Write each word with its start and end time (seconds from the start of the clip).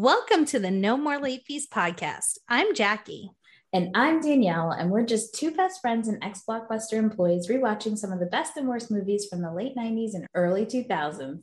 Welcome 0.00 0.44
to 0.44 0.60
the 0.60 0.70
No 0.70 0.96
More 0.96 1.18
Late 1.18 1.42
Fees 1.44 1.66
podcast. 1.66 2.38
I'm 2.48 2.72
Jackie. 2.72 3.32
And 3.72 3.90
I'm 3.96 4.20
Danielle, 4.20 4.70
and 4.70 4.92
we're 4.92 5.04
just 5.04 5.34
two 5.34 5.50
best 5.50 5.80
friends 5.80 6.06
and 6.06 6.22
ex 6.22 6.44
Blockbuster 6.48 6.92
employees 6.92 7.48
rewatching 7.48 7.98
some 7.98 8.12
of 8.12 8.20
the 8.20 8.26
best 8.26 8.56
and 8.56 8.68
worst 8.68 8.92
movies 8.92 9.26
from 9.28 9.42
the 9.42 9.52
late 9.52 9.74
90s 9.74 10.14
and 10.14 10.28
early 10.36 10.66
2000s. 10.66 11.42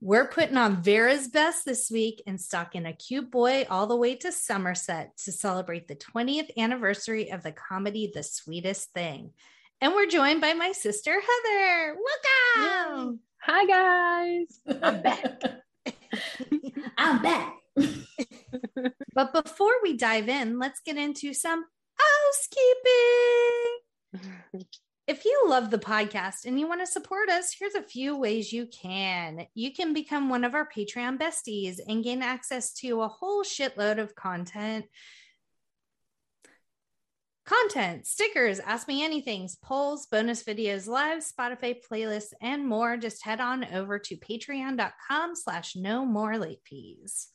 We're 0.00 0.28
putting 0.28 0.56
on 0.56 0.80
Vera's 0.80 1.26
best 1.26 1.64
this 1.64 1.90
week 1.90 2.22
and 2.24 2.40
stalking 2.40 2.86
a 2.86 2.92
cute 2.92 3.32
boy 3.32 3.66
all 3.68 3.88
the 3.88 3.96
way 3.96 4.14
to 4.14 4.30
Somerset 4.30 5.10
to 5.24 5.32
celebrate 5.32 5.88
the 5.88 5.96
20th 5.96 6.56
anniversary 6.56 7.32
of 7.32 7.42
the 7.42 7.50
comedy 7.50 8.12
The 8.14 8.22
Sweetest 8.22 8.92
Thing. 8.92 9.32
And 9.80 9.92
we're 9.92 10.06
joined 10.06 10.40
by 10.40 10.54
my 10.54 10.70
sister 10.70 11.10
Heather. 11.10 11.96
Welcome. 12.54 13.14
Yay. 13.14 13.18
Hi 13.42 13.66
guys. 13.66 14.60
I'm 14.80 15.02
back. 15.02 15.42
I'm 16.98 17.22
back. 17.22 17.56
but 19.14 19.32
before 19.32 19.72
we 19.82 19.96
dive 19.96 20.28
in, 20.28 20.58
let's 20.58 20.80
get 20.80 20.96
into 20.96 21.34
some 21.34 21.64
housekeeping. 21.98 22.66
If 25.06 25.24
you 25.24 25.44
love 25.46 25.70
the 25.70 25.78
podcast 25.78 26.46
and 26.46 26.58
you 26.58 26.66
want 26.66 26.80
to 26.80 26.86
support 26.86 27.28
us, 27.28 27.54
here's 27.56 27.76
a 27.76 27.82
few 27.82 28.16
ways 28.16 28.52
you 28.52 28.66
can. 28.66 29.46
You 29.54 29.72
can 29.72 29.94
become 29.94 30.28
one 30.28 30.42
of 30.42 30.54
our 30.54 30.68
Patreon 30.68 31.18
besties 31.18 31.78
and 31.86 32.02
gain 32.02 32.22
access 32.22 32.72
to 32.80 33.02
a 33.02 33.08
whole 33.08 33.44
shitload 33.44 34.00
of 34.00 34.16
content. 34.16 34.86
Content, 37.46 38.04
stickers, 38.08 38.58
ask 38.58 38.88
me 38.88 39.04
anything, 39.04 39.48
polls, 39.62 40.06
bonus 40.06 40.42
videos, 40.42 40.88
live, 40.88 41.22
Spotify 41.22 41.76
playlists, 41.80 42.32
and 42.40 42.66
more. 42.66 42.96
Just 42.96 43.24
head 43.24 43.40
on 43.40 43.64
over 43.72 44.00
to 44.00 44.16
patreon.com 44.16 45.36
slash 45.36 45.76
no 45.76 46.04
more 46.04 46.38
late 46.38 46.58
fees. 46.66 47.28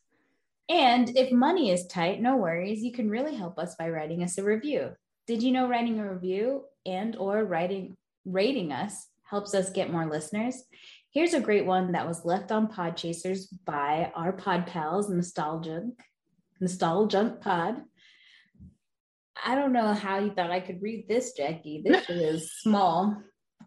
And 0.67 1.15
if 1.17 1.31
money 1.31 1.71
is 1.71 1.87
tight, 1.87 2.21
no 2.21 2.35
worries. 2.35 2.83
You 2.83 2.91
can 2.91 3.09
really 3.09 3.35
help 3.35 3.57
us 3.57 3.75
by 3.75 3.89
writing 3.89 4.21
us 4.21 4.37
a 4.37 4.43
review. 4.43 4.91
Did 5.27 5.43
you 5.43 5.53
know 5.53 5.69
writing 5.69 5.97
a 5.99 6.13
review 6.13 6.65
and 6.85 7.15
or 7.15 7.45
writing 7.45 7.95
rating 8.25 8.73
us 8.73 9.07
helps 9.23 9.53
us 9.53 9.69
get 9.69 9.93
more 9.93 10.09
listeners? 10.09 10.61
Here's 11.13 11.33
a 11.33 11.39
great 11.39 11.65
one 11.65 11.93
that 11.93 12.07
was 12.07 12.25
left 12.25 12.51
on 12.51 12.67
Podchasers 12.67 13.47
by 13.65 14.11
our 14.13 14.33
pod 14.33 14.67
pals, 14.67 15.09
Nostalgic, 15.09 15.83
Nostalgic 16.59 17.39
Pod. 17.39 17.81
I 19.43 19.55
don't 19.55 19.73
know 19.73 19.93
how 19.93 20.19
you 20.19 20.31
thought 20.31 20.51
I 20.51 20.59
could 20.59 20.81
read 20.81 21.07
this, 21.07 21.33
Jackie. 21.33 21.81
This 21.83 22.09
is 22.09 22.51
small. 22.59 23.17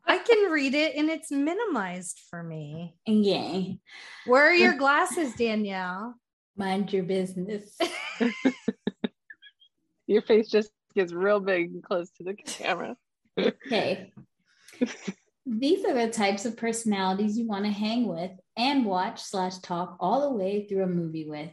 I 0.07 0.19
can 0.19 0.51
read 0.51 0.75
it 0.75 0.97
and 0.97 1.09
it's 1.09 1.31
minimized 1.31 2.21
for 2.31 2.43
me. 2.43 2.95
Yay. 3.07 3.79
Where 4.27 4.49
are 4.49 4.55
your 4.55 4.75
glasses, 4.79 5.35
Danielle? 5.35 6.15
Mind 6.57 6.93
your 6.93 7.05
business. 7.05 7.77
your 10.07 10.23
face 10.23 10.49
just 10.49 10.71
gets 10.95 11.13
real 11.13 11.41
big 11.41 11.71
and 11.73 11.83
close 11.83 12.11
to 12.13 12.23
the 12.25 12.35
camera. 12.35 12.97
okay. 13.39 14.13
These 15.47 15.85
are 15.85 15.95
the 15.95 16.11
types 16.11 16.45
of 16.47 16.57
personalities 16.57 17.37
you 17.37 17.47
want 17.47 17.65
to 17.65 17.71
hang 17.71 18.07
with 18.07 18.31
and 18.57 18.85
watch 18.87 19.23
slash 19.23 19.59
talk 19.59 19.97
all 20.01 20.23
the 20.23 20.37
way 20.37 20.67
through 20.67 20.85
a 20.85 20.89
movie 20.89 21.29
with. 21.29 21.51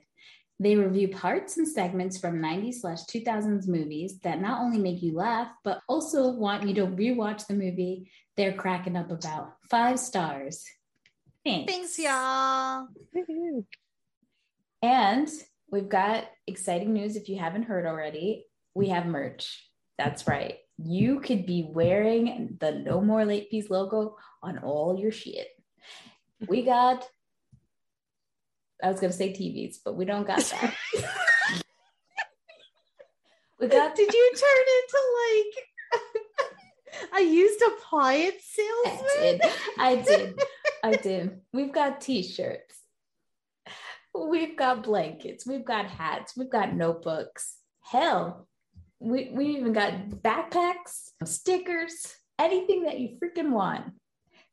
They 0.62 0.76
review 0.76 1.08
parts 1.08 1.58
and 1.58 1.68
segments 1.68 2.20
from 2.20 2.40
90s 2.40 2.82
slash 2.82 3.00
2000s 3.06 3.68
movies 3.68 4.20
that 4.20 4.40
not 4.40 4.62
only 4.62 4.78
make 4.78 5.02
you 5.02 5.16
laugh, 5.16 5.48
but 5.64 5.82
also 5.90 6.30
want 6.30 6.68
you 6.68 6.76
to 6.76 6.86
rewatch 6.86 7.48
the 7.48 7.56
movie 7.56 8.12
they're 8.38 8.54
cracking 8.54 8.96
up 8.96 9.10
about. 9.10 9.56
Five 9.72 9.98
stars. 9.98 10.64
Thanks, 11.44 11.74
Thanks 11.74 11.98
y'all. 11.98 12.90
and 14.84 15.28
we've 15.72 15.90
got 15.90 16.26
exciting 16.46 16.94
news 16.94 17.16
if 17.16 17.28
you 17.28 17.40
haven't 17.40 17.64
heard 17.64 17.88
already. 17.88 18.46
We 18.76 18.90
have 18.90 19.08
merch. 19.08 19.68
That's 19.98 20.28
right. 20.28 20.58
You 20.78 21.22
could 21.22 21.48
be 21.48 21.72
wearing 21.74 22.58
the 22.60 22.72
No 22.72 23.02
More 23.02 23.26
Late 23.26 23.48
Fees 23.50 23.72
logo 23.72 24.16
on 24.44 24.60
all 24.60 24.96
your 25.00 25.12
shit. 25.12 25.48
We 26.48 26.62
got 26.62 27.04
I 28.84 28.90
was 28.90 29.00
gonna 29.00 29.14
say 29.14 29.32
TVs, 29.32 29.78
but 29.84 29.96
we 29.96 30.06
don't 30.06 30.28
got 30.28 30.40
that. 30.40 30.76
we 33.60 33.68
got. 33.68 33.96
Did 33.96 34.14
you 34.14 34.32
turn 34.36 34.66
into 34.82 35.00
like 35.22 37.20
a 37.22 37.24
used 37.24 37.62
appliance 37.62 38.44
salesman? 38.44 39.08
I 39.20 39.38
did. 39.38 39.42
I 39.78 39.96
did. 39.96 40.40
I 40.84 40.96
did. 40.96 41.42
We've 41.54 41.74
got 41.74 42.02
t-shirts. 42.02 42.80
We've 44.14 44.58
got 44.58 44.84
blankets. 44.84 45.46
We've 45.48 45.64
got 45.64 45.86
hats. 45.86 46.36
We've 46.36 46.50
got 46.50 46.76
notebooks. 46.76 47.58
Hell, 47.82 48.48
we 49.00 49.32
we 49.34 49.58
even 49.58 49.74
got 49.74 50.10
backpacks, 50.10 51.12
stickers, 51.26 52.16
anything 52.38 52.84
that 52.84 53.00
you 53.00 53.18
freaking 53.22 53.52
want. 53.52 53.94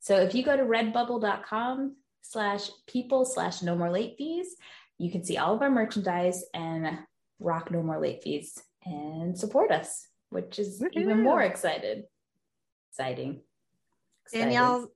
So 0.00 0.16
if 0.16 0.34
you 0.34 0.45
go 0.45 0.56
to 0.56 0.62
redbubble.com 0.62 1.97
slash 2.28 2.71
people 2.87 3.25
slash 3.25 3.62
no 3.62 3.75
more 3.75 3.91
late 3.91 4.16
fees. 4.19 4.55
You 4.99 5.11
can 5.11 5.25
see 5.25 5.39
all 5.39 5.55
of 5.55 5.62
our 5.62 5.71
merchandise 5.71 6.44
and 6.53 6.99
rock 7.41 7.71
no 7.71 7.83
more 7.83 8.00
late 8.00 8.22
fees 8.22 8.61
and 8.84 9.39
support 9.39 9.71
us, 9.71 10.06
which 10.31 10.59
is 10.59 10.81
Woo-hoo. 10.81 11.00
even 11.00 11.22
more 11.22 11.41
excited. 11.41 12.05
Exciting. 12.91 13.41
exciting. 14.27 14.49
Danielle 14.49 14.89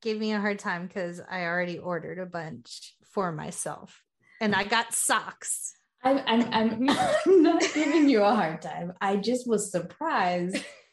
gave 0.00 0.18
me 0.18 0.32
a 0.32 0.40
hard 0.40 0.58
time 0.58 0.86
because 0.86 1.20
I 1.20 1.44
already 1.44 1.78
ordered 1.78 2.18
a 2.18 2.26
bunch 2.26 2.94
for 3.10 3.32
myself 3.32 4.02
and 4.40 4.54
I 4.54 4.64
got 4.64 4.94
socks. 4.94 5.74
I'm, 6.02 6.20
I'm, 6.26 6.48
I'm, 6.52 6.90
I'm 7.26 7.42
not 7.42 7.62
giving 7.74 8.08
you 8.08 8.22
a 8.22 8.34
hard 8.34 8.62
time. 8.62 8.92
I 9.00 9.16
just 9.16 9.48
was 9.48 9.70
surprised 9.70 10.64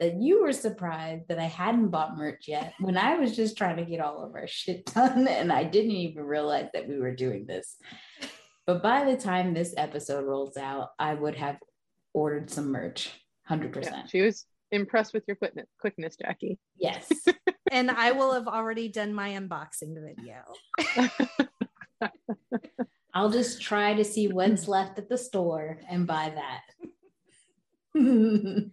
that 0.00 0.20
you 0.20 0.42
were 0.42 0.52
surprised 0.52 1.28
that 1.28 1.38
I 1.38 1.44
hadn't 1.44 1.88
bought 1.88 2.16
merch 2.16 2.46
yet 2.46 2.74
when 2.80 2.96
I 2.96 3.16
was 3.16 3.34
just 3.34 3.56
trying 3.56 3.76
to 3.76 3.84
get 3.84 4.00
all 4.00 4.22
of 4.24 4.34
our 4.34 4.46
shit 4.46 4.86
done 4.86 5.26
and 5.26 5.52
I 5.52 5.64
didn't 5.64 5.92
even 5.92 6.24
realize 6.24 6.68
that 6.72 6.88
we 6.88 6.98
were 6.98 7.14
doing 7.14 7.46
this. 7.46 7.76
But 8.66 8.82
by 8.82 9.04
the 9.04 9.16
time 9.16 9.54
this 9.54 9.74
episode 9.76 10.24
rolls 10.24 10.56
out, 10.56 10.90
I 10.98 11.14
would 11.14 11.36
have 11.36 11.56
ordered 12.12 12.50
some 12.50 12.70
merch 12.70 13.10
100%. 13.50 13.84
Yeah, 13.84 14.06
she 14.06 14.20
was 14.20 14.44
impressed 14.70 15.14
with 15.14 15.24
your 15.26 15.36
quickness, 15.36 15.66
quickness 15.80 16.16
Jackie. 16.16 16.58
Yes. 16.76 17.10
and 17.72 17.90
I 17.90 18.12
will 18.12 18.34
have 18.34 18.46
already 18.46 18.88
done 18.88 19.14
my 19.14 19.30
unboxing 19.30 19.94
video. 19.94 20.44
I'll 23.14 23.30
just 23.30 23.60
try 23.60 23.94
to 23.94 24.04
see 24.04 24.28
what's 24.28 24.68
left 24.68 24.98
at 24.98 25.08
the 25.08 25.18
store 25.18 25.80
and 25.88 26.06
buy 26.06 26.32
that. 26.34 26.60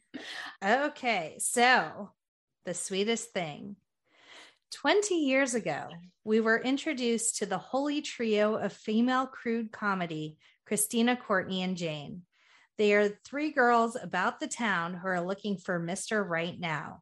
okay, 0.64 1.36
so 1.40 2.12
the 2.66 2.74
sweetest 2.74 3.32
thing. 3.32 3.76
20 4.72 5.16
years 5.16 5.56
ago, 5.56 5.88
we 6.24 6.40
were 6.40 6.62
introduced 6.62 7.38
to 7.38 7.46
the 7.46 7.58
holy 7.58 8.02
trio 8.02 8.56
of 8.56 8.74
female 8.74 9.26
crude 9.26 9.72
comedy, 9.72 10.38
Christina, 10.66 11.16
Courtney, 11.16 11.62
and 11.62 11.78
Jane. 11.78 12.24
They 12.78 12.94
are 12.94 13.10
three 13.24 13.52
girls 13.52 13.96
about 13.96 14.40
the 14.40 14.48
town 14.48 14.96
who 14.96 15.08
are 15.08 15.22
looking 15.22 15.58
for 15.58 15.80
Mr. 15.80 16.28
Right 16.28 16.60
Now. 16.60 17.02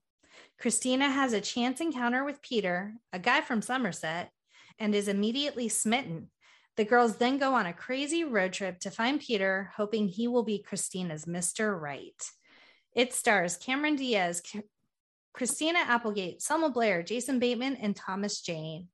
Christina 0.60 1.10
has 1.10 1.34
a 1.34 1.42
chance 1.42 1.82
encounter 1.82 2.24
with 2.24 2.42
Peter, 2.42 2.94
a 3.12 3.20
guy 3.20 3.42
from 3.42 3.62
Somerset, 3.62 4.30
and 4.78 4.94
is 4.94 5.08
immediately 5.08 5.70
smitten. 5.70 6.30
The 6.76 6.86
girls 6.86 7.18
then 7.18 7.38
go 7.38 7.54
on 7.54 7.68
a 7.68 7.74
crazy 7.74 8.24
road 8.24 8.54
trip 8.54 8.80
to 8.80 8.90
find 8.90 9.20
Peter, 9.20 9.72
hoping 9.76 10.08
he 10.08 10.28
will 10.28 10.44
be 10.44 10.58
Christina's 10.58 11.26
Mr. 11.26 11.80
Right. 11.80 12.22
It 12.96 13.14
stars 13.14 13.58
Cameron 13.58 13.96
Diaz, 13.96 14.42
Christina 15.34 15.80
Applegate, 15.80 16.42
Selma 16.42 16.70
Blair, 16.70 17.04
Jason 17.04 17.40
Bateman, 17.40 17.76
and 17.76 17.96
Thomas 17.96 18.42
Jane. 18.42 18.88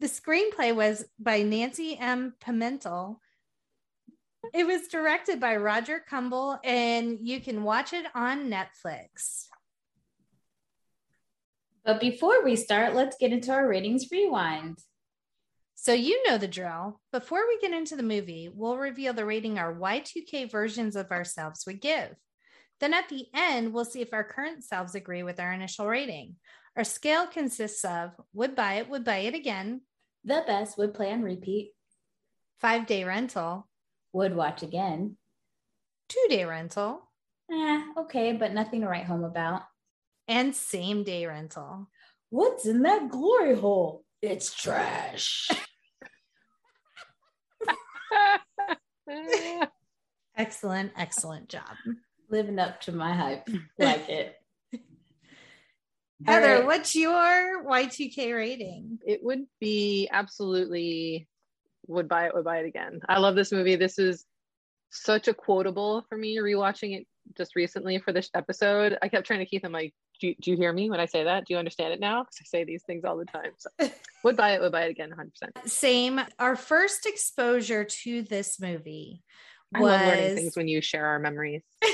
The 0.00 0.06
screenplay 0.08 0.74
was 0.74 1.06
by 1.18 1.42
Nancy 1.42 1.96
M. 1.98 2.34
Pimentel. 2.38 3.16
It 4.52 4.66
was 4.66 4.88
directed 4.88 5.40
by 5.40 5.56
Roger 5.56 6.02
Kumble, 6.06 6.58
and 6.62 7.18
you 7.20 7.40
can 7.40 7.62
watch 7.62 7.94
it 7.94 8.04
on 8.14 8.50
Netflix. 8.50 9.46
But 11.84 12.00
before 12.00 12.44
we 12.44 12.56
start, 12.56 12.94
let's 12.94 13.16
get 13.18 13.32
into 13.32 13.52
our 13.52 13.66
ratings 13.66 14.10
rewind. 14.10 14.78
So, 15.86 15.92
you 15.92 16.20
know 16.26 16.36
the 16.36 16.48
drill. 16.48 17.00
Before 17.12 17.46
we 17.46 17.60
get 17.60 17.72
into 17.72 17.94
the 17.94 18.02
movie, 18.02 18.50
we'll 18.52 18.76
reveal 18.76 19.12
the 19.12 19.24
rating 19.24 19.56
our 19.56 19.72
Y2K 19.72 20.50
versions 20.50 20.96
of 20.96 21.12
ourselves 21.12 21.62
would 21.64 21.80
give. 21.80 22.10
Then 22.80 22.92
at 22.92 23.08
the 23.08 23.26
end, 23.32 23.72
we'll 23.72 23.84
see 23.84 24.00
if 24.00 24.12
our 24.12 24.24
current 24.24 24.64
selves 24.64 24.96
agree 24.96 25.22
with 25.22 25.38
our 25.38 25.52
initial 25.52 25.86
rating. 25.86 26.34
Our 26.76 26.82
scale 26.82 27.28
consists 27.28 27.84
of 27.84 28.10
would 28.34 28.56
buy 28.56 28.78
it, 28.78 28.90
would 28.90 29.04
buy 29.04 29.18
it 29.18 29.36
again, 29.36 29.82
the 30.24 30.42
best 30.44 30.76
would 30.76 30.92
play 30.92 31.12
on 31.12 31.22
repeat, 31.22 31.70
five 32.60 32.88
day 32.88 33.04
rental, 33.04 33.68
would 34.12 34.34
watch 34.34 34.64
again, 34.64 35.16
two 36.08 36.26
day 36.28 36.44
rental, 36.44 37.08
eh, 37.48 37.82
okay, 37.96 38.32
but 38.32 38.52
nothing 38.52 38.80
to 38.80 38.88
write 38.88 39.06
home 39.06 39.22
about, 39.22 39.62
and 40.26 40.52
same 40.52 41.04
day 41.04 41.26
rental. 41.26 41.88
What's 42.30 42.66
in 42.66 42.82
that 42.82 43.08
glory 43.08 43.54
hole? 43.54 44.04
It's 44.20 44.52
trash. 44.52 45.48
excellent, 50.36 50.92
excellent 50.96 51.48
job. 51.48 51.76
Living 52.30 52.58
up 52.58 52.80
to 52.82 52.92
my 52.92 53.14
hype. 53.14 53.48
Like 53.78 54.08
it. 54.08 54.34
Heather, 56.26 56.56
right. 56.56 56.66
what's 56.66 56.96
your 56.96 57.64
Y2K 57.64 58.34
rating? 58.34 58.98
It 59.06 59.22
would 59.22 59.44
be 59.60 60.08
absolutely 60.10 61.28
would 61.86 62.08
buy 62.08 62.26
it, 62.26 62.34
would 62.34 62.44
buy 62.44 62.58
it 62.58 62.66
again. 62.66 63.00
I 63.08 63.18
love 63.18 63.36
this 63.36 63.52
movie. 63.52 63.76
This 63.76 63.98
is 63.98 64.24
such 64.90 65.28
a 65.28 65.34
quotable 65.34 66.04
for 66.08 66.16
me 66.16 66.38
rewatching 66.38 66.98
it 66.98 67.06
just 67.36 67.56
recently 67.56 67.98
for 67.98 68.12
this 68.12 68.30
episode. 68.34 68.96
I 69.02 69.08
kept 69.08 69.26
trying 69.26 69.40
to 69.40 69.46
keep 69.46 69.62
them 69.62 69.72
like, 69.72 69.94
do, 70.20 70.34
do 70.40 70.50
you 70.50 70.56
hear 70.56 70.72
me 70.72 70.90
when 70.90 71.00
I 71.00 71.06
say 71.06 71.24
that? 71.24 71.46
Do 71.46 71.54
you 71.54 71.58
understand 71.58 71.92
it 71.92 72.00
now? 72.00 72.22
Because 72.22 72.38
I 72.40 72.44
say 72.44 72.64
these 72.64 72.82
things 72.82 73.04
all 73.04 73.16
the 73.16 73.24
time. 73.24 73.52
So 73.56 73.70
would 74.24 74.36
buy 74.36 74.54
it, 74.54 74.60
would 74.60 74.72
buy 74.72 74.84
it 74.84 74.90
again, 74.90 75.10
100%. 75.10 75.68
Same. 75.68 76.20
Our 76.38 76.56
first 76.56 77.06
exposure 77.06 77.84
to 77.84 78.22
this 78.22 78.60
movie 78.60 79.22
I 79.74 79.80
love 79.80 80.00
learning 80.00 80.36
things 80.36 80.56
when 80.56 80.68
you 80.68 80.80
share 80.80 81.06
our 81.06 81.18
memories. 81.18 81.62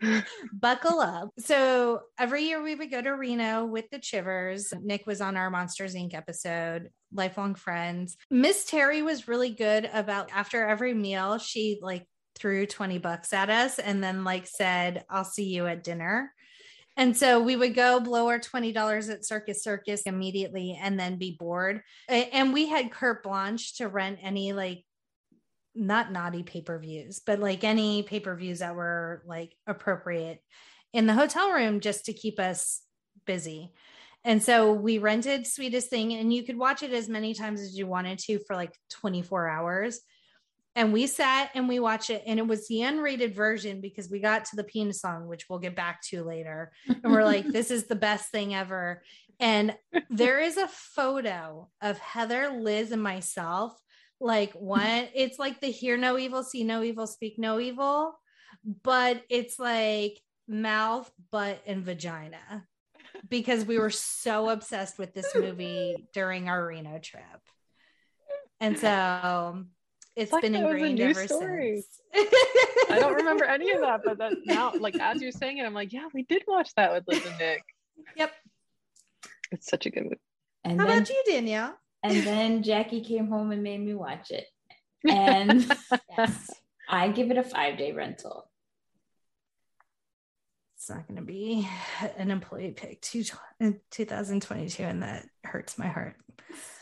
buckle 0.52 1.00
up. 1.00 1.30
So 1.38 2.00
every 2.18 2.44
year 2.44 2.62
we 2.62 2.74
would 2.74 2.90
go 2.90 3.00
to 3.00 3.10
Reno 3.10 3.64
with 3.64 3.88
the 3.90 3.98
Chivers. 3.98 4.72
Nick 4.82 5.06
was 5.06 5.20
on 5.20 5.36
our 5.36 5.50
Monsters 5.50 5.94
Inc. 5.94 6.14
episode, 6.14 6.90
lifelong 7.12 7.54
friends. 7.54 8.16
Miss 8.30 8.64
Terry 8.64 9.02
was 9.02 9.28
really 9.28 9.50
good 9.50 9.88
about 9.92 10.30
after 10.32 10.66
every 10.66 10.94
meal, 10.94 11.38
she 11.38 11.78
like 11.80 12.06
threw 12.34 12.66
20 12.66 12.98
bucks 12.98 13.32
at 13.32 13.48
us 13.48 13.78
and 13.78 14.04
then 14.04 14.24
like 14.24 14.46
said, 14.46 15.04
I'll 15.08 15.24
see 15.24 15.44
you 15.44 15.66
at 15.66 15.82
dinner. 15.82 16.32
And 16.96 17.16
so 17.16 17.40
we 17.40 17.56
would 17.56 17.74
go 17.74 18.00
blow 18.00 18.28
our 18.28 18.38
$20 18.38 19.10
at 19.10 19.24
Circus 19.24 19.62
Circus 19.62 20.02
immediately 20.02 20.78
and 20.80 20.98
then 20.98 21.18
be 21.18 21.36
bored. 21.38 21.82
And 22.08 22.52
we 22.52 22.68
had 22.68 22.90
carte 22.90 23.22
blanche 23.22 23.76
to 23.76 23.88
rent 23.88 24.18
any 24.22 24.52
like 24.52 24.82
not 25.74 26.10
naughty 26.10 26.42
pay-per-views, 26.42 27.20
but 27.26 27.38
like 27.38 27.64
any 27.64 28.02
pay-per-views 28.02 28.60
that 28.60 28.74
were 28.74 29.22
like 29.26 29.54
appropriate 29.66 30.40
in 30.94 31.06
the 31.06 31.12
hotel 31.12 31.50
room 31.52 31.80
just 31.80 32.06
to 32.06 32.14
keep 32.14 32.40
us 32.40 32.80
busy. 33.26 33.74
And 34.24 34.42
so 34.42 34.72
we 34.72 34.98
rented 34.98 35.46
Sweetest 35.46 35.90
Thing 35.90 36.14
and 36.14 36.32
you 36.32 36.44
could 36.44 36.56
watch 36.56 36.82
it 36.82 36.92
as 36.92 37.08
many 37.08 37.34
times 37.34 37.60
as 37.60 37.76
you 37.76 37.86
wanted 37.86 38.18
to 38.20 38.40
for 38.46 38.56
like 38.56 38.74
24 38.90 39.48
hours. 39.48 40.00
And 40.76 40.92
we 40.92 41.06
sat 41.06 41.50
and 41.54 41.68
we 41.68 41.80
watched 41.80 42.10
it 42.10 42.22
and 42.26 42.38
it 42.38 42.46
was 42.46 42.68
the 42.68 42.80
unrated 42.80 43.34
version 43.34 43.80
because 43.80 44.10
we 44.10 44.20
got 44.20 44.44
to 44.44 44.56
the 44.56 44.64
penis 44.64 45.00
song, 45.00 45.26
which 45.26 45.46
we'll 45.48 45.58
get 45.58 45.74
back 45.74 46.02
to 46.10 46.22
later. 46.22 46.70
And 46.86 47.12
we're 47.12 47.24
like, 47.24 47.46
this 47.46 47.70
is 47.70 47.86
the 47.86 47.96
best 47.96 48.30
thing 48.30 48.54
ever. 48.54 49.02
And 49.40 49.74
there 50.10 50.38
is 50.38 50.58
a 50.58 50.68
photo 50.68 51.70
of 51.80 51.98
Heather, 51.98 52.50
Liz, 52.50 52.92
and 52.92 53.02
myself. 53.02 53.72
Like 54.20 54.52
one, 54.52 55.08
it's 55.14 55.38
like 55.38 55.60
the 55.60 55.68
hear 55.68 55.96
no 55.96 56.18
evil, 56.18 56.42
see 56.42 56.62
no 56.62 56.82
evil, 56.82 57.06
speak 57.06 57.38
no 57.38 57.58
evil, 57.58 58.18
but 58.82 59.22
it's 59.30 59.58
like 59.58 60.20
mouth, 60.46 61.10
butt, 61.30 61.60
and 61.66 61.84
vagina 61.84 62.66
because 63.28 63.64
we 63.64 63.78
were 63.78 63.90
so 63.90 64.50
obsessed 64.50 64.98
with 64.98 65.14
this 65.14 65.34
movie 65.34 66.06
during 66.12 66.48
our 66.48 66.66
Reno 66.66 66.98
trip. 66.98 67.24
And 68.60 68.78
so 68.78 69.64
it's 70.16 70.32
like 70.32 70.42
been 70.42 70.52
that 70.52 70.64
was 70.64 70.72
ingrained 70.74 71.00
ever 71.00 71.26
story. 71.26 71.84
since. 72.12 72.30
I 72.90 72.98
don't 72.98 73.14
remember 73.14 73.44
any 73.56 73.70
of 73.72 73.80
that, 73.82 74.00
but 74.04 74.18
that 74.18 74.32
now, 74.46 74.72
like 74.78 74.98
as 74.98 75.20
you're 75.20 75.30
saying 75.32 75.58
it, 75.58 75.64
I'm 75.66 75.74
like, 75.74 75.92
yeah, 75.92 76.08
we 76.14 76.22
did 76.22 76.42
watch 76.48 76.70
that 76.76 76.92
with 76.92 77.04
Liz 77.06 77.24
and 77.26 77.38
Nick. 77.38 77.62
Yep. 78.16 78.32
It's 79.52 79.66
such 79.66 79.86
a 79.86 79.90
good 79.90 80.04
movie. 80.04 80.20
And 80.64 80.80
How 80.80 80.86
then, 80.86 80.96
about 80.98 81.10
you, 81.10 81.22
Danielle? 81.26 81.76
and 82.02 82.16
then 82.24 82.62
Jackie 82.62 83.02
came 83.02 83.28
home 83.28 83.52
and 83.52 83.62
made 83.62 83.80
me 83.80 83.94
watch 83.94 84.30
it. 84.30 84.46
And 85.08 85.64
yes, 86.18 86.50
I 86.88 87.08
give 87.10 87.30
it 87.30 87.36
a 87.36 87.44
five 87.44 87.78
day 87.78 87.92
rental. 87.92 88.50
It's 90.86 90.94
not 90.94 91.08
going 91.08 91.16
to 91.16 91.26
be 91.26 91.68
an 92.16 92.30
employee 92.30 92.70
pick 92.70 93.00
two, 93.00 93.24
2022, 93.90 94.84
and 94.84 95.02
that 95.02 95.26
hurts 95.42 95.78
my 95.78 95.88
heart. 95.88 96.14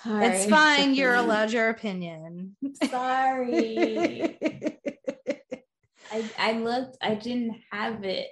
Sorry. 0.03 0.27
It's 0.27 0.45
fine. 0.45 0.95
You're 0.95 1.15
allowed 1.15 1.53
your 1.53 1.71
opinion. 1.71 2.55
Sorry. 2.85 4.37
I, 6.13 6.31
I 6.39 6.53
looked, 6.53 6.99
I 7.01 7.15
didn't 7.15 7.57
have 7.73 8.05
it. 8.05 8.27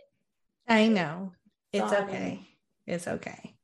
I 0.69 0.89
know. 0.89 1.33
It's 1.73 1.89
Sorry. 1.89 2.03
okay. 2.03 2.49
It's 2.87 3.09
okay. 3.09 3.55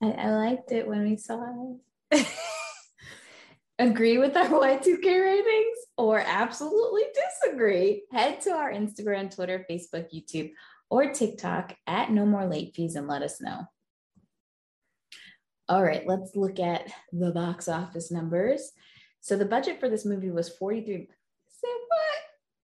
I, 0.00 0.10
I 0.12 0.30
liked 0.30 0.70
it 0.70 0.86
when 0.86 1.02
we 1.02 1.16
saw 1.16 1.42
it. 2.12 2.26
Agree 3.80 4.18
with 4.18 4.36
our 4.36 4.46
Y2K 4.46 5.04
ratings 5.04 5.78
or 5.98 6.20
absolutely 6.20 7.02
disagree? 7.42 8.04
Head 8.12 8.40
to 8.42 8.52
our 8.52 8.72
Instagram, 8.72 9.34
Twitter, 9.34 9.66
Facebook, 9.68 10.14
YouTube, 10.14 10.52
or 10.90 11.12
TikTok 11.12 11.76
at 11.86 12.10
No 12.10 12.24
More 12.26 12.46
Late 12.46 12.74
Fees 12.74 12.94
and 12.96 13.08
let 13.08 13.22
us 13.22 13.40
know. 13.40 13.66
All 15.68 15.82
right, 15.82 16.06
let's 16.06 16.36
look 16.36 16.60
at 16.60 16.90
the 17.12 17.32
box 17.32 17.68
office 17.68 18.10
numbers. 18.12 18.70
So 19.20 19.36
the 19.36 19.44
budget 19.44 19.80
for 19.80 19.88
this 19.88 20.04
movie 20.04 20.30
was 20.30 20.48
43. 20.48 20.96
Say 20.96 21.68
what? 21.88 22.18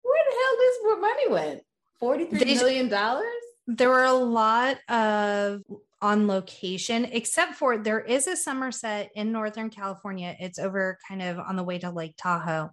Where 0.02 0.24
the 0.28 0.36
hell 0.36 0.56
this 0.58 0.76
where 0.82 1.00
money 1.00 1.28
went? 1.30 1.62
43 2.00 2.38
They- 2.38 2.54
million 2.54 2.88
dollars? 2.88 3.26
there 3.66 3.90
were 3.90 4.02
a 4.04 4.12
lot 4.12 4.78
of 4.90 5.62
on 6.02 6.26
location, 6.26 7.04
except 7.04 7.54
for 7.54 7.78
there 7.78 8.00
is 8.00 8.26
a 8.26 8.34
Somerset 8.34 9.10
in 9.14 9.30
Northern 9.30 9.70
California. 9.70 10.34
It's 10.40 10.58
over 10.58 10.98
kind 11.06 11.22
of 11.22 11.38
on 11.38 11.54
the 11.54 11.62
way 11.62 11.78
to 11.78 11.90
Lake 11.90 12.14
Tahoe, 12.16 12.70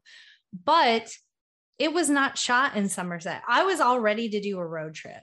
but 0.66 1.08
it 1.80 1.94
was 1.94 2.10
not 2.10 2.38
shot 2.38 2.76
in 2.76 2.90
Somerset. 2.90 3.42
I 3.48 3.64
was 3.64 3.80
all 3.80 4.00
ready 4.00 4.30
to 4.30 4.40
do 4.42 4.58
a 4.60 4.66
road 4.66 4.94
trip. 4.96 5.22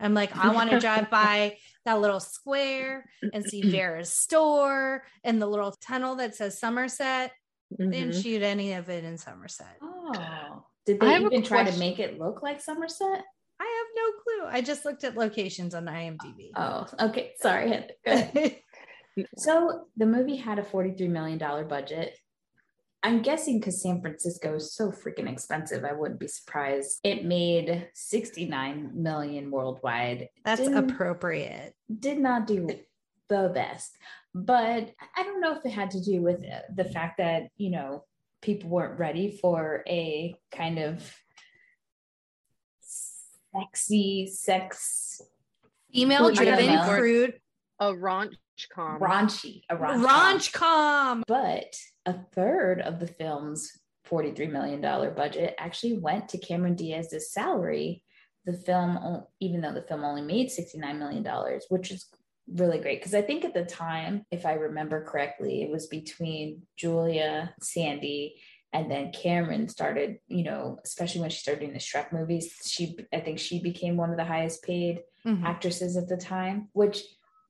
I'm 0.00 0.12
like, 0.14 0.36
I 0.36 0.52
want 0.52 0.70
to 0.70 0.80
drive 0.80 1.08
by 1.10 1.56
that 1.84 2.00
little 2.00 2.20
square 2.20 3.04
and 3.32 3.44
see 3.44 3.62
Vera's 3.62 4.12
store 4.12 5.04
and 5.22 5.40
the 5.40 5.46
little 5.46 5.72
tunnel 5.80 6.16
that 6.16 6.34
says 6.34 6.58
Somerset. 6.58 7.32
They 7.78 7.86
didn't 7.86 8.10
Mhm. 8.14 8.22
shoot 8.22 8.42
any 8.42 8.74
of 8.74 8.88
it 8.90 9.04
in 9.04 9.16
Somerset. 9.18 9.78
Oh, 9.82 10.64
did 10.86 11.00
they 11.00 11.16
even 11.16 11.42
try 11.42 11.64
to 11.64 11.78
make 11.78 11.98
it 11.98 12.18
look 12.18 12.42
like 12.42 12.60
Somerset? 12.60 13.24
I 13.60 13.64
have 13.64 13.86
no 13.96 14.12
clue. 14.22 14.56
I 14.58 14.60
just 14.60 14.84
looked 14.84 15.04
at 15.04 15.16
locations 15.16 15.74
on 15.74 15.86
IMDb. 15.86 16.50
Oh, 16.56 16.86
okay. 17.00 17.32
Sorry. 17.40 17.68
Heather. 17.70 17.90
Go 18.04 18.12
ahead. 18.12 18.56
So 19.36 19.86
the 19.96 20.06
movie 20.06 20.34
had 20.34 20.58
a 20.58 20.62
$43 20.62 21.08
million 21.08 21.38
budget. 21.68 22.18
I'm 23.04 23.20
guessing 23.20 23.58
because 23.60 23.82
San 23.82 24.00
Francisco 24.00 24.54
is 24.54 24.74
so 24.74 24.90
freaking 24.90 25.30
expensive, 25.30 25.84
I 25.84 25.92
wouldn't 25.92 26.18
be 26.18 26.26
surprised. 26.26 27.00
It 27.04 27.26
made 27.26 27.88
69 27.92 28.92
million 28.94 29.50
worldwide. 29.50 30.30
That's 30.42 30.62
Didn't- 30.62 30.90
appropriate. 30.90 31.74
Did 32.00 32.18
not 32.18 32.46
do 32.46 32.66
the 33.28 33.52
best, 33.54 33.98
but 34.34 34.90
I 35.16 35.22
don't 35.22 35.42
know 35.42 35.54
if 35.54 35.66
it 35.66 35.70
had 35.70 35.90
to 35.90 36.00
do 36.00 36.22
with 36.22 36.40
uh, 36.44 36.60
the 36.74 36.86
fact 36.86 37.18
that, 37.18 37.48
you 37.58 37.70
know, 37.70 38.04
people 38.40 38.70
weren't 38.70 38.98
ready 38.98 39.36
for 39.36 39.84
a 39.86 40.34
kind 40.50 40.78
of 40.78 41.14
sexy 42.80 44.26
sex 44.26 45.20
Female 45.92 46.32
driven 46.32 46.78
crude 46.88 47.40
A 47.78 47.92
raunch 47.92 48.34
com. 48.72 49.00
raunchy, 49.00 49.62
a 49.68 49.76
raunch. 49.76 50.04
Raunch 50.04 50.52
com. 50.52 51.22
But 51.26 51.74
a 52.06 52.14
third 52.34 52.80
of 52.80 53.00
the 53.00 53.06
film's 53.06 53.70
$43 54.08 54.50
million 54.50 54.80
budget 55.14 55.54
actually 55.58 55.98
went 55.98 56.28
to 56.30 56.38
Cameron 56.38 56.74
Diaz's 56.76 57.32
salary. 57.32 58.02
The 58.46 58.52
film, 58.52 59.22
even 59.40 59.62
though 59.62 59.72
the 59.72 59.82
film 59.82 60.04
only 60.04 60.20
made 60.22 60.48
$69 60.50 60.98
million, 60.98 61.26
which 61.70 61.90
is 61.90 62.06
really 62.52 62.78
great. 62.78 63.00
Because 63.00 63.14
I 63.14 63.22
think 63.22 63.44
at 63.44 63.54
the 63.54 63.64
time, 63.64 64.26
if 64.30 64.44
I 64.44 64.52
remember 64.54 65.02
correctly, 65.04 65.62
it 65.62 65.70
was 65.70 65.86
between 65.86 66.62
Julia, 66.76 67.54
Sandy, 67.62 68.36
and 68.74 68.90
then 68.90 69.12
Cameron 69.12 69.68
started, 69.68 70.18
you 70.28 70.42
know, 70.44 70.78
especially 70.84 71.22
when 71.22 71.30
she 71.30 71.38
started 71.38 71.60
doing 71.60 71.72
the 71.72 71.78
Shrek 71.78 72.12
movies, 72.12 72.52
she, 72.66 72.98
I 73.14 73.20
think 73.20 73.38
she 73.38 73.62
became 73.62 73.96
one 73.96 74.10
of 74.10 74.16
the 74.18 74.24
highest 74.24 74.62
paid 74.62 75.00
Mhm. 75.24 75.42
actresses 75.44 75.96
at 75.96 76.08
the 76.08 76.18
time, 76.18 76.68
which 76.74 76.98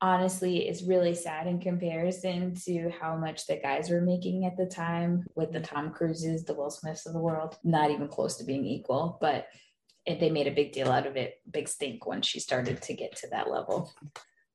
honestly 0.04 0.68
is 0.68 0.84
really 0.84 1.14
sad 1.14 1.46
in 1.46 1.58
comparison 1.58 2.54
to 2.54 2.90
how 3.00 3.16
much 3.16 3.46
the 3.46 3.56
guys 3.56 3.88
were 3.88 4.02
making 4.02 4.44
at 4.44 4.54
the 4.54 4.66
time 4.66 5.24
with 5.34 5.50
the 5.50 5.60
Tom 5.60 5.92
Cruises, 5.92 6.44
the 6.44 6.52
Will 6.52 6.68
Smiths 6.68 7.06
of 7.06 7.14
the 7.14 7.18
world, 7.18 7.56
not 7.64 7.90
even 7.90 8.06
close 8.06 8.36
to 8.36 8.44
being 8.44 8.66
equal. 8.66 9.16
But 9.18 9.46
it, 10.04 10.20
they 10.20 10.28
made 10.28 10.46
a 10.46 10.50
big 10.50 10.72
deal 10.72 10.92
out 10.92 11.06
of 11.06 11.16
it, 11.16 11.40
big 11.50 11.68
stink 11.68 12.04
when 12.06 12.20
she 12.20 12.38
started 12.38 12.82
to 12.82 12.92
get 12.92 13.16
to 13.16 13.28
that 13.28 13.50
level. 13.50 13.94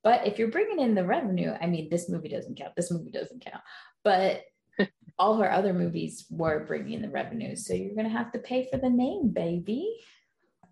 But 0.04 0.28
if 0.28 0.38
you're 0.38 0.52
bringing 0.52 0.80
in 0.80 0.94
the 0.94 1.04
revenue, 1.04 1.52
I 1.60 1.66
mean, 1.66 1.90
this 1.90 2.10
movie 2.10 2.30
doesn't 2.30 2.56
count. 2.56 2.76
This 2.76 2.92
movie 2.92 3.10
doesn't 3.10 3.44
count. 3.44 3.64
But 4.04 4.44
all 5.18 5.38
her 5.38 5.52
other 5.52 5.74
movies 5.74 6.28
were 6.30 6.64
bringing 6.64 6.94
in 6.94 7.02
the 7.02 7.10
revenue. 7.10 7.56
So 7.56 7.74
you're 7.74 7.96
going 7.96 8.08
to 8.08 8.16
have 8.16 8.32
to 8.34 8.40
pay 8.40 8.68
for 8.72 8.78
the 8.78 8.92
name, 8.92 9.30
baby. 9.30 9.92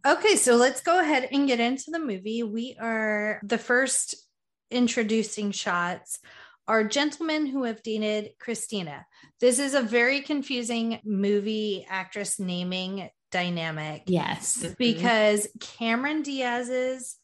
Okay, 0.05 0.35
so 0.35 0.55
let's 0.55 0.81
go 0.81 0.99
ahead 0.99 1.29
and 1.31 1.47
get 1.47 1.59
into 1.59 1.89
the 1.89 1.99
movie. 1.99 2.43
We 2.43 2.77
are 2.79 3.41
the 3.43 3.57
first 3.57 4.26
introducing 4.69 5.51
shots 5.51 6.19
are 6.67 6.83
gentlemen 6.83 7.45
who 7.45 7.63
have 7.63 7.81
dated 7.81 8.31
Christina. 8.39 9.05
This 9.39 9.59
is 9.59 9.73
a 9.73 9.81
very 9.81 10.21
confusing 10.21 10.99
movie 11.05 11.85
actress 11.89 12.39
naming 12.39 13.09
dynamic 13.31 14.03
Yes. 14.07 14.65
because 14.77 15.47
Cameron 15.59 16.23
Diaz's 16.23 17.17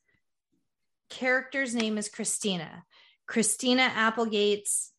character's 1.09 1.75
name 1.75 1.97
is 1.97 2.09
Christina. 2.09 2.83
Christina 3.27 3.83
Applegate's 3.83 4.91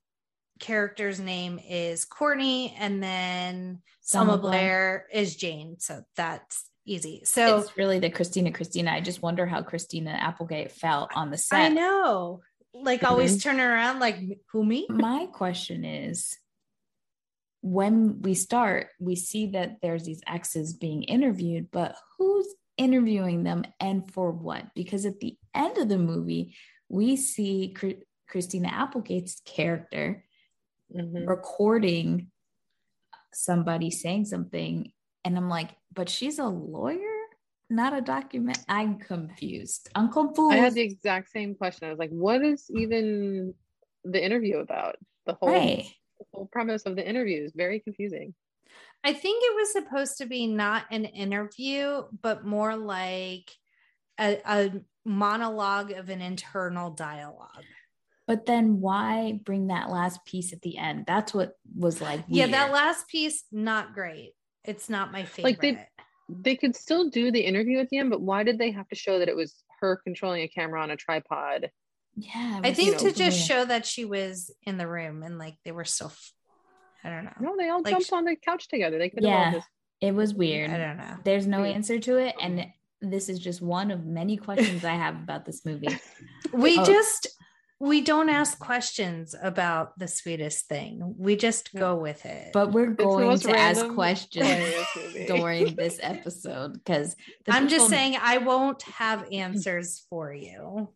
character's 0.60 1.20
name 1.20 1.58
is 1.58 2.04
Courtney, 2.04 2.74
and 2.78 3.02
then 3.02 3.80
Selma 4.00 4.38
Blair 4.38 5.06
is 5.12 5.36
Jane. 5.36 5.76
So 5.78 6.02
that's 6.16 6.64
easy. 6.84 7.22
So 7.24 7.58
it's 7.58 7.76
really 7.76 7.98
the 7.98 8.10
Christina 8.10 8.52
Christina. 8.52 8.90
I 8.92 9.00
just 9.00 9.22
wonder 9.22 9.46
how 9.46 9.62
Christina 9.62 10.10
Applegate 10.10 10.72
felt 10.72 11.10
on 11.14 11.30
the 11.30 11.38
set. 11.38 11.60
I 11.60 11.68
know, 11.68 12.42
like 12.72 13.04
always 13.04 13.42
turning 13.42 13.60
around, 13.60 14.00
like 14.00 14.16
who 14.52 14.64
me? 14.64 14.86
My 14.90 15.26
question 15.26 15.84
is 15.84 16.36
when 17.60 18.20
we 18.22 18.34
start, 18.34 18.88
we 19.00 19.16
see 19.16 19.48
that 19.48 19.76
there's 19.80 20.04
these 20.04 20.20
exes 20.26 20.74
being 20.74 21.02
interviewed, 21.04 21.68
but 21.70 21.96
who's 22.18 22.46
interviewing 22.76 23.44
them 23.44 23.64
and 23.80 24.12
for 24.12 24.30
what? 24.30 24.66
Because 24.74 25.06
at 25.06 25.20
the 25.20 25.36
end 25.54 25.78
of 25.78 25.88
the 25.88 25.98
movie, 25.98 26.54
we 26.88 27.16
see 27.16 27.72
Chr- 27.74 28.02
Christina 28.28 28.68
Applegate's 28.68 29.40
character 29.44 30.24
Mhm. 30.94 31.26
recording 31.26 32.30
somebody 33.32 33.90
saying 33.90 34.26
something. 34.26 34.92
And 35.24 35.36
I'm 35.36 35.48
like, 35.48 35.70
but 35.92 36.08
she's 36.08 36.38
a 36.38 36.44
lawyer, 36.44 36.98
not 37.70 37.96
a 37.96 38.00
document. 38.00 38.58
I'm 38.68 38.98
confused. 38.98 39.88
I'm 39.94 40.10
confused. 40.10 40.52
I 40.52 40.56
had 40.56 40.74
the 40.74 40.82
exact 40.82 41.30
same 41.30 41.54
question. 41.54 41.86
I 41.86 41.90
was 41.90 41.98
like, 41.98 42.10
what 42.10 42.42
is 42.42 42.70
even 42.70 43.54
the 44.04 44.22
interview 44.22 44.58
about? 44.58 44.96
The 45.26 45.34
whole, 45.34 45.48
right. 45.48 45.86
the 46.18 46.26
whole 46.32 46.46
premise 46.52 46.82
of 46.82 46.96
the 46.96 47.08
interview 47.08 47.42
is 47.42 47.52
very 47.54 47.80
confusing. 47.80 48.34
I 49.02 49.12
think 49.12 49.42
it 49.44 49.56
was 49.56 49.72
supposed 49.72 50.18
to 50.18 50.26
be 50.26 50.46
not 50.46 50.84
an 50.90 51.04
interview, 51.04 52.02
but 52.22 52.44
more 52.44 52.76
like 52.76 53.50
a, 54.18 54.38
a 54.46 54.72
monologue 55.04 55.90
of 55.90 56.08
an 56.08 56.20
internal 56.20 56.90
dialogue. 56.90 57.64
But 58.26 58.46
then 58.46 58.80
why 58.80 59.40
bring 59.44 59.66
that 59.66 59.90
last 59.90 60.24
piece 60.24 60.54
at 60.54 60.62
the 60.62 60.78
end? 60.78 61.04
That's 61.06 61.34
what 61.34 61.52
was 61.76 62.00
like. 62.00 62.24
Yeah, 62.28 62.46
that 62.46 62.72
last 62.72 63.08
piece, 63.08 63.44
not 63.52 63.92
great. 63.92 64.32
It's 64.64 64.88
not 64.88 65.12
my 65.12 65.24
favorite. 65.24 65.50
Like, 65.50 65.60
they- 65.60 65.88
They 66.28 66.56
could 66.56 66.74
still 66.74 67.10
do 67.10 67.30
the 67.30 67.40
interview 67.40 67.78
at 67.80 67.90
the 67.90 67.98
end, 67.98 68.08
but 68.08 68.22
why 68.22 68.44
did 68.44 68.56
they 68.58 68.70
have 68.70 68.88
to 68.88 68.94
show 68.94 69.18
that 69.18 69.28
it 69.28 69.36
was 69.36 69.62
her 69.80 69.96
controlling 70.02 70.40
a 70.42 70.48
camera 70.48 70.80
on 70.82 70.90
a 70.90 70.96
tripod? 70.96 71.70
yeah. 72.16 72.58
it 72.60 72.64
I 72.64 72.68
was 72.70 72.78
think 72.78 72.98
so 72.98 73.08
to 73.08 73.12
just 73.12 73.18
weird. 73.38 73.48
show 73.60 73.64
that 73.66 73.84
she 73.84 74.04
was 74.06 74.50
in 74.62 74.78
the 74.78 74.86
room 74.88 75.22
and 75.22 75.36
like 75.38 75.56
they 75.64 75.72
were 75.72 75.84
still, 75.84 76.06
f- 76.06 76.32
I 77.02 77.10
don't 77.10 77.24
know. 77.24 77.32
No, 77.40 77.56
they 77.58 77.68
all 77.68 77.82
Like, 77.82 77.92
jumped 77.92 78.12
on 78.12 78.24
the 78.24 78.36
couch 78.36 78.68
together. 78.68 78.98
They 78.98 79.10
could 79.10 79.22
Yeah. 79.24 79.52
just 79.52 79.68
it 80.00 80.14
was 80.14 80.32
weird. 80.34 80.70
I 80.70 80.78
don't 80.78 80.96
know. 80.96 81.16
There's 81.24 81.46
no 81.46 81.60
Weird. 81.62 81.74
answer 81.74 81.98
to 81.98 82.16
it, 82.18 82.34
and 82.40 82.66
this 83.02 83.28
is 83.28 83.38
just 83.38 83.60
one 83.60 83.90
of 83.90 84.06
many 84.06 84.36
questions 84.38 84.84
I 84.84 84.94
have 84.94 85.16
about 85.16 85.44
this 85.44 85.64
movie. 85.66 85.88
We 86.52 86.78
Oh. 86.78 86.84
just 86.84 87.26
we 87.80 88.00
don't 88.02 88.28
ask 88.28 88.58
questions 88.58 89.34
about 89.40 89.98
the 89.98 90.06
sweetest 90.06 90.68
thing. 90.68 91.14
We 91.18 91.36
just 91.36 91.74
go 91.74 91.96
with 91.96 92.24
it. 92.24 92.52
But 92.52 92.72
we're 92.72 92.90
going 92.90 93.38
to 93.40 93.58
ask 93.58 93.86
questions 93.94 94.74
during 95.26 95.74
this 95.74 95.98
episode 96.02 96.74
because 96.74 97.16
I'm 97.48 97.68
just 97.68 97.88
saying 97.88 98.16
I 98.20 98.38
won't 98.38 98.82
have 98.82 99.26
answers 99.32 100.06
for 100.08 100.32
you. 100.32 100.90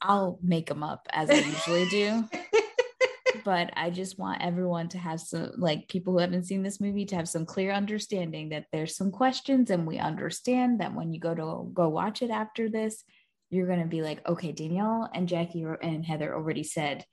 I'll 0.00 0.38
make 0.42 0.68
them 0.68 0.82
up 0.82 1.06
as 1.12 1.30
I 1.30 1.34
usually 1.34 1.88
do. 1.88 2.24
but 3.44 3.70
I 3.76 3.90
just 3.90 4.18
want 4.18 4.42
everyone 4.42 4.88
to 4.88 4.98
have 4.98 5.20
some, 5.20 5.52
like 5.56 5.88
people 5.88 6.12
who 6.12 6.20
haven't 6.20 6.44
seen 6.44 6.62
this 6.62 6.80
movie, 6.80 7.04
to 7.06 7.16
have 7.16 7.28
some 7.28 7.44
clear 7.44 7.72
understanding 7.72 8.50
that 8.50 8.66
there's 8.72 8.96
some 8.96 9.10
questions, 9.10 9.70
and 9.70 9.86
we 9.86 9.98
understand 9.98 10.80
that 10.80 10.94
when 10.94 11.12
you 11.12 11.20
go 11.20 11.34
to 11.34 11.70
go 11.74 11.88
watch 11.88 12.22
it 12.22 12.30
after 12.30 12.68
this, 12.68 13.04
you're 13.50 13.68
gonna 13.68 13.86
be 13.86 14.02
like, 14.02 14.26
okay, 14.28 14.52
Danielle 14.52 15.08
and 15.14 15.28
Jackie 15.28 15.64
and 15.82 16.04
Heather 16.04 16.34
already 16.34 16.64
said 16.64 17.04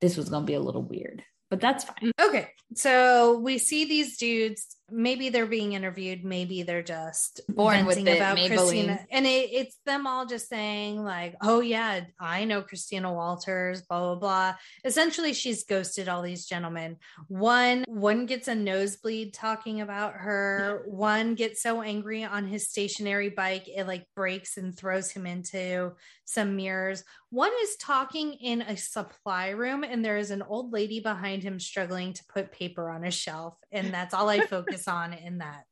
this 0.00 0.16
was 0.16 0.28
gonna 0.28 0.46
be 0.46 0.54
a 0.54 0.60
little 0.60 0.82
weird, 0.82 1.22
but 1.50 1.60
that's 1.60 1.84
fine. 1.84 2.12
Okay. 2.20 2.48
So 2.74 3.38
we 3.38 3.58
see 3.58 3.84
these 3.84 4.16
dudes. 4.16 4.76
Maybe 4.88 5.30
they're 5.30 5.46
being 5.46 5.72
interviewed. 5.72 6.24
Maybe 6.24 6.62
they're 6.62 6.82
just 6.82 7.40
Born 7.48 7.86
with 7.86 7.98
it, 7.98 8.16
about 8.16 8.36
Maybelline. 8.36 8.56
Christina. 8.56 9.00
And 9.10 9.26
it, 9.26 9.50
it's 9.52 9.76
them 9.84 10.06
all 10.06 10.26
just 10.26 10.48
saying, 10.48 11.02
like, 11.02 11.34
oh, 11.42 11.60
yeah, 11.60 12.02
I 12.20 12.44
know 12.44 12.62
Christina 12.62 13.12
Walters, 13.12 13.82
blah, 13.82 14.00
blah, 14.00 14.14
blah. 14.14 14.54
Essentially, 14.84 15.32
she's 15.32 15.64
ghosted 15.64 16.08
all 16.08 16.22
these 16.22 16.46
gentlemen. 16.46 16.96
One, 17.26 17.84
one 17.88 18.26
gets 18.26 18.46
a 18.46 18.54
nosebleed 18.54 19.34
talking 19.34 19.80
about 19.80 20.14
her. 20.14 20.84
One 20.86 21.34
gets 21.34 21.62
so 21.62 21.82
angry 21.82 22.24
on 22.24 22.46
his 22.46 22.68
stationary 22.68 23.30
bike, 23.30 23.68
it 23.68 23.88
like 23.88 24.06
breaks 24.14 24.56
and 24.56 24.76
throws 24.76 25.10
him 25.10 25.26
into 25.26 25.92
some 26.26 26.56
mirrors. 26.56 27.04
One 27.30 27.52
is 27.62 27.76
talking 27.76 28.34
in 28.34 28.60
a 28.60 28.76
supply 28.76 29.50
room, 29.50 29.84
and 29.84 30.04
there 30.04 30.18
is 30.18 30.30
an 30.30 30.42
old 30.42 30.72
lady 30.72 31.00
behind 31.00 31.42
him 31.42 31.58
struggling 31.58 32.12
to 32.12 32.24
put 32.28 32.52
paper 32.52 32.90
on 32.90 33.04
a 33.04 33.10
shelf. 33.10 33.54
And 33.72 33.94
that's 33.94 34.12
all 34.12 34.28
I 34.28 34.40
focus 34.40 34.86
on 34.88 35.12
in 35.14 35.38
that 35.38 35.64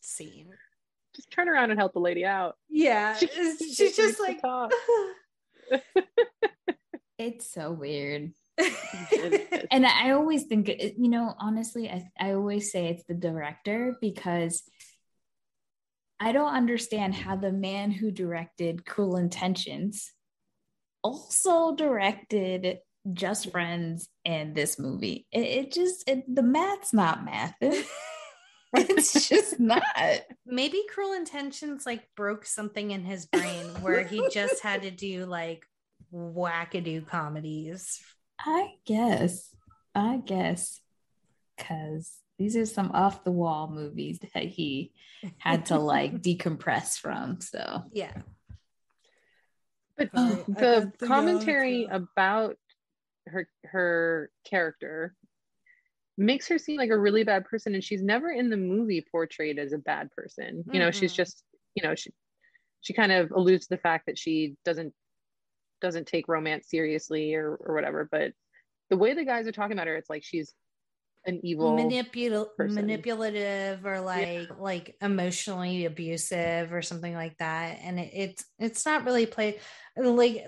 scene. 0.00 0.48
Just 1.14 1.30
turn 1.30 1.48
around 1.48 1.70
and 1.70 1.78
help 1.78 1.92
the 1.92 2.00
lady 2.00 2.24
out. 2.24 2.56
Yeah. 2.68 3.14
She- 3.18 3.26
She's 3.28 3.74
she 3.76 3.92
just 3.92 4.18
like. 4.20 4.40
It's 7.18 7.52
so 7.52 7.70
weird. 7.70 8.32
and 9.70 9.86
I 9.86 10.12
always 10.12 10.44
think, 10.44 10.68
you 10.68 11.08
know, 11.10 11.34
honestly, 11.38 11.88
I, 11.90 12.08
I 12.18 12.32
always 12.32 12.72
say 12.72 12.86
it's 12.88 13.04
the 13.04 13.12
director 13.14 13.96
because 14.00 14.62
I 16.20 16.32
don't 16.32 16.54
understand 16.54 17.14
how 17.14 17.36
the 17.36 17.50
man 17.50 17.90
who 17.90 18.10
directed 18.10 18.84
Cruel 18.84 19.16
Intentions 19.16 20.12
also 21.02 21.74
directed 21.74 22.78
Just 23.10 23.50
Friends 23.50 24.06
and 24.26 24.54
this 24.54 24.78
movie. 24.78 25.26
It, 25.32 25.40
it 25.40 25.72
just, 25.72 26.06
it, 26.06 26.22
the 26.32 26.42
math's 26.42 26.92
not 26.92 27.24
math. 27.24 27.54
it's 28.74 29.28
just 29.28 29.58
not. 29.58 29.82
maybe 30.44 30.82
Cruel 30.92 31.14
Intentions 31.14 31.86
like 31.86 32.06
broke 32.16 32.44
something 32.44 32.90
in 32.90 33.02
his 33.02 33.24
brain 33.24 33.66
where 33.80 34.04
he 34.04 34.28
just 34.30 34.62
had 34.62 34.82
to 34.82 34.90
do 34.90 35.24
like 35.24 35.64
wackadoo 36.12 37.06
comedies. 37.06 37.98
I 38.38 38.74
guess. 38.84 39.54
I 39.94 40.18
guess. 40.18 40.80
Because 41.56 42.12
these 42.40 42.56
are 42.56 42.64
some 42.64 42.90
off 42.92 43.22
the 43.22 43.30
wall 43.30 43.70
movies 43.70 44.18
that 44.34 44.44
he 44.44 44.92
had 45.38 45.66
to 45.66 45.78
like 45.78 46.22
decompress 46.22 46.98
from. 46.98 47.40
So 47.40 47.84
Yeah. 47.92 48.14
But 49.96 50.08
Oh, 50.14 50.44
the 50.48 50.90
commentary 51.06 51.84
answer. 51.84 51.94
about 51.94 52.56
her 53.26 53.46
her 53.64 54.30
character 54.44 55.14
makes 56.16 56.48
her 56.48 56.56
seem 56.58 56.78
like 56.78 56.90
a 56.90 56.98
really 56.98 57.22
bad 57.22 57.44
person 57.44 57.74
and 57.74 57.84
she's 57.84 58.02
never 58.02 58.30
in 58.30 58.48
the 58.48 58.56
movie 58.56 59.04
portrayed 59.12 59.58
as 59.58 59.72
a 59.72 59.78
bad 59.78 60.10
person 60.10 60.64
you 60.72 60.78
know 60.78 60.90
she's 60.90 61.12
just 61.12 61.44
you 61.74 61.82
know 61.82 61.94
she 61.94 62.10
she 62.80 62.92
kind 62.92 63.12
of 63.12 63.30
alludes 63.30 63.66
to 63.66 63.76
the 63.76 63.80
fact 63.80 64.06
that 64.06 64.18
she 64.18 64.54
doesn't 64.64 64.92
doesn't 65.80 66.06
take 66.06 66.28
romance 66.28 66.68
seriously 66.68 67.34
or 67.34 67.56
or 67.60 67.74
whatever 67.74 68.08
but 68.10 68.32
the 68.88 68.96
way 68.96 69.14
the 69.14 69.24
guys 69.24 69.46
are 69.46 69.52
talking 69.52 69.76
about 69.76 69.86
her 69.86 69.96
it's 69.96 70.10
like 70.10 70.24
she's 70.24 70.54
an 71.26 71.40
evil 71.44 71.76
Manipul- 71.76 72.48
manipulative 72.58 73.84
or 73.84 74.00
like 74.00 74.48
like 74.58 74.96
emotionally 75.02 75.84
abusive 75.84 76.72
or 76.72 76.82
something 76.82 77.14
like 77.14 77.36
that 77.38 77.78
and 77.82 78.00
it, 78.00 78.10
it's 78.14 78.44
it's 78.58 78.86
not 78.86 79.04
really 79.04 79.26
played 79.26 79.60
like 79.96 80.46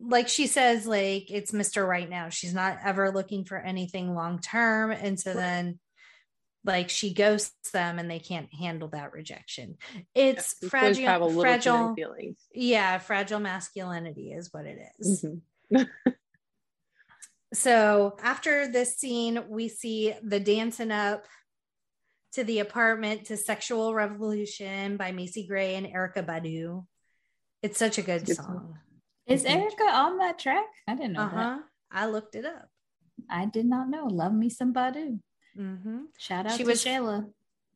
like 0.00 0.28
she 0.28 0.46
says 0.46 0.86
like 0.86 1.30
it's 1.30 1.52
mr 1.52 1.86
right 1.86 2.08
now 2.08 2.28
she's 2.30 2.54
not 2.54 2.78
ever 2.84 3.10
looking 3.10 3.44
for 3.44 3.58
anything 3.58 4.14
long 4.14 4.38
term 4.38 4.90
and 4.90 5.20
so 5.20 5.30
Right. 5.30 5.36
then 5.40 5.78
like 6.64 6.88
she 6.88 7.14
ghosts 7.14 7.70
them 7.70 7.98
and 7.98 8.10
they 8.10 8.18
can't 8.18 8.52
handle 8.52 8.88
that 8.88 9.12
rejection 9.12 9.76
it's 10.14 10.56
She's 10.58 10.70
supposed 10.70 11.00
have 11.00 11.22
a 11.22 11.28
fragile 11.28 11.40
fragile 11.42 11.94
feelings 11.94 12.38
yeah 12.52 12.98
fragile 12.98 13.40
masculinity 13.40 14.32
is 14.32 14.52
what 14.52 14.64
it 14.66 14.78
is. 14.98 15.24
Mhm. 15.72 15.88
So 17.54 18.16
after 18.22 18.68
this 18.68 18.96
scene, 18.96 19.44
we 19.48 19.68
see 19.68 20.14
the 20.22 20.40
dancing 20.40 20.90
up 20.90 21.24
to 22.32 22.44
the 22.44 22.58
apartment 22.58 23.26
to 23.26 23.36
Sexual 23.36 23.94
Revolution 23.94 24.96
by 24.96 25.12
Macy 25.12 25.46
Gray 25.46 25.74
and 25.76 25.86
Erykah 25.86 26.26
Badu. 26.26 26.84
It's 27.62 27.78
such 27.78 27.98
a 27.98 28.02
good 28.02 28.26
Good 28.26 28.36
song. 28.36 28.44
song. 28.46 28.74
is. 29.26 29.44
Erykah 29.44 29.92
on 29.92 30.18
that 30.18 30.38
track? 30.38 30.66
I 30.86 30.94
didn't 30.94 31.14
know 31.14 31.22
Uh 31.22 31.28
that. 31.30 31.34
huh. 31.34 31.58
I 31.90 32.06
looked 32.06 32.34
it 32.34 32.44
up. 32.44 32.68
I 33.30 33.46
did 33.46 33.66
not 33.66 33.88
know. 33.88 34.06
Love 34.06 34.34
me 34.34 34.50
some 34.50 34.74
Badu. 34.74 35.18
hmm 35.56 35.98
Shout 36.18 36.46
out 36.46 36.52
She 36.56 36.64
to 36.64 36.68
was- 36.70 36.84
Shayla. 36.84 37.30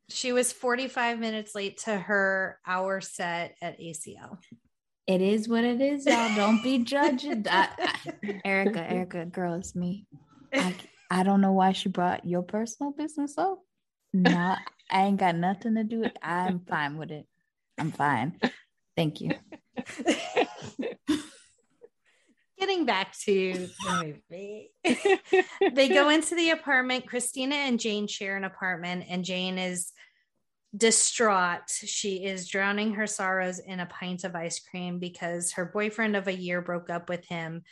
She 0.09 0.33
was 0.33 0.51
45 0.51 1.19
minutes 1.19 1.55
late 1.55 1.77
to 1.85 1.95
her 1.97 2.59
hour 2.67 2.99
set 2.99 3.55
at 3.61 3.79
ACL. 3.79 4.37
It 5.11 5.21
is 5.21 5.49
what 5.49 5.65
it 5.65 5.81
is, 5.81 6.05
y'all. 6.05 6.33
Don't 6.37 6.63
be 6.63 6.85
judging. 6.85 7.45
I, 7.49 7.67
I, 7.77 7.99
Erykah, 8.45 8.89
Erykah, 8.89 9.29
girl, 9.29 9.55
it's 9.55 9.75
me. 9.75 10.07
I, 10.53 10.73
I 11.09 11.23
don't 11.23 11.41
know 11.41 11.51
why 11.51 11.73
she 11.73 11.89
brought 11.89 12.25
your 12.25 12.43
personal 12.43 12.93
business 12.93 13.37
up. 13.37 13.59
No, 14.13 14.55
I 14.89 15.01
ain't 15.01 15.19
got 15.19 15.35
nothing 15.35 15.75
to 15.75 15.83
do 15.83 15.99
with 15.99 16.11
it. 16.11 16.17
I'm 16.23 16.61
fine 16.61 16.95
with 16.95 17.11
it. 17.11 17.27
I'm 17.77 17.91
fine. 17.91 18.39
Thank 18.95 19.19
you. 19.19 19.31
Getting 22.57 22.85
back 22.85 23.13
to 23.25 23.67
the 23.83 24.15
movie, 24.31 24.71
they 25.73 25.89
go 25.89 26.07
into 26.07 26.35
the 26.35 26.51
apartment. 26.51 27.05
Christina 27.05 27.55
and 27.55 27.81
Jane 27.81 28.07
share 28.07 28.37
an 28.37 28.45
apartment, 28.45 29.07
and 29.09 29.25
Jane 29.25 29.57
is 29.57 29.91
distraught. 30.75 31.69
She 31.69 32.25
is 32.25 32.47
drowning 32.47 32.93
her 32.93 33.07
sorrows 33.07 33.59
in 33.59 33.79
a 33.79 33.85
pint 33.85 34.23
of 34.23 34.35
ice 34.35 34.59
cream 34.59 34.99
because 34.99 35.53
her 35.53 35.65
boyfriend 35.65 36.15
of 36.15 36.27
a 36.27 36.33
year 36.33 36.61
broke 36.61 36.89
up 36.89 37.09
with 37.09 37.25
him, 37.25 37.63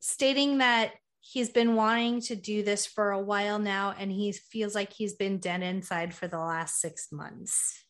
stating 0.00 0.58
that 0.58 0.92
he's 1.20 1.50
been 1.50 1.74
wanting 1.74 2.20
to 2.20 2.36
do 2.36 2.62
this 2.62 2.84
for 2.84 3.12
a 3.12 3.20
while 3.20 3.58
now 3.58 3.94
and 3.96 4.10
he 4.10 4.32
feels 4.32 4.74
like 4.74 4.92
he's 4.92 5.14
been 5.14 5.38
dead 5.38 5.62
inside 5.62 6.12
for 6.12 6.26
the 6.26 6.38
last 6.38 6.80
six 6.80 7.08
months. 7.12 7.84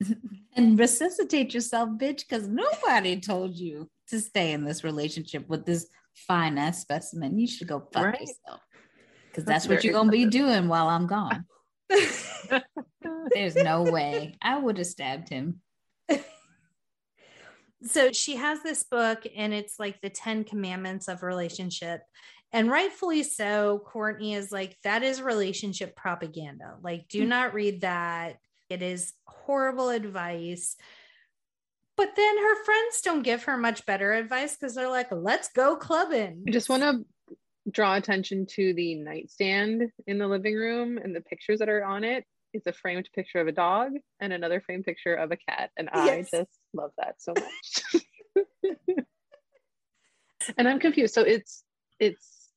and 0.56 0.78
resuscitate 0.78 1.54
yourself, 1.54 1.90
bitch, 1.90 2.26
because 2.28 2.48
nobody 2.48 3.20
told 3.20 3.54
you 3.54 3.88
to 4.08 4.20
stay 4.20 4.52
in 4.52 4.64
this 4.64 4.82
relationship 4.82 5.48
with 5.48 5.64
this 5.66 5.86
fine 6.14 6.58
ass 6.58 6.80
specimen. 6.80 7.38
You 7.38 7.46
should 7.46 7.68
go 7.68 7.86
fuck 7.92 8.06
right. 8.06 8.20
yourself. 8.20 8.60
Because 9.28 9.44
that's, 9.44 9.66
that's 9.66 9.68
what 9.68 9.84
you're 9.84 9.92
gonna 9.92 10.10
be 10.10 10.26
doing 10.26 10.66
while 10.66 10.88
I'm 10.88 11.06
gone. 11.06 11.44
There's 13.34 13.56
no 13.56 13.82
way. 13.82 14.36
I 14.42 14.58
would 14.58 14.78
have 14.78 14.86
stabbed 14.86 15.28
him. 15.28 15.60
so 17.82 18.12
she 18.12 18.36
has 18.36 18.62
this 18.62 18.84
book, 18.84 19.26
and 19.36 19.52
it's 19.52 19.78
like 19.78 20.00
the 20.00 20.10
10 20.10 20.44
commandments 20.44 21.08
of 21.08 21.22
relationship. 21.22 22.02
And 22.52 22.70
rightfully 22.70 23.22
so, 23.22 23.82
Courtney 23.84 24.34
is 24.34 24.50
like, 24.50 24.76
that 24.84 25.02
is 25.02 25.20
relationship 25.20 25.94
propaganda. 25.96 26.76
Like, 26.82 27.08
do 27.08 27.22
hmm. 27.22 27.28
not 27.28 27.54
read 27.54 27.82
that. 27.82 28.36
It 28.70 28.82
is 28.82 29.12
horrible 29.26 29.90
advice. 29.90 30.76
But 31.96 32.14
then 32.14 32.38
her 32.38 32.64
friends 32.64 33.00
don't 33.02 33.22
give 33.22 33.44
her 33.44 33.56
much 33.56 33.84
better 33.84 34.12
advice 34.12 34.56
because 34.56 34.74
they're 34.74 34.88
like, 34.88 35.08
let's 35.10 35.48
go 35.48 35.76
clubbing. 35.76 36.44
I 36.46 36.50
just 36.52 36.68
want 36.68 36.82
to 36.82 37.04
draw 37.70 37.96
attention 37.96 38.46
to 38.46 38.72
the 38.74 38.94
nightstand 38.94 39.90
in 40.06 40.18
the 40.18 40.26
living 40.26 40.54
room 40.54 40.98
and 40.98 41.14
the 41.14 41.20
pictures 41.20 41.58
that 41.58 41.68
are 41.68 41.84
on 41.84 42.04
it. 42.04 42.24
it 42.52 42.58
is 42.58 42.66
a 42.66 42.72
framed 42.72 43.08
picture 43.14 43.40
of 43.40 43.46
a 43.48 43.52
dog 43.52 43.92
and 44.20 44.32
another 44.32 44.60
framed 44.60 44.84
picture 44.84 45.14
of 45.14 45.30
a 45.32 45.36
cat 45.36 45.70
and 45.76 45.88
i 45.92 46.22
just 46.22 46.58
love 46.72 46.90
that 46.98 47.16
so 47.18 47.32
much. 47.34 48.04
And 50.56 50.68
i'm 50.68 50.78
confused. 50.78 51.14
So 51.14 51.22
it's 51.22 51.64
it's 51.98 52.48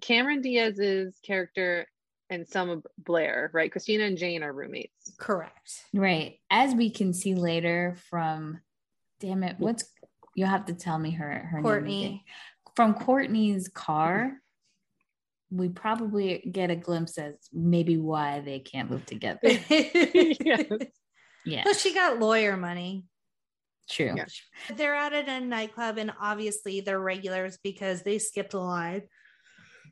cameron 0.00 0.40
diaz's 0.40 1.18
character 1.22 1.86
and 2.30 2.48
selma 2.48 2.80
blair 2.96 3.50
right? 3.52 3.70
Christina 3.70 4.04
and 4.04 4.16
jane 4.16 4.42
are 4.42 4.52
roommates. 4.52 5.12
Correct. 5.18 5.84
Right. 5.92 6.38
As 6.50 6.74
we 6.74 6.90
can 6.90 7.12
see 7.12 7.34
later 7.34 7.96
from 8.08 8.60
damn 9.20 9.42
it 9.42 9.56
what's 9.58 9.84
you'll 10.34 10.48
have 10.48 10.66
to 10.66 10.74
tell 10.74 10.98
me 10.98 11.10
her 11.10 11.48
her 11.50 11.60
courtney. 11.60 12.02
name 12.02 12.20
from 12.76 12.94
courtney's 12.94 13.68
car 13.68 14.32
we 15.54 15.68
probably 15.68 16.48
get 16.50 16.70
a 16.70 16.76
glimpse 16.76 17.16
as 17.16 17.34
maybe 17.52 17.96
why 17.96 18.40
they 18.40 18.58
can't 18.58 18.90
live 18.90 19.06
together. 19.06 19.38
yes. 19.42 20.66
Yeah. 21.46 21.62
But 21.64 21.76
she 21.76 21.94
got 21.94 22.18
lawyer 22.18 22.56
money. 22.56 23.04
True. 23.88 24.14
Yeah. 24.16 24.24
They're 24.74 24.94
out 24.94 25.12
at 25.12 25.28
a 25.28 25.40
nightclub 25.40 25.98
and 25.98 26.12
obviously 26.20 26.80
they're 26.80 27.00
regulars 27.00 27.58
because 27.62 28.02
they 28.02 28.18
skipped 28.18 28.54
a 28.54 28.58
line. 28.58 29.02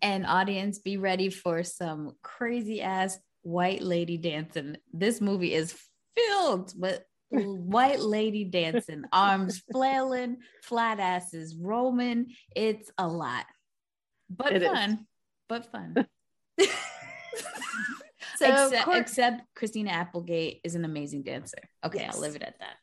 And 0.01 0.27
audience, 0.27 0.81
be 0.81 0.96
ready 0.96 1.31
for 1.31 1.62
some 1.62 2.12
crazy 2.22 2.81
ass 2.81 3.18
white 3.42 3.83
lady 3.83 4.16
dancing. 4.16 4.79
This 4.92 5.20
movie 5.20 5.55
is 5.55 5.79
filled 6.16 6.72
with 6.77 7.03
white 7.31 8.01
lady 8.01 8.44
dancing, 8.44 9.05
arms 9.12 9.62
flailing, 9.70 10.38
flat 10.64 10.98
asses 10.98 11.55
roaming. 11.55 12.35
It's 12.57 12.90
a 12.98 13.07
lot, 13.07 13.44
but 14.29 14.55
it 14.55 14.62
fun. 14.62 14.90
Is 14.90 14.96
but 15.53 15.71
fun. 15.71 15.95
so 16.59 16.67
except, 18.41 18.85
Court- 18.85 18.99
except, 18.99 19.43
Christina 19.55 19.91
Applegate 19.91 20.61
is 20.65 20.75
an 20.75 20.87
amazing 20.87 21.25
dancer. 21.25 21.59
Okay, 21.85 22.01
yes. 22.01 22.15
I'll 22.15 22.23
leave 22.23 22.37
it 22.37 22.43
at 22.43 22.59
that. 22.61 22.77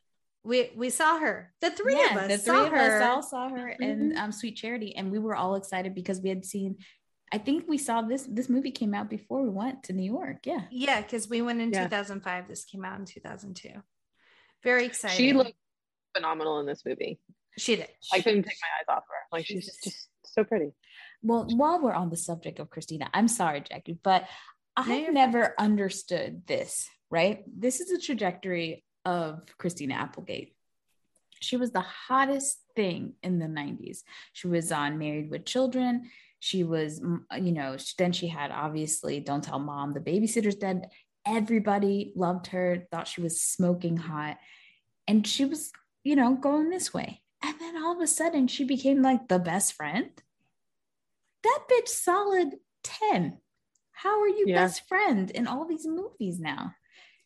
We 0.44 0.70
we 0.76 0.92
saw 0.92 1.20
her. 1.20 1.52
The 1.62 1.72
three 1.72 1.96
yeah, 1.96 2.12
of 2.12 2.18
us. 2.18 2.32
The 2.32 2.38
three 2.38 2.60
of 2.60 2.72
her. 2.72 3.02
us 3.02 3.04
all 3.04 3.24
saw 3.24 3.50
her 3.50 3.76
mm-hmm. 3.82 3.84
in 3.84 4.18
um, 4.18 4.32
Sweet 4.32 4.56
Charity, 4.56 4.96
and 4.96 5.12
we 5.12 5.18
were 5.18 5.36
all 5.36 5.56
excited 5.56 5.96
because 5.96 6.22
we 6.22 6.30
had 6.30 6.46
seen. 6.46 6.78
I 7.32 7.40
think 7.40 7.66
we 7.68 7.80
saw 7.80 8.04
this. 8.04 8.28
This 8.30 8.50
movie 8.50 8.72
came 8.72 8.94
out 8.94 9.10
before 9.10 9.42
we 9.42 9.50
went 9.50 9.84
to 9.86 9.94
New 9.94 10.10
York. 10.10 10.46
Yeah. 10.46 10.62
Yeah, 10.70 11.02
because 11.02 11.28
we 11.28 11.42
went 11.42 11.62
in 11.62 11.72
yeah. 11.72 11.84
2005. 11.86 12.48
This 12.48 12.66
came 12.66 12.86
out 12.86 13.00
in 13.00 13.06
2002. 13.06 13.70
Very 14.64 14.86
excited. 14.86 15.18
She 15.18 15.34
looked 15.34 15.54
phenomenal 16.16 16.60
in 16.60 16.68
this 16.68 16.84
movie. 16.86 17.20
She 17.58 17.76
did. 17.76 17.90
I 18.14 18.22
couldn't 18.22 18.44
take 18.44 18.58
my 18.62 18.94
eyes 18.94 18.96
off 18.96 19.04
her. 19.08 19.38
Like 19.38 19.46
she's 19.46 19.66
just 19.84 20.08
so 20.24 20.44
pretty. 20.44 20.72
Well, 21.22 21.48
while 21.56 21.82
we're 21.82 21.94
on 21.94 22.10
the 22.10 22.18
subject 22.18 22.60
of 22.60 22.70
Christina, 22.70 23.10
I'm 23.14 23.28
sorry, 23.28 23.62
Jackie, 23.62 24.00
but 24.02 24.26
I've 24.78 25.12
never 25.12 25.54
understood 25.60 26.44
this, 26.48 26.88
right? 27.10 27.44
This 27.46 27.82
is 27.82 27.92
a 27.92 28.00
trajectory 28.00 28.84
of 29.04 29.42
Christina 29.58 29.96
Applegate. 29.96 30.56
She 31.42 31.58
was 31.58 31.72
the 31.72 31.82
hottest 31.82 32.62
thing 32.76 33.14
in 33.24 33.40
the 33.40 33.48
90s. 33.48 34.00
She 34.34 34.48
was 34.48 34.72
on 34.72 34.98
Married 34.98 35.30
with 35.30 35.46
Children. 35.46 36.10
She 36.40 36.64
was, 36.64 37.02
you 37.38 37.52
know, 37.52 37.76
then 37.98 38.14
she 38.14 38.28
had 38.28 38.52
obviously 38.52 39.20
Don't 39.20 39.44
Tell 39.44 39.60
Mom, 39.60 39.92
The 39.92 40.00
Babysitter's 40.00 40.56
Dead. 40.56 40.90
Everybody 41.26 42.14
loved 42.16 42.48
her, 42.48 42.88
thought 42.92 43.08
she 43.08 43.22
was 43.22 43.42
smoking 43.42 43.98
hot. 43.98 44.38
And 45.08 45.28
she 45.28 45.44
was, 45.44 45.72
you 46.04 46.16
know, 46.16 46.36
going 46.36 46.70
this 46.70 46.94
way. 46.94 47.22
And 47.44 47.60
then 47.60 47.76
all 47.78 47.96
of 47.96 48.02
a 48.02 48.08
sudden 48.08 48.48
she 48.48 48.64
became 48.64 49.02
like 49.02 49.28
the 49.28 49.40
best 49.40 49.74
friend 49.74 50.10
that 51.44 51.60
bitch 51.72 51.88
solid 51.88 52.56
10. 52.84 53.38
How 53.92 54.22
are 54.22 54.28
you 54.28 54.46
yeah. 54.48 54.64
best 54.64 54.88
friend 54.88 55.30
in 55.32 55.48
all 55.48 55.66
these 55.66 55.86
movies 55.86 56.40
now? 56.40 56.74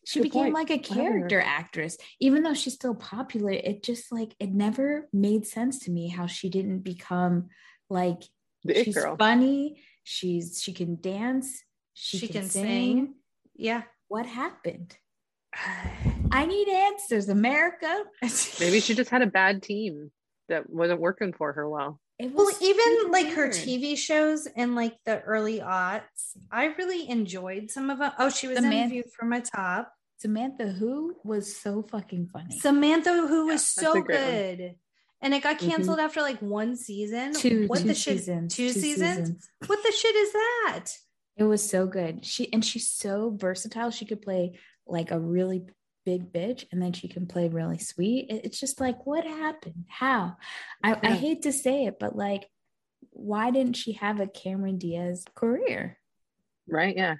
She 0.06 0.18
Good 0.18 0.24
became 0.24 0.42
point. 0.52 0.54
like 0.54 0.70
a 0.70 0.78
character 0.78 1.40
actress, 1.40 1.96
even 2.20 2.42
though 2.42 2.52
she's 2.54 2.74
still 2.74 2.94
popular. 2.94 3.52
It 3.52 3.82
just 3.82 4.12
like 4.12 4.34
it 4.38 4.52
never 4.52 5.08
made 5.12 5.46
sense 5.46 5.78
to 5.80 5.90
me 5.90 6.08
how 6.08 6.26
she 6.26 6.50
didn't 6.50 6.80
become 6.80 7.48
like 7.88 8.22
the 8.64 8.84
she's 8.84 8.94
girl. 8.94 9.16
funny. 9.16 9.80
She's 10.02 10.60
she 10.62 10.72
can 10.72 11.00
dance. 11.00 11.62
She, 11.94 12.18
she 12.18 12.26
can, 12.26 12.42
can 12.42 12.50
sing. 12.50 12.62
sing. 12.62 13.14
Yeah. 13.54 13.82
What 14.08 14.26
happened? 14.26 14.96
I 16.30 16.44
need 16.44 16.68
answers, 16.68 17.28
America. 17.28 18.04
Maybe 18.60 18.80
she 18.80 18.94
just 18.94 19.10
had 19.10 19.22
a 19.22 19.26
bad 19.26 19.62
team 19.62 20.10
that 20.48 20.68
wasn't 20.68 21.00
working 21.00 21.32
for 21.32 21.52
her 21.52 21.68
well 21.68 22.00
well 22.20 22.50
even 22.60 23.10
like 23.10 23.32
her 23.32 23.48
tv 23.48 23.96
shows 23.96 24.46
in 24.46 24.74
like 24.74 24.96
the 25.04 25.20
early 25.22 25.58
aughts 25.58 26.36
i 26.50 26.66
really 26.78 27.08
enjoyed 27.08 27.70
some 27.70 27.90
of 27.90 27.98
them 27.98 28.12
oh 28.18 28.30
she 28.30 28.46
was 28.46 28.56
Samantha, 28.56 28.82
in 28.82 28.90
view 28.90 29.02
from 29.16 29.32
a 29.32 29.40
top 29.40 29.92
samantha 30.24 30.68
who 30.68 31.14
was 31.22 31.54
so 31.54 31.82
fucking 31.82 32.26
funny. 32.32 32.58
Samantha 32.58 33.12
who 33.12 33.46
was 33.48 33.62
so 33.62 34.00
good 34.02 34.58
one. 34.58 34.74
and 35.20 35.34
it 35.34 35.42
got 35.42 35.58
mm-hmm. 35.58 35.68
canceled 35.68 35.98
mm-hmm. 35.98 36.06
after 36.06 36.22
like 36.22 36.40
one 36.40 36.76
season. 36.76 37.34
Two, 37.34 37.66
what 37.66 37.80
two 37.80 37.88
the 37.88 37.94
shit 37.94 38.18
seasons, 38.18 38.54
two, 38.54 38.72
two 38.72 38.80
seasons? 38.80 39.16
seasons. 39.18 39.48
What 39.66 39.82
the 39.82 39.92
shit 39.92 40.16
is 40.16 40.32
that? 40.32 40.86
It 41.36 41.44
was 41.44 41.68
so 41.68 41.86
good. 41.86 42.24
She 42.24 42.50
and 42.52 42.64
she's 42.64 42.88
so 42.88 43.36
versatile. 43.36 43.90
She 43.90 44.06
could 44.06 44.22
play 44.22 44.58
like 44.86 45.10
a 45.10 45.18
really 45.20 45.66
big 46.04 46.32
bitch 46.32 46.64
and 46.70 46.82
then 46.82 46.92
she 46.92 47.08
can 47.08 47.26
play 47.26 47.48
really 47.48 47.78
sweet. 47.78 48.26
It's 48.30 48.58
just 48.58 48.80
like, 48.80 49.06
what 49.06 49.24
happened? 49.24 49.84
How? 49.88 50.36
I, 50.82 50.96
I 51.02 51.12
hate 51.12 51.42
to 51.42 51.52
say 51.52 51.86
it, 51.86 51.98
but 51.98 52.16
like, 52.16 52.48
why 53.10 53.50
didn't 53.50 53.76
she 53.76 53.92
have 53.92 54.20
a 54.20 54.26
Cameron 54.26 54.78
Diaz 54.78 55.24
career? 55.34 55.98
Right. 56.68 56.96
Yeah. 56.96 57.16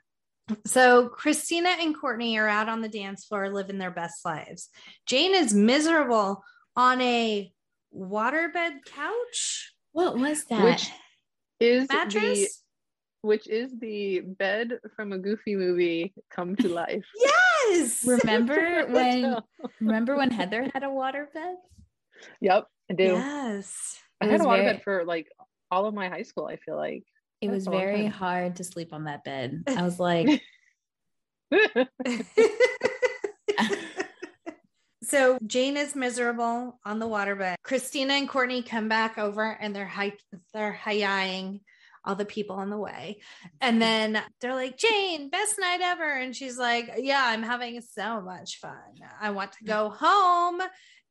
So 0.67 1.09
Christina 1.09 1.71
and 1.81 1.99
Courtney 1.99 2.37
are 2.39 2.49
out 2.49 2.69
on 2.69 2.83
the 2.83 2.89
dance 2.89 3.25
floor 3.25 3.51
living 3.51 3.79
their 3.79 3.91
best 3.91 4.25
lives. 4.25 4.69
Jane 5.07 5.35
is 5.35 5.55
miserable 5.55 6.43
on 6.77 7.01
a 7.01 7.53
waterbed 7.97 8.85
couch. 8.85 9.73
What 9.93 10.19
was 10.19 10.45
that? 10.47 10.65
Which 10.65 10.91
is 11.61 11.89
mattress? 11.89 12.64
The, 13.25 13.29
which 13.29 13.49
is 13.49 13.73
the 13.79 14.21
bed 14.21 14.79
from 14.95 15.13
a 15.13 15.19
goofy 15.19 15.57
movie 15.57 16.15
come 16.31 16.57
to 16.57 16.69
life. 16.69 17.05
Yes. 17.17 18.05
Remember 18.07 18.87
when 18.89 19.37
remember 19.81 20.17
when 20.17 20.31
Heather 20.31 20.69
had 20.73 20.83
a 20.83 20.89
waterbed? 20.89 21.57
Yep, 22.41 22.67
I 22.91 22.95
do. 22.95 23.05
Yes. 23.05 23.99
I 24.21 24.27
had 24.27 24.41
a 24.41 24.45
waterbed 24.45 24.65
very, 24.65 24.79
for 24.81 25.05
like 25.05 25.29
all 25.71 25.87
of 25.87 25.95
my 25.95 26.09
high 26.09 26.23
school, 26.23 26.47
I 26.47 26.57
feel 26.57 26.77
like. 26.77 27.05
It 27.41 27.49
That's 27.49 27.67
was 27.67 27.67
very 27.67 28.07
hard 28.07 28.57
to 28.57 28.65
sleep 28.65 28.93
on 28.93 29.05
that 29.05 29.25
bed. 29.25 29.65
I 29.67 29.83
was 29.83 29.99
like 30.01 30.43
So 31.51 31.87
So 35.03 35.39
Jane 35.47 35.77
is 35.77 35.95
miserable 35.95 36.81
on 36.85 36.99
the 36.99 37.07
waterbed. 37.07 37.57
Christina 37.63 38.15
and 38.15 38.29
Courtney 38.29 38.63
come 38.63 38.89
back 38.89 39.19
over 39.19 39.59
and 39.61 39.77
they're 39.77 39.87
hi- 39.87 40.17
they're 40.55 40.73
hi 40.73 41.61
all 42.05 42.15
the 42.15 42.25
people 42.25 42.57
on 42.57 42.71
the 42.71 42.79
way. 42.79 43.21
And 43.61 43.75
mm-hmm. 43.75 43.81
then 43.81 44.23
they're 44.41 44.55
like, 44.55 44.77
Jane, 44.77 45.31
best 45.31 45.59
night 45.59 45.81
ever. 45.81 46.11
And 46.11 46.35
she's 46.35 46.59
like, 46.59 46.91
Yeah, 46.99 47.23
I'm 47.25 47.43
having 47.43 47.81
so 47.81 48.21
much 48.21 48.59
fun. 48.61 48.73
I 49.21 49.31
want 49.31 49.53
to 49.53 49.65
go 49.65 49.91
mm-hmm. 49.91 50.05
home. 50.05 50.61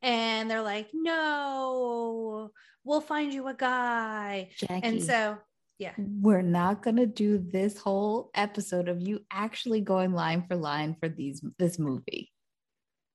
And 0.01 0.49
they're 0.49 0.62
like, 0.62 0.89
No, 0.93 2.51
we'll 2.84 3.01
find 3.01 3.34
you 3.34 3.47
a 3.47 3.53
guy. 3.53 4.49
Jackie, 4.58 4.82
And 4.84 5.03
so, 5.03 5.38
yeah. 5.79 5.93
we're 5.97 6.41
not 6.41 6.84
gonna 6.84 7.06
do 7.06 7.38
this 7.38 7.77
whole 7.77 8.29
episode 8.36 8.88
of 8.88 9.01
you 9.01 9.21
actually 9.32 9.82
going 9.82 10.13
line 10.13 10.45
for 10.47 10.56
line 10.56 10.95
for 10.99 11.10
these 11.10 11.41
this 11.58 11.79
movie. 11.79 12.32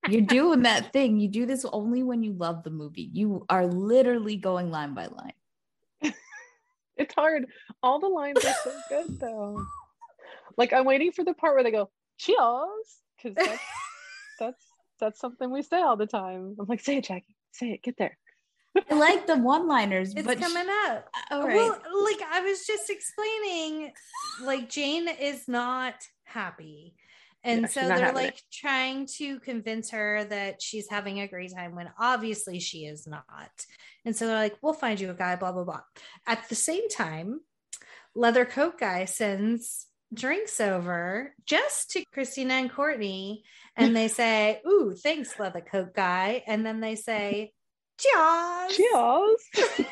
You're 0.08 0.20
doing 0.26 0.62
that 0.62 0.92
thing. 0.92 1.18
You 1.18 1.28
do 1.28 1.46
this 1.46 1.64
only 1.64 2.02
when 2.02 2.22
you 2.22 2.32
love 2.32 2.64
the 2.64 2.70
movie. 2.70 3.10
You 3.12 3.44
are 3.48 3.66
literally 3.66 4.36
going 4.36 4.70
line 4.70 4.94
by 4.94 5.06
line. 5.06 5.32
It's 6.98 7.14
hard. 7.14 7.46
All 7.82 8.00
the 8.00 8.08
lines 8.08 8.44
are 8.44 8.54
so 8.64 8.72
good 8.88 9.20
though. 9.20 9.64
Like 10.56 10.72
I'm 10.72 10.84
waiting 10.84 11.12
for 11.12 11.24
the 11.24 11.34
part 11.34 11.54
where 11.54 11.64
they 11.64 11.70
go, 11.70 11.90
cheers. 12.18 12.38
Because 13.22 13.36
that's 13.36 13.62
that's 14.40 14.64
that's 15.00 15.20
something 15.20 15.50
we 15.50 15.62
say 15.62 15.80
all 15.80 15.96
the 15.96 16.06
time. 16.06 16.56
I'm 16.58 16.66
like, 16.66 16.80
say 16.80 16.96
it, 16.98 17.04
Jackie. 17.04 17.36
Say 17.52 17.70
it, 17.70 17.82
get 17.82 17.96
there. 17.96 18.18
I 18.90 18.94
like 18.94 19.26
the 19.26 19.36
one-liners, 19.36 20.14
It's 20.14 20.26
but 20.26 20.38
coming 20.38 20.66
up. 20.86 21.08
Uh, 21.30 21.34
all 21.34 21.46
right. 21.46 21.56
Well, 21.56 21.70
like 22.04 22.20
I 22.30 22.40
was 22.40 22.66
just 22.66 22.90
explaining, 22.90 23.92
like 24.42 24.68
Jane 24.68 25.08
is 25.08 25.48
not 25.48 25.94
happy. 26.24 26.94
And 27.44 27.62
Yeah, 27.62 27.66
so 27.68 27.80
they're 27.82 27.98
having 27.98 28.14
like 28.14 28.42
trying 28.52 29.06
to 29.18 29.38
convince 29.40 29.90
her 29.90 30.24
that 30.24 30.60
she's 30.60 30.88
having 30.88 31.20
a 31.20 31.28
great 31.28 31.54
time 31.54 31.74
when 31.74 31.90
obviously 31.98 32.58
she 32.58 32.86
is 32.86 33.06
not. 33.06 33.66
And 34.04 34.16
so 34.16 34.26
they're 34.26 34.36
like, 34.36 34.56
we'll 34.60 34.72
find 34.72 34.98
you 34.98 35.10
a 35.10 35.14
guy, 35.14 35.36
blah, 35.36 35.52
blah, 35.52 35.64
blah. 35.64 35.82
At 36.26 36.48
the 36.48 36.54
same 36.54 36.88
time, 36.88 37.40
Leather 38.14 38.44
Coat 38.44 38.78
Guy 38.78 39.04
sends 39.04 39.86
drinks 40.12 40.60
over 40.60 41.34
just 41.46 41.90
to 41.90 42.04
Christina 42.12 42.54
and 42.54 42.72
Courtney. 42.72 43.44
And 43.76 43.94
they 43.94 44.08
say, 44.08 44.60
Ooh, 44.66 44.92
thanks, 44.92 45.38
Leather 45.38 45.60
Coat 45.60 45.94
Guy. 45.94 46.42
And 46.46 46.66
then 46.66 46.80
they 46.80 46.96
say, 46.96 47.52
Cheers. 47.98 48.76
Cheers. 48.76 49.42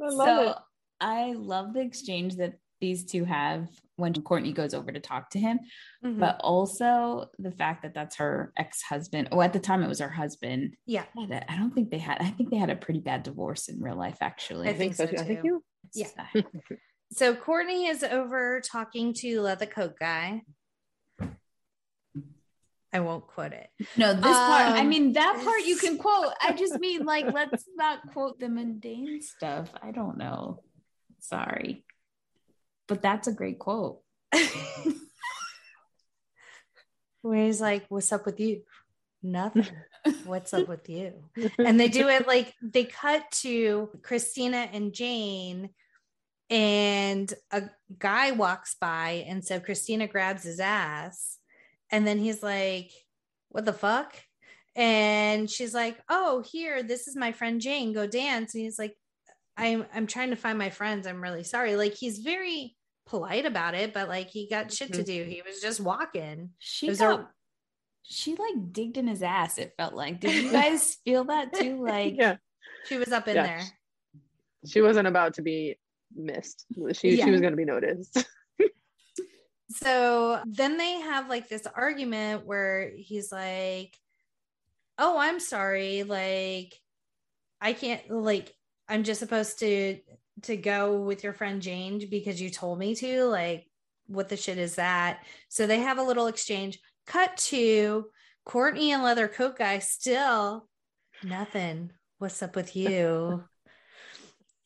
I 0.00 0.08
love 0.08 0.26
so 0.26 0.48
it. 0.50 0.56
I 1.00 1.32
love 1.32 1.74
the 1.74 1.80
exchange 1.80 2.36
that 2.36 2.54
these 2.80 3.04
two 3.04 3.24
have 3.24 3.68
when 3.96 4.14
Courtney 4.22 4.52
goes 4.52 4.74
over 4.74 4.90
to 4.90 5.00
talk 5.00 5.30
to 5.30 5.38
him, 5.38 5.60
Mhm. 6.04 6.18
but 6.18 6.40
also 6.40 7.26
the 7.38 7.50
fact 7.52 7.82
that 7.82 7.94
that's 7.94 8.16
her 8.16 8.52
ex-husband. 8.56 9.28
Oh, 9.32 9.40
at 9.42 9.52
the 9.52 9.60
time 9.60 9.82
it 9.82 9.88
was 9.88 9.98
her 10.00 10.08
husband. 10.08 10.76
yeah. 10.86 11.04
Yeah, 11.16 11.44
I 11.48 11.56
don't 11.56 11.72
think 11.74 11.90
they 11.90 11.98
had. 11.98 12.18
I 12.20 12.30
think 12.30 12.50
they 12.50 12.56
had 12.56 12.70
a 12.70 12.76
pretty 12.76 13.00
bad 13.00 13.22
divorce 13.22 13.68
in 13.68 13.80
real 13.80 13.96
life, 13.96 14.18
actually. 14.20 14.68
I 14.68 14.74
think 14.74 14.94
so, 14.94 15.06
too. 15.06 15.16
I 15.18 15.24
think 15.24 15.44
you. 15.44 15.62
Yeah. 15.94 16.08
So 17.14 17.34
Courtney 17.34 17.88
is 17.88 18.02
over 18.02 18.62
talking 18.62 19.12
to 19.18 19.42
Leather 19.42 19.66
Coat 19.66 19.98
Guy. 20.00 20.40
I 22.94 23.00
won't 23.00 23.26
quote 23.26 23.52
it. 23.52 23.68
No, 23.98 24.14
this 24.14 24.22
part. 24.22 24.72
I 24.72 24.80
Um, 24.80 24.88
mean, 24.88 25.12
that 25.14 25.40
part 25.44 25.60
you 25.66 25.76
can 25.76 25.98
quote. 25.98 26.32
I 26.42 26.52
just 26.52 26.78
mean 26.78 27.04
like, 27.04 27.30
let's 27.32 27.64
not 27.76 28.00
quote 28.12 28.38
the 28.38 28.48
mundane 28.48 29.20
stuff. 29.22 29.70
I 29.82 29.90
don't 29.92 30.16
know. 30.18 30.62
Sorry, 31.20 31.84
but 32.88 33.02
that's 33.02 33.28
a 33.28 33.32
great 33.32 33.58
quote. 33.58 34.00
Where 37.22 37.44
he's 37.44 37.60
like, 37.60 37.86
What's 37.88 38.12
up 38.12 38.26
with 38.26 38.40
you? 38.40 38.62
Nothing. 39.22 39.66
What's 40.24 40.52
up 40.52 40.68
with 40.68 40.88
you? 40.88 41.12
And 41.58 41.78
they 41.78 41.88
do 41.88 42.08
it 42.08 42.26
like 42.26 42.54
they 42.60 42.84
cut 42.84 43.30
to 43.42 43.88
Christina 44.02 44.68
and 44.72 44.92
Jane, 44.92 45.70
and 46.50 47.32
a 47.52 47.62
guy 47.98 48.32
walks 48.32 48.74
by. 48.80 49.24
And 49.28 49.44
so 49.44 49.60
Christina 49.60 50.08
grabs 50.08 50.42
his 50.42 50.58
ass, 50.58 51.38
and 51.90 52.06
then 52.06 52.18
he's 52.18 52.42
like, 52.42 52.90
What 53.50 53.64
the 53.64 53.72
fuck? 53.72 54.16
And 54.74 55.48
she's 55.48 55.74
like, 55.74 55.98
Oh, 56.08 56.42
here, 56.42 56.82
this 56.82 57.06
is 57.06 57.14
my 57.14 57.30
friend 57.32 57.60
Jane. 57.60 57.92
Go 57.92 58.06
dance. 58.06 58.54
And 58.54 58.64
he's 58.64 58.78
like, 58.78 58.96
I'm 59.56 59.86
I'm 59.94 60.06
trying 60.06 60.30
to 60.30 60.36
find 60.36 60.58
my 60.58 60.70
friends. 60.70 61.06
I'm 61.06 61.22
really 61.22 61.44
sorry. 61.44 61.76
Like 61.76 61.94
he's 61.94 62.18
very 62.18 62.76
polite 63.06 63.46
about 63.46 63.74
it, 63.74 63.92
but 63.92 64.08
like 64.08 64.30
he 64.30 64.48
got 64.48 64.72
shit 64.72 64.92
to 64.94 65.02
mm-hmm. 65.02 65.04
do. 65.04 65.24
He 65.24 65.42
was 65.46 65.60
just 65.60 65.80
walking. 65.80 66.50
She 66.58 66.86
It 66.86 66.90
was 66.90 66.98
got, 67.00 67.20
a- 67.20 67.28
she 68.02 68.34
like 68.34 68.72
digged 68.72 68.96
in 68.96 69.06
his 69.06 69.22
ass. 69.22 69.58
It 69.58 69.74
felt 69.76 69.94
like. 69.94 70.20
Did 70.20 70.44
you 70.44 70.52
guys 70.52 70.96
feel 71.04 71.24
that 71.24 71.52
too? 71.52 71.84
Like, 71.84 72.14
yeah. 72.16 72.36
She 72.88 72.96
was 72.96 73.12
up 73.12 73.28
in 73.28 73.36
Yeah. 73.36 73.46
there. 73.46 73.62
She 74.66 74.80
wasn't 74.80 75.08
about 75.08 75.34
to 75.34 75.42
be 75.42 75.76
missed. 76.14 76.66
She 76.92 77.16
Yeah. 77.16 77.26
she 77.26 77.30
was 77.30 77.40
gonna 77.40 77.56
be 77.56 77.64
noticed. 77.64 78.24
So 79.74 80.40
then 80.44 80.76
they 80.76 81.00
have 81.00 81.30
like 81.30 81.48
this 81.48 81.66
argument 81.66 82.44
where 82.44 82.92
he's 82.94 83.32
like, 83.32 83.96
Oh, 84.98 85.18
I'm 85.18 85.40
sorry. 85.40 86.02
Like, 86.02 86.78
I 87.60 87.72
can't, 87.72 88.08
like, 88.10 88.54
I'm 88.88 89.04
just 89.04 89.20
supposed 89.20 89.58
to 89.60 89.98
to 90.42 90.56
go 90.56 91.00
with 91.00 91.22
your 91.22 91.32
friend 91.32 91.60
Jane 91.60 92.02
because 92.10 92.40
you 92.40 92.50
told 92.50 92.78
me 92.78 92.94
to. 92.96 93.24
Like, 93.24 93.66
what 94.06 94.28
the 94.28 94.36
shit 94.36 94.58
is 94.58 94.76
that? 94.76 95.24
So 95.48 95.66
they 95.66 95.80
have 95.80 95.98
a 95.98 96.02
little 96.02 96.26
exchange. 96.26 96.78
Cut 97.06 97.36
to 97.48 98.06
Courtney 98.44 98.92
and 98.92 99.02
Leather 99.02 99.28
Coat 99.28 99.58
Guy 99.58 99.78
still 99.78 100.68
nothing. 101.24 101.90
What's 102.18 102.42
up 102.42 102.56
with 102.56 102.76
you? 102.76 103.44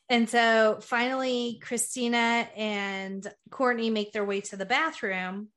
And 0.08 0.28
so 0.28 0.78
finally, 0.82 1.60
Christina 1.62 2.48
and 2.56 3.26
Courtney 3.50 3.90
make 3.90 4.12
their 4.12 4.24
way 4.24 4.40
to 4.42 4.56
the 4.56 4.64
bathroom. 4.64 5.48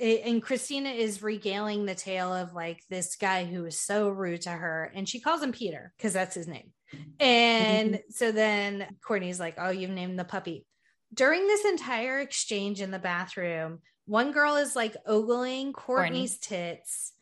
And 0.00 0.42
Christina 0.42 0.90
is 0.90 1.22
regaling 1.22 1.86
the 1.86 1.94
tale 1.94 2.34
of 2.34 2.52
like 2.52 2.82
this 2.90 3.14
guy 3.14 3.44
who 3.44 3.62
was 3.62 3.78
so 3.78 4.08
rude 4.08 4.42
to 4.42 4.50
her. 4.50 4.90
And 4.92 5.08
she 5.08 5.20
calls 5.20 5.40
him 5.40 5.52
Peter 5.52 5.92
because 5.96 6.12
that's 6.12 6.34
his 6.34 6.48
name. 6.48 6.72
And 7.18 7.94
mm-hmm. 7.94 8.10
so 8.10 8.32
then 8.32 8.86
Courtney's 9.02 9.40
like, 9.40 9.56
Oh, 9.58 9.70
you've 9.70 9.90
named 9.90 10.18
the 10.18 10.24
puppy. 10.24 10.66
During 11.14 11.46
this 11.46 11.64
entire 11.64 12.20
exchange 12.20 12.80
in 12.80 12.90
the 12.90 12.98
bathroom, 12.98 13.80
one 14.06 14.32
girl 14.32 14.56
is 14.56 14.76
like 14.76 14.96
ogling 15.06 15.72
Courtney's 15.72 16.38
tits. 16.38 17.12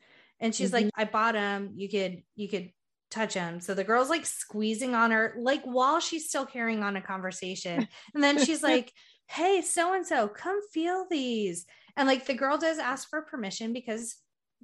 And 0.41 0.55
she's 0.55 0.73
mm-hmm. 0.73 0.87
like, 0.87 0.93
I 0.97 1.05
bought 1.05 1.35
them. 1.35 1.73
You 1.77 1.89
could, 1.89 2.23
you 2.35 2.49
could 2.49 2.71
touch 3.11 3.35
him. 3.35 3.61
So 3.61 3.75
the 3.75 3.85
girl's 3.85 4.11
like 4.11 4.27
squeezing 4.27 4.95
on 4.95 5.11
her, 5.11 5.35
like 5.39 5.63
while 5.65 6.01
she's 6.01 6.29
still 6.29 6.45
carrying 6.45 6.83
on 6.83 6.97
a 6.97 7.01
conversation. 7.01 7.89
And 8.15 8.23
then 8.23 8.45
she's 8.45 8.63
like, 8.63 8.93
Hey, 9.27 9.63
so 9.63 9.95
and 9.95 10.07
so, 10.07 10.29
come 10.29 10.61
feel 10.73 11.07
these. 11.11 11.65
And 11.97 12.07
like 12.07 12.27
the 12.27 12.35
girl 12.35 12.59
does 12.59 12.79
ask 12.79 13.09
for 13.09 13.23
permission 13.23 13.73
because 13.73 14.17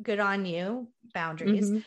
good 0.03 0.21
on 0.21 0.45
you, 0.45 0.89
boundaries. 1.15 1.71
Mhm. 1.71 1.85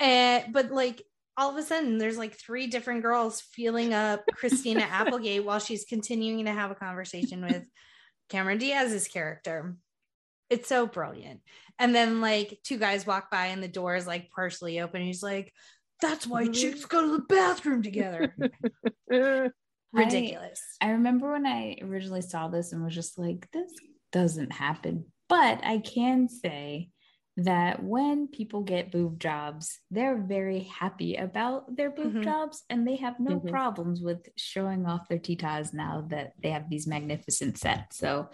And 0.00 0.52
but 0.52 0.70
like 0.70 1.02
all 1.36 1.50
of 1.50 1.56
a 1.56 1.62
sudden, 1.62 1.98
there's 1.98 2.16
like 2.16 2.34
three 2.34 2.66
different 2.66 3.02
girls 3.02 3.40
feeling 3.40 3.92
up 3.92 4.24
Christina 4.34 4.80
Applegate 4.90 5.44
while 5.44 5.58
she's 5.58 5.84
continuing 5.84 6.44
to 6.46 6.52
have 6.52 6.70
a 6.70 6.76
conversation 6.76 7.42
with 7.42 7.64
Cameron 8.30 8.58
Diaz's 8.58 9.08
character. 9.08 9.76
It's 10.48 10.68
so 10.68 10.86
brilliant. 10.86 11.40
And 11.78 11.94
then 11.94 12.20
like 12.20 12.58
two 12.64 12.78
guys 12.78 13.06
walk 13.06 13.30
by 13.30 13.46
and 13.46 13.62
the 13.62 13.68
door 13.68 13.96
is 13.96 14.06
like 14.06 14.30
partially 14.30 14.80
open. 14.80 15.02
He's 15.02 15.22
like, 15.22 15.52
that's 16.00 16.26
why 16.26 16.44
mm-hmm. 16.44 16.52
chicks 16.52 16.84
go 16.84 17.02
to 17.02 17.12
the 17.12 17.22
bathroom 17.22 17.82
together. 17.82 18.34
Ridiculous. 19.92 20.60
I 20.80 20.90
remember 20.90 21.32
when 21.32 21.46
I 21.46 21.78
originally 21.82 22.22
saw 22.22 22.48
this 22.48 22.72
and 22.72 22.84
was 22.84 22.94
just 22.94 23.18
like, 23.18 23.48
this 23.52 23.72
doesn't 24.12 24.52
happen. 24.52 25.06
But 25.28 25.60
I 25.64 25.78
can 25.78 26.28
say 26.28 26.90
that 27.38 27.82
when 27.82 28.28
people 28.28 28.62
get 28.62 28.90
boob 28.90 29.20
jobs, 29.20 29.80
they're 29.90 30.16
very 30.16 30.60
happy 30.60 31.16
about 31.16 31.76
their 31.76 31.90
boob 31.90 32.14
Mhm. 32.14 32.22
jobs 32.22 32.64
and 32.70 32.86
they 32.88 32.96
have 32.96 33.20
no 33.20 33.40
Mhm. 33.40 33.50
problems 33.50 34.00
with 34.00 34.28
showing 34.36 34.86
off 34.86 35.08
their 35.08 35.18
titas 35.18 35.74
now 35.74 36.06
that 36.08 36.32
they 36.40 36.50
have 36.50 36.70
these 36.70 36.86
magnificent 36.86 37.58
sets. 37.58 37.98
So 37.98 38.30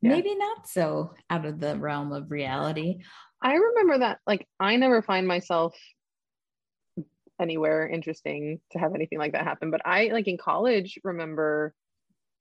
Yeah. 0.00 0.10
maybe 0.10 0.34
not 0.34 0.66
so 0.66 1.14
out 1.28 1.44
of 1.44 1.60
the 1.60 1.76
realm 1.76 2.12
of 2.12 2.30
reality. 2.30 3.02
I 3.42 3.54
remember 3.54 3.98
that. 3.98 4.20
Like, 4.26 4.48
I 4.58 4.76
never 4.76 5.02
find 5.02 5.26
myself 5.28 5.76
anywhere 7.40 7.88
interesting 7.88 8.60
to 8.72 8.78
have 8.78 8.94
anything 8.94 9.18
like 9.18 9.32
that 9.32 9.44
happen. 9.44 9.70
But 9.70 9.82
I, 9.84 10.08
like, 10.08 10.26
in 10.26 10.38
college, 10.38 10.98
remember 11.04 11.74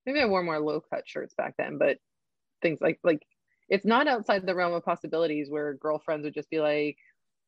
maybe 0.06 0.22
I 0.22 0.26
wore 0.26 0.44
more 0.44 0.60
low 0.60 0.82
cut 0.82 1.08
shirts 1.08 1.34
back 1.36 1.56
then, 1.58 1.78
but 1.78 1.98
things 2.62 2.80
like, 2.82 3.00
like, 3.04 3.22
it's 3.70 3.86
not 3.86 4.08
outside 4.08 4.46
the 4.46 4.56
realm 4.56 4.74
of 4.74 4.84
possibilities 4.86 5.50
where 5.50 5.74
girlfriends 5.76 6.24
would 6.24 6.34
just 6.34 6.50
be 6.50 6.60
like, 6.60 6.98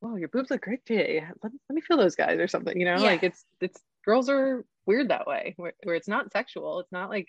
"Wow, 0.02 0.16
your 0.16 0.28
boobs 0.30 0.50
look 0.52 0.62
great 0.62 0.86
today. 0.86 1.24
Let, 1.44 1.52
let 1.70 1.76
me 1.76 1.82
feel 1.82 1.98
those 1.98 2.16
guys," 2.16 2.40
or 2.40 2.48
something. 2.48 2.78
You 2.80 2.86
know, 2.86 2.98
Yeah. 2.98 3.08
like 3.12 3.24
it's 3.24 3.46
it's 3.62 3.82
girls 4.06 4.30
are 4.30 4.66
weird 4.86 5.10
that 5.10 5.28
way, 5.28 5.54
where, 5.58 5.74
where 5.84 5.96
it's 5.96 6.08
not 6.08 6.32
sexual. 6.32 6.80
It's 6.80 6.92
not 6.92 7.10
like 7.10 7.28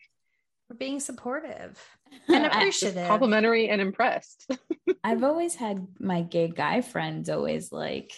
For 0.68 0.74
being 0.74 1.00
supportive 1.00 1.78
and 2.28 2.46
appreciative. 2.46 3.06
complimentary 3.06 3.68
and 3.68 3.80
impressed. 3.80 4.50
I've 5.04 5.24
always 5.24 5.54
had 5.54 5.86
my 5.98 6.22
gay 6.22 6.48
guy 6.48 6.80
friends 6.82 7.30
always 7.30 7.72
like 7.72 8.12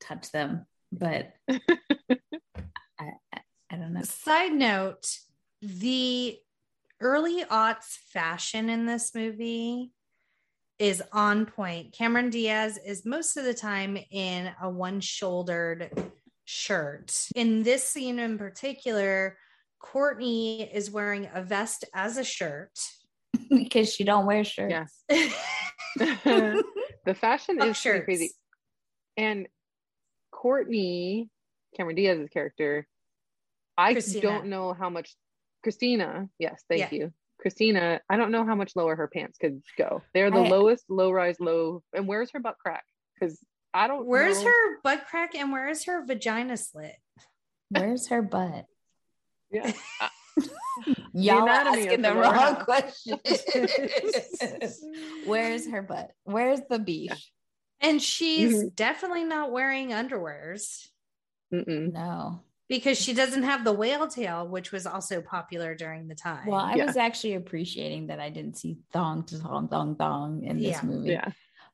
touch 0.00 0.30
them, 0.32 0.66
but 0.92 1.32
I, 1.48 1.60
I, 2.98 3.40
I 3.70 3.76
don't 3.76 3.92
know. 3.94 4.02
Side 4.02 4.52
note 4.52 5.06
the 5.62 6.36
early 7.00 7.44
aughts 7.44 7.96
fashion 8.12 8.68
in 8.68 8.86
this 8.86 9.14
movie 9.14 9.92
is 10.80 11.02
on 11.12 11.44
point. 11.44 11.92
Cameron 11.92 12.30
Diaz 12.30 12.78
is 12.84 13.04
most 13.04 13.36
of 13.36 13.44
the 13.44 13.52
time 13.54 13.98
in 14.10 14.50
a 14.62 14.68
one 14.68 15.00
shouldered 15.00 15.90
shirt. 16.46 17.14
In 17.36 17.62
this 17.62 17.86
scene 17.86 18.18
in 18.18 18.38
particular, 18.38 19.36
Courtney 19.78 20.62
is 20.62 20.90
wearing 20.90 21.28
a 21.32 21.42
vest 21.42 21.84
as 21.94 22.16
a 22.16 22.24
shirt. 22.24 22.72
because 23.50 23.92
she 23.92 24.04
don't 24.04 24.24
wear 24.26 24.42
shirts. 24.42 24.98
Yes. 25.08 25.34
the 27.04 27.14
fashion 27.14 27.58
Fuck 27.58 27.68
is 27.68 27.76
shirts. 27.76 28.04
crazy. 28.06 28.32
And 29.18 29.48
Courtney, 30.32 31.28
Cameron 31.76 31.96
Diaz's 31.96 32.30
character, 32.30 32.86
I 33.76 33.92
Christina. 33.92 34.22
don't 34.22 34.46
know 34.46 34.72
how 34.72 34.88
much 34.88 35.14
Christina, 35.62 36.28
yes, 36.38 36.64
thank 36.70 36.80
Yeah. 36.80 36.98
you. 36.98 37.12
Christina, 37.40 38.00
I 38.08 38.16
don't 38.16 38.30
know 38.30 38.44
how 38.44 38.54
much 38.54 38.76
lower 38.76 38.94
her 38.96 39.08
pants 39.08 39.38
could 39.38 39.62
go. 39.78 40.02
They're 40.14 40.30
the 40.30 40.38
I- 40.40 40.48
lowest 40.48 40.84
low 40.88 41.10
rise 41.10 41.40
low. 41.40 41.82
And 41.94 42.06
where's 42.06 42.30
her 42.32 42.40
butt 42.40 42.56
crack? 42.58 42.84
Because 43.18 43.38
I 43.72 43.86
don't 43.86 44.06
Where's 44.06 44.38
know. 44.42 44.50
her 44.50 44.80
butt 44.82 45.06
crack 45.08 45.34
and 45.34 45.52
where 45.52 45.68
is 45.68 45.84
her 45.84 46.04
vagina 46.04 46.56
slit? 46.56 46.96
Where's 47.70 48.08
her 48.08 48.20
butt? 48.22 48.66
Yeah. 49.50 49.72
Y'all 51.12 51.40
are 51.40 51.42
anatomy 51.42 51.82
asking 51.88 51.92
of 51.94 52.02
the 52.02 52.08
the 52.08 52.14
wrong 52.20 52.34
half. 52.34 52.64
question. 52.64 53.18
Where's 55.26 55.68
her 55.68 55.82
butt? 55.82 56.10
Where's 56.24 56.60
the 56.68 56.78
beef? 56.78 57.12
And 57.80 58.00
she's 58.02 58.54
Mhm. 58.64 58.74
definitely 58.76 59.24
not 59.24 59.50
wearing 59.52 59.90
underwears 59.90 60.88
Mm-mm. 61.52 61.92
No. 61.92 62.42
Because 62.70 62.96
she 62.96 63.12
doesn't 63.12 63.42
have 63.42 63.64
the 63.64 63.72
whale 63.72 64.06
tail, 64.06 64.46
which 64.46 64.70
was 64.70 64.86
also 64.86 65.20
popular 65.20 65.74
during 65.74 66.06
the 66.06 66.14
time. 66.14 66.46
Well, 66.46 66.60
I 66.60 66.76
Yeah. 66.76 66.86
was 66.86 66.96
actually 66.96 67.34
appreciating 67.34 68.06
that 68.06 68.20
I 68.20 68.30
didn't 68.30 68.56
see 68.56 68.78
thong 68.92 69.24
to 69.24 69.38
thong 69.38 69.66
thong 69.66 69.96
thong 69.96 70.44
in 70.44 70.58
this 70.58 70.76
Yeah. 70.76 70.82
movie. 70.84 71.10
Yeah. 71.10 71.32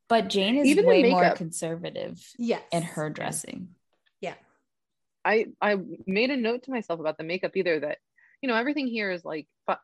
But 0.08 0.28
Jane 0.28 0.56
is 0.56 0.66
Even 0.66 0.86
way 0.86 1.10
more 1.10 1.32
conservative 1.34 2.26
yes. 2.38 2.62
in 2.72 2.82
her 2.82 3.10
dressing. 3.10 3.74
Yeah. 4.22 4.36
I 5.22 5.48
I 5.60 5.76
made 6.06 6.30
a 6.30 6.36
note 6.36 6.62
to 6.62 6.70
myself 6.70 6.98
about 6.98 7.18
the 7.18 7.24
makeup 7.24 7.54
either 7.56 7.78
that 7.80 7.98
you 8.40 8.48
know 8.48 8.56
everything 8.56 8.86
here 8.86 9.10
is 9.10 9.22
like 9.22 9.46
f- 9.68 9.78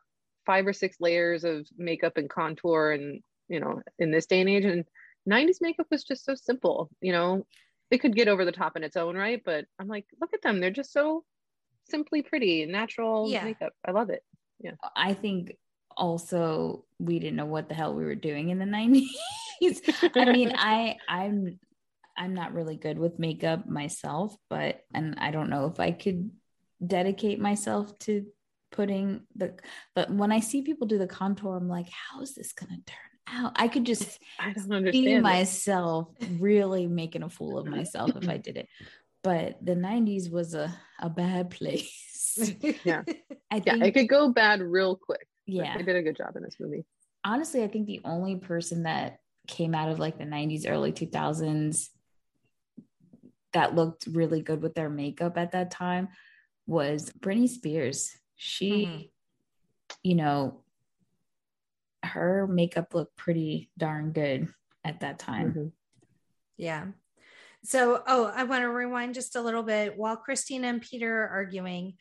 five 0.47 0.65
or 0.65 0.73
six 0.73 0.99
layers 0.99 1.43
of 1.43 1.67
makeup 1.77 2.17
and 2.17 2.27
contour 2.27 2.91
and 2.91 3.21
you 3.49 3.59
know 3.59 3.83
in 3.99 4.09
this 4.09 4.25
day 4.25 4.41
and 4.41 4.49
age 4.49 4.65
and 4.65 4.85
90s 5.29 5.61
makeup 5.61 5.85
was 5.91 6.03
just 6.03 6.25
so 6.25 6.33
simple 6.33 6.89
you 7.01 7.11
know 7.11 7.45
it 7.93 7.99
could 8.01 8.15
get 8.15 8.27
over 8.27 8.43
the 8.45 8.51
top 8.51 8.75
in 8.75 8.83
its 8.83 8.97
own 8.97 9.15
right 9.15 9.41
but 9.45 9.65
I'm 9.79 9.87
like 9.87 10.05
look 10.19 10.33
at 10.33 10.41
them 10.41 10.59
they're 10.59 10.71
just 10.71 10.91
so 10.91 11.23
simply 11.89 12.21
pretty 12.21 12.65
natural 12.65 13.29
Yeah. 13.29 13.45
makeup 13.45 13.73
I 13.85 13.91
love 13.91 14.09
it 14.09 14.23
Yeah. 14.59 14.71
I 14.95 15.13
think 15.13 15.55
also 15.95 16.85
we 16.99 17.19
didn't 17.19 17.35
know 17.35 17.45
what 17.45 17.69
the 17.69 17.75
hell 17.75 17.93
we 17.93 18.03
were 18.03 18.15
doing 18.15 18.49
in 18.49 18.59
the 18.59 18.65
90s. 18.77 19.81
I 20.15 20.31
mean, 20.31 20.51
I 20.57 20.97
I'm 21.07 21.59
I'm 22.17 22.33
not 22.33 22.53
really 22.53 22.77
good 22.77 22.97
with 22.97 23.19
makeup 23.19 23.67
myself, 23.67 24.35
but 24.49 24.81
and 24.93 25.15
I 25.19 25.31
don't 25.31 25.49
know 25.49 25.67
if 25.67 25.79
I 25.79 25.91
could 25.91 26.31
dedicate 26.85 27.39
myself 27.39 27.97
to 27.99 28.25
putting 28.71 29.21
the 29.35 29.53
but 29.95 30.09
when 30.11 30.31
I 30.31 30.39
see 30.39 30.63
people 30.63 30.87
do 30.87 30.97
the 30.97 31.07
contour, 31.07 31.55
I'm 31.55 31.69
like, 31.69 31.87
how 31.89 32.21
is 32.21 32.33
this 32.33 32.53
gonna 32.53 32.77
turn 32.85 33.12
I 33.27 33.67
could 33.67 33.85
just 33.85 34.19
I 34.39 34.53
don't 34.53 34.71
understand 34.71 35.13
it. 35.17 35.21
myself 35.21 36.09
really 36.39 36.87
making 36.87 37.23
a 37.23 37.29
fool 37.29 37.57
of 37.57 37.67
myself 37.77 38.15
if 38.15 38.27
I 38.29 38.37
did 38.37 38.57
it. 38.57 38.67
But 39.23 39.65
the 39.65 39.75
90s 39.75 40.29
was 40.29 40.53
a, 40.53 40.73
a 40.99 41.09
bad 41.09 41.49
place. 41.57 41.99
Yeah. 42.83 43.03
I 43.51 43.61
yeah 43.63 43.75
it 43.75 43.93
could 43.93 44.09
go 44.09 44.29
bad 44.29 44.59
real 44.59 44.95
quick 44.95 45.27
yeah. 45.45 45.77
they 45.77 45.83
did 45.83 45.95
a 45.95 46.01
good 46.01 46.15
job 46.17 46.35
in 46.35 46.41
this 46.41 46.55
movie 46.59 46.83
honestly, 47.23 47.63
I 47.63 47.67
think 47.67 47.87
the 47.87 48.01
only 48.03 48.37
person 48.37 48.83
that 48.83 49.19
came 49.47 49.75
out 49.75 49.89
of 49.89 49.99
like 49.99 50.17
the 50.17 50.25
90s, 50.25 50.65
early 50.67 50.91
2000s 50.91 51.89
that 53.53 53.75
looked 53.75 54.07
really 54.07 54.41
good 54.41 54.61
with 54.61 54.73
their 54.73 54.89
makeup 54.89 55.37
at 55.37 55.51
that 55.51 55.71
time 55.71 56.09
was 56.65 57.11
Britney 57.19 57.47
Spears. 57.47 58.17
She, 58.35 58.85
Mhm. 58.85 59.09
you 60.01 60.15
know, 60.15 60.62
her 62.13 62.47
makeup 62.47 62.93
looked 62.93 63.15
pretty 63.17 63.69
darn 63.77 64.11
good 64.11 64.47
at 64.83 65.01
that 65.01 65.19
time. 65.19 65.53
Mhm. 65.53 65.71
Yeah. 66.57 66.87
So, 67.63 68.03
oh, 68.05 68.25
I 68.25 68.43
want 68.43 68.61
to 68.61 68.69
rewind 68.69 69.13
just 69.13 69.35
a 69.35 69.41
little 69.41 69.63
bit. 69.63 69.97
While 69.97 70.17
Christina 70.17 70.67
and 70.67 70.81
Peter 70.81 71.23
are 71.23 71.29
arguing, 71.29 71.97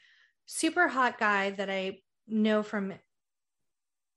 super 0.47 0.89
hot 0.89 1.19
guy 1.19 1.51
that 1.51 1.71
I 1.71 2.01
know 2.27 2.63
from 2.63 2.93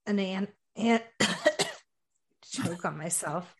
an 0.06 0.18
an, 0.18 0.48
an 0.76 1.00
choke 2.42 2.84
on 2.84 2.98
myself. 2.98 3.52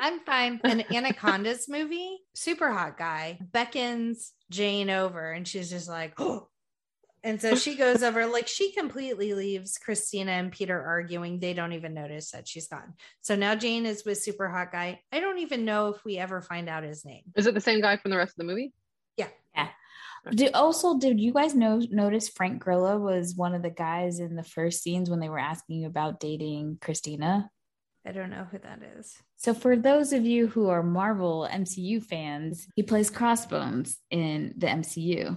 I'm 0.00 0.20
fine. 0.20 0.60
An 0.64 0.84
Anacondas 0.92 1.68
movie, 1.68 2.18
super 2.34 2.72
hot 2.72 2.96
guy 2.98 3.38
beckons 3.40 4.32
Jane 4.50 4.90
over, 4.90 5.30
and 5.30 5.46
she's 5.46 5.70
just 5.70 5.88
like, 5.88 6.14
oh. 6.18 6.48
And 7.24 7.40
so 7.40 7.54
she 7.54 7.76
goes 7.76 8.02
over, 8.02 8.26
like 8.26 8.48
she 8.48 8.72
completely 8.72 9.34
leaves 9.34 9.78
Christina 9.78 10.32
and 10.32 10.50
Peter 10.50 10.80
arguing. 10.80 11.38
They 11.38 11.54
don't 11.54 11.72
even 11.72 11.94
notice 11.94 12.32
that 12.32 12.48
she's 12.48 12.68
gone. 12.68 12.94
So 13.20 13.36
now 13.36 13.54
Jane 13.54 13.86
is 13.86 14.04
with 14.04 14.18
super 14.18 14.48
hot 14.48 14.72
guy. 14.72 15.00
I 15.12 15.20
don't 15.20 15.38
even 15.38 15.64
know 15.64 15.88
if 15.88 16.04
we 16.04 16.18
ever 16.18 16.40
find 16.40 16.68
out 16.68 16.82
his 16.82 17.04
name. 17.04 17.22
is 17.36 17.46
it 17.46 17.54
the 17.54 17.60
same 17.60 17.80
guy 17.80 17.96
from 17.96 18.10
the 18.10 18.16
rest 18.16 18.32
of 18.32 18.38
the 18.38 18.52
movie 18.52 18.72
Did, 20.30 20.54
also, 20.54 20.98
did 20.98 21.20
you 21.20 21.32
guys 21.32 21.54
know 21.54 21.82
notice 21.90 22.28
Frank 22.28 22.62
Grillo 22.62 22.98
was 22.98 23.34
one 23.34 23.54
of 23.54 23.62
the 23.62 23.70
guys 23.70 24.20
in 24.20 24.36
the 24.36 24.44
first 24.44 24.82
scenes 24.82 25.10
when 25.10 25.18
they 25.18 25.28
were 25.28 25.38
asking 25.38 25.80
you 25.80 25.88
about 25.88 26.20
dating 26.20 26.78
Christina? 26.80 27.50
I 28.06 28.12
don't 28.12 28.30
know 28.30 28.46
who 28.50 28.58
that 28.58 28.80
is. 28.98 29.14
So, 29.36 29.52
for 29.52 29.76
those 29.76 30.12
of 30.12 30.24
you 30.24 30.46
who 30.46 30.68
are 30.68 30.82
Marvel 30.82 31.48
MCU 31.50 32.02
fans, 32.04 32.68
he 32.76 32.82
plays 32.82 33.10
Crossbones 33.10 33.98
in 34.10 34.54
the 34.56 34.68
MCU. 34.68 35.36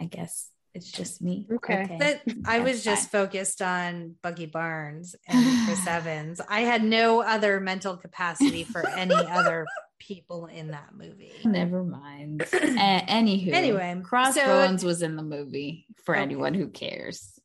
I 0.00 0.04
guess 0.06 0.48
it's 0.74 0.90
just 0.90 1.20
me. 1.20 1.46
Okay. 1.52 1.96
But 1.98 2.22
I 2.46 2.58
That's 2.58 2.70
was 2.70 2.84
just 2.84 3.10
focused 3.10 3.60
on 3.60 4.14
Bucky 4.22 4.46
Barnes 4.46 5.14
and 5.28 5.64
Chris 5.66 5.86
Evans. 5.86 6.40
I 6.48 6.60
had 6.60 6.82
no 6.82 7.20
other 7.22 7.60
mental 7.60 7.96
capacity 7.96 8.64
for 8.64 8.86
any 8.88 9.14
other 9.14 9.66
people 9.98 10.46
in 10.46 10.68
that 10.68 10.90
movie. 10.96 11.32
Never 11.44 11.84
mind. 11.84 12.42
A- 12.52 12.56
anywho, 12.56 13.52
Anyway, 13.52 14.00
Crossbones 14.04 14.84
was 14.84 15.02
in 15.02 15.16
the 15.16 15.22
movie 15.22 15.86
for 16.04 16.14
Okay. 16.14 16.22
anyone 16.22 16.54
who 16.54 16.68
cares. 16.68 17.38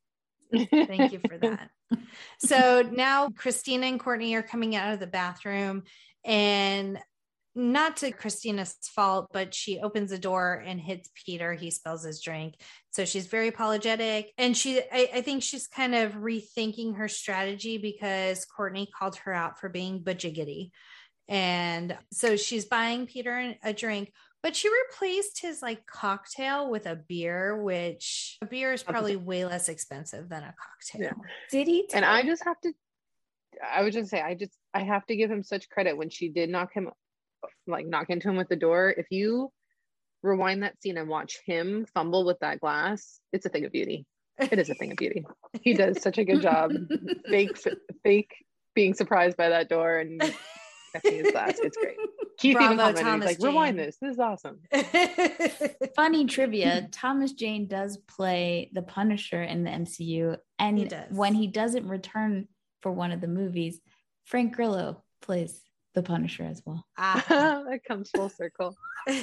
Thank 0.53 1.11
you 1.11 1.19
for 1.27 1.37
that. 1.39 1.69
So 2.39 2.81
now 2.89 3.29
Christina 3.29 3.87
and 3.87 3.99
Courtney 3.99 4.35
are 4.35 4.43
coming 4.43 4.75
out 4.75 4.93
of 4.93 4.99
the 4.99 5.07
bathroom, 5.07 5.83
and 6.23 6.97
not 7.55 7.97
to 7.97 8.11
Christina's 8.11 8.75
fault, 8.93 9.29
but 9.31 9.53
she 9.53 9.79
opens 9.79 10.09
the 10.09 10.17
door 10.17 10.61
and 10.65 10.79
hits 10.79 11.09
Peter. 11.25 11.53
He 11.53 11.71
spills 11.71 12.03
his 12.03 12.21
drink. 12.21 12.55
So 12.91 13.05
she's 13.05 13.27
very 13.27 13.47
apologetic. 13.47 14.33
And 14.37 14.57
she, 14.57 14.79
I, 14.91 15.09
I 15.15 15.21
think 15.21 15.41
she's 15.41 15.67
kind 15.67 15.95
of 15.95 16.13
rethinking 16.13 16.97
her 16.97 17.07
strategy 17.07 17.77
because 17.77 18.43
Courtney 18.45 18.89
called 18.97 19.15
her 19.17 19.33
out 19.33 19.59
for 19.59 19.69
being 19.69 20.03
bajiggity. 20.03 20.71
And 21.29 21.97
so 22.11 22.35
she's 22.35 22.65
buying 22.65 23.07
Peter 23.07 23.55
a 23.63 23.73
drink, 23.73 24.11
but 24.43 24.55
she 24.55 24.69
replaced 24.69 25.41
his 25.41 25.61
like 25.61 25.85
cocktail 25.85 26.69
with 26.69 26.85
a 26.85 26.95
beer, 26.95 27.63
which 27.63 28.37
a 28.41 28.45
beer 28.45 28.73
is 28.73 28.83
probably 28.83 29.15
way 29.15 29.45
less 29.45 29.69
expensive 29.69 30.29
than 30.29 30.43
a 30.43 30.53
cocktail. 30.53 31.07
Yeah. 31.07 31.29
Did 31.51 31.67
he? 31.67 31.89
and 31.93 32.05
I 32.05 32.23
just 32.23 32.43
have 32.43 32.59
to 32.61 32.73
I 33.73 33.83
would 33.83 33.93
just 33.93 34.09
say 34.09 34.21
I 34.21 34.35
just 34.35 34.51
I 34.73 34.81
have 34.81 35.05
to 35.05 35.15
give 35.15 35.31
him 35.31 35.41
such 35.41 35.69
credit 35.69 35.97
when 35.97 36.09
she 36.09 36.29
did 36.29 36.49
knock 36.49 36.73
him 36.73 36.89
like 37.67 37.86
knock 37.86 38.10
into 38.10 38.30
him 38.30 38.36
with 38.38 38.49
the 38.49 38.56
door. 38.56 38.93
If 38.95 39.08
you 39.10 39.51
rewind 40.23 40.63
that 40.63 40.82
scene 40.82 40.97
and 40.97 41.08
watch 41.10 41.38
him 41.45 41.86
fumble 41.93 42.25
with 42.25 42.39
that 42.39 42.60
glass, 42.60 43.19
it's 43.32 43.45
a 43.45 43.49
thing 43.49 43.65
of 43.65 43.71
beauty. 43.71 44.06
It 44.38 44.60
is 44.60 44.69
a 44.69 44.75
thing 44.75 44.91
of 44.91 44.97
beauty. 44.97 45.25
He 45.62 45.73
does 45.73 46.01
such 46.01 46.17
a 46.17 46.25
good 46.25 46.41
job. 46.41 46.71
fake 47.30 47.58
fake 48.04 48.34
being 48.73 48.93
surprised 48.93 49.38
by 49.38 49.49
that 49.49 49.69
door 49.69 49.97
and 49.99 50.21
catching 50.91 51.23
his 51.23 51.32
glass. 51.32 51.58
It's 51.60 51.78
great. 51.78 51.95
Keith 52.38 52.58
even 52.58 52.78
commented, 52.78 52.97
he's 52.97 53.04
Thomas 53.04 53.25
like, 53.28 53.38
rewind 53.41 53.80
this. 53.80 53.97
This 54.01 54.13
is 54.13 54.19
awesome. 54.19 54.60
Funny 55.95 56.25
trivia 56.25 56.89
Thomas 56.91 57.32
Jane 57.32 57.67
does 57.67 57.97
play 57.97 58.69
the 58.73 58.82
Punisher 58.82 59.41
in 59.41 59.63
the 59.63 59.71
MCU. 59.71 60.38
And 60.60 60.78
He 60.78 60.86
does. 60.86 61.08
when 61.12 61.34
he 61.34 61.47
doesn't 61.47 61.88
return 61.88 62.47
for 62.82 62.91
one 62.91 63.12
of 63.13 63.21
the 63.21 63.28
movies, 63.28 63.80
Frank 64.25 64.54
Grillo 64.54 65.04
plays 65.21 65.62
the 65.95 66.03
Punisher 66.03 66.43
as 66.43 66.62
well. 66.65 66.86
Ah. 66.97 67.23
that 67.69 67.84
comes 67.88 68.12
full 68.12 68.29
circle. 68.29 68.75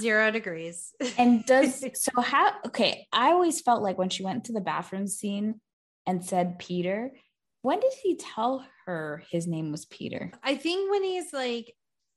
Zero 0.00 0.30
degrees. 0.30 0.92
And 1.18 1.44
does 1.44 1.84
so 1.94 2.20
how 2.20 2.52
okay, 2.66 3.06
I 3.12 3.30
always 3.30 3.60
felt 3.60 3.82
like 3.82 3.98
when 3.98 4.08
she 4.08 4.24
went 4.24 4.44
to 4.44 4.52
the 4.52 4.60
bathroom 4.60 5.06
scene 5.06 5.60
and 6.06 6.24
said 6.24 6.58
Peter, 6.58 7.12
when 7.60 7.78
did 7.80 7.92
he 8.02 8.16
tell 8.16 8.66
her 8.86 9.22
his 9.30 9.46
name 9.46 9.70
was 9.70 9.84
Peter? 9.84 10.32
I 10.42 10.56
think 10.56 10.90
when 10.90 11.04
he's 11.04 11.32
like 11.32 11.74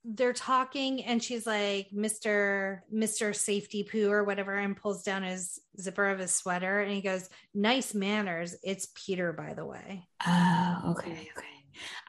they're 0.08 0.34
talking 0.34 1.04
and 1.04 1.22
she's 1.22 1.48
like 1.48 1.88
Mr. 1.94 2.82
Mr. 2.94 3.36
Safety 3.36 3.84
Poo 3.84 4.10
or 4.10 4.24
whatever 4.24 4.56
and 4.56 4.78
pulls 4.78 5.02
down 5.02 5.24
his 5.24 5.60
zipper 5.82 6.10
of 6.10 6.20
his 6.20 6.34
sweater 6.34 6.80
and 6.80 6.92
he 6.92 7.02
goes, 7.02 7.28
"Nice 7.54 7.94
manners. 7.94 8.56
It's 8.64 8.88
Peter 8.94 9.34
by 9.34 9.56
the 9.56 9.66
way." 9.66 10.08
Oh, 10.26 10.82
okay, 10.92 11.30
okay. 11.36 11.55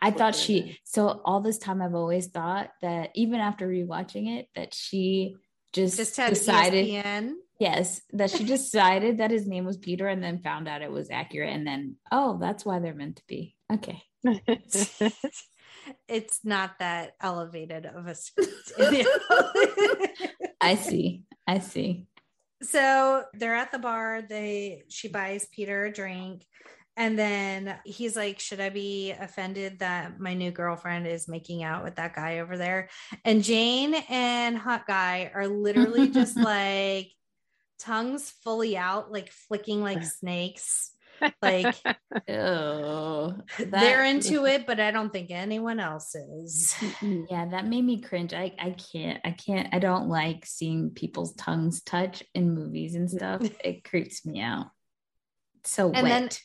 I 0.00 0.10
thought 0.10 0.34
she 0.34 0.78
so 0.84 1.20
all 1.24 1.40
this 1.40 1.58
time 1.58 1.82
I've 1.82 1.94
always 1.94 2.28
thought 2.28 2.70
that 2.82 3.10
even 3.14 3.40
after 3.40 3.66
rewatching 3.68 4.38
it 4.38 4.48
that 4.54 4.74
she 4.74 5.36
just, 5.72 5.96
Just 5.96 6.16
had 6.16 6.30
decided 6.30 6.86
ESPN. 6.86 7.32
yes 7.60 8.00
that 8.12 8.30
she 8.30 8.44
decided 8.56 9.18
that 9.18 9.30
his 9.30 9.46
name 9.46 9.64
was 9.64 9.76
Peter 9.76 10.08
and 10.08 10.22
then 10.22 10.40
found 10.40 10.68
out 10.68 10.82
it 10.82 10.90
was 10.90 11.10
accurate 11.10 11.52
and 11.52 11.66
then 11.66 11.96
oh 12.10 12.38
that's 12.40 12.64
why 12.64 12.78
they're 12.78 12.94
meant 12.94 13.16
to 13.16 13.22
be 13.26 13.54
okay 13.72 14.02
it's 16.08 16.40
not 16.44 16.78
that 16.78 17.12
elevated 17.20 17.86
of 17.86 18.06
a 18.06 18.14
script. 18.14 18.72
I 20.60 20.74
see 20.74 21.22
I 21.46 21.58
see 21.60 22.06
so 22.62 23.24
they're 23.34 23.54
at 23.54 23.70
the 23.70 23.78
bar. 23.78 24.22
They 24.22 24.82
she 24.88 25.08
buys 25.08 25.46
Peter 25.54 25.84
a 25.84 25.92
drink. 25.92 26.44
And 26.96 27.18
then 27.18 27.76
he's 27.84 28.16
like, 28.16 28.38
Should 28.38 28.60
I 28.60 28.70
be 28.70 29.12
offended 29.12 29.80
that 29.80 30.18
my 30.18 30.34
new 30.34 30.50
girlfriend 30.50 31.06
is 31.06 31.28
making 31.28 31.62
out 31.62 31.84
with 31.84 31.96
that 31.96 32.14
guy 32.14 32.38
over 32.38 32.56
there? 32.56 32.88
And 33.24 33.44
Jane 33.44 33.94
and 34.08 34.56
Hot 34.56 34.86
Guy 34.86 35.30
are 35.34 35.46
literally 35.46 36.08
just 36.08 36.36
like 36.38 37.12
tongues 37.78 38.32
fully 38.42 38.76
out, 38.76 39.12
like 39.12 39.30
flicking 39.30 39.82
like 39.82 40.02
snakes. 40.20 40.92
Like 41.40 41.74
oh 42.28 43.34
they're 43.58 44.04
into 44.04 44.44
it, 44.44 44.66
but 44.66 44.78
I 44.80 44.90
don't 44.90 45.10
think 45.10 45.30
anyone 45.30 45.80
else 45.80 46.14
is. 46.14 46.74
yeah 47.02 47.46
that 47.46 47.66
made 47.66 47.86
me 47.86 48.02
cringe 48.02 48.34
I 48.34 48.52
I 48.58 48.72
can't 48.92 49.18
I 49.24 49.30
can't 49.30 49.68
I 49.72 49.78
don't 49.78 50.10
like 50.10 50.44
seeing 50.44 50.90
people's 50.90 51.32
tongues 51.34 51.82
touch 51.82 52.22
in 52.34 52.54
movies 52.54 52.96
and 52.96 53.10
stuff 53.10 53.40
it 53.64 53.82
creeps 53.84 54.26
me 54.26 54.42
out 54.42 54.66
so 55.64 55.90
And 55.90 56.06
then- 56.06 56.22
wet 56.24 56.40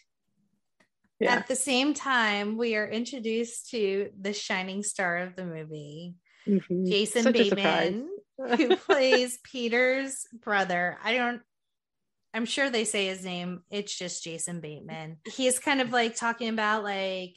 Yeah. 1.22 1.36
At 1.36 1.48
the 1.48 1.56
same 1.56 1.94
time, 1.94 2.58
we 2.58 2.76
are 2.76 2.88
introduced 2.88 3.70
to 3.72 4.10
the 4.20 4.34
shining 4.34 4.84
star 4.84 5.18
of 5.20 5.36
the 5.36 5.46
movie, 5.46 6.16
Mhm. 6.48 6.90
Jason 6.90 7.24
Such. 7.24 7.34
Bateman, 7.34 8.10
who 8.38 8.76
plays 8.88 9.38
Peter's 9.44 10.26
brother. 10.34 10.98
I 11.04 11.14
don't, 11.14 11.42
I'm 12.34 12.46
sure 12.46 12.70
they 12.70 12.86
say 12.86 13.08
his 13.08 13.24
name. 13.24 13.62
It's 13.70 13.96
just 13.96 14.24
Jason 14.24 14.62
Bateman. 14.62 15.18
He's 15.36 15.60
kind 15.60 15.82
of 15.82 15.92
like 15.92 16.16
talking 16.16 16.50
about 16.50 16.84
like 16.84 17.36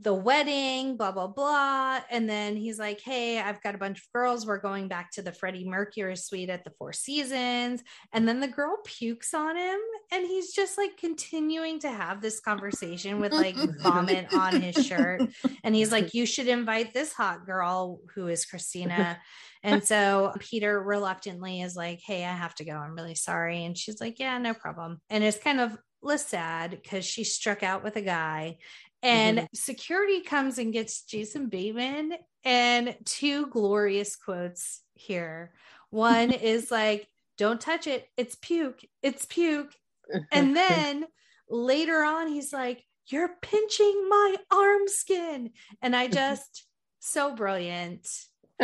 the 0.00 0.14
wedding, 0.14 0.96
blah, 0.96 1.10
blah, 1.10 1.26
blah. 1.26 2.00
And 2.10 2.28
then 2.28 2.56
he's 2.56 2.78
like, 2.78 3.00
Hey, 3.00 3.40
I've 3.40 3.62
got 3.62 3.74
a 3.74 3.78
bunch 3.78 3.98
of 3.98 4.12
girls. 4.12 4.46
We're 4.46 4.60
going 4.60 4.86
back 4.88 5.10
to 5.12 5.22
the 5.22 5.32
Freddie 5.32 5.68
Mercury 5.68 6.16
suite 6.16 6.50
at 6.50 6.64
the 6.64 6.70
Four 6.78 6.92
Seasons. 6.92 7.82
And 8.12 8.26
then 8.28 8.40
the 8.40 8.48
girl 8.48 8.78
pukes 8.84 9.34
on 9.34 9.56
him. 9.56 9.78
And 10.12 10.26
he's 10.26 10.52
just 10.52 10.78
like 10.78 10.96
continuing 10.98 11.80
to 11.80 11.90
have 11.90 12.22
this 12.22 12.38
conversation 12.38 13.20
with 13.20 13.32
like 13.32 13.56
vomit 13.82 14.32
on 14.32 14.60
his 14.60 14.86
shirt. 14.86 15.22
And 15.64 15.74
he's 15.74 15.90
like, 15.90 16.14
You 16.14 16.26
should 16.26 16.48
invite 16.48 16.94
this 16.94 17.12
hot 17.12 17.44
girl 17.44 18.00
who 18.14 18.28
is 18.28 18.46
Christina. 18.46 19.18
And 19.64 19.82
so 19.82 20.32
Peter 20.38 20.80
reluctantly 20.80 21.60
is 21.60 21.74
like, 21.74 22.00
Hey, 22.04 22.24
I 22.24 22.32
have 22.32 22.54
to 22.56 22.64
go. 22.64 22.72
I'm 22.72 22.94
really 22.94 23.16
sorry. 23.16 23.64
And 23.64 23.76
she's 23.76 24.00
like, 24.00 24.20
Yeah, 24.20 24.38
no 24.38 24.54
problem. 24.54 25.00
And 25.10 25.24
it's 25.24 25.38
kind 25.38 25.60
of 25.60 25.76
less 26.02 26.26
sad 26.26 26.70
because 26.70 27.04
she 27.04 27.24
struck 27.24 27.62
out 27.62 27.82
with 27.82 27.96
a 27.96 28.00
guy. 28.00 28.58
And 29.02 29.38
mm-hmm. 29.38 29.46
security 29.54 30.20
comes 30.22 30.58
and 30.58 30.72
gets 30.72 31.02
Jason 31.04 31.48
Bateman. 31.48 32.14
And 32.44 32.96
two 33.04 33.46
glorious 33.46 34.16
quotes 34.16 34.82
here. 34.94 35.52
One 35.90 36.30
is 36.32 36.70
like, 36.70 37.06
Don't 37.36 37.60
touch 37.60 37.86
it. 37.86 38.08
It's 38.16 38.34
puke. 38.34 38.80
It's 39.02 39.24
puke. 39.24 39.74
And 40.32 40.56
then 40.56 41.04
later 41.50 42.02
on, 42.02 42.28
he's 42.28 42.52
like, 42.52 42.84
You're 43.08 43.36
pinching 43.42 44.06
my 44.08 44.36
arm 44.50 44.88
skin. 44.88 45.50
And 45.82 45.94
I 45.94 46.06
mm-hmm. 46.06 46.14
just, 46.14 46.68
so 47.00 47.34
brilliant 47.34 48.06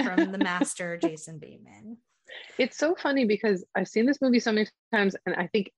from 0.02 0.32
the 0.32 0.38
master, 0.38 0.96
Jason 1.02 1.38
Bateman. 1.38 1.98
It's 2.58 2.76
so 2.76 2.94
funny 2.94 3.24
because 3.24 3.64
I've 3.74 3.88
seen 3.88 4.06
this 4.06 4.20
movie 4.20 4.40
so 4.40 4.52
many 4.52 4.66
times, 4.92 5.14
and 5.26 5.34
I 5.36 5.46
think 5.48 5.70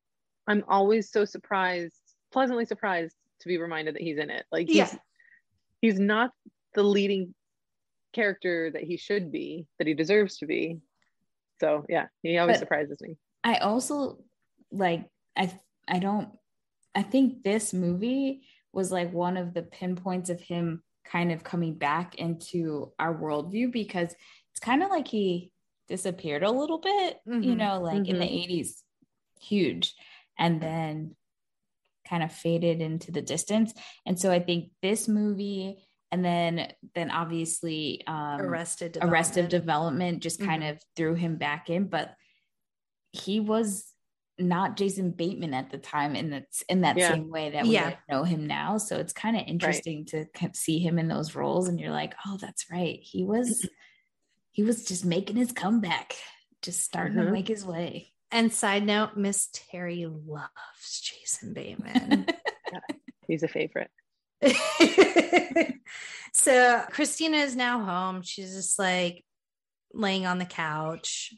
I'm 0.47 0.65
always 0.69 1.11
so 1.11 1.25
surprised, 1.25 2.01
pleasantly 2.33 2.65
surprised 2.65 3.15
to 3.41 3.49
be 3.49 3.59
reminded 3.59 3.95
that 3.95 4.03
he's 4.03 4.19
in 4.19 4.31
it. 4.31 4.45
Like 4.51 4.67
he's 4.69 4.77
Yeah. 4.77 4.95
he's 5.81 5.99
not 5.99 6.31
the 6.75 6.83
leading 6.83 7.35
character 8.13 8.71
that 8.71 8.83
he 8.83 8.97
should 8.97 9.31
be, 9.31 9.67
that 9.79 9.87
he 9.87 9.95
deserves 9.95 10.39
to 10.39 10.47
be. 10.47 10.81
So 11.61 11.85
yeah, 11.89 12.07
he 12.23 12.39
always 12.39 12.57
But- 12.57 12.61
surprises 12.61 13.01
me. 13.01 13.17
I 13.45 13.59
also 13.59 14.19
like 14.71 15.09
I 15.37 15.53
I 15.87 15.99
don't 15.99 16.31
I 16.95 17.03
think 17.03 17.43
this 17.43 17.73
movie 17.75 18.47
was 18.73 18.91
like 18.91 19.13
one 19.13 19.37
of 19.37 19.55
the 19.55 19.63
pinpoints 19.63 20.31
of 20.31 20.41
him 20.41 20.83
kind 21.05 21.31
of 21.31 21.45
coming 21.45 21.75
back 21.75 22.17
into 22.17 22.93
our 22.99 23.15
worldview 23.17 23.71
because 23.71 24.15
it's 24.51 24.61
kind 24.61 24.83
of 24.83 24.91
like 24.91 25.07
he 25.07 25.53
disappeared 25.89 26.43
a 26.43 26.51
little 26.51 26.79
bit, 26.79 27.21
you 27.27 27.33
Mhm. 27.53 27.57
know, 27.59 27.81
like 27.81 28.09
in 28.09 28.19
the 28.19 28.25
80s, 28.27 28.83
huge, 29.41 29.95
and 30.37 30.61
then 30.61 31.15
kind 32.09 32.23
of 32.23 32.33
faded 32.33 32.81
into 32.81 33.13
the 33.13 33.23
distance. 33.23 33.73
And 34.07 34.19
so 34.19 34.31
I 34.31 34.41
think 34.41 34.71
this 34.83 35.09
movie 35.09 35.83
and 36.13 36.25
then 36.25 36.73
then 36.95 37.11
obviously 37.11 38.03
um 38.07 38.41
Arrested 38.41 38.97
arrested 39.03 39.49
Development. 39.49 39.51
development 39.51 40.23
just 40.23 40.41
kind 40.41 40.63
of 40.65 40.81
threw 40.95 41.15
him 41.15 41.37
back 41.37 41.69
in 41.69 41.89
but 41.89 42.15
he 43.11 43.41
was 43.41 43.85
not 44.39 44.77
jason 44.77 45.11
bateman 45.11 45.53
at 45.53 45.71
the 45.71 45.79
time 45.79 46.15
in 46.15 46.31
that 46.31 46.45
in 46.69 46.83
that 46.83 46.97
Yeah. 46.97 47.09
same 47.15 47.29
way 47.29 47.51
that 47.51 47.65
we 47.65 47.71
Yeah. 47.73 47.97
know 48.09 48.23
him 48.23 48.47
now 48.47 48.79
so 48.79 48.99
it's 48.99 49.13
kind 49.13 49.37
of 49.37 49.43
interesting 49.49 50.05
to 50.07 50.27
see 50.53 50.79
him 50.79 50.99
in 51.01 51.09
those 51.09 51.35
roles 51.35 51.67
and 51.69 51.81
you're 51.81 51.91
like 51.91 52.15
oh 52.25 52.39
that's 52.41 52.71
right 52.71 53.01
he 53.03 53.25
was 53.25 53.69
he 54.53 54.63
was 54.63 54.85
just 54.85 55.05
making 55.05 55.37
his 55.37 55.51
comeback 55.51 56.15
just 56.63 56.83
starting 56.85 57.17
to 57.17 57.25
Mhm. 57.25 57.33
make 57.33 57.49
his 57.49 57.65
way 57.65 58.13
And 58.37 58.53
side 58.53 58.85
note, 58.85 59.17
Miss 59.17 59.49
Terry 59.51 60.05
loves 60.05 61.01
Jason 61.01 61.55
Bateman. 61.55 62.27
He's 63.27 63.43
a 63.43 63.49
favorite. 63.49 63.91
so 66.35 66.83
Christina 66.91 67.39
is 67.39 67.57
now 67.57 67.83
home. 67.83 68.21
She's 68.21 68.55
just 68.55 68.79
like 68.79 69.25
laying 69.95 70.27
on 70.27 70.39
the 70.39 70.45
couch, 70.45 71.33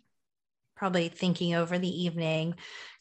probably 0.76 1.08
thinking 1.08 1.54
over 1.54 1.78
the 1.78 2.02
evening. 2.02 2.56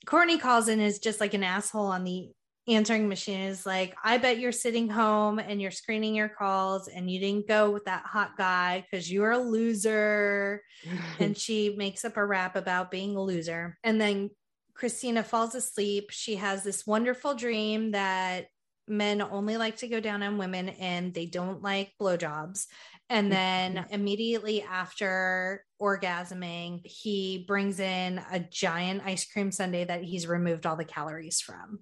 Courtney 0.05 0.37
calls 0.37 0.67
in 0.67 0.79
is 0.79 0.99
just 0.99 1.19
like 1.19 1.33
an 1.33 1.43
asshole 1.43 1.87
on 1.87 2.03
the 2.03 2.29
answering 2.67 3.07
machine 3.07 3.41
is 3.41 3.65
like, 3.65 3.95
I 4.03 4.17
bet 4.17 4.39
you're 4.39 4.51
sitting 4.51 4.89
home 4.89 5.39
and 5.39 5.61
you're 5.61 5.71
screening 5.71 6.15
your 6.15 6.29
calls 6.29 6.87
and 6.87 7.09
you 7.09 7.19
didn't 7.19 7.47
go 7.47 7.71
with 7.71 7.85
that 7.85 8.05
hot 8.05 8.37
guy 8.37 8.85
because 8.89 9.11
you're 9.11 9.31
a 9.31 9.37
loser. 9.37 10.61
and 11.19 11.37
she 11.37 11.75
makes 11.77 12.03
up 12.03 12.17
a 12.17 12.25
rap 12.25 12.55
about 12.55 12.91
being 12.91 13.15
a 13.15 13.21
loser. 13.21 13.77
And 13.83 13.99
then 13.99 14.31
Christina 14.73 15.23
falls 15.23 15.55
asleep. 15.55 16.11
She 16.11 16.35
has 16.35 16.63
this 16.63 16.85
wonderful 16.85 17.35
dream 17.35 17.91
that 17.91 18.47
men 18.87 19.21
only 19.21 19.57
like 19.57 19.77
to 19.77 19.87
go 19.87 19.99
down 19.99 20.23
on 20.23 20.37
women 20.37 20.69
and 20.69 21.13
they 21.13 21.25
don't 21.25 21.61
like 21.61 21.93
blowjobs. 21.99 22.65
And 23.09 23.31
mm-hmm. 23.31 23.75
then 23.75 23.85
immediately 23.91 24.61
after 24.61 25.63
orgasming, 25.81 26.85
he 26.85 27.45
brings 27.47 27.79
in 27.79 28.21
a 28.31 28.39
giant 28.39 29.03
ice 29.05 29.25
cream 29.25 29.51
sundae 29.51 29.85
that 29.85 30.03
he's 30.03 30.27
removed 30.27 30.65
all 30.65 30.75
the 30.75 30.85
calories 30.85 31.39
from. 31.39 31.79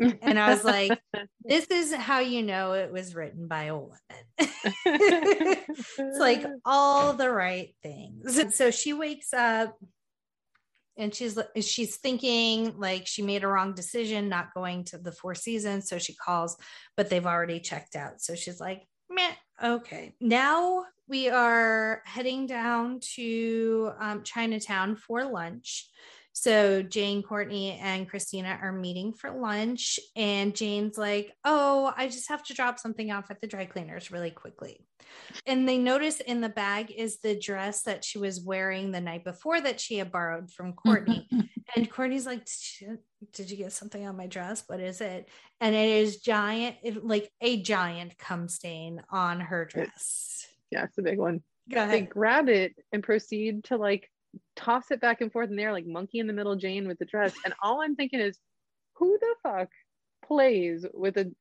And 0.00 0.38
I 0.38 0.50
was 0.50 0.64
like, 0.64 0.98
this 1.44 1.66
is 1.66 1.94
how 1.94 2.20
you 2.20 2.42
know 2.42 2.72
it 2.72 2.92
was 2.92 3.14
written 3.14 3.48
by 3.48 3.64
a 3.64 3.76
woman. 3.76 3.98
it's 4.38 6.18
like 6.18 6.44
all 6.64 7.12
the 7.12 7.30
right 7.30 7.74
things. 7.82 8.54
So 8.54 8.70
she 8.70 8.92
wakes 8.92 9.32
up 9.32 9.76
and 10.96 11.14
she's 11.14 11.38
she's 11.60 11.96
thinking 11.96 12.74
like 12.78 13.06
she 13.06 13.22
made 13.22 13.44
a 13.44 13.48
wrong 13.48 13.74
decision 13.74 14.28
not 14.28 14.54
going 14.54 14.84
to 14.84 14.98
the 14.98 15.12
four 15.12 15.34
seasons 15.34 15.88
so 15.88 15.98
she 15.98 16.14
calls 16.14 16.56
but 16.96 17.10
they've 17.10 17.26
already 17.26 17.60
checked 17.60 17.96
out 17.96 18.20
so 18.20 18.34
she's 18.34 18.60
like 18.60 18.82
Meh, 19.10 19.32
okay 19.62 20.14
now 20.20 20.84
we 21.08 21.28
are 21.28 22.02
heading 22.04 22.46
down 22.46 23.00
to 23.14 23.92
um, 24.00 24.22
chinatown 24.22 24.96
for 24.96 25.24
lunch 25.24 25.88
So 26.38 26.82
Jane, 26.82 27.22
Courtney, 27.22 27.78
and 27.80 28.06
Christina 28.06 28.58
are 28.60 28.70
meeting 28.70 29.14
for 29.14 29.30
lunch, 29.30 29.98
and 30.14 30.54
Jane's 30.54 30.98
like, 30.98 31.32
"Oh, 31.44 31.94
I 31.96 32.08
just 32.08 32.28
have 32.28 32.42
to 32.44 32.54
drop 32.54 32.78
something 32.78 33.10
off 33.10 33.30
at 33.30 33.40
the 33.40 33.46
dry 33.46 33.64
cleaners 33.64 34.10
really 34.10 34.32
quickly." 34.32 34.84
And 35.46 35.66
they 35.66 35.78
notice 35.78 36.20
in 36.20 36.42
the 36.42 36.50
bag 36.50 36.92
is 36.94 37.20
the 37.20 37.40
dress 37.40 37.84
that 37.84 38.04
she 38.04 38.18
was 38.18 38.38
wearing 38.38 38.90
the 38.90 39.00
night 39.00 39.24
before 39.24 39.62
that 39.62 39.80
she 39.80 39.96
had 39.96 40.12
borrowed 40.12 40.50
from 40.50 40.74
Courtney. 40.74 41.26
Mm-hmm. 41.32 41.46
and 41.74 41.90
Courtney's 41.90 42.26
like, 42.26 42.46
"Did 43.32 43.50
you 43.50 43.56
get 43.56 43.72
something 43.72 44.06
on 44.06 44.18
my 44.18 44.26
dress? 44.26 44.62
What 44.66 44.80
is 44.80 45.00
it?" 45.00 45.30
And 45.62 45.74
it 45.74 45.88
is 45.88 46.18
giant, 46.18 46.76
it, 46.82 47.02
like 47.02 47.32
a 47.40 47.62
giant 47.62 48.18
cum 48.18 48.50
stain 48.50 49.02
on 49.08 49.40
her 49.40 49.64
dress. 49.64 50.46
Yeah, 50.70 50.84
it's 50.84 50.98
a 50.98 51.02
big 51.02 51.18
one. 51.18 51.42
Go 51.70 51.88
They 51.88 52.02
grab 52.02 52.50
it 52.50 52.74
and 52.92 53.02
proceed 53.02 53.64
to 53.64 53.78
like 53.78 54.10
toss 54.54 54.90
it 54.90 55.00
back 55.00 55.20
and 55.20 55.32
forth 55.32 55.50
in 55.50 55.56
there, 55.56 55.72
like 55.72 55.86
monkey 55.86 56.18
in 56.18 56.26
the 56.26 56.32
middle 56.32 56.56
Jane 56.56 56.88
with 56.88 56.98
the 56.98 57.04
dress. 57.04 57.34
And 57.44 57.54
all 57.62 57.82
I'm 57.82 57.96
thinking 57.96 58.20
is, 58.20 58.38
who 58.94 59.18
the 59.20 59.34
fuck 59.42 59.68
plays 60.26 60.86
with 60.94 61.16
a 61.16 61.32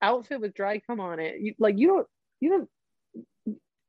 outfit 0.00 0.40
with 0.40 0.54
dry 0.54 0.78
cum 0.78 1.00
on 1.00 1.20
it? 1.20 1.40
You, 1.40 1.54
like 1.58 1.78
you 1.78 1.88
don't, 1.88 2.06
you 2.40 2.50
don't, 2.50 2.68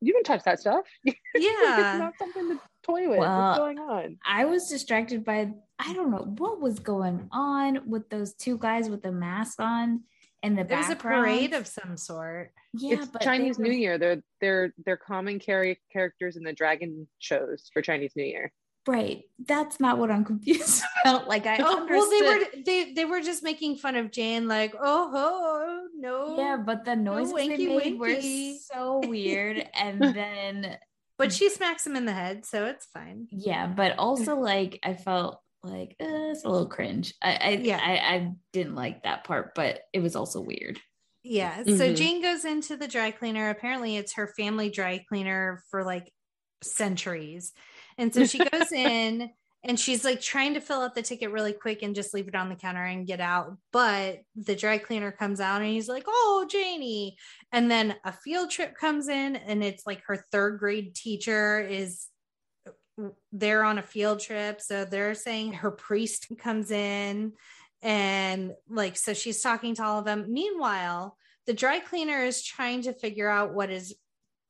you 0.01 0.13
don't 0.13 0.25
touch 0.25 0.43
that 0.43 0.59
stuff. 0.59 0.85
Yeah. 1.35 1.93
it's 1.93 1.99
not 1.99 2.17
something 2.17 2.49
to 2.49 2.59
toy 2.83 3.07
with. 3.07 3.19
Well, 3.19 3.47
What's 3.47 3.59
going 3.59 3.79
on? 3.79 4.17
I 4.25 4.45
was 4.45 4.67
distracted 4.67 5.23
by 5.23 5.51
I 5.77 5.93
don't 5.93 6.11
know 6.11 6.33
what 6.37 6.59
was 6.59 6.79
going 6.79 7.29
on 7.31 7.81
with 7.85 8.09
those 8.09 8.33
two 8.33 8.57
guys 8.57 8.89
with 8.89 9.03
the 9.03 9.11
mask 9.11 9.61
on 9.61 10.01
in 10.43 10.55
the 10.55 10.61
It 10.61 10.71
was 10.71 10.89
a 10.89 10.95
parade 10.95 11.53
of 11.53 11.67
some 11.67 11.97
sort. 11.97 12.51
yeah, 12.73 12.95
it's 12.95 13.07
but 13.07 13.21
Chinese 13.21 13.57
were- 13.57 13.65
New 13.65 13.71
Year. 13.71 13.97
They're 13.97 14.21
they're 14.41 14.73
they're 14.85 14.97
common 14.97 15.39
char- 15.39 15.75
characters 15.91 16.37
in 16.37 16.43
the 16.43 16.53
dragon 16.53 17.07
shows 17.19 17.69
for 17.73 17.81
Chinese 17.81 18.13
New 18.15 18.23
Year. 18.25 18.51
Right. 18.87 19.23
That's 19.45 19.79
not 19.79 19.97
what 19.99 20.09
I'm 20.09 20.23
confused 20.33 20.83
about. 21.03 21.27
Like 21.27 21.45
I 21.45 21.57
Oh, 21.59 21.85
well, 21.85 22.09
they 22.09 22.17
understood- 22.27 22.57
were 22.57 22.63
they 22.65 22.93
they 22.93 23.05
were 23.05 23.21
just 23.21 23.43
making 23.43 23.75
fun 23.77 23.95
of 23.95 24.11
Jane, 24.11 24.47
like, 24.47 24.73
oh, 24.79 25.11
oh 25.13 25.87
no, 25.95 26.37
Yeah, 26.37 26.57
but 26.57 26.85
the 26.85 26.95
noises 26.95 27.33
they 27.33 27.47
winky, 27.49 27.67
made 27.67 27.99
winky. 27.99 28.51
were 28.53 28.57
so 28.59 29.01
weird. 29.07 29.67
and 29.73 30.01
then 30.01 30.77
But 31.17 31.33
she 31.33 31.49
smacks 31.49 31.85
him 31.85 31.97
in 31.97 32.05
the 32.05 32.13
head, 32.13 32.45
so 32.45 32.65
it's 32.65 32.85
fine. 32.85 33.27
yeah, 33.31 33.67
but 33.67 33.99
also 33.99 34.35
like 34.39 34.79
I 34.83 34.93
felt 34.93 35.41
like 35.63 35.95
uh, 36.01 36.31
it's 36.31 36.45
a 36.45 36.49
little 36.49 36.67
cringe. 36.67 37.13
I 37.21 37.35
I, 37.35 37.49
Yeah. 37.61 37.79
I 37.81 38.15
I 38.15 38.31
didn't 38.53 38.75
like 38.75 39.03
that 39.03 39.23
part, 39.23 39.53
but 39.55 39.81
it 39.93 39.99
was 39.99 40.15
also 40.15 40.41
weird. 40.41 40.79
Yeah. 41.23 41.63
So 41.63 41.71
Mhm. 41.71 41.95
Jane 41.97 42.21
goes 42.21 42.45
into 42.45 42.77
the 42.77 42.87
dry 42.87 43.11
cleaner. 43.11 43.49
Apparently, 43.49 43.97
it's 43.97 44.13
her 44.13 44.27
family 44.37 44.69
dry 44.69 45.03
cleaner 45.09 45.63
for 45.69 45.83
like 45.83 46.11
centuries. 46.63 47.53
And 47.97 48.13
so 48.13 48.25
she 48.25 48.37
goes 48.51 48.71
in 48.71 49.29
and 49.63 49.77
she's 49.77 50.05
like 50.05 50.21
trying 50.21 50.53
to 50.53 50.61
fill 50.61 50.79
out 50.81 50.95
the 50.95 51.01
ticket 51.01 51.31
really 51.31 51.51
quick 51.51 51.81
and 51.83 51.93
just 51.93 52.13
leave 52.13 52.29
it 52.29 52.35
on 52.35 52.47
the 52.47 52.55
counter 52.55 52.83
and 52.85 53.05
get 53.05 53.19
out. 53.19 53.57
But 53.73 54.21
the 54.35 54.55
dry 54.55 54.77
cleaner 54.77 55.11
comes 55.11 55.41
out 55.41 55.61
and 55.61 55.69
he's 55.69 55.89
like, 55.89 56.05
Oh, 56.07 56.47
Janie. 56.49 57.17
And 57.51 57.69
then 57.69 57.95
a 58.05 58.13
field 58.13 58.49
trip 58.51 58.75
comes 58.75 59.09
in 59.09 59.35
and 59.35 59.61
it's 59.63 59.85
like 59.85 60.01
her 60.07 60.25
third 60.31 60.59
grade 60.59 60.95
teacher 60.95 61.59
is 61.59 62.07
there 63.31 63.63
on 63.63 63.77
a 63.77 63.83
field 63.83 64.19
trip. 64.19 64.61
So 64.61 64.85
they're 64.85 65.13
saying 65.15 65.53
her 65.53 65.71
priest 65.71 66.27
comes 66.39 66.71
in 66.71 67.33
and 67.81 68.51
like 68.69 68.97
so 68.97 69.13
she's 69.13 69.41
talking 69.41 69.73
to 69.75 69.81
all 69.83 69.99
of 69.99 70.03
them 70.05 70.25
meanwhile 70.27 71.15
the 71.45 71.53
dry 71.53 71.79
cleaner 71.79 72.25
is 72.25 72.43
trying 72.43 72.81
to 72.81 72.91
figure 72.91 73.29
out 73.29 73.53
what 73.53 73.69
is 73.69 73.95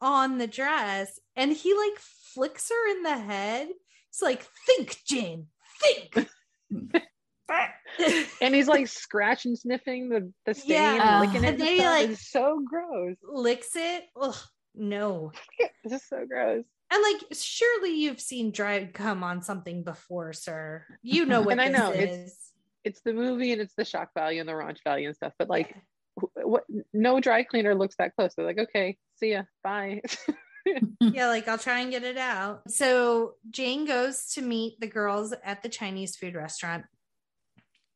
on 0.02 0.40
the 0.40 0.48
dress 0.48 1.20
and 1.36 1.54
he 1.54 1.76
like 1.76 2.00
flicks 2.00 2.70
her 2.70 2.92
in 2.98 3.04
the 3.04 3.16
head 3.16 3.68
it's 4.10 4.24
like 4.24 4.44
think 4.66 4.98
jane 5.06 5.46
think 5.80 6.28
And 8.42 8.56
he's 8.56 8.68
like 8.68 8.88
scratching, 8.88 9.56
sniffing 9.56 10.10
the 10.10 10.32
the 10.46 10.54
stain, 10.54 10.72
Yeah. 10.72 11.20
and 11.20 11.28
licking 11.28 11.44
it. 11.44 11.54
And 11.54 11.62
And 11.62 11.62
then 11.62 11.76
he, 11.76 12.08
like- 12.08 12.18
so 12.18 12.62
gross. 12.68 13.16
licks 13.24 13.76
it 13.76 14.04
Ugh, 14.20 14.36
no 14.76 15.32
It's 15.60 15.92
just 15.92 16.10
so 16.10 16.26
gross. 16.28 16.64
And 16.92 17.04
like 17.04 17.24
surely 17.38 17.92
you've 18.02 18.20
seen 18.22 18.52
dried 18.52 18.94
come 18.94 19.24
on 19.24 19.42
something 19.42 19.84
before 19.84 20.34
sir 20.34 20.84
you 21.02 21.26
know 21.26 21.42
what 21.48 21.60
And 21.60 21.62
I 21.62 21.68
know, 21.68 21.92
is 21.92 22.04
it's- 22.04 22.52
It's 22.84 23.02
the 23.02 23.14
movie 23.14 23.52
and 23.52 23.62
it's 23.62 23.76
the 23.76 23.86
shock 23.86 24.10
value 24.16 24.40
and 24.40 24.48
the 24.50 24.54
raunch 24.54 24.80
value 24.84 25.08
and 25.08 25.16
stuff. 25.16 25.34
But 25.38 25.50
like, 25.50 25.76
wh- 26.20 26.48
what? 26.48 26.64
No 26.94 27.20
dry 27.20 27.44
cleaner 27.44 27.76
looks 27.76 27.96
that 27.98 28.16
close. 28.16 28.34
They're 28.34 28.46
like, 28.46 28.58
okay, 28.58 28.98
see 29.20 29.32
ya, 29.34 29.44
bye. 29.64 30.02
yeah, 31.02 31.28
like 31.28 31.48
I'll 31.50 31.58
try 31.58 31.80
and 31.82 31.92
get 31.92 32.04
it 32.04 32.18
out. 32.18 32.70
So 32.72 33.34
Jane 33.50 33.86
goes 33.86 34.28
to 34.36 34.42
meet 34.42 34.80
the 34.80 34.88
girls 34.88 35.34
at 35.44 35.62
the 35.62 35.70
Chinese 35.70 36.16
food 36.16 36.36
restaurant. 36.36 36.86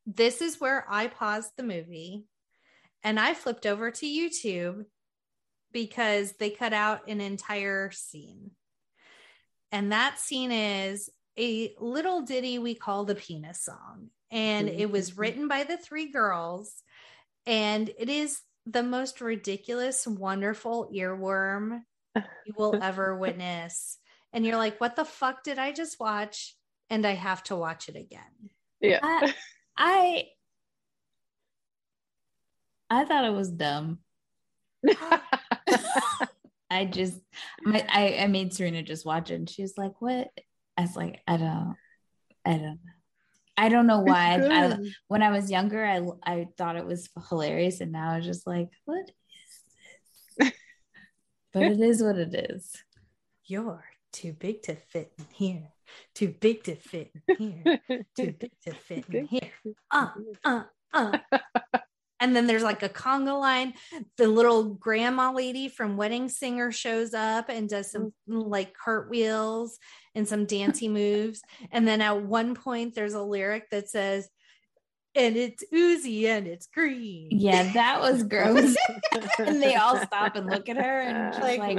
This 0.06 0.42
is 0.42 0.60
where 0.60 0.86
I 0.90 1.08
paused 1.08 1.54
the 1.56 1.64
movie 1.64 2.26
and 3.04 3.20
I 3.20 3.34
flipped 3.36 3.66
over 3.66 3.90
to 3.90 4.06
YouTube 4.06 4.84
because 5.72 6.34
they 6.34 6.50
cut 6.50 6.74
out 6.74 7.08
an 7.08 7.22
entire 7.22 7.90
scene. 7.92 8.52
And 9.74 9.92
that 9.92 10.20
scene 10.20 10.52
is 10.52 11.10
a 11.38 11.74
little 11.80 12.22
ditty 12.22 12.60
we 12.60 12.76
call 12.76 13.06
the 13.06 13.16
penis 13.16 13.66
song. 13.66 14.12
And 14.32 14.70
it 14.70 14.92
was 14.92 15.12
mm-hmm. 15.12 15.22
written 15.22 15.48
by 15.48 15.64
the 15.64 15.78
three 15.78 16.12
girls. 16.12 16.84
And 17.48 17.90
it 17.98 18.08
is 18.08 18.42
the 18.68 18.84
most 18.84 19.20
ridiculous, 19.20 20.06
wonderful 20.08 20.92
earworm 20.94 21.82
you 22.16 22.54
will 22.56 22.78
ever 22.82 23.18
witness. 23.18 23.98
And 24.32 24.46
you're 24.46 24.58
like, 24.58 24.80
what 24.80 24.96
the 24.96 25.06
fuck 25.06 25.44
did 25.44 25.58
I 25.58 25.72
just 25.72 26.00
watch? 26.00 26.56
And 26.92 27.06
I 27.06 27.16
have 27.16 27.44
to 27.46 27.56
watch 27.56 27.90
it 27.90 27.96
again. 27.96 28.52
yeah. 28.80 29.00
I, 29.02 29.34
I 29.76 30.26
I 32.92 33.06
thought 33.06 33.26
it 33.26 33.34
was 33.34 33.50
dumb. 33.50 33.98
I 36.74 36.86
just 36.86 37.20
my, 37.64 37.86
I, 37.90 38.18
I 38.22 38.28
made 38.28 38.54
Serena 38.54 38.84
just 38.84 39.06
watch 39.06 39.32
it 39.32 39.36
and 39.36 39.50
she 39.50 39.62
was 39.62 39.78
like, 39.78 40.02
What? 40.02 40.30
I 40.78 40.82
was 40.82 40.96
like, 40.96 41.22
I 41.28 41.38
don't 41.38 41.76
I 42.46 42.52
don't 42.52 42.62
know. 42.62 42.78
I 43.56 43.70
don't 43.70 43.88
know 43.88 44.00
why. 44.00 44.36
It's 44.36 44.50
I, 44.50 44.78
when 45.08 45.22
I 45.22 45.30
was 45.30 45.52
younger, 45.52 45.86
I 45.86 46.02
I 46.24 46.48
thought 46.58 46.76
it 46.76 46.86
was 46.86 47.10
hilarious, 47.30 47.82
and 47.82 47.92
now 47.92 48.10
I'm 48.10 48.22
just 48.24 48.48
like, 48.48 48.70
what 48.86 49.06
is 49.10 50.34
this? 50.38 50.52
but 51.54 51.64
it 51.64 51.80
is 51.80 52.02
what 52.02 52.18
it 52.18 52.34
is. 52.34 52.84
You're 53.46 53.84
too 54.12 54.34
big 54.34 54.64
to 54.64 54.76
fit 54.76 55.12
in 55.18 55.26
here. 55.34 55.70
Too 56.16 56.30
big 56.30 56.64
to 56.64 56.76
fit 56.76 57.12
in 57.28 57.36
here. 57.38 57.80
Too 58.18 58.34
big 58.40 58.52
to 58.66 58.74
fit 58.74 59.06
in 59.10 59.28
here. 59.28 59.52
Uh, 59.92 60.10
uh, 60.44 60.64
uh. 60.94 61.18
And 62.24 62.34
then 62.34 62.48
there's 62.48 62.64
like 62.64 62.84
a 62.84 62.90
conga 62.90 63.38
line. 63.38 63.74
The 64.16 64.30
little 64.30 64.64
grandma 64.76 65.34
lady 65.34 65.68
from 65.68 65.98
Wedding 65.98 66.30
Singer 66.30 66.72
shows 66.72 67.14
up 67.14 67.50
and 67.50 67.68
does 67.68 67.92
some 67.92 68.14
like 68.26 68.74
cartwheels 68.74 69.78
and 70.16 70.26
some 70.26 70.46
dancey 70.46 70.88
moves. 71.02 71.42
And 71.70 71.86
then 71.86 72.00
at 72.00 72.24
one 72.24 72.56
point, 72.56 72.96
there's 72.96 73.14
a 73.14 73.22
lyric 73.22 73.70
that 73.72 73.90
says, 73.90 74.30
and 75.16 75.36
it's 75.36 75.66
oozy 75.74 76.30
and 76.30 76.48
it's 76.48 76.68
green. 76.68 77.28
Yeah, 77.30 77.74
that 77.74 78.00
was 78.00 78.24
gross. 78.24 78.74
and 79.38 79.62
they 79.62 79.76
all 79.76 79.98
stop 79.98 80.38
and 80.38 80.50
look 80.50 80.70
at 80.70 80.78
her 80.78 81.02
and 81.02 81.44
Like, 81.44 81.60
like, 81.60 81.78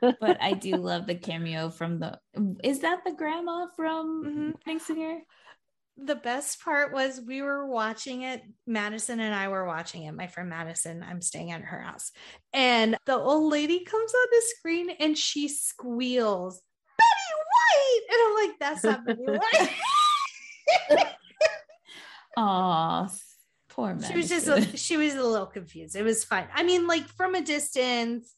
what? 0.00 0.16
But 0.20 0.40
I 0.40 0.52
do 0.52 0.76
love 0.76 1.08
the 1.08 1.16
cameo 1.16 1.68
from 1.68 1.98
the. 1.98 2.16
Is 2.62 2.78
that 2.80 3.00
the 3.04 3.12
grandma 3.12 3.66
from 3.74 4.24
Mhm. 4.24 4.62
Wedding 4.64 4.78
Singer? 4.78 5.18
The 6.02 6.14
best 6.16 6.62
part 6.64 6.92
was 6.92 7.20
we 7.20 7.42
were 7.42 7.66
watching 7.66 8.22
it 8.22 8.42
madison 8.66 9.20
and 9.20 9.34
i 9.34 9.48
were 9.48 9.66
watching 9.66 10.04
it 10.04 10.12
my 10.12 10.26
friend 10.26 10.48
madison 10.48 11.04
i'm 11.08 11.20
staying 11.20 11.50
at 11.50 11.60
her 11.62 11.80
house 11.80 12.10
and 12.52 12.96
the 13.06 13.16
old 13.16 13.52
lady 13.52 13.84
comes 13.84 14.12
on 14.14 14.26
the 14.30 14.42
screen 14.56 14.90
and 14.98 15.16
she 15.18 15.48
squeals 15.48 16.62
betty 16.98 17.34
white! 17.46 18.00
And 18.10 18.18
i'm 18.26 18.48
like 18.48 18.58
that's 18.58 18.84
not 18.84 19.04
betty 19.04 19.24
white. 20.98 21.06
Oh, 22.36 23.08
poor 23.68 23.94
man. 23.94 24.10
she 24.10 24.16
was 24.16 24.28
just 24.28 24.46
a, 24.48 24.76
she 24.76 24.96
was 24.96 25.14
a 25.14 25.22
little 25.22 25.46
confused. 25.46 25.96
It 25.96 26.04
was 26.04 26.24
fine. 26.24 26.46
I 26.54 26.62
mean 26.62 26.86
like 26.86 27.06
from 27.08 27.34
a 27.34 27.42
distance 27.42 28.32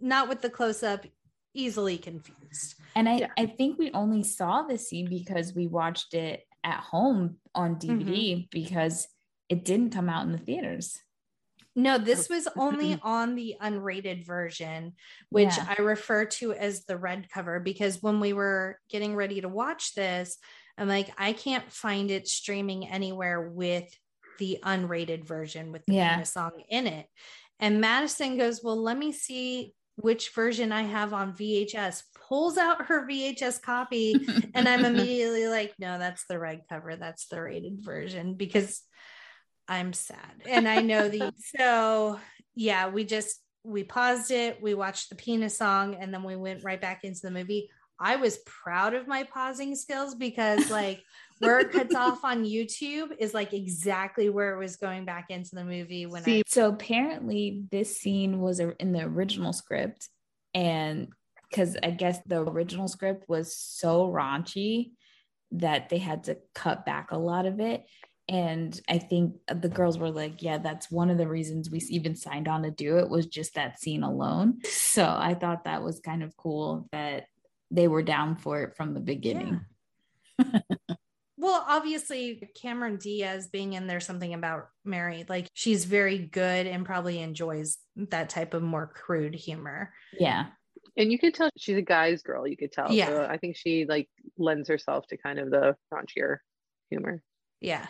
not 0.00 0.28
with 0.28 0.40
the 0.40 0.50
close-up 0.50 1.06
easily 1.54 1.98
confused. 1.98 2.74
And 2.94 3.08
I, 3.08 3.16
Yeah. 3.18 3.28
I 3.38 3.46
think 3.46 3.78
we 3.78 3.90
only 3.92 4.22
saw 4.22 4.62
the 4.62 4.78
scene 4.78 5.08
because 5.08 5.54
we 5.54 5.66
watched 5.66 6.14
it 6.14 6.42
at 6.66 6.80
home 6.80 7.36
on 7.54 7.76
DVD 7.76 8.04
mm-hmm. 8.04 8.40
because 8.50 9.06
it 9.48 9.64
didn't 9.64 9.90
come 9.90 10.08
out 10.08 10.26
in 10.26 10.32
the 10.32 10.38
theaters. 10.38 10.98
No, 11.76 11.98
this 11.98 12.28
oh. 12.30 12.34
was 12.34 12.48
only 12.56 12.98
on 13.02 13.36
the 13.36 13.54
unrated 13.62 14.26
version, 14.26 14.94
which 15.30 15.56
Yeah. 15.56 15.74
I 15.78 15.82
refer 15.82 16.24
to 16.24 16.52
as 16.52 16.84
the 16.84 16.96
red 16.96 17.28
cover 17.32 17.60
because 17.60 18.02
when 18.02 18.18
we 18.18 18.32
were 18.32 18.80
getting 18.90 19.14
ready 19.14 19.40
to 19.42 19.48
watch 19.48 19.94
this, 19.94 20.38
I'm 20.76 20.88
like, 20.88 21.10
I 21.16 21.32
can't 21.32 21.70
find 21.70 22.10
it 22.10 22.26
streaming 22.26 22.88
anywhere 22.88 23.48
with 23.48 23.88
the 24.38 24.58
unrated 24.62 25.24
version 25.24 25.72
with 25.72 25.86
the 25.86 25.94
Yeah. 25.94 26.22
song 26.24 26.62
in 26.68 26.86
it. 26.86 27.06
And 27.60 27.80
Madison 27.80 28.36
goes, 28.36 28.62
Well, 28.62 28.82
let 28.82 28.98
me 28.98 29.12
see 29.12 29.72
which 29.96 30.34
version 30.34 30.72
I 30.72 30.82
have 30.82 31.12
on 31.12 31.34
VHS, 31.34 32.02
pulls 32.28 32.58
out 32.58 32.86
her 32.86 33.06
VHS 33.06 33.60
copy, 33.62 34.26
and 34.54 34.68
I'm 34.68 34.84
immediately 34.84 35.48
like, 35.48 35.74
no, 35.78 35.98
that's 35.98 36.24
the 36.28 36.38
red 36.38 36.62
cover. 36.68 36.96
That's 36.96 37.26
the 37.28 37.40
rated 37.40 37.78
version 37.80 38.34
because 38.34 38.82
I'm 39.68 39.92
sad. 39.92 40.42
And 40.46 40.68
I 40.68 40.82
know 40.82 41.08
the 41.08 41.32
so 41.58 42.18
yeah, 42.54 42.88
we 42.88 43.04
just 43.04 43.40
we 43.64 43.82
paused 43.82 44.30
it, 44.30 44.62
we 44.62 44.74
watched 44.74 45.10
the 45.10 45.16
penis 45.16 45.56
song, 45.56 45.96
and 45.98 46.12
then 46.12 46.22
we 46.22 46.36
went 46.36 46.64
right 46.64 46.80
back 46.80 47.04
into 47.04 47.20
the 47.22 47.30
movie. 47.30 47.68
I 47.98 48.16
was 48.16 48.38
proud 48.44 48.94
of 48.94 49.08
my 49.08 49.24
pausing 49.24 49.74
skills 49.74 50.14
because 50.14 50.70
like 50.70 51.02
where 51.38 51.58
it 51.58 51.72
cuts 51.72 51.94
off 51.94 52.24
on 52.24 52.44
YouTube 52.44 53.10
is 53.18 53.34
like 53.34 53.52
exactly 53.52 54.30
where 54.30 54.54
it 54.54 54.58
was 54.58 54.76
going 54.76 55.04
back 55.04 55.26
into 55.30 55.54
the 55.54 55.64
movie 55.64 56.06
when 56.06 56.22
See, 56.22 56.38
I 56.38 56.42
so 56.46 56.68
apparently 56.68 57.64
this 57.70 57.98
scene 57.98 58.40
was 58.40 58.60
in 58.60 58.92
the 58.92 59.02
original 59.02 59.52
script 59.52 60.08
and 60.54 61.08
because 61.48 61.76
I 61.82 61.90
guess 61.90 62.18
the 62.26 62.40
original 62.40 62.88
script 62.88 63.28
was 63.28 63.56
so 63.56 64.08
raunchy 64.08 64.92
that 65.52 65.88
they 65.88 65.98
had 65.98 66.24
to 66.24 66.38
cut 66.54 66.84
back 66.84 67.10
a 67.10 67.18
lot 67.18 67.46
of 67.46 67.60
it. 67.60 67.84
And 68.28 68.78
I 68.88 68.98
think 68.98 69.36
the 69.46 69.68
girls 69.68 69.98
were 69.98 70.10
like, 70.10 70.42
yeah, 70.42 70.58
that's 70.58 70.90
one 70.90 71.10
of 71.10 71.18
the 71.18 71.28
reasons 71.28 71.70
we 71.70 71.78
even 71.90 72.16
signed 72.16 72.48
on 72.48 72.64
to 72.64 72.72
do 72.72 72.98
it 72.98 73.08
was 73.08 73.26
just 73.26 73.54
that 73.54 73.78
scene 73.78 74.02
alone. 74.02 74.58
So 74.64 75.04
I 75.04 75.34
thought 75.34 75.64
that 75.64 75.84
was 75.84 76.00
kind 76.00 76.24
of 76.24 76.36
cool 76.36 76.88
that 76.90 77.26
they 77.70 77.86
were 77.86 78.02
down 78.02 78.36
for 78.36 78.62
it 78.62 78.76
from 78.76 78.94
the 78.94 79.00
beginning. 79.00 79.60
well, 81.38 81.64
obviously 81.68 82.48
Cameron 82.60 82.96
Diaz 82.96 83.48
being 83.48 83.74
in 83.74 83.86
there 83.86 84.00
something 84.00 84.32
about 84.32 84.68
Mary, 84.84 85.26
like 85.28 85.48
she's 85.52 85.84
very 85.84 86.18
good 86.18 86.66
and 86.66 86.86
probably 86.86 87.20
enjoys 87.20 87.78
that 87.96 88.30
type 88.30 88.54
of 88.54 88.62
more 88.62 88.86
crude 88.86 89.34
humor. 89.34 89.92
Yeah. 90.18 90.46
And 90.96 91.12
you 91.12 91.18
could 91.18 91.34
tell 91.34 91.50
she's 91.58 91.76
a 91.76 91.82
guy's 91.82 92.22
girl. 92.22 92.46
You 92.46 92.56
could 92.56 92.72
tell. 92.72 92.90
Yeah. 92.90 93.08
So 93.08 93.26
I 93.28 93.36
think 93.36 93.56
she 93.56 93.84
like 93.84 94.08
lends 94.38 94.68
herself 94.68 95.06
to 95.08 95.18
kind 95.18 95.38
of 95.38 95.50
the 95.50 95.76
raunchier 95.92 96.38
humor. 96.88 97.22
Yeah. 97.60 97.86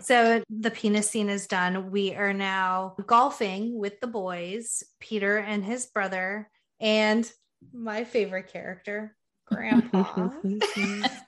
So 0.00 0.42
the 0.50 0.70
penis 0.70 1.08
scene 1.08 1.30
is 1.30 1.46
done. 1.46 1.90
We 1.90 2.14
are 2.14 2.34
now 2.34 2.96
golfing 3.06 3.78
with 3.78 3.98
the 4.00 4.06
boys, 4.06 4.82
Peter 5.00 5.38
and 5.38 5.64
his 5.64 5.86
brother, 5.86 6.50
and 6.80 7.30
my 7.72 8.04
favorite 8.04 8.52
character, 8.52 9.16
Grandpa. 9.46 10.30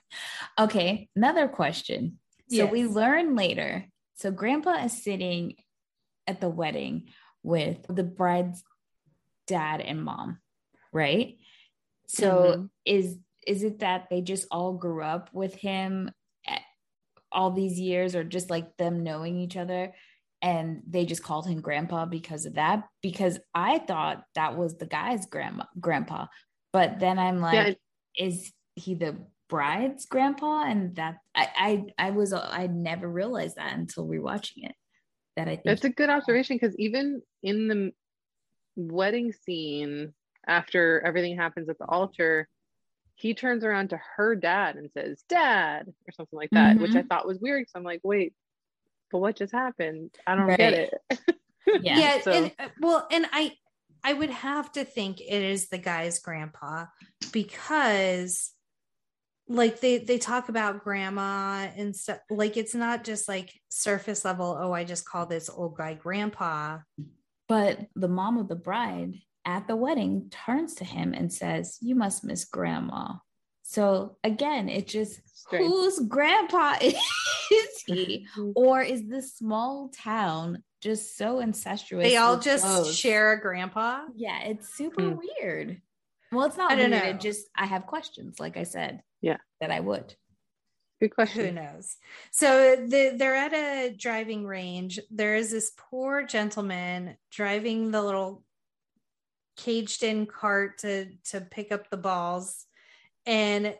okay, 0.59 1.09
another 1.15 1.47
question. 1.47 2.19
So 2.49 2.65
we 2.65 2.85
learn 2.85 3.35
later. 3.35 3.85
So 4.15 4.31
grandpa 4.31 4.83
is 4.85 5.03
sitting 5.03 5.55
at 6.27 6.41
the 6.41 6.49
wedding 6.49 7.09
with 7.43 7.85
the 7.87 8.03
bride's 8.03 8.63
dad 9.47 9.81
and 9.81 10.03
mom, 10.03 10.39
right? 10.91 11.37
So 12.07 12.53
Mhm. 12.53 12.69
is 12.85 13.17
is 13.47 13.63
it 13.63 13.79
that 13.79 14.09
they 14.09 14.21
just 14.21 14.47
all 14.51 14.73
grew 14.73 15.03
up 15.03 15.29
with 15.33 15.55
him 15.55 16.11
all 17.31 17.51
these 17.51 17.79
years 17.79 18.15
or 18.15 18.23
just 18.23 18.49
like 18.49 18.75
them 18.77 19.03
knowing 19.03 19.37
each 19.37 19.55
other 19.55 19.93
and 20.41 20.81
they 20.87 21.05
just 21.05 21.23
called 21.23 21.47
him 21.47 21.61
grandpa 21.61 22.05
because 22.05 22.45
of 22.45 22.55
that 22.55 22.83
because 23.01 23.39
I 23.53 23.79
thought 23.79 24.23
that 24.35 24.57
was 24.57 24.77
the 24.77 24.85
guy's 24.87 25.25
grandma 25.27 25.65
grandpa 25.79 26.25
but 26.73 26.99
then 26.99 27.19
I'm 27.19 27.39
like 27.39 27.77
Yeah, 28.17 28.25
is 28.27 28.51
he 28.75 28.95
the 28.95 29.17
bride's 29.49 30.05
grandpa 30.05 30.63
and 30.63 30.95
that 30.95 31.17
I 31.35 31.47
I 31.97 32.07
I 32.07 32.11
was 32.11 32.31
I 32.33 32.67
never 32.67 33.09
realized 33.09 33.55
that 33.57 33.75
until 33.75 34.07
rewatching 34.07 34.63
it 34.63 34.75
that 35.35 35.47
I 35.47 35.55
think 35.55 35.65
That's 35.65 35.85
a 35.85 35.89
good 35.89 36.09
observation 36.09 36.57
because 36.59 36.75
even 36.77 37.21
in 37.41 37.67
the 37.67 37.91
wedding 38.75 39.31
scene, 39.31 40.13
after 40.47 41.01
everything 41.05 41.35
happens 41.37 41.69
at 41.69 41.77
the 41.79 41.85
altar, 41.85 42.47
he 43.15 43.33
turns 43.33 43.63
around 43.63 43.89
to 43.89 43.99
her 44.15 44.35
dad 44.35 44.75
and 44.75 44.89
says, 44.91 45.23
Dad, 45.27 45.87
or 45.87 46.11
something 46.11 46.37
like 46.37 46.49
that, 46.51 46.77
which 46.79 46.95
I 46.95 47.03
thought 47.03 47.27
was 47.27 47.39
weird. 47.39 47.67
So 47.69 47.77
I'm 47.79 47.83
like, 47.83 48.01
wait, 48.03 48.33
but 49.11 49.19
what 49.19 49.35
just 49.35 49.53
happened? 49.53 50.11
I 50.27 50.35
don't 50.35 50.55
get 50.55 50.73
it. 50.73 50.93
yeah, 51.67 51.99
yeah, 51.99 52.21
so- 52.21 52.31
and 52.31 52.51
uh, 52.59 52.67
well, 52.81 53.07
and 53.11 53.25
I 53.31 53.53
I 54.03 54.13
would 54.13 54.29
have 54.29 54.71
to 54.73 54.85
think 54.85 55.19
it 55.19 55.43
is 55.43 55.67
the 55.69 55.77
guy's 55.77 56.19
grandpa 56.19 56.85
because 57.33 58.51
like 59.51 59.79
they 59.81 59.97
they 59.97 60.17
talk 60.19 60.47
about 60.49 60.83
grandma 60.83 61.67
and 61.75 61.95
stuff 61.95 62.19
like 62.29 62.55
it's 62.55 62.75
not 62.75 63.03
just 63.03 63.27
like 63.27 63.51
surface 63.69 64.23
level 64.23 64.55
oh 64.59 64.71
i 64.71 64.83
just 64.83 65.05
call 65.05 65.25
this 65.25 65.49
old 65.49 65.75
guy 65.75 65.93
grandpa 65.95 66.77
but 67.47 67.79
the 67.95 68.07
mom 68.07 68.37
of 68.37 68.47
the 68.47 68.55
bride 68.55 69.15
at 69.45 69.67
the 69.67 69.75
wedding 69.75 70.29
turns 70.29 70.75
to 70.75 70.85
him 70.85 71.13
and 71.13 71.33
says 71.33 71.77
you 71.81 71.95
must 71.95 72.23
miss 72.23 72.45
grandma 72.45 73.13
so 73.63 74.17
again 74.23 74.69
it 74.69 74.87
just 74.87 75.19
Strange. 75.37 75.65
whose 75.65 75.99
grandpa 76.01 76.75
is 76.81 77.83
he 77.87 78.27
or 78.55 78.81
is 78.83 79.07
this 79.07 79.35
small 79.35 79.89
town 79.89 80.61
just 80.81 81.17
so 81.17 81.39
incestuous 81.39 82.03
they 82.07 82.17
all 82.17 82.37
just 82.39 82.63
clothes? 82.63 82.95
share 82.95 83.33
a 83.33 83.41
grandpa 83.41 84.01
Yeah, 84.15 84.43
it's 84.43 84.69
super 84.75 85.01
Hmm. 85.01 85.17
weird. 85.41 85.81
Well, 86.31 86.45
it's 86.45 86.57
not 86.57 86.71
I 86.71 86.75
don't 86.75 86.91
know. 86.91 87.13
Just 87.13 87.47
I 87.55 87.65
have 87.65 87.85
questions, 87.85 88.39
like 88.39 88.57
I 88.57 88.63
said. 88.63 89.01
Yeah. 89.21 89.37
That 89.61 89.71
I 89.71 89.79
would. 89.79 90.15
Good 90.99 91.15
question. 91.15 91.45
who 91.45 91.51
knows 91.53 91.95
so 92.31 92.75
the, 92.75 93.15
they're 93.17 93.35
at 93.35 93.53
a 93.53 93.95
driving 93.95 94.45
range 94.45 94.99
there 95.09 95.35
is 95.35 95.49
this 95.49 95.71
poor 95.77 96.23
gentleman 96.23 97.15
driving 97.31 97.91
the 97.91 98.01
little 98.01 98.43
caged 99.55 100.03
in 100.03 100.25
cart 100.25 100.79
to 100.79 101.05
to 101.29 101.39
pick 101.39 101.71
up 101.71 101.89
the 101.89 101.95
balls 101.95 102.65
and 103.25 103.75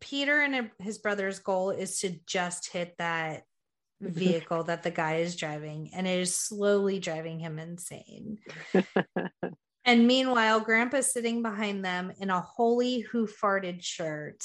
peter 0.00 0.42
and 0.42 0.70
his 0.80 0.98
brother's 0.98 1.38
goal 1.38 1.70
is 1.70 2.00
to 2.00 2.14
just 2.26 2.70
hit 2.70 2.94
that 2.98 3.44
vehicle 4.02 4.64
that 4.64 4.82
the 4.82 4.90
guy 4.90 5.16
is 5.16 5.36
driving 5.36 5.90
and 5.94 6.06
it 6.06 6.20
is 6.20 6.34
slowly 6.34 6.98
driving 6.98 7.38
him 7.38 7.58
insane 7.58 8.38
and 9.90 10.06
meanwhile 10.06 10.60
grandpa's 10.60 11.12
sitting 11.12 11.42
behind 11.42 11.84
them 11.84 12.12
in 12.20 12.30
a 12.30 12.40
holy 12.40 13.00
who 13.00 13.26
farted 13.26 13.82
shirt. 13.82 14.44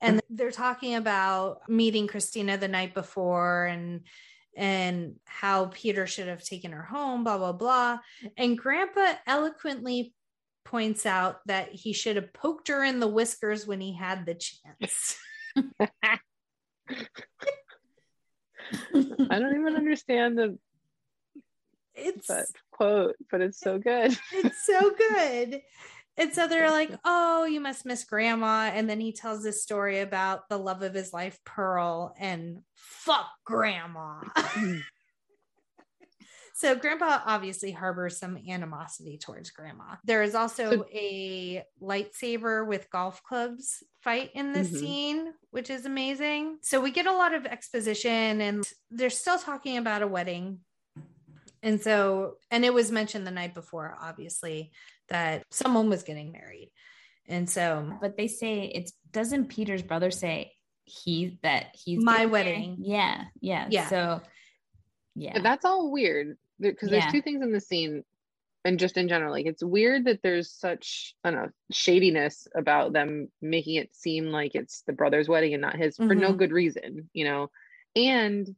And 0.00 0.18
mm-hmm. 0.18 0.36
they're 0.36 0.50
talking 0.50 0.94
about 0.96 1.68
meeting 1.68 2.06
christina 2.06 2.58
the 2.58 2.68
night 2.68 2.92
before 2.92 3.64
and 3.64 4.02
and 4.56 5.14
how 5.24 5.66
peter 5.66 6.06
should 6.06 6.28
have 6.28 6.44
taken 6.44 6.72
her 6.72 6.82
home 6.82 7.24
blah 7.24 7.38
blah 7.38 7.52
blah. 7.52 7.98
And 8.36 8.58
grandpa 8.58 9.14
eloquently 9.26 10.12
points 10.64 11.06
out 11.06 11.40
that 11.46 11.72
he 11.72 11.94
should 11.94 12.16
have 12.16 12.34
poked 12.34 12.68
her 12.68 12.84
in 12.84 13.00
the 13.00 13.08
whiskers 13.08 13.66
when 13.66 13.80
he 13.80 13.94
had 13.94 14.26
the 14.26 14.34
chance. 14.34 15.16
I 19.30 19.38
don't 19.38 19.60
even 19.60 19.76
understand 19.76 20.36
the 20.36 20.58
it's 21.94 22.26
that 22.28 22.46
quote, 22.72 23.16
but 23.30 23.40
it's 23.40 23.58
so 23.60 23.78
good. 23.78 24.16
it's 24.32 24.64
so 24.66 24.90
good. 24.90 25.62
And 26.16 26.32
so 26.32 26.46
they're 26.46 26.70
like, 26.70 26.90
oh, 27.04 27.44
you 27.44 27.60
must 27.60 27.84
miss 27.84 28.04
grandma. 28.04 28.70
And 28.72 28.88
then 28.88 29.00
he 29.00 29.12
tells 29.12 29.42
this 29.42 29.62
story 29.62 30.00
about 30.00 30.48
the 30.48 30.58
love 30.58 30.82
of 30.82 30.94
his 30.94 31.12
life, 31.12 31.38
Pearl, 31.44 32.14
and 32.18 32.58
fuck 32.76 33.28
grandma. 33.44 34.20
so 36.56 36.76
grandpa 36.76 37.18
obviously 37.26 37.72
harbors 37.72 38.16
some 38.18 38.38
animosity 38.48 39.18
towards 39.18 39.50
grandma. 39.50 39.96
There 40.04 40.22
is 40.22 40.36
also 40.36 40.70
So- 40.70 40.86
a 40.94 41.64
lightsaber 41.82 42.64
with 42.66 42.90
golf 42.90 43.22
clubs 43.24 43.82
fight 44.02 44.30
in 44.34 44.52
this 44.52 44.68
Mhm. 44.70 44.78
scene, 44.78 45.34
which 45.50 45.68
is 45.68 45.84
amazing. 45.84 46.58
So 46.62 46.80
we 46.80 46.92
get 46.92 47.06
a 47.06 47.12
lot 47.12 47.34
of 47.34 47.44
exposition 47.44 48.40
and 48.40 48.64
they're 48.90 49.10
still 49.10 49.38
talking 49.38 49.78
about 49.78 50.02
a 50.02 50.06
wedding. 50.06 50.60
And 51.64 51.80
so, 51.80 52.36
and 52.50 52.64
it 52.64 52.72
was 52.74 52.92
mentioned 52.92 53.26
the 53.26 53.30
night 53.32 53.54
before, 53.54 53.96
obviously, 54.00 54.70
that 55.08 55.42
someone 55.50 55.88
was 55.88 56.02
getting 56.02 56.30
married. 56.30 56.70
And 57.26 57.48
so, 57.48 57.96
But 58.02 58.16
they 58.18 58.28
say 58.28 58.64
it's 58.74 58.92
doesn't 59.10 59.46
Peter's 59.48 59.82
brother 59.82 60.10
say 60.10 60.52
he 60.84 61.38
that 61.42 61.74
he's 61.82 62.04
My 62.04 62.18
getting 62.26 62.30
married? 62.30 62.32
wedding. 62.32 62.76
Yeah, 62.80 63.24
yeah. 63.40 63.66
Yeah. 63.70 63.88
So 63.88 64.20
yeah. 65.16 65.38
That's 65.40 65.64
all 65.64 65.90
weird 65.90 66.36
because 66.60 66.90
Yeah. 66.90 67.00
there's 67.00 67.12
two 67.12 67.22
things 67.22 67.42
in 67.42 67.50
the 67.52 67.60
scene 67.60 68.04
and 68.66 68.78
just 68.78 68.98
in 68.98 69.08
general 69.08 69.32
like 69.32 69.46
it's 69.46 69.62
weird 69.62 70.04
that 70.04 70.20
there's 70.22 70.50
such 70.50 71.14
I 71.24 71.30
don't 71.30 71.42
know 71.44 71.50
shadiness 71.72 72.46
about 72.54 72.92
them 72.92 73.28
making 73.40 73.76
it 73.76 73.94
seem 73.96 74.26
like 74.26 74.54
it's 74.54 74.82
the 74.82 74.92
brother's 74.92 75.28
wedding 75.28 75.54
and 75.54 75.62
not 75.62 75.76
his 75.76 75.96
for 75.96 76.14
no 76.14 76.34
Mhm. 76.34 76.38
good 76.38 76.52
reason, 76.52 77.08
you 77.14 77.24
know. 77.24 77.50
And 77.96 78.54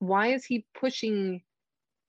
why 0.00 0.28
is 0.34 0.44
he 0.44 0.66
pushing 0.74 1.42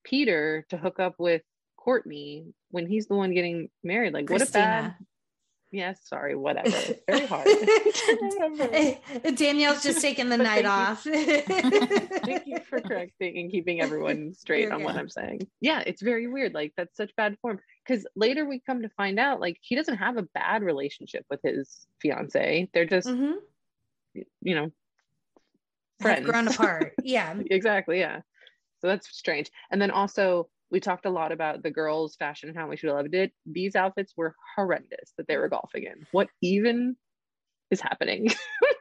Peter 0.08 0.66
to 0.70 0.78
hook 0.78 1.00
up 1.00 1.16
with 1.20 1.42
Courtney 1.76 2.54
when 2.72 2.88
he's 2.88 3.08
the 3.08 3.16
one 3.16 3.34
getting 3.34 3.70
married? 3.84 4.14
Like 4.14 4.30
what 4.30 4.42
a 4.42 4.52
bad 4.52 4.84
Christina. 4.84 4.98
Yes, 5.70 6.00
sorry, 6.06 6.34
whatever. 6.36 6.70
It's 6.74 7.02
very 7.08 7.26
hard. 7.26 7.48
Danielle's 9.36 9.84
just 9.84 10.02
taking 10.02 10.30
the 10.30 10.38
night 10.38 10.66
off. 10.66 11.04
Thank 11.04 12.48
you 12.48 12.60
for 12.70 12.80
correcting 12.80 13.38
and 13.38 13.52
keeping 13.52 13.82
everyone 13.82 14.34
straight 14.34 14.62
You're 14.62 14.74
on 14.74 14.80
good. 14.80 14.86
what 14.86 14.96
I'm 14.96 15.10
saying. 15.10 15.48
Yeah, 15.60 15.84
it's 15.86 16.02
very 16.02 16.28
weird. 16.28 16.54
Like 16.54 16.74
that's 16.78 16.96
such 16.96 17.14
bad 17.18 17.38
form. 17.42 17.60
Because 17.86 18.08
later 18.16 18.46
we 18.46 18.62
come 18.66 18.84
to 18.84 18.90
find 18.90 19.20
out, 19.20 19.42
like 19.42 19.58
he 19.62 19.76
doesn't 19.76 19.98
have 19.98 20.18
a 20.18 20.24
bad 20.34 20.64
relationship 20.64 21.26
with 21.30 21.42
his 21.44 21.86
fiance. 22.02 22.70
They're 22.74 22.86
just, 22.86 23.10
mm-hmm. 23.10 23.34
you 24.42 24.56
know, 24.56 24.72
friends. 26.00 26.20
Have 26.20 26.28
grown 26.28 26.48
apart. 26.48 26.94
Yeah. 27.04 27.36
exactly. 27.50 28.00
Yeah. 28.00 28.22
So 28.80 28.88
that's 28.88 29.10
strange. 29.16 29.50
And 29.72 29.82
then 29.82 29.92
also 29.92 30.50
we 30.70 30.80
talked 30.80 31.06
a 31.06 31.10
lot 31.10 31.32
about 31.32 31.64
the 31.64 31.72
girls' 31.72 32.16
fashion 32.16 32.50
and 32.50 32.58
how 32.58 32.66
much 32.66 32.72
we 32.72 32.78
should 32.78 32.90
have 32.90 32.98
loved 32.98 33.16
it. 33.16 33.32
These 33.46 33.76
outfits 33.76 34.14
were 34.18 34.36
horrendous 34.56 35.14
that 35.18 35.28
they 35.28 35.38
were 35.38 35.48
golfing 35.48 35.84
in. 35.84 36.06
What 36.12 36.30
even 36.42 36.98
is 37.72 37.82
happening? 37.82 38.30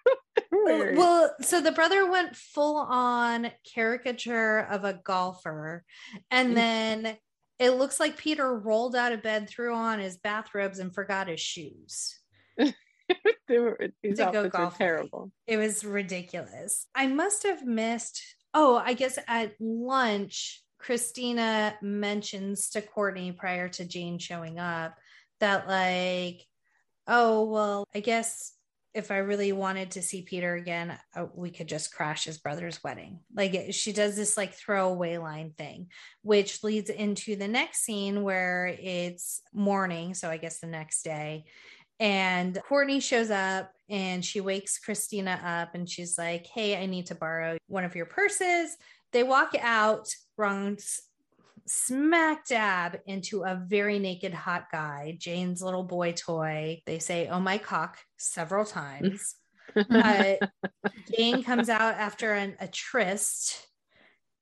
well, 0.53 1.35
so 1.41 1.61
the 1.61 1.73
brother 1.73 2.11
went 2.11 2.35
full 2.35 2.77
on 2.77 3.53
caricature 3.75 4.59
of 4.59 4.85
a 4.85 4.95
golfer, 4.95 5.85
and 6.31 6.53
mm. 6.53 6.55
then 6.55 7.17
it 7.59 7.71
looks 7.71 8.01
like 8.01 8.17
Peter 8.17 8.59
rolled 8.59 8.97
out 8.97 9.13
of 9.13 9.23
bed, 9.23 9.49
threw 9.49 9.75
on 9.75 9.99
his 9.99 10.17
bathrobes, 10.17 10.79
and 10.79 10.95
forgot 10.95 11.29
his 11.29 11.41
shoes. 11.41 12.19
they 12.59 13.59
were 13.59 13.79
these 14.03 14.21
outfits 14.21 14.57
were 14.59 14.73
terrible. 14.77 15.31
It 15.47 15.57
was 15.57 15.85
ridiculous. 15.85 16.87
I 16.95 17.07
must 17.07 17.45
have 17.45 17.65
missed. 17.65 18.23
Oh, 18.59 18.83
I 18.83 18.95
guess 18.95 19.19
at 19.29 19.53
lunch 19.61 20.63
Christina 20.79 21.77
mentions 21.83 22.71
to 22.71 22.81
Courtney 22.81 23.33
prior 23.33 23.69
to 23.69 23.85
Jane 23.85 24.19
showing 24.19 24.59
up 24.59 24.95
that, 25.41 25.69
like, 25.69 26.43
oh, 27.07 27.45
well, 27.45 27.85
I 27.95 28.01
guess 28.01 28.55
if 28.95 29.11
I 29.11 29.19
really 29.19 29.53
wanted 29.53 29.91
to 29.91 30.03
see 30.03 30.23
Peter 30.23 30.55
again, 30.55 30.99
uh, 31.15 31.27
we 31.35 31.51
could 31.51 31.69
just 31.69 31.95
crash 31.95 32.25
his 32.25 32.39
brother's 32.39 32.83
wedding. 32.83 33.21
Like, 33.35 33.75
she 33.75 33.93
does 33.93 34.17
this 34.17 34.39
like 34.39 34.55
throwaway 34.55 35.19
line 35.19 35.53
thing, 35.59 35.89
which 36.23 36.65
leads 36.65 36.89
into 36.89 37.37
the 37.37 37.49
next 37.49 37.85
scene 37.85 38.23
where 38.23 38.75
it's 38.81 39.43
morning. 39.53 40.15
So 40.15 40.31
I 40.31 40.39
guess 40.39 40.61
the 40.61 40.67
next 40.67 41.03
day. 41.03 41.45
And 41.99 42.59
Courtney 42.69 43.01
shows 43.01 43.31
up 43.31 43.73
and 43.89 44.25
she 44.25 44.41
wakes 44.41 44.79
Christina 44.79 45.41
up 45.45 45.75
and 45.75 45.89
she's 45.89 46.19
like, 46.19 46.47
Hey, 46.47 46.77
I 46.77 46.87
need 46.87 47.07
to 47.07 47.15
borrow 47.15 47.57
one 47.69 47.85
of 47.85 47.97
your 47.97 48.07
purses. 48.07 48.77
They 49.13 49.23
walk 49.23 49.55
out, 49.59 50.09
runs 50.37 51.01
smack 51.67 52.47
dab 52.47 53.01
into 53.07 53.43
a 53.43 53.61
very 53.67 53.99
naked 53.99 54.33
hot 54.33 54.67
guy, 54.71 55.17
Jane's 55.19 55.63
little 55.63 55.83
boy 55.83 56.13
toy. 56.13 56.81
They 56.87 56.99
say, 56.99 57.29
Oh 57.29 57.41
my 57.41 57.59
cock, 57.59 57.99
several 58.17 58.65
times. 58.65 59.37
uh, 59.91 60.35
Jane 61.17 61.43
comes 61.43 61.69
out 61.69 61.95
after 61.95 62.33
an, 62.33 62.57
a 62.61 62.69
tryst 62.69 63.67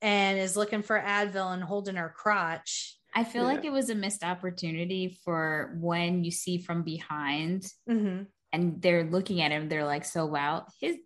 and 0.01 0.39
is 0.39 0.55
looking 0.55 0.83
for 0.83 0.99
Advil 0.99 1.53
and 1.53 1.63
holding 1.63 1.95
her 1.95 2.13
crotch. 2.15 2.94
I 3.15 3.23
feel 3.23 3.43
yeah. 3.43 3.55
like 3.55 3.65
it 3.65 3.71
was 3.71 3.89
a 3.89 3.95
missed 3.95 4.23
opportunity 4.23 5.17
for 5.23 5.77
when 5.79 6.23
you 6.23 6.31
see 6.31 6.57
from 6.57 6.83
behind 6.83 7.65
mm-hmm. 7.89 8.23
and 8.51 8.81
they're 8.81 9.05
looking 9.05 9.41
at 9.41 9.51
him, 9.51 9.69
they're 9.69 9.85
like, 9.85 10.03
so 10.03 10.25
wow, 10.25 10.65
his 10.81 10.97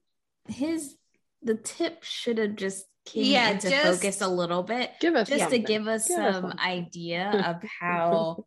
his 0.48 0.96
the 1.44 1.56
tip 1.56 2.04
should 2.04 2.40
have 2.40 2.56
just 2.56 2.86
came 3.06 3.32
yeah, 3.32 3.52
into 3.52 3.70
just, 3.70 4.02
focus 4.02 4.22
a 4.22 4.28
little 4.28 4.64
bit. 4.64 4.92
Give 5.00 5.16
us 5.16 5.30
just 5.30 5.42
something. 5.42 5.62
to 5.62 5.68
give 5.68 5.88
us 5.88 6.08
give 6.08 6.18
some 6.18 6.46
us 6.46 6.56
idea 6.60 7.30
of 7.46 7.70
how 7.80 8.46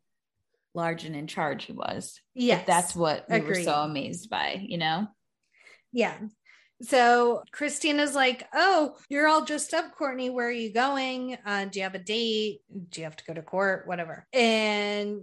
large 0.74 1.04
and 1.04 1.14
in 1.14 1.26
charge 1.26 1.64
he 1.64 1.72
was. 1.72 2.20
Yeah, 2.34 2.62
that's 2.66 2.94
what 2.94 3.26
we 3.28 3.36
Agreed. 3.36 3.48
were 3.48 3.62
so 3.62 3.74
amazed 3.74 4.28
by, 4.28 4.60
you 4.60 4.78
know? 4.78 5.06
Yeah. 5.92 6.16
So 6.82 7.42
Christina's 7.52 8.14
like, 8.14 8.46
Oh, 8.52 8.96
you're 9.08 9.28
all 9.28 9.44
dressed 9.44 9.74
up, 9.74 9.94
Courtney. 9.96 10.30
Where 10.30 10.48
are 10.48 10.50
you 10.50 10.72
going? 10.72 11.36
Uh, 11.44 11.66
do 11.66 11.78
you 11.78 11.84
have 11.84 11.94
a 11.94 11.98
date? 11.98 12.60
Do 12.90 13.00
you 13.00 13.04
have 13.04 13.16
to 13.16 13.24
go 13.24 13.34
to 13.34 13.42
court? 13.42 13.86
Whatever. 13.86 14.26
And 14.32 15.22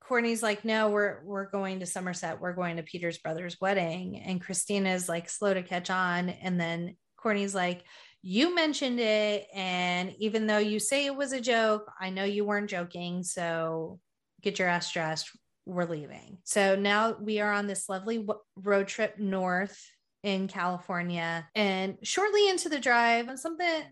Courtney's 0.00 0.42
like, 0.42 0.64
no, 0.64 0.90
we're 0.90 1.20
we're 1.24 1.50
going 1.50 1.80
to 1.80 1.86
Somerset. 1.86 2.40
We're 2.40 2.54
going 2.54 2.78
to 2.78 2.82
Peter's 2.82 3.18
brother's 3.18 3.60
wedding. 3.60 4.18
And 4.18 4.40
Christina's 4.40 5.08
like 5.08 5.28
slow 5.28 5.54
to 5.54 5.62
catch 5.62 5.88
on. 5.88 6.30
And 6.30 6.60
then 6.60 6.96
Courtney's 7.16 7.54
like, 7.54 7.84
you 8.22 8.54
mentioned 8.54 9.00
it 9.00 9.46
and 9.54 10.14
even 10.18 10.46
though 10.46 10.58
you 10.58 10.78
say 10.78 11.06
it 11.06 11.16
was 11.16 11.32
a 11.32 11.40
joke 11.40 11.90
i 11.98 12.10
know 12.10 12.24
you 12.24 12.44
weren't 12.44 12.68
joking 12.68 13.22
so 13.22 13.98
get 14.42 14.58
your 14.58 14.68
ass 14.68 14.92
dressed 14.92 15.30
we're 15.64 15.86
leaving 15.86 16.38
so 16.44 16.76
now 16.76 17.16
we 17.18 17.40
are 17.40 17.52
on 17.52 17.66
this 17.66 17.88
lovely 17.88 18.26
road 18.56 18.88
trip 18.88 19.18
north 19.18 19.90
in 20.22 20.48
california 20.48 21.48
and 21.54 21.96
shortly 22.02 22.48
into 22.48 22.68
the 22.68 22.78
drive 22.78 23.28
and 23.28 23.38
something 23.38 23.82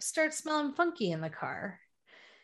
starts 0.00 0.38
smelling 0.38 0.72
funky 0.72 1.10
in 1.10 1.20
the 1.20 1.30
car 1.30 1.78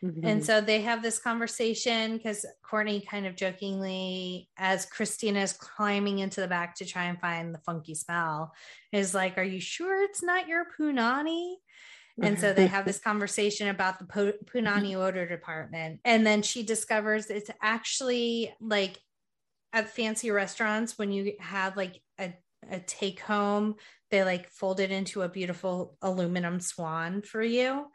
Mm-hmm. 0.03 0.25
And 0.25 0.45
so 0.45 0.61
they 0.61 0.81
have 0.81 1.01
this 1.01 1.19
conversation 1.19 2.17
because 2.17 2.45
Courtney 2.63 3.01
kind 3.01 3.25
of 3.25 3.35
jokingly, 3.35 4.49
as 4.57 4.85
Christina 4.85 5.41
is 5.41 5.53
climbing 5.53 6.19
into 6.19 6.39
the 6.39 6.47
back 6.47 6.75
to 6.75 6.85
try 6.85 7.05
and 7.05 7.19
find 7.19 7.53
the 7.53 7.59
funky 7.59 7.95
smell, 7.95 8.53
is 8.93 9.13
like, 9.13 9.37
Are 9.37 9.43
you 9.43 9.59
sure 9.59 10.03
it's 10.03 10.23
not 10.23 10.47
your 10.47 10.65
punani? 10.77 11.55
And 12.21 12.39
so 12.39 12.53
they 12.53 12.67
have 12.67 12.85
this 12.85 12.99
conversation 12.99 13.69
about 13.69 13.99
the 13.99 14.33
punani 14.45 14.95
odor 14.95 15.27
department. 15.27 15.99
And 16.05 16.25
then 16.25 16.41
she 16.41 16.63
discovers 16.63 17.29
it's 17.29 17.51
actually 17.61 18.53
like 18.61 18.97
at 19.73 19.89
fancy 19.89 20.31
restaurants 20.31 20.97
when 20.97 21.11
you 21.11 21.33
have 21.39 21.77
like 21.77 22.01
a, 22.71 22.75
a 22.75 22.79
take 22.79 23.19
home, 23.21 23.75
they 24.11 24.23
like 24.23 24.49
fold 24.49 24.79
it 24.79 24.91
into 24.91 25.21
a 25.21 25.29
beautiful 25.29 25.97
aluminum 26.01 26.59
swan 26.59 27.21
for 27.21 27.41
you. 27.41 27.85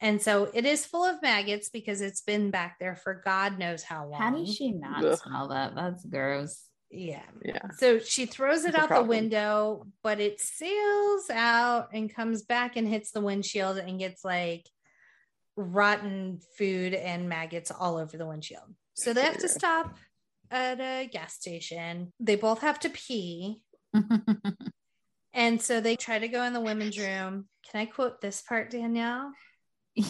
And 0.00 0.20
so 0.20 0.50
it 0.52 0.66
is 0.66 0.84
full 0.84 1.04
of 1.04 1.22
maggots 1.22 1.68
because 1.68 2.00
it's 2.00 2.22
been 2.22 2.50
back 2.50 2.78
there 2.80 2.96
for 2.96 3.22
God 3.24 3.58
knows 3.58 3.84
how 3.84 4.08
long. 4.08 4.20
How 4.20 4.30
does 4.36 4.52
she 4.52 4.72
not 4.72 5.04
Ugh. 5.04 5.18
smell 5.18 5.48
that? 5.48 5.76
That's 5.76 6.04
gross. 6.04 6.64
Yeah. 6.90 7.22
Yeah. 7.44 7.68
So 7.78 8.00
she 8.00 8.26
throws 8.26 8.64
it 8.64 8.74
out 8.74 8.88
the 8.88 9.02
window, 9.02 9.86
but 10.02 10.20
it 10.20 10.40
sails 10.40 11.30
out 11.30 11.90
and 11.94 12.12
comes 12.12 12.42
back 12.42 12.76
and 12.76 12.86
hits 12.86 13.12
the 13.12 13.20
windshield 13.20 13.78
and 13.78 13.98
gets 13.98 14.24
like 14.24 14.68
rotten 15.56 16.40
food 16.58 16.94
and 16.94 17.28
maggots 17.28 17.70
all 17.70 17.96
over 17.96 18.16
the 18.16 18.26
windshield. 18.26 18.74
So 18.94 19.12
they 19.12 19.22
have 19.22 19.38
to 19.38 19.48
stop 19.48 19.96
at 20.50 20.80
a 20.80 21.08
gas 21.10 21.34
station. 21.34 22.12
They 22.20 22.36
both 22.36 22.60
have 22.60 22.78
to 22.80 22.90
pee. 22.90 23.62
and 25.34 25.60
so 25.60 25.80
they 25.80 25.96
try 25.96 26.18
to 26.18 26.28
go 26.28 26.42
in 26.42 26.52
the 26.52 26.60
women's 26.60 26.98
room. 26.98 27.46
Can 27.70 27.80
I 27.80 27.86
quote 27.86 28.20
this 28.20 28.42
part, 28.42 28.70
Danielle? 28.70 29.32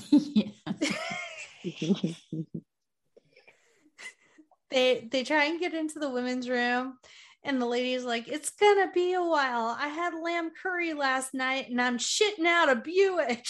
they 4.70 5.09
they 5.11 5.24
try 5.24 5.45
and 5.45 5.61
get 5.61 5.74
into 5.74 5.99
the 5.99 6.11
women's 6.11 6.49
room 6.49 6.99
and 7.45 7.61
the 7.61 7.66
lady's 7.66 8.05
like 8.05 8.28
it's 8.28 8.51
gonna 8.51 8.91
be 8.93 9.12
a 9.14 9.22
while 9.22 9.76
i 9.78 9.89
had 9.89 10.14
lamb 10.14 10.51
curry 10.62 10.93
last 10.95 11.35
night 11.35 11.68
and 11.68 11.80
i'm 11.80 11.99
shitting 11.99 12.47
out 12.47 12.68
a 12.68 12.76
buick 12.76 13.45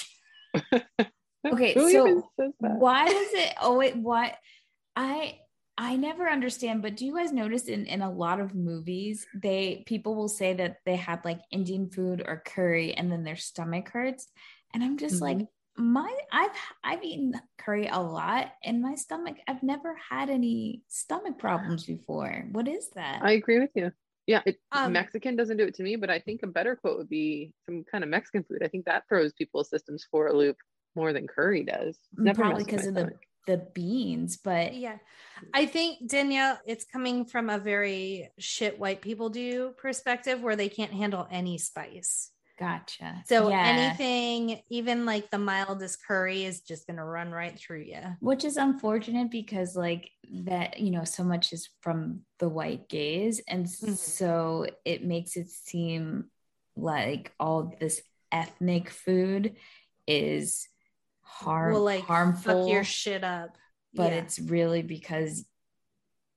okay 1.47 1.75
so 1.75 2.31
why 2.59 3.07
does 3.07 3.33
it 3.35 3.55
oh 3.61 3.77
wait 3.77 3.97
why 3.97 4.35
i 4.97 5.39
i 5.79 5.97
never 5.97 6.29
understand 6.29 6.83
but 6.83 6.97
do 6.97 7.07
you 7.07 7.17
guys 7.17 7.33
notice 7.33 7.65
in 7.65 7.87
in 7.87 8.03
a 8.03 8.11
lot 8.11 8.41
of 8.41 8.55
movies 8.55 9.27
they 9.35 9.83
people 9.87 10.15
will 10.15 10.29
say 10.29 10.53
that 10.53 10.77
they 10.85 10.97
had 10.97 11.25
like 11.25 11.41
indian 11.51 11.89
food 11.91 12.23
or 12.27 12.43
curry 12.45 12.95
and 12.95 13.11
then 13.11 13.25
their 13.25 13.37
stomach 13.37 13.89
hurts 13.89 14.29
and 14.75 14.83
i'm 14.83 14.99
just 14.99 15.17
mm-hmm. 15.17 15.39
like 15.39 15.49
my 15.77 16.15
I've 16.31 16.51
I've 16.85 17.03
eaten 17.03 17.35
curry 17.59 17.89
a 17.89 17.99
lot 17.99 18.53
in 18.63 18.83
my 18.83 18.95
stomach. 18.95 19.37
I've 19.49 19.63
never 19.63 19.97
had 20.11 20.29
any 20.29 20.83
stomach 20.89 21.39
problems 21.39 21.85
before. 21.85 22.47
What 22.53 22.69
is 22.69 22.91
that? 22.91 23.23
I 23.23 23.33
agree 23.33 23.59
with 23.59 23.71
you. 23.75 23.91
Yeah, 24.27 24.43
it, 24.47 24.59
um, 24.71 24.93
Mexican 24.93 25.35
doesn't 25.35 25.57
do 25.57 25.65
it 25.65 25.75
to 25.75 25.83
me, 25.83 25.97
but 25.97 26.11
I 26.11 26.21
think 26.21 26.43
a 26.43 26.47
better 26.47 26.77
quote 26.77 26.99
would 26.99 27.09
be 27.09 27.53
some 27.67 27.85
kind 27.91 28.05
of 28.05 28.11
Mexican 28.11 28.45
food. 28.45 28.63
I 28.63 28.69
think 28.69 28.85
that 28.85 29.05
throws 29.09 29.33
people's 29.33 29.69
systems 29.69 30.07
for 30.11 30.29
a 30.29 30.33
loop 30.33 30.57
more 30.95 31.13
than 31.13 31.27
curry 31.27 31.65
does. 31.65 31.99
Never 32.17 32.43
probably 32.43 32.65
because 32.65 32.87
of 32.87 32.95
the 32.95 33.13
the 33.47 33.67
beans, 33.75 34.37
but 34.37 34.75
yeah, 34.75 34.99
I 35.53 35.67
think 35.67 36.09
Danielle, 36.09 36.59
it's 36.67 36.85
coming 36.85 37.25
from 37.25 37.51
a 37.51 37.59
very 37.59 38.31
shit 38.39 38.79
white 38.79 39.01
people 39.01 39.31
do 39.31 39.73
perspective 39.77 40.43
where 40.43 40.57
they 40.57 40.69
can't 40.69 40.93
handle 40.93 41.27
any 41.31 41.59
spice. 41.59 42.31
Gotcha. 42.59 43.25
So 43.27 43.49
yeah. 43.49 43.65
anything, 43.65 44.61
even 44.71 45.05
like 45.05 45.31
the 45.31 45.39
mildest 45.39 46.07
curry, 46.07 46.45
is 46.45 46.61
just 46.61 46.87
going 46.87 46.99
to 46.99 47.05
run 47.05 47.33
right 47.33 47.59
through 47.59 47.81
you. 47.81 47.99
Which 48.21 48.45
is 48.45 48.57
unfortunate 48.57 49.33
because, 49.33 49.75
like, 49.75 50.11
that, 50.45 50.79
you 50.79 50.93
know, 50.93 51.03
so 51.03 51.25
much 51.25 51.53
is 51.53 51.71
from 51.81 52.21
the 52.39 52.49
white 52.49 52.89
gaze. 52.89 53.41
And 53.49 53.67
mm-hmm. 53.67 53.95
so 53.95 54.67
it 54.85 55.05
makes 55.05 55.37
it 55.37 55.49
seem 55.49 56.27
like 56.77 57.33
all 57.41 57.75
this 57.81 58.01
ethnic 58.31 58.91
food 58.91 59.57
is 60.07 60.69
harm, 61.33 61.73
well, 61.75 61.83
like, 61.83 62.05
harmful. 62.05 62.63
Fuck 62.63 62.71
your 62.73 62.85
shit 62.85 63.25
up. 63.25 63.57
But 63.95 64.13
yeah. 64.13 64.19
it's 64.19 64.39
really 64.39 64.83
because 64.83 65.45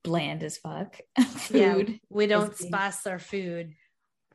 bland 0.03 0.43
as 0.43 0.57
fuck. 0.57 0.99
Yeah, 1.51 1.73
Food. 1.73 1.99
we 2.09 2.27
don't 2.27 2.55
spice 2.55 3.05
our 3.05 3.19
food. 3.19 3.73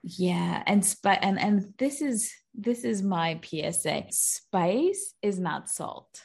Yeah, 0.03 0.63
and 0.67 0.85
spi- 0.85 1.19
and 1.21 1.39
and 1.41 1.75
this 1.79 2.01
is 2.01 2.33
this 2.55 2.85
is 2.85 3.03
my 3.03 3.41
PSA. 3.43 4.05
Spice 4.11 5.15
is 5.23 5.39
not 5.39 5.69
salt. 5.69 6.23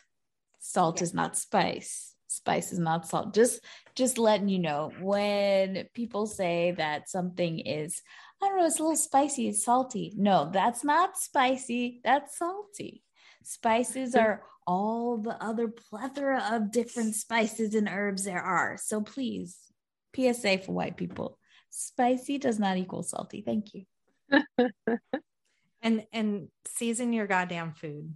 Salt 0.59 0.97
Yeah. 0.99 1.03
is 1.03 1.13
not 1.13 1.37
spice. 1.37 2.13
Spice 2.27 2.71
is 2.71 2.79
not 2.79 3.07
salt. 3.07 3.33
Just 3.33 3.61
just 3.95 4.17
letting 4.17 4.47
you 4.49 4.59
know 4.59 4.91
when 5.01 5.87
people 5.93 6.27
say 6.27 6.73
that 6.77 7.09
something 7.09 7.59
is 7.59 8.01
I 8.43 8.47
don't 8.47 8.57
know, 8.59 8.65
it's 8.65 8.79
a 8.79 8.83
little 8.83 8.97
spicy, 8.97 9.47
it's 9.47 9.63
salty. 9.63 10.13
No, 10.15 10.49
that's 10.51 10.83
not 10.83 11.17
spicy. 11.17 12.01
That's 12.03 12.37
salty. 12.37 13.01
Spices 13.45 14.15
are 14.15 14.43
all 14.67 15.17
the 15.17 15.41
other 15.43 15.67
plethora 15.67 16.43
of 16.51 16.71
different 16.71 17.15
spices 17.15 17.75
and 17.75 17.87
herbs 17.87 18.25
there 18.25 18.41
are. 18.41 18.77
So 18.77 19.01
please, 19.01 19.57
PSA 20.15 20.59
for 20.59 20.71
white 20.71 20.97
people 20.97 21.37
spicy 21.75 22.37
does 22.37 22.59
not 22.59 22.77
equal 22.77 23.03
salty. 23.03 23.41
Thank 23.41 23.73
you. 23.73 23.85
And 25.81 26.03
and 26.11 26.47
season 26.65 27.13
your 27.13 27.27
goddamn 27.27 27.73
food. 27.73 28.15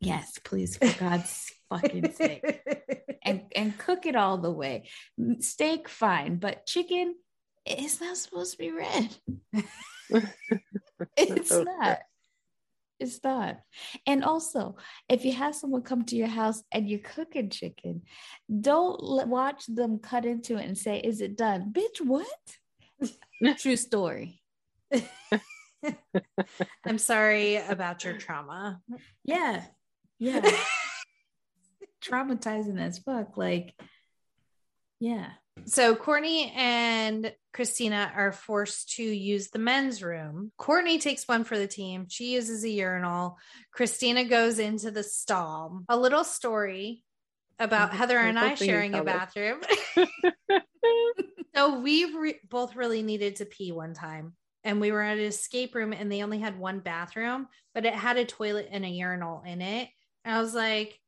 Yes, 0.00 0.38
please, 0.42 0.78
for 0.78 0.90
God's 0.98 1.52
fucking 1.68 2.12
sake. 2.12 2.62
And 3.22 3.42
and 3.54 3.76
cook 3.76 4.06
it 4.06 4.16
all 4.16 4.38
the 4.38 4.52
way. 4.52 4.88
Steak, 5.40 5.86
fine, 5.88 6.36
but 6.36 6.64
chicken 6.64 7.16
is 7.66 8.00
not 8.00 8.16
supposed 8.16 8.52
to 8.52 8.58
be 8.58 8.70
red. 8.70 9.14
it's 11.16 11.50
not. 11.50 11.98
It's 12.98 13.22
not. 13.22 13.58
And 14.06 14.24
also, 14.24 14.76
if 15.08 15.24
you 15.24 15.32
have 15.32 15.54
someone 15.54 15.82
come 15.82 16.04
to 16.06 16.16
your 16.16 16.28
house 16.28 16.62
and 16.72 16.88
you're 16.88 17.00
cooking 17.00 17.50
chicken, 17.50 18.02
don't 18.60 19.02
let, 19.02 19.28
watch 19.28 19.66
them 19.66 19.98
cut 19.98 20.24
into 20.24 20.56
it 20.56 20.64
and 20.64 20.78
say, 20.78 21.00
Is 21.00 21.20
it 21.20 21.36
done? 21.36 21.72
Bitch, 21.72 22.00
what? 22.00 22.26
True 23.58 23.76
story. 23.76 24.40
I'm 26.86 26.98
sorry 26.98 27.56
about 27.56 28.04
your 28.04 28.14
trauma. 28.14 28.80
Yeah. 29.24 29.62
Yeah. 30.18 30.40
Traumatizing 32.04 32.80
as 32.80 32.98
fuck. 32.98 33.36
Like, 33.36 33.74
yeah. 35.00 35.32
So 35.64 35.96
Courtney 35.96 36.52
and 36.54 37.32
Christina 37.52 38.12
are 38.14 38.32
forced 38.32 38.94
to 38.96 39.02
use 39.02 39.48
the 39.48 39.58
men's 39.58 40.02
room. 40.02 40.52
Courtney 40.58 40.98
takes 40.98 41.26
one 41.26 41.44
for 41.44 41.58
the 41.58 41.66
team. 41.66 42.06
She 42.08 42.34
uses 42.34 42.62
a 42.62 42.68
urinal. 42.68 43.38
Christina 43.72 44.24
goes 44.24 44.58
into 44.58 44.90
the 44.90 45.02
stall. 45.02 45.82
A 45.88 45.96
little 45.96 46.24
story 46.24 47.02
about. 47.58 47.94
Heather 47.94 48.18
and 48.18 48.38
I 48.38 48.54
sharing 48.54 48.94
a 48.94 49.02
bathroom. 49.02 49.60
so 51.54 51.80
we 51.80 52.14
re- 52.14 52.40
both 52.48 52.76
really 52.76 53.02
needed 53.02 53.36
to 53.36 53.46
pee 53.46 53.72
one 53.72 53.94
time. 53.94 54.34
And 54.62 54.80
we 54.80 54.92
were 54.92 55.02
at 55.02 55.18
an 55.18 55.24
escape 55.24 55.74
room 55.74 55.92
and 55.92 56.10
they 56.10 56.22
only 56.22 56.38
had 56.38 56.58
one 56.58 56.80
bathroom, 56.80 57.46
but 57.74 57.86
it 57.86 57.94
had 57.94 58.18
a 58.18 58.24
toilet 58.24 58.68
and 58.70 58.84
a 58.84 58.88
urinal 58.88 59.42
in 59.46 59.62
it. 59.62 59.88
And 60.24 60.36
I 60.36 60.40
was 60.40 60.54
like, 60.54 60.98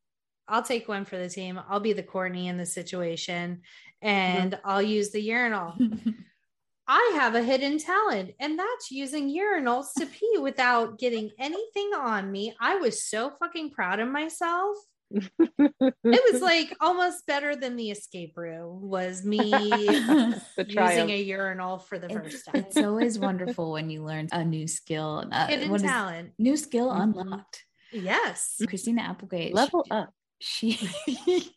I'll 0.49 0.62
take 0.62 0.88
one 0.88 1.05
for 1.05 1.16
the 1.18 1.28
team. 1.28 1.61
I'll 1.68 1.80
be 1.80 1.92
the 1.92 2.03
Courtney 2.03 2.49
in 2.49 2.57
the 2.57 2.66
situation 2.66 3.62
and 4.01 4.59
I'll 4.64 4.82
use 4.82 5.11
the 5.11 5.20
urinal. 5.20 5.74
I 6.90 7.12
have 7.16 7.34
a 7.34 7.42
hidden 7.42 7.76
talent, 7.78 8.30
and 8.40 8.59
that's 8.59 8.90
using 8.90 9.28
urinals 9.28 9.88
to 9.99 10.07
pee 10.07 10.38
without 10.40 10.99
getting 10.99 11.30
anything 11.38 11.90
on 11.94 12.32
me. 12.32 12.55
I 12.59 12.76
was 12.76 13.05
so 13.05 13.30
fucking 13.38 13.72
proud 13.72 14.01
of 14.01 14.09
myself. 14.09 14.74
It 15.11 15.22
was 16.32 16.40
like 16.51 16.74
almost 16.80 17.26
better 17.26 17.55
than 17.55 17.76
the 17.76 17.90
escape 17.90 18.38
room 18.38 18.80
was 18.88 19.22
me 19.22 19.36
the 19.51 20.34
using 20.57 20.66
triumph. 20.74 21.11
a 21.11 21.22
urinal 21.22 21.78
for 21.78 21.99
the 21.99 22.07
It- 22.11 22.12
first 22.14 22.46
time. 22.46 22.55
it's 22.64 22.76
always 22.78 23.18
wonderful 23.18 23.70
when 23.72 23.90
you 23.90 24.03
learn 24.03 24.28
a 24.32 24.42
new 24.42 24.66
skill. 24.66 25.26
Uh, 25.30 25.46
hidden 25.46 25.70
what 25.70 25.82
is- 25.82 25.86
talent. 25.86 26.32
new 26.38 26.57
skill 26.57 26.88
Mhm. 26.90 27.03
unlocked. 27.03 27.64
Yes. 27.92 28.62
Christina 28.66 29.03
Applegate. 29.03 29.53
Level 29.55 29.84
up. 29.90 30.11
She 30.41 30.78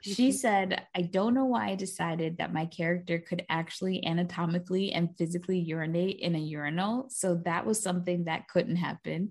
she 0.00 0.32
said 0.44 0.82
i 0.94 1.02
don't 1.02 1.34
know 1.34 1.44
why 1.44 1.68
i 1.68 1.74
decided 1.74 2.38
that 2.38 2.52
my 2.52 2.66
character 2.66 3.18
could 3.18 3.44
actually 3.48 4.04
anatomically 4.04 4.92
and 4.92 5.16
physically 5.16 5.58
urinate 5.58 6.18
in 6.18 6.34
a 6.34 6.38
urinal 6.38 7.06
so 7.08 7.36
that 7.44 7.64
was 7.64 7.80
something 7.82 8.24
that 8.24 8.48
couldn't 8.48 8.76
happen 8.76 9.30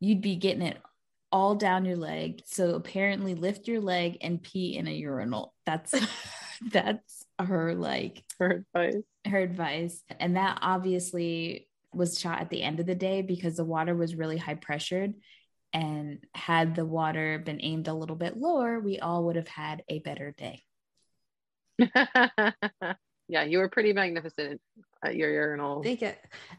you'd 0.00 0.20
be 0.20 0.36
getting 0.36 0.62
it 0.62 0.78
all 1.32 1.54
down 1.54 1.84
your 1.84 1.96
leg 1.96 2.42
so 2.44 2.74
apparently 2.74 3.34
lift 3.34 3.68
your 3.68 3.80
leg 3.80 4.18
and 4.20 4.42
pee 4.42 4.76
in 4.76 4.86
a 4.86 4.92
urinal 4.92 5.54
that's 5.64 5.94
that's 6.72 7.24
her 7.38 7.74
like 7.74 8.22
Her 8.38 8.64
advice. 8.74 9.02
her 9.26 9.38
advice. 9.38 10.02
And 10.18 10.36
that 10.36 10.58
obviously 10.62 11.68
was 11.92 12.18
shot 12.18 12.40
at 12.40 12.50
the 12.50 12.62
end 12.62 12.80
of 12.80 12.86
the 12.86 12.94
day 12.94 13.22
because 13.22 13.56
the 13.56 13.64
water 13.64 13.94
was 13.94 14.14
really 14.14 14.36
high 14.36 14.54
pressured. 14.54 15.14
And 15.72 16.18
had 16.34 16.74
the 16.74 16.84
water 16.84 17.38
been 17.38 17.60
aimed 17.62 17.88
a 17.88 17.94
little 17.94 18.16
bit 18.16 18.36
lower, 18.36 18.80
we 18.80 18.98
all 18.98 19.26
would 19.26 19.36
have 19.36 19.48
had 19.48 19.82
a 19.88 20.00
better 20.00 20.34
day. 20.36 20.62
yeah, 23.28 23.44
you 23.44 23.58
were 23.58 23.68
pretty 23.68 23.92
magnificent 23.92 24.60
at 25.04 25.16
your 25.16 25.30
urinal. 25.30 25.82
Thank 25.82 26.02
you. 26.02 26.12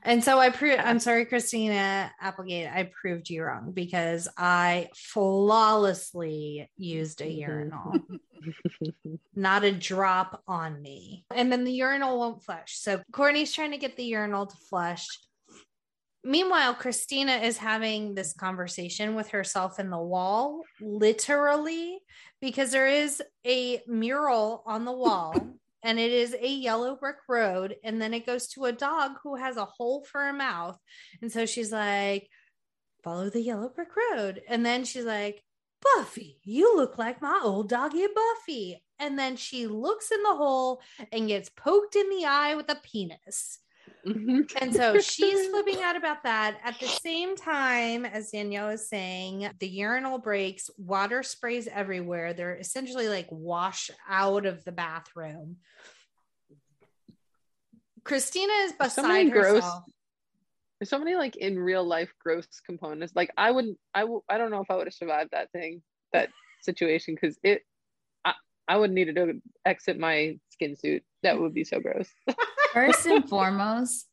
And 0.04 0.24
so 0.24 0.40
I 0.40 0.50
proved, 0.50 0.80
I'm 0.80 1.00
sorry, 1.00 1.26
Christina 1.26 2.12
Applegate, 2.20 2.70
I 2.72 2.90
proved 3.00 3.30
you 3.30 3.44
wrong 3.44 3.72
because 3.74 4.28
I 4.38 4.90
flawlessly 4.96 6.70
used 6.78 7.22
a 7.22 7.30
urinal. 7.30 7.94
Mm-hmm. 7.94 8.16
not 9.36 9.64
a 9.64 9.72
drop 9.72 10.42
on 10.48 10.82
me. 10.82 11.26
And 11.34 11.52
then 11.52 11.64
the 11.64 11.74
urinal 11.74 12.18
won't 12.18 12.44
flush. 12.44 12.78
So 12.78 13.02
Courtney's 13.12 13.54
trying 13.54 13.72
to 13.72 13.78
get 13.78 13.98
the 13.98 14.06
urinal 14.06 14.48
to 14.48 14.58
flush. 14.70 15.06
Meanwhile, 16.24 16.76
Christina 16.76 17.34
is 17.38 17.58
having 17.58 18.14
this 18.14 18.34
conversation 18.34 19.16
with 19.16 19.30
herself 19.30 19.80
in 19.80 19.90
the 19.90 19.98
wall, 19.98 20.62
literally, 20.80 22.00
because 22.40 22.72
there 22.72 22.88
is 22.88 23.24
a 23.46 23.82
mural 23.88 24.62
on 24.68 24.86
the 24.86 24.92
wall 24.92 25.34
and 25.84 26.00
it 26.00 26.12
is 26.12 26.36
a 26.40 26.48
yellow 26.48 26.96
brick 26.96 27.18
road. 27.28 27.76
And 27.84 28.00
then 28.00 28.14
it 28.14 28.28
goes 28.28 28.48
to 28.50 28.66
a 28.66 28.72
dog 28.72 29.14
who 29.24 29.36
has 29.36 29.58
a 29.58 29.66
hole 29.66 30.06
for 30.12 30.28
a 30.28 30.34
mouth. 30.34 30.78
And 31.24 31.32
so 31.32 31.48
she's 31.48 31.72
like, 31.72 32.30
follow 33.04 33.32
the 33.32 33.42
yellow 33.42 33.70
brick 33.70 33.90
road. 34.12 34.42
And 34.48 34.64
then 34.64 34.86
she's 34.86 35.06
like, 35.06 35.44
Buffy, 35.82 36.38
you 36.44 36.76
look 36.76 37.00
like 37.00 37.24
my 37.24 37.40
old 37.44 37.68
doggy 37.68 38.06
Buffy. 38.14 38.84
And 39.00 39.18
then 39.18 39.36
she 39.36 39.66
looks 39.66 40.12
in 40.12 40.22
the 40.22 40.36
hole 40.36 40.82
and 41.12 41.28
gets 41.28 41.50
poked 41.50 41.96
in 41.96 42.08
the 42.12 42.26
eye 42.26 42.54
with 42.54 42.70
a 42.70 42.76
penis. 42.76 43.58
Mm-hmm. 44.06 44.42
And 44.62 44.74
so 44.74 45.00
she's 45.00 45.48
flipping 45.50 45.82
out 45.82 45.96
about 45.96 46.24
that. 46.24 46.58
At 46.64 46.80
the 46.80 46.88
same 46.88 47.36
time, 47.36 48.06
as 48.06 48.32
Danielle 48.32 48.70
is 48.70 48.90
saying, 48.90 49.50
the 49.60 49.68
urinal 49.68 50.18
breaks, 50.18 50.70
water 50.78 51.24
sprays 51.24 51.68
everywhere. 51.68 52.34
They're 52.34 52.56
essentially 52.56 53.08
like 53.08 53.28
wash 53.30 53.92
out 54.10 54.46
of 54.46 54.64
the 54.64 54.72
bathroom. 54.72 55.58
Christina 58.04 58.52
is 58.64 58.74
There's 58.80 58.94
so 58.94 59.04
beside 59.04 59.32
gross- 59.32 59.56
herself. 59.56 59.84
There's 60.80 60.90
so 60.90 60.98
many 60.98 61.14
like 61.16 61.36
in 61.36 61.60
real 61.60 61.84
life 61.84 62.12
gross 62.20 62.48
components. 62.66 63.14
Like 63.16 63.30
I 63.38 63.52
wouldn't, 63.52 63.78
I 63.94 64.02
w- 64.02 64.24
I 64.28 64.40
don't 64.40 64.50
know 64.50 64.62
if 64.62 64.72
I 64.72 64.76
would 64.76 64.88
have 64.88 64.96
survived 64.96 65.30
that 65.32 65.52
thing, 65.52 65.84
that 66.12 66.30
situation, 66.64 67.14
because 67.14 67.38
it, 67.44 67.62
I, 68.26 68.34
I 68.68 68.78
would 68.78 68.90
need 68.90 69.14
to 69.16 69.42
exit 69.64 70.00
my 70.00 70.40
skin 70.50 70.76
suit. 70.76 71.04
That 71.22 71.40
would 71.40 71.54
be 71.54 71.64
so 71.64 71.80
gross. 71.80 72.10
First 72.74 73.06
and 73.06 73.28
foremost, 73.28 74.08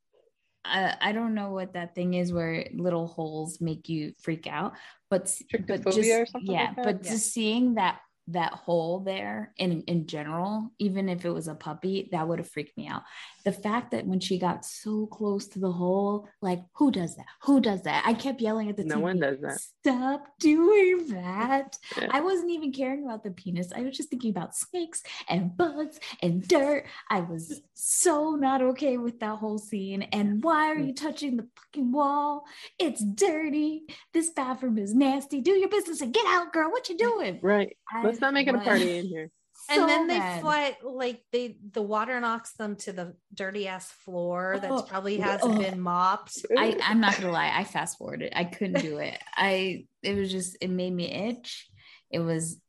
I, 0.64 0.96
I 1.00 1.12
don't 1.12 1.34
know 1.34 1.50
what 1.50 1.74
that 1.74 1.94
thing 1.94 2.14
is 2.14 2.32
where 2.32 2.68
little 2.74 3.06
holes 3.06 3.60
make 3.60 3.88
you 3.88 4.12
freak 4.20 4.46
out, 4.46 4.74
but 5.10 5.32
but 5.66 5.84
just 5.90 6.34
yeah, 6.42 6.74
like 6.74 6.76
but 6.76 7.04
Yeah. 7.04 7.10
just 7.12 7.32
seeing 7.32 7.74
that 7.74 8.00
that 8.28 8.52
hole 8.52 9.00
there 9.00 9.52
in 9.56 9.82
in 9.82 10.06
general, 10.06 10.70
even 10.78 11.08
if 11.08 11.24
it 11.24 11.30
was 11.30 11.48
a 11.48 11.54
puppy, 11.54 12.08
that 12.12 12.28
would 12.28 12.38
have 12.38 12.50
freaked 12.50 12.76
me 12.76 12.86
out. 12.86 13.02
The 13.48 13.54
fact 13.54 13.92
that 13.92 14.06
when 14.06 14.20
she 14.20 14.38
got 14.38 14.62
so 14.66 15.06
close 15.06 15.48
to 15.48 15.58
the 15.58 15.72
hole, 15.72 16.28
like 16.42 16.60
who 16.74 16.90
does 16.90 17.16
that? 17.16 17.24
Who 17.44 17.62
does 17.62 17.80
that? 17.84 18.02
I 18.04 18.12
kept 18.12 18.42
yelling 18.42 18.68
at 18.68 18.76
the 18.76 18.84
No 18.84 18.96
TV, 18.96 19.00
one 19.00 19.20
does 19.20 19.40
that. 19.40 19.58
Stop 19.58 20.26
doing 20.38 21.08
that. 21.08 21.78
Yeah. 21.98 22.08
I 22.10 22.20
wasn't 22.20 22.50
even 22.50 22.72
caring 22.72 23.04
about 23.04 23.24
the 23.24 23.30
penis. 23.30 23.72
I 23.74 23.80
was 23.80 23.96
just 23.96 24.10
thinking 24.10 24.30
about 24.30 24.54
snakes 24.54 25.02
and 25.28 25.56
bugs 25.56 25.98
and 26.22 26.46
dirt. 26.46 26.84
I 27.10 27.20
was 27.20 27.60
so 27.72 28.36
not 28.36 28.60
okay 28.60 28.98
with 28.98 29.18
that 29.20 29.38
whole 29.38 29.58
scene. 29.58 30.02
And 30.02 30.44
why 30.44 30.68
are 30.68 30.78
you 30.78 30.92
touching 30.92 31.38
the 31.38 31.48
fucking 31.56 31.90
wall? 31.90 32.44
It's 32.78 33.02
dirty. 33.02 33.84
This 34.12 34.30
bathroom 34.30 34.76
is 34.78 34.94
nasty. 34.94 35.40
Do 35.40 35.52
your 35.52 35.70
business 35.70 36.02
and 36.02 36.12
get 36.12 36.26
out, 36.26 36.52
girl. 36.52 36.70
What 36.70 36.88
you 36.90 36.98
doing? 36.98 37.40
Right. 37.42 37.76
I 37.90 38.04
Let's 38.04 38.20
not 38.20 38.34
make 38.34 38.46
it 38.46 38.54
a 38.54 38.58
party 38.58 38.98
in 38.98 39.06
here. 39.06 39.30
And 39.70 39.80
so 39.80 39.86
then 39.86 40.06
they 40.06 40.18
mad. 40.18 40.40
fly 40.40 40.76
like 40.82 41.22
they 41.32 41.56
the 41.72 41.82
water 41.82 42.18
knocks 42.20 42.52
them 42.54 42.76
to 42.76 42.92
the 42.92 43.14
dirty 43.34 43.68
ass 43.68 43.90
floor 43.90 44.58
that's 44.60 44.72
Oh, 44.72 44.82
probably 44.82 45.18
hasn't 45.18 45.54
ugh. 45.56 45.60
been 45.60 45.80
mopped. 45.80 46.38
I, 46.56 46.78
I'm 46.82 47.00
not 47.00 47.16
gonna 47.16 47.32
lie, 47.32 47.52
I 47.54 47.64
fast 47.64 47.98
forwarded. 47.98 48.32
I 48.34 48.44
couldn't 48.44 48.80
do 48.82 48.98
it. 48.98 49.18
I 49.36 49.86
it 50.02 50.14
was 50.14 50.30
just 50.30 50.56
it 50.60 50.70
made 50.70 50.92
me 50.92 51.10
itch. 51.12 51.68
It 52.10 52.20
was 52.20 52.60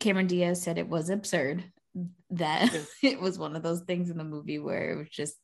Cameron 0.00 0.26
Diaz 0.26 0.62
said 0.62 0.78
it 0.78 0.88
was 0.88 1.10
absurd. 1.10 1.64
that 2.30 2.74
it 3.02 3.20
was 3.20 3.38
one 3.38 3.56
of 3.56 3.62
those 3.62 3.82
things 3.82 4.10
in 4.10 4.18
the 4.18 4.24
movie 4.24 4.58
where 4.58 4.92
it 4.92 4.96
was 4.96 5.08
just 5.08 5.36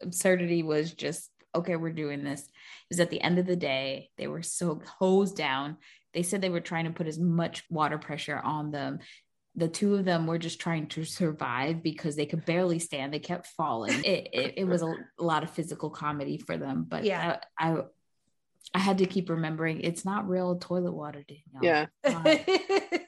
absurdity 0.00 0.62
was 0.62 0.92
just 0.92 1.30
okay, 1.56 1.76
we're 1.76 1.92
doing 1.92 2.24
this. 2.24 2.48
Is 2.90 2.98
at 2.98 3.10
the 3.10 3.20
end 3.20 3.38
of 3.38 3.46
the 3.46 3.54
day, 3.56 4.10
they 4.18 4.26
were 4.26 4.42
so 4.42 4.80
hosed 4.98 5.36
down. 5.36 5.76
They 6.12 6.22
said 6.24 6.40
they 6.42 6.50
were 6.50 6.60
trying 6.60 6.86
to 6.86 6.90
put 6.90 7.06
as 7.06 7.18
much 7.18 7.62
water 7.70 7.96
pressure 7.98 8.36
on 8.42 8.70
them. 8.72 8.98
The 9.56 9.68
two 9.68 9.94
of 9.94 10.04
them 10.04 10.26
were 10.26 10.38
just 10.38 10.60
trying 10.60 10.88
to 10.88 11.04
survive 11.04 11.82
because 11.82 12.16
they 12.16 12.26
could 12.26 12.44
barely 12.44 12.78
stand. 12.80 13.14
They 13.14 13.20
kept 13.20 13.46
falling. 13.48 14.04
It, 14.04 14.28
it, 14.32 14.54
it 14.58 14.64
was 14.64 14.82
a, 14.82 14.86
a, 14.86 15.22
lot 15.22 15.44
of 15.44 15.50
physical 15.50 15.90
comedy 15.90 16.38
for 16.38 16.56
them. 16.56 16.86
But 16.88 17.04
yeah, 17.04 17.38
I, 17.56 17.70
I, 17.70 17.82
I 18.74 18.78
had 18.80 18.98
to 18.98 19.06
keep 19.06 19.30
remembering 19.30 19.80
it's 19.80 20.04
not 20.04 20.28
real 20.28 20.56
toilet 20.56 20.92
water, 20.92 21.24
Danielle. 21.26 21.88
Yeah. 22.04 22.38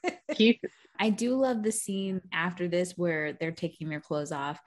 Keith. 0.35 0.61
I 0.99 1.11
do 1.11 1.35
love 1.35 1.63
the 1.63 1.73
scene 1.73 2.23
after 2.33 2.69
this 2.69 2.93
where 2.97 3.33
they're 3.35 3.53
taking 3.53 3.89
their 3.89 4.01
clothes 4.01 4.33
off 4.33 4.59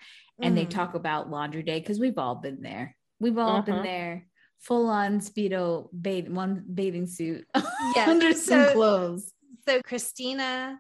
and 0.42 0.54
mm. 0.54 0.58
they 0.58 0.66
talk 0.66 0.94
about 0.94 1.30
laundry 1.30 1.64
day 1.64 1.80
because 1.80 2.00
we've 2.00 2.18
all 2.18 2.36
been 2.36 2.62
there. 2.62 2.96
We've 3.20 3.38
all 3.38 3.58
uh-huh. 3.58 3.62
been 3.62 3.84
there. 3.84 4.26
Full 4.60 4.90
on 4.90 5.22
speedo 5.22 5.88
bath 5.94 6.28
one 6.28 6.66
bathing 6.74 7.08
suit 7.08 7.46
yeah. 7.96 8.10
under 8.10 8.34
some 8.34 8.74
clothes. 8.74 9.32
So 9.68 9.82
Christina 9.82 10.80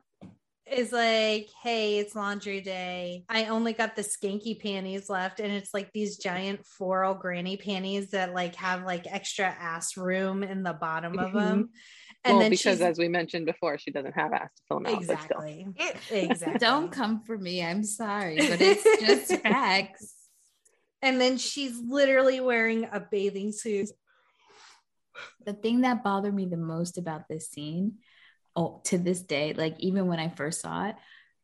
is 0.71 0.91
like, 0.91 1.49
hey, 1.61 1.99
it's 1.99 2.15
laundry 2.15 2.61
day. 2.61 3.23
I 3.29 3.45
only 3.45 3.73
got 3.73 3.95
the 3.95 4.01
skanky 4.01 4.59
panties 4.59 5.09
left. 5.09 5.39
And 5.39 5.51
it's 5.51 5.73
like 5.73 5.91
these 5.93 6.17
giant 6.17 6.65
floral 6.65 7.13
granny 7.13 7.57
panties 7.57 8.11
that 8.11 8.33
like 8.33 8.55
have 8.55 8.83
like 8.83 9.05
extra 9.07 9.45
ass 9.45 9.97
room 9.97 10.43
in 10.43 10.63
the 10.63 10.73
bottom 10.73 11.17
of 11.17 11.33
them. 11.33 11.63
Mm-hmm. 11.63 11.75
And 12.25 12.33
well, 12.33 12.39
then 12.41 12.49
because 12.51 12.81
as 12.81 12.97
we 12.97 13.07
mentioned 13.07 13.45
before, 13.45 13.77
she 13.77 13.91
doesn't 13.91 14.13
have 14.13 14.33
ass 14.33 14.49
to 14.55 14.61
fill 14.67 14.79
them 14.79 14.93
out. 14.93 15.01
Exactly. 15.01 15.67
exactly. 16.11 16.59
Don't 16.59 16.91
come 16.91 17.23
for 17.23 17.37
me. 17.37 17.63
I'm 17.63 17.83
sorry, 17.83 18.37
but 18.37 18.59
it's 18.59 18.83
just 19.01 19.41
facts. 19.43 20.13
And 21.01 21.19
then 21.19 21.37
she's 21.37 21.79
literally 21.79 22.41
wearing 22.41 22.89
a 22.91 22.99
bathing 22.99 23.53
suit. 23.53 23.89
The 25.45 25.53
thing 25.53 25.81
that 25.81 26.03
bothered 26.03 26.33
me 26.33 26.45
the 26.45 26.57
most 26.57 26.97
about 26.97 27.23
this 27.29 27.49
scene, 27.49 27.95
oh, 28.55 28.81
to 28.85 28.97
this 28.97 29.21
day, 29.21 29.53
like 29.53 29.75
even 29.79 30.07
when 30.07 30.19
I 30.19 30.29
first 30.29 30.61
saw 30.61 30.87
it, 30.87 30.95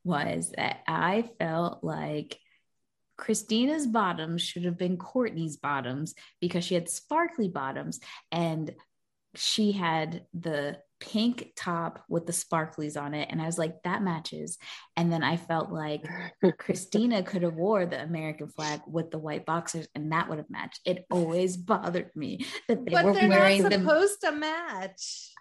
was 0.04 0.52
that 0.56 0.80
I 0.88 1.30
felt 1.40 1.84
like 1.84 2.38
Christina's 3.18 3.88
bottoms 3.88 4.42
should 4.42 4.66
have 4.66 4.78
been 4.78 4.98
Courtney's 4.98 5.58
bottoms 5.58 6.14
because 6.42 6.64
she 6.64 6.76
had 6.76 6.90
sparkly 6.90 7.48
bottoms 7.48 8.00
and 8.32 8.74
she 9.36 9.72
had 9.72 10.26
the 10.34 10.78
pink 11.00 11.52
top 11.56 12.04
with 12.10 12.26
the 12.26 12.32
sparklies 12.32 13.00
on 13.00 13.14
it 13.14 13.28
and 13.32 13.42
i 13.42 13.46
was 13.46 13.58
like 13.58 13.82
that 13.84 14.02
matches. 14.02 14.58
And 14.98 15.12
then 15.12 15.24
i 15.24 15.38
felt 15.38 15.72
like 15.72 16.06
christina 16.58 17.22
could 17.24 17.42
have 17.44 17.56
wore 17.56 17.86
the 17.86 18.02
american 18.02 18.48
flag 18.48 18.82
with 18.88 19.12
the 19.12 19.20
white 19.20 19.46
boxers 19.46 19.88
and 19.94 20.12
that 20.12 20.30
would 20.30 20.38
have 20.38 20.50
matched. 20.50 20.80
It 20.86 21.06
always 21.12 21.58
bothered 21.58 22.12
me 22.16 22.46
that 22.68 22.86
they 22.86 22.92
but 22.92 23.06
were 23.06 23.14
they're 23.14 23.30
wearing 23.30 23.64
not 23.64 23.72
supposed 23.74 24.22
them. 24.22 24.36
to 24.36 24.40
match. 24.40 25.32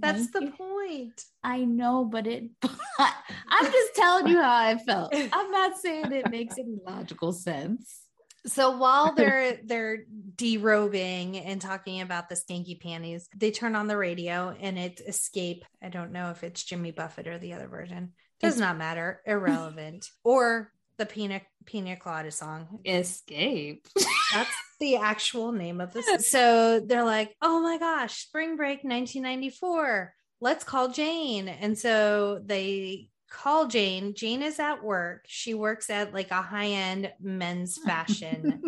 That's 0.00 0.30
the 0.30 0.52
point. 0.56 1.22
I 1.42 1.64
know 1.64 2.04
but 2.04 2.26
it 2.26 2.50
i'm 2.98 3.72
just 3.72 3.94
telling 3.94 4.28
you 4.28 4.40
how 4.40 4.54
i 4.54 4.76
felt. 4.76 5.14
I'm 5.14 5.50
not 5.50 5.78
saying 5.78 6.12
it 6.12 6.30
makes 6.30 6.58
any 6.58 6.76
logical 6.84 7.32
sense 7.32 8.02
so 8.46 8.76
while 8.76 9.12
they're 9.16 9.58
they're 9.64 10.04
derobing 10.36 11.42
and 11.44 11.60
talking 11.60 12.00
about 12.00 12.28
the 12.28 12.36
stinky 12.36 12.76
panties, 12.76 13.28
they 13.36 13.50
turn 13.50 13.76
on 13.76 13.86
the 13.86 13.96
radio 13.96 14.54
and 14.58 14.78
it's 14.78 15.00
Escape. 15.02 15.64
I 15.82 15.88
don't 15.88 16.12
know 16.12 16.30
if 16.30 16.42
it's 16.42 16.62
Jimmy 16.62 16.90
Buffett 16.90 17.26
or 17.26 17.38
the 17.38 17.52
other 17.54 17.68
version. 17.68 18.12
Does 18.40 18.58
not 18.58 18.78
matter. 18.78 19.20
Irrelevant. 19.26 20.08
or 20.24 20.72
the 20.96 21.06
Pina 21.06 21.40
Pina 21.64 21.96
Colada 21.96 22.30
song. 22.30 22.80
Escape. 22.84 23.86
That's 24.34 24.54
the 24.80 24.96
actual 24.96 25.52
name 25.52 25.80
of 25.80 25.92
this. 25.92 26.06
So 26.30 26.80
they're 26.80 27.04
like, 27.04 27.34
"Oh 27.40 27.60
my 27.60 27.78
gosh, 27.78 28.22
Spring 28.24 28.56
Break 28.56 28.84
1994. 28.84 30.14
Let's 30.40 30.64
call 30.64 30.88
Jane." 30.88 31.48
And 31.48 31.78
so 31.78 32.40
they 32.44 33.08
call 33.30 33.66
Jane. 33.68 34.14
Jane 34.14 34.42
is 34.42 34.58
at 34.58 34.82
work. 34.82 35.24
She 35.26 35.54
works 35.54 35.88
at 35.88 36.12
like 36.12 36.30
a 36.30 36.42
high 36.42 36.68
end 36.68 37.12
men's 37.20 37.78
fashion 37.86 38.60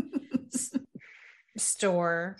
s- 0.54 0.76
store. 1.56 2.36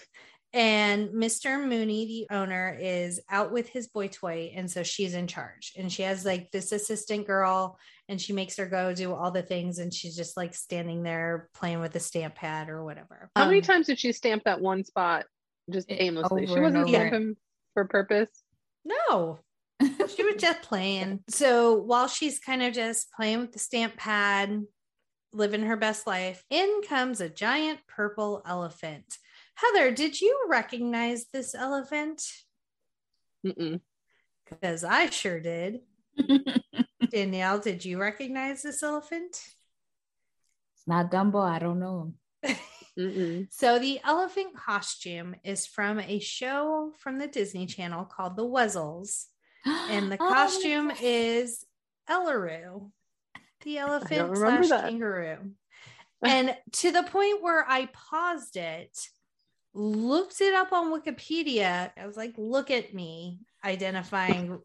And 0.55 1.11
Mr. 1.11 1.67
Mooney, 1.67 2.07
the 2.29 2.35
owner, 2.35 2.77
is 2.79 3.21
out 3.31 3.53
with 3.53 3.69
his 3.69 3.89
boy 3.89 4.09
toy. 4.09 4.53
And 4.55 4.71
so 4.71 4.83
she's 4.83 5.15
in 5.15 5.27
charge. 5.27 5.73
And 5.79 5.91
she 5.91 6.03
has 6.03 6.27
like 6.27 6.51
this 6.51 6.73
assistant 6.73 7.27
girl 7.27 7.79
and 8.09 8.21
she 8.21 8.35
makes 8.35 8.57
her 8.59 8.67
go 8.67 8.95
do 8.95 9.15
all 9.15 9.31
the 9.31 9.43
things. 9.43 9.79
And 9.79 9.93
she's 9.93 10.15
just 10.15 10.37
like 10.37 10.55
standing 10.55 11.03
there 11.03 11.49
playing 11.55 11.81
with 11.81 11.97
a 11.97 12.01
stamp 12.01 12.35
pad 12.35 12.69
or 12.69 12.85
whatever. 12.85 13.31
How 13.35 13.45
um, 13.45 13.49
many 13.49 13.63
times 13.63 13.87
did 13.87 13.99
she 13.99 14.13
stamp 14.13 14.45
that 14.45 14.61
one 14.61 14.85
spot 14.85 15.25
just 15.71 15.91
aimlessly? 15.91 16.47
She 16.47 16.61
wasn't 16.61 16.89
stamping 16.89 17.37
for 17.73 17.87
purpose. 17.87 18.29
No, 18.85 19.41
she 20.15 20.23
was 20.23 20.37
just 20.39 20.63
playing. 20.63 21.21
So 21.29 21.75
while 21.75 22.09
she's 22.09 22.39
kind 22.39 22.63
of 22.63 22.73
just 22.73 23.13
playing 23.13 23.41
with 23.41 23.53
the 23.53 23.59
stamp 23.59 23.97
pad, 23.97 24.65
living 25.33 25.63
her 25.63 25.77
best 25.77 26.07
life, 26.07 26.45
in 26.51 26.83
comes 26.89 27.21
a 27.21 27.29
giant 27.29 27.81
purple 27.89 28.43
elephant. 28.47 29.19
Heather, 29.55 29.91
did 29.91 30.21
you 30.21 30.47
recognize 30.49 31.27
this 31.33 31.55
elephant? 31.55 32.23
Because 33.43 34.85
I 34.85 35.11
sure 35.11 35.41
did. 35.41 35.81
Danielle, 37.11 37.59
did 37.59 37.85
you 37.85 38.01
recognize 38.01 38.63
this 38.63 38.83
elephant? 38.83 39.41
It's 40.77 40.87
not 40.87 41.11
Dumbo. 41.11 41.43
I 41.43 41.59
don't 41.59 41.81
know 41.81 42.15
him. 42.45 43.49
so 43.51 43.79
the 43.79 44.01
elephant 44.05 44.55
costume 44.57 45.35
is 45.45 45.67
from 45.67 45.99
a 46.01 46.19
show 46.19 46.93
from 46.99 47.19
the 47.19 47.27
Disney 47.27 47.67
Channel 47.67 48.05
called 48.05 48.37
The 48.37 48.47
Wuzzles 48.47 49.27
and 49.65 50.11
the 50.11 50.17
oh, 50.21 50.29
costume 50.29 50.93
is 51.01 51.65
Eleroo, 52.09 52.91
the 53.65 53.79
elephant 53.79 54.37
slash 54.37 54.69
that. 54.69 54.89
kangaroo. 54.89 55.53
and 56.23 56.57
to 56.73 56.93
the 56.93 57.03
point 57.03 57.43
where 57.43 57.65
I 57.69 57.89
paused 57.93 58.57
it, 58.57 58.97
looked 59.75 60.41
it 60.41 60.55
up 60.55 60.73
on 60.73 60.93
Wikipedia. 60.93 61.91
I 61.97 62.07
was 62.07 62.17
like, 62.17 62.35
look 62.37 62.71
at 62.71 62.95
me 62.95 63.41
identifying 63.65 64.61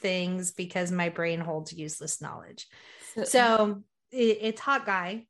things 0.00 0.52
because 0.52 0.90
my 0.90 1.08
brain 1.08 1.40
holds 1.40 1.72
useless 1.72 2.20
knowledge. 2.20 2.66
So, 3.14 3.24
so 3.24 3.82
it, 4.12 4.38
it's 4.40 4.60
Hot 4.60 4.86
Guy. 4.86 5.26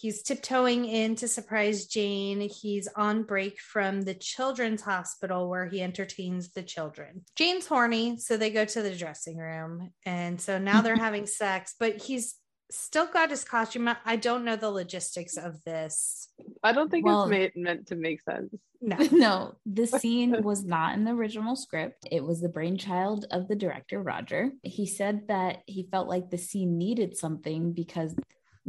He's 0.00 0.22
tiptoeing 0.22 0.86
in 0.86 1.14
to 1.16 1.28
surprise 1.28 1.86
Jane. 1.86 2.40
He's 2.40 2.88
on 2.96 3.24
break 3.24 3.60
from 3.60 4.00
the 4.00 4.14
children's 4.14 4.80
hospital 4.80 5.48
where 5.50 5.66
he 5.66 5.82
entertains 5.82 6.52
the 6.52 6.62
children. 6.62 7.26
Jane's 7.36 7.66
horny, 7.66 8.16
so 8.16 8.36
they 8.36 8.50
go 8.50 8.64
to 8.64 8.82
the 8.82 8.96
dressing 8.96 9.36
room. 9.36 9.90
And 10.06 10.40
so 10.40 10.58
now 10.58 10.80
they're 10.80 10.96
having 11.08 11.26
sex, 11.26 11.74
but 11.78 12.00
he's 12.00 12.36
still 12.70 13.06
got 13.06 13.30
his 13.30 13.44
costume. 13.44 13.90
I 14.04 14.16
don't 14.16 14.44
know 14.44 14.56
the 14.56 14.70
logistics 14.70 15.36
of 15.36 15.62
this. 15.64 16.28
I 16.62 16.72
don't 16.72 16.90
think 16.90 17.04
well, 17.04 17.24
it's 17.24 17.30
made, 17.30 17.52
meant 17.56 17.88
to 17.88 17.96
make 17.96 18.22
sense. 18.22 18.54
No, 18.80 18.96
no, 19.12 19.54
the 19.66 19.86
scene 19.98 20.42
was 20.42 20.64
not 20.64 20.94
in 20.94 21.04
the 21.04 21.12
original 21.12 21.56
script. 21.56 22.06
It 22.10 22.24
was 22.24 22.40
the 22.40 22.48
brainchild 22.48 23.26
of 23.30 23.48
the 23.48 23.56
director, 23.56 24.02
Roger. 24.02 24.52
He 24.62 24.86
said 24.86 25.28
that 25.28 25.58
he 25.66 25.88
felt 25.90 26.08
like 26.08 26.30
the 26.30 26.38
scene 26.38 26.78
needed 26.78 27.16
something 27.16 27.72
because 27.72 28.14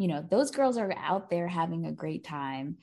you 0.01 0.07
know 0.07 0.25
those 0.27 0.49
girls 0.49 0.79
are 0.79 0.91
out 0.97 1.29
there 1.29 1.47
having 1.47 1.85
a 1.85 1.91
great 1.91 2.23
time. 2.23 2.77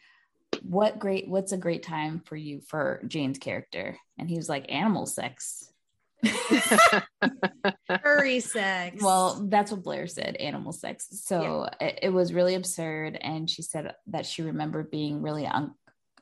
What 0.62 1.01
great 1.01 1.29
what's 1.29 1.51
a 1.51 1.57
great 1.57 1.83
time 1.83 2.23
for 2.25 2.37
you 2.37 2.61
for 2.61 3.03
jane's 3.09 3.39
character? 3.39 3.99
And 4.16 4.31
he 4.31 4.37
was 4.37 4.49
like 4.49 4.71
animal 4.73 5.05
sex. 5.05 5.73
Furry 8.03 8.39
sex. 8.39 9.03
Well 9.03 9.49
that's 9.49 9.73
what 9.73 9.83
blair 9.83 10.07
said 10.07 10.37
animal 10.37 10.73
sex. 10.73 11.09
So 11.11 11.69
yeah. 11.81 11.89
it, 11.89 11.99
it, 12.05 12.11
was 12.11 12.33
really 12.33 12.55
absurd. 12.55 13.19
And 13.21 13.51
she 13.51 13.62
said 13.62 13.95
that 14.07 14.25
she 14.25 14.43
remembered 14.43 14.89
being 14.89 15.21
really 15.21 15.45
un, 15.45 15.73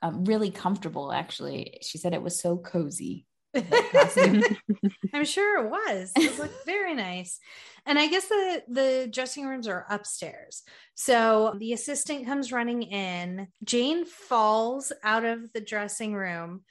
uh, 0.00 0.12
really 0.14 0.50
comfortable 0.50 1.12
actually. 1.12 1.78
She 1.82 1.98
said 1.98 2.14
it 2.14 2.22
was 2.22 2.40
so 2.40 2.56
cozy 2.56 3.26
I'm 5.14 5.24
sure 5.24 5.64
it 5.64 5.70
was. 5.70 6.12
It 6.16 6.38
looked 6.38 6.66
very 6.66 6.94
nice. 6.94 7.38
And 7.84 7.98
I 7.98 8.08
guess 8.08 8.28
the 8.28 8.62
the 8.68 9.08
dressing 9.12 9.46
rooms 9.46 9.68
are 9.68 9.86
upstairs. 9.88 10.62
So 10.94 11.54
the 11.58 11.72
assistant 11.72 12.26
comes 12.26 12.52
running 12.52 12.82
in. 12.82 13.48
Jane 13.64 14.04
falls 14.04 14.92
out 15.02 15.24
of 15.24 15.52
the 15.52 15.60
dressing 15.60 16.14
room. 16.14 16.62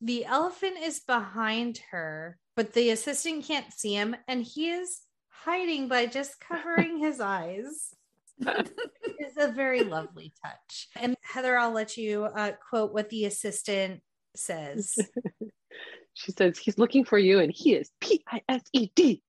The 0.00 0.24
elephant 0.26 0.76
is 0.82 1.00
behind 1.00 1.80
her, 1.90 2.38
but 2.56 2.72
the 2.72 2.90
assistant 2.90 3.44
can't 3.44 3.72
see 3.72 3.94
him 3.94 4.16
and 4.28 4.42
he 4.42 4.70
is 4.70 5.00
hiding 5.28 5.88
by 5.88 6.06
just 6.06 6.40
covering 6.40 6.98
his 6.98 7.20
eyes. 7.20 7.94
it's 8.38 9.36
a 9.38 9.52
very 9.52 9.84
lovely 9.84 10.32
touch. 10.44 10.88
And 10.96 11.16
Heather, 11.22 11.56
I'll 11.56 11.72
let 11.72 11.96
you 11.96 12.24
uh, 12.24 12.52
quote 12.68 12.92
what 12.92 13.08
the 13.10 13.26
assistant 13.26 14.00
says. 14.34 14.96
She 16.14 16.32
says, 16.32 16.58
He's 16.58 16.78
looking 16.78 17.04
for 17.04 17.18
you, 17.18 17.40
and 17.40 17.52
he 17.52 17.74
is 17.74 17.90
P 18.00 18.22
I 18.30 18.40
S 18.48 18.62
E 18.72 18.88
D. 18.94 19.22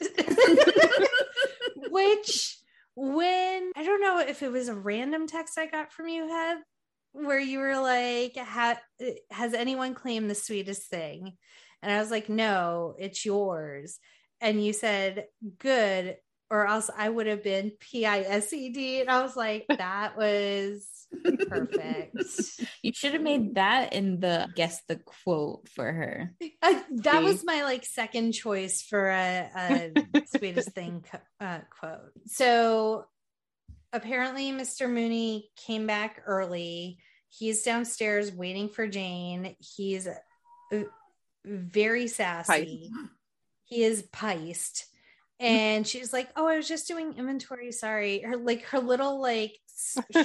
Which, 1.90 2.58
when 2.96 3.72
I 3.76 3.82
don't 3.84 4.00
know 4.00 4.18
if 4.20 4.42
it 4.42 4.50
was 4.50 4.68
a 4.68 4.74
random 4.74 5.26
text 5.26 5.58
I 5.58 5.66
got 5.66 5.92
from 5.92 6.08
you, 6.08 6.26
Heath, 6.26 6.62
where 7.12 7.38
you 7.38 7.60
were 7.60 7.78
like, 7.80 8.36
ha- 8.36 8.80
Has 9.30 9.54
anyone 9.54 9.94
claimed 9.94 10.28
the 10.28 10.34
sweetest 10.34 10.88
thing? 10.88 11.36
And 11.82 11.92
I 11.92 12.00
was 12.00 12.10
like, 12.10 12.28
No, 12.28 12.94
it's 12.98 13.24
yours. 13.24 13.98
And 14.40 14.64
you 14.64 14.72
said, 14.72 15.26
Good. 15.58 16.16
Or 16.54 16.68
else 16.68 16.88
I 16.96 17.08
would 17.08 17.26
have 17.26 17.42
been 17.42 17.72
P 17.80 18.06
I 18.06 18.20
S 18.20 18.52
E 18.52 18.68
D. 18.68 19.00
And 19.00 19.10
I 19.10 19.22
was 19.22 19.34
like, 19.34 19.66
That 19.68 20.16
was 20.16 20.86
perfect. 21.48 22.16
You 22.80 22.92
should 22.94 23.14
have 23.14 23.22
made 23.22 23.56
that 23.56 23.92
in 23.92 24.20
the 24.20 24.48
guess 24.54 24.80
the 24.86 24.96
quote 24.96 25.68
for 25.70 25.84
her. 25.84 26.32
Uh, 26.62 26.80
that 26.92 27.18
See? 27.18 27.24
was 27.24 27.44
my 27.44 27.64
like 27.64 27.84
second 27.84 28.32
choice 28.32 28.82
for 28.82 29.10
a, 29.10 29.50
a 29.56 30.22
sweetest 30.38 30.70
thing 30.70 31.04
co- 31.10 31.44
uh, 31.44 31.58
quote. 31.78 32.12
So 32.26 33.04
apparently, 33.92 34.52
Mr. 34.52 34.88
Mooney 34.88 35.50
came 35.66 35.88
back 35.88 36.22
early. 36.24 36.98
He's 37.30 37.64
downstairs 37.64 38.32
waiting 38.32 38.68
for 38.68 38.86
Jane. 38.86 39.56
He's 39.58 40.06
uh, 40.06 40.84
very 41.44 42.06
sassy. 42.06 42.90
He 43.64 43.82
is 43.82 44.04
piced. 44.12 44.86
And 45.44 45.86
she's 45.86 46.12
like, 46.12 46.28
"Oh, 46.36 46.46
I 46.46 46.56
was 46.56 46.68
just 46.68 46.88
doing 46.88 47.14
inventory. 47.16 47.72
Sorry." 47.72 48.20
Her 48.20 48.36
like 48.36 48.62
her 48.66 48.78
little 48.78 49.20
like 49.20 49.58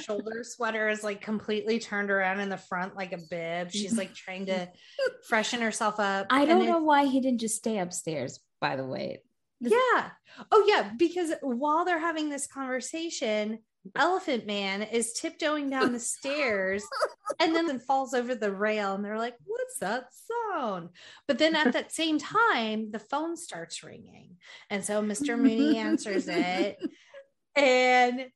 shoulder 0.02 0.44
sweater 0.44 0.90
is 0.90 1.04
like 1.04 1.22
completely 1.22 1.80
turned 1.80 2.12
around 2.12 2.40
in 2.40 2.50
the 2.50 2.58
front 2.58 2.96
like 2.96 3.12
a 3.14 3.18
bib. 3.18 3.72
She's 3.72 3.98
like 3.98 4.14
trying 4.14 4.46
to 4.48 4.70
freshen 5.28 5.62
herself 5.62 6.00
up. 6.00 6.28
I 6.30 6.46
don't 6.46 6.62
it- 6.62 6.68
know 6.68 6.84
why 6.84 7.06
he 7.06 7.20
didn't 7.20 7.42
just 7.42 7.56
stay 7.58 7.80
upstairs, 7.80 8.40
by 8.62 8.76
the 8.76 8.86
way. 8.86 9.22
This- 9.62 9.74
Yeah. 9.74 10.10
Oh, 10.52 10.66
yeah. 10.68 10.92
Because 10.96 11.34
while 11.42 11.84
they're 11.84 12.00
having 12.00 12.30
this 12.30 12.48
conversation, 12.48 13.60
Elephant 13.96 14.46
Man 14.46 14.82
is 14.84 15.14
tiptoeing 15.14 15.70
down 15.70 15.94
the 15.94 16.00
stairs 16.00 16.84
and 17.40 17.56
then 17.56 17.80
falls 17.80 18.14
over 18.14 18.36
the 18.36 18.52
rail. 18.52 18.94
And 18.94 19.04
they're 19.04 19.18
like, 19.18 19.36
What's 19.46 19.80
that 19.80 20.06
sound? 20.54 20.90
But 21.28 21.38
then 21.38 21.56
at 21.56 21.74
that 21.74 21.92
same 21.92 22.20
time, 22.20 22.92
the 22.92 23.00
phone 23.00 23.38
starts 23.38 23.84
ringing. 23.84 24.38
And 24.70 24.84
so 24.84 25.02
Mr. 25.02 25.38
Mooney 25.38 25.78
answers 25.80 26.28
it. 26.28 26.78
And 27.56 28.28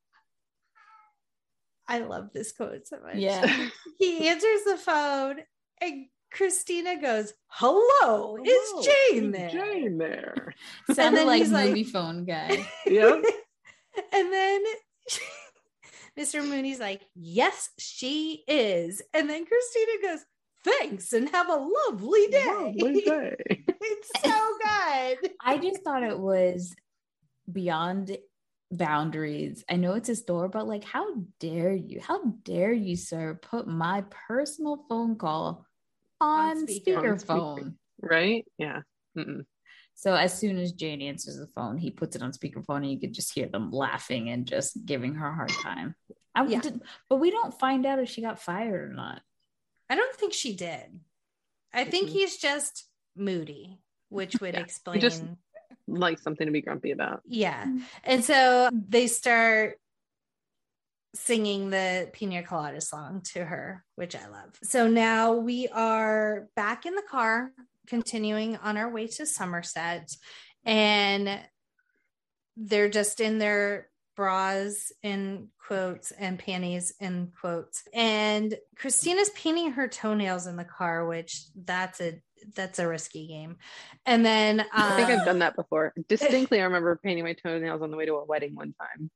I 1.88 2.00
love 2.00 2.30
this 2.34 2.52
quote 2.54 2.88
so 2.88 3.00
much. 3.02 3.16
Yeah. 3.16 3.68
He 3.98 4.28
answers 4.28 4.64
the 4.66 4.78
phone 4.78 5.38
and 5.82 6.06
Christina 6.32 7.00
goes, 7.00 7.34
Hello, 7.48 8.38
Hello, 8.38 8.38
is 8.44 8.88
Jane 9.12 9.32
there? 9.32 9.50
Jane 9.50 9.98
there. 9.98 10.54
Sounded 10.92 11.26
like 11.26 11.42
he's 11.42 11.52
like- 11.52 11.70
movie 11.70 11.84
phone 11.84 12.26
guy. 12.26 12.66
Yep. 12.86 13.24
and 14.14 14.34
then 14.34 14.64
Mr. 16.20 16.48
Mooney's 16.48 16.80
like, 16.80 17.02
Yes, 17.16 17.70
she 17.80 18.44
is. 18.48 19.02
And 19.14 19.30
then 19.30 19.46
Christina 19.46 19.92
goes, 20.02 20.26
Thanks 20.64 21.12
and 21.14 21.30
have 21.30 21.50
a 21.50 21.68
lovely 21.90 22.28
day. 22.28 22.76
Lovely 22.78 23.02
day. 23.02 23.36
it's 23.68 24.12
so 24.24 24.48
good. 24.62 25.32
I 25.42 25.58
just 25.58 25.84
thought 25.84 26.04
it 26.04 26.18
was 26.18 26.74
beyond 27.52 28.18
boundaries. 28.72 29.64
I 29.70 29.76
know 29.76 29.94
it's 29.94 30.10
a 30.10 30.16
store, 30.16 30.48
but 30.48 30.68
like, 30.68 30.86
how 30.86 31.06
dare 31.40 31.74
you? 31.74 32.00
How 32.02 32.24
dare 32.44 32.72
you, 32.72 32.96
sir, 32.96 33.38
put 33.42 33.68
my 33.68 34.06
personal 34.28 34.86
phone 34.88 35.18
call 35.18 35.66
on, 36.22 36.50
On 36.50 36.68
speaker. 36.68 37.10
On 37.10 37.20
speaker. 37.20 37.36
speakerphone? 37.36 37.76
Right? 38.02 38.46
Yeah. 38.58 38.82
Mm-mm. 39.18 39.46
So 39.96 40.14
as 40.16 40.38
soon 40.38 40.58
as 40.58 40.72
Jane 40.74 41.02
answers 41.02 41.38
the 41.38 41.48
phone, 41.48 41.78
he 41.78 41.92
puts 41.92 42.16
it 42.16 42.22
on 42.22 42.32
speakerphone, 42.32 42.78
and 42.78 42.92
you 42.92 43.00
could 43.00 43.14
just 43.14 43.34
hear 43.34 43.48
them 43.48 43.72
laughing 43.72 44.30
and 44.30 44.46
just 44.46 44.86
giving 44.86 45.16
her 45.16 45.28
a 45.28 45.34
hard 45.36 45.50
time. 45.62 45.96
I 46.36 46.46
Yeah. 46.46 46.62
did, 46.62 46.82
but 47.10 47.18
we 47.18 47.32
don't 47.32 47.58
find 47.58 47.86
out 47.86 48.00
if 48.00 48.10
she 48.10 48.22
got 48.22 48.40
fired 48.42 48.90
or 48.92 48.94
not. 48.94 49.22
I 49.90 49.96
don't 49.96 50.16
think 50.16 50.34
she 50.34 50.56
did. 50.56 51.00
I 51.74 51.86
think 51.86 52.10
he's 52.10 52.38
just 52.38 52.88
moody, 53.16 53.80
which 54.10 54.40
would 54.42 54.54
Yeah, 54.56 54.60
explain. 54.62 55.00
just- 55.00 55.24
Like 55.88 56.20
something 56.20 56.46
to 56.48 56.52
be 56.52 56.62
grumpy 56.62 56.92
about. 56.92 57.22
yeah. 57.26 57.66
Mm-hmm. 57.66 57.84
And 58.04 58.24
so 58.24 58.70
they 58.74 59.08
start 59.08 59.80
singing 61.16 61.70
the 61.70 62.10
Pina 62.14 62.42
Colada 62.44 62.82
song 62.82 63.22
to 63.34 63.46
her, 63.46 63.84
which 63.96 64.16
I 64.16 64.28
love. 64.28 64.50
So 64.64 64.88
now 64.88 65.34
we 65.34 65.68
are 65.68 66.48
back 66.56 66.86
in 66.88 66.96
the 66.96 67.04
car, 67.04 67.52
continuing 67.88 68.58
on 68.58 68.78
our 68.78 68.90
way 68.90 69.08
to 69.08 69.26
Somerset, 69.26 70.10
and 70.66 71.40
they're 72.56 72.90
just 72.90 73.20
in 73.20 73.40
their 73.40 73.90
bras 74.16 74.92
in 75.02 75.50
quotes 75.68 76.12
and 76.12 76.38
panties 76.38 76.94
in 77.00 77.32
quotes. 77.40 77.84
And 77.94 78.56
Christina's 78.78 79.30
painting 79.32 79.72
her 79.72 79.88
toenails 79.88 80.48
in 80.48 80.56
the 80.56 80.64
car, 80.64 81.06
which 81.06 81.46
that's 81.56 82.00
a 82.02 82.22
that's 82.56 82.80
a 82.80 82.88
risky 82.88 83.28
game. 83.28 83.58
And 84.06 84.26
then 84.26 84.60
um, 84.60 84.68
I 84.74 84.96
think 84.96 85.10
I've 85.10 85.26
done 85.26 85.40
that 85.40 85.56
before. 85.56 85.94
Distinctly, 86.08 86.60
I 86.60 86.66
remember 86.66 87.00
painting 87.02 87.24
my 87.24 87.34
toenails 87.34 87.82
on 87.82 87.92
the 87.92 87.98
way 87.98 88.06
to 88.06 88.16
a 88.16 88.26
wedding 88.26 88.56
one 88.56 88.74
time. 88.80 89.10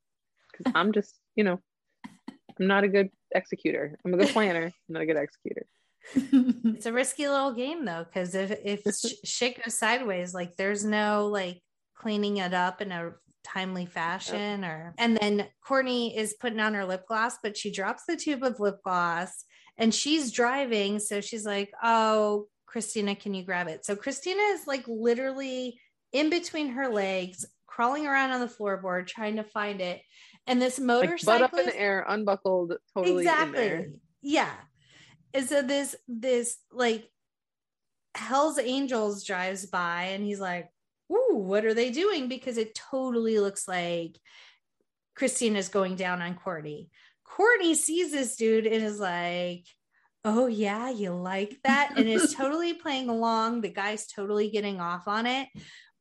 Because 0.50 0.72
I'm 0.74 0.92
just, 0.92 1.14
you 1.36 1.44
know, 1.44 1.60
I'm 2.06 2.66
not 2.66 2.84
a 2.84 2.88
good 2.88 3.10
executor. 3.34 3.98
I'm 4.04 4.14
a 4.14 4.16
good 4.16 4.28
planner. 4.28 4.64
I'm 4.64 4.72
not 4.88 5.02
a 5.02 5.06
good 5.06 5.16
executor. 5.16 5.66
It's 6.14 6.86
a 6.86 6.92
risky 7.00 7.28
little 7.28 7.52
game 7.52 7.84
though 7.84 8.04
because 8.04 8.34
if 8.34 8.50
if 8.64 8.82
sh- 8.94 9.14
shit 9.24 9.62
goes 9.62 9.74
sideways 9.74 10.32
like 10.34 10.56
there's 10.56 10.84
no 10.84 11.26
like 11.26 11.60
cleaning 11.96 12.38
it 12.38 12.54
up 12.54 12.80
in 12.80 12.92
a 12.92 13.12
timely 13.44 13.86
fashion 13.86 14.64
or 14.64 14.94
and 14.98 15.16
then 15.20 15.46
courtney 15.66 16.16
is 16.16 16.34
putting 16.40 16.60
on 16.60 16.74
her 16.74 16.84
lip 16.84 17.04
gloss 17.06 17.36
but 17.42 17.56
she 17.56 17.70
drops 17.70 18.02
the 18.06 18.16
tube 18.16 18.42
of 18.42 18.60
lip 18.60 18.78
gloss 18.84 19.44
and 19.78 19.94
she's 19.94 20.30
driving 20.32 20.98
so 20.98 21.20
she's 21.20 21.46
like 21.46 21.70
oh 21.82 22.46
christina 22.66 23.14
can 23.14 23.32
you 23.32 23.42
grab 23.44 23.66
it? 23.68 23.84
So 23.86 23.96
christina 23.96 24.42
is 24.52 24.66
like 24.66 24.84
literally 24.86 25.80
in 26.12 26.28
between 26.30 26.70
her 26.70 26.88
legs 26.88 27.46
crawling 27.66 28.06
around 28.06 28.30
on 28.32 28.40
the 28.40 28.46
floorboard 28.46 29.06
trying 29.06 29.36
to 29.36 29.44
find 29.44 29.80
it 29.80 30.00
and 30.46 30.60
this 30.60 30.78
Like 30.78 30.86
motorcycle 30.86 31.40
butt 31.40 31.52
up 31.54 31.58
in 31.58 31.66
the 31.66 31.78
air, 31.78 32.04
unbuckled, 32.08 32.74
totally 32.94 33.26
in 33.26 33.52
there. 33.52 33.78
exactly. 33.80 33.92
Yeah 34.22 34.50
and 35.34 35.48
so 35.48 35.62
this 35.62 35.94
this 36.06 36.58
like 36.72 37.08
hell's 38.14 38.58
angels 38.58 39.24
drives 39.24 39.66
by 39.66 40.04
and 40.04 40.24
he's 40.24 40.40
like 40.40 40.68
ooh 41.12 41.36
what 41.36 41.64
are 41.64 41.74
they 41.74 41.90
doing? 41.90 42.28
Because 42.28 42.58
it 42.58 42.74
totally 42.74 43.38
looks 43.38 43.66
like 43.68 44.18
christina's 45.14 45.68
going 45.68 45.96
down 45.96 46.22
on 46.22 46.34
courtney. 46.34 46.90
Courtney 47.24 47.74
sees 47.74 48.12
this 48.12 48.36
dude 48.36 48.66
and 48.66 48.84
is 48.84 49.00
like 49.00 49.64
oh 50.24 50.46
yeah 50.46 50.90
you 50.90 51.10
like 51.10 51.58
that? 51.64 51.92
And 51.96 52.08
is 52.08 52.34
totally 52.36 52.74
playing 52.74 53.08
along. 53.08 53.60
The 53.60 53.68
guy's 53.68 54.06
totally 54.06 54.50
getting 54.50 54.80
off 54.80 55.08
on 55.08 55.26
it. 55.26 55.48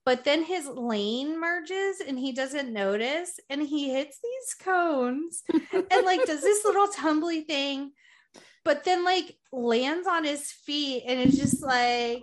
But 0.05 0.23
then 0.23 0.43
his 0.43 0.65
lane 0.65 1.37
merges 1.37 1.99
and 1.99 2.17
he 2.17 2.31
doesn't 2.31 2.71
notice 2.71 3.41
and 3.49 3.61
he 3.61 3.91
hits 3.91 4.19
these 4.23 4.53
cones. 4.53 5.43
And 5.51 6.05
like 6.05 6.25
does 6.25 6.41
this 6.41 6.63
little 6.63 6.87
tumbly 6.95 7.45
thing 7.45 7.91
but 8.67 8.83
then 8.83 9.05
like 9.05 9.37
lands 9.53 10.07
on 10.09 10.25
his 10.25 10.51
feet 10.51 11.03
and 11.07 11.17
it's 11.21 11.37
just 11.37 11.63
like 11.63 12.21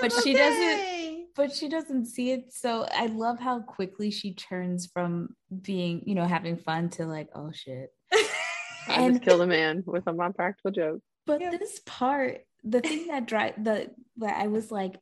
But 0.00 0.12
"I'm 0.12 0.22
she 0.22 0.34
doesn't- 0.34 1.26
but 1.36 1.52
she 1.54 1.68
doesn't 1.68 2.06
see 2.06 2.32
it. 2.32 2.52
So 2.52 2.86
I 2.92 3.06
love 3.06 3.38
how 3.38 3.60
quickly 3.60 4.10
she 4.10 4.32
turns 4.34 4.86
from 4.92 5.36
being, 5.62 6.02
you 6.06 6.14
know, 6.14 6.24
having 6.24 6.56
fun 6.56 6.88
to 6.96 7.06
like, 7.06 7.28
oh 7.34 7.50
shit. 7.52 7.90
I 8.12 8.94
And- 9.02 9.12
just 9.14 9.22
killed 9.24 9.42
a 9.42 9.46
man 9.46 9.84
with 9.86 10.04
a 10.08 10.12
non-practical 10.12 10.72
joke. 10.72 11.00
But 11.24 11.40
Yeah. 11.42 11.50
this 11.50 11.80
part, 11.86 12.40
the 12.64 12.80
thing 12.80 13.06
that 13.08 13.26
drive 13.26 13.62
the 13.62 13.90
that 14.16 14.36
I 14.40 14.48
was 14.48 14.72
like, 14.72 14.94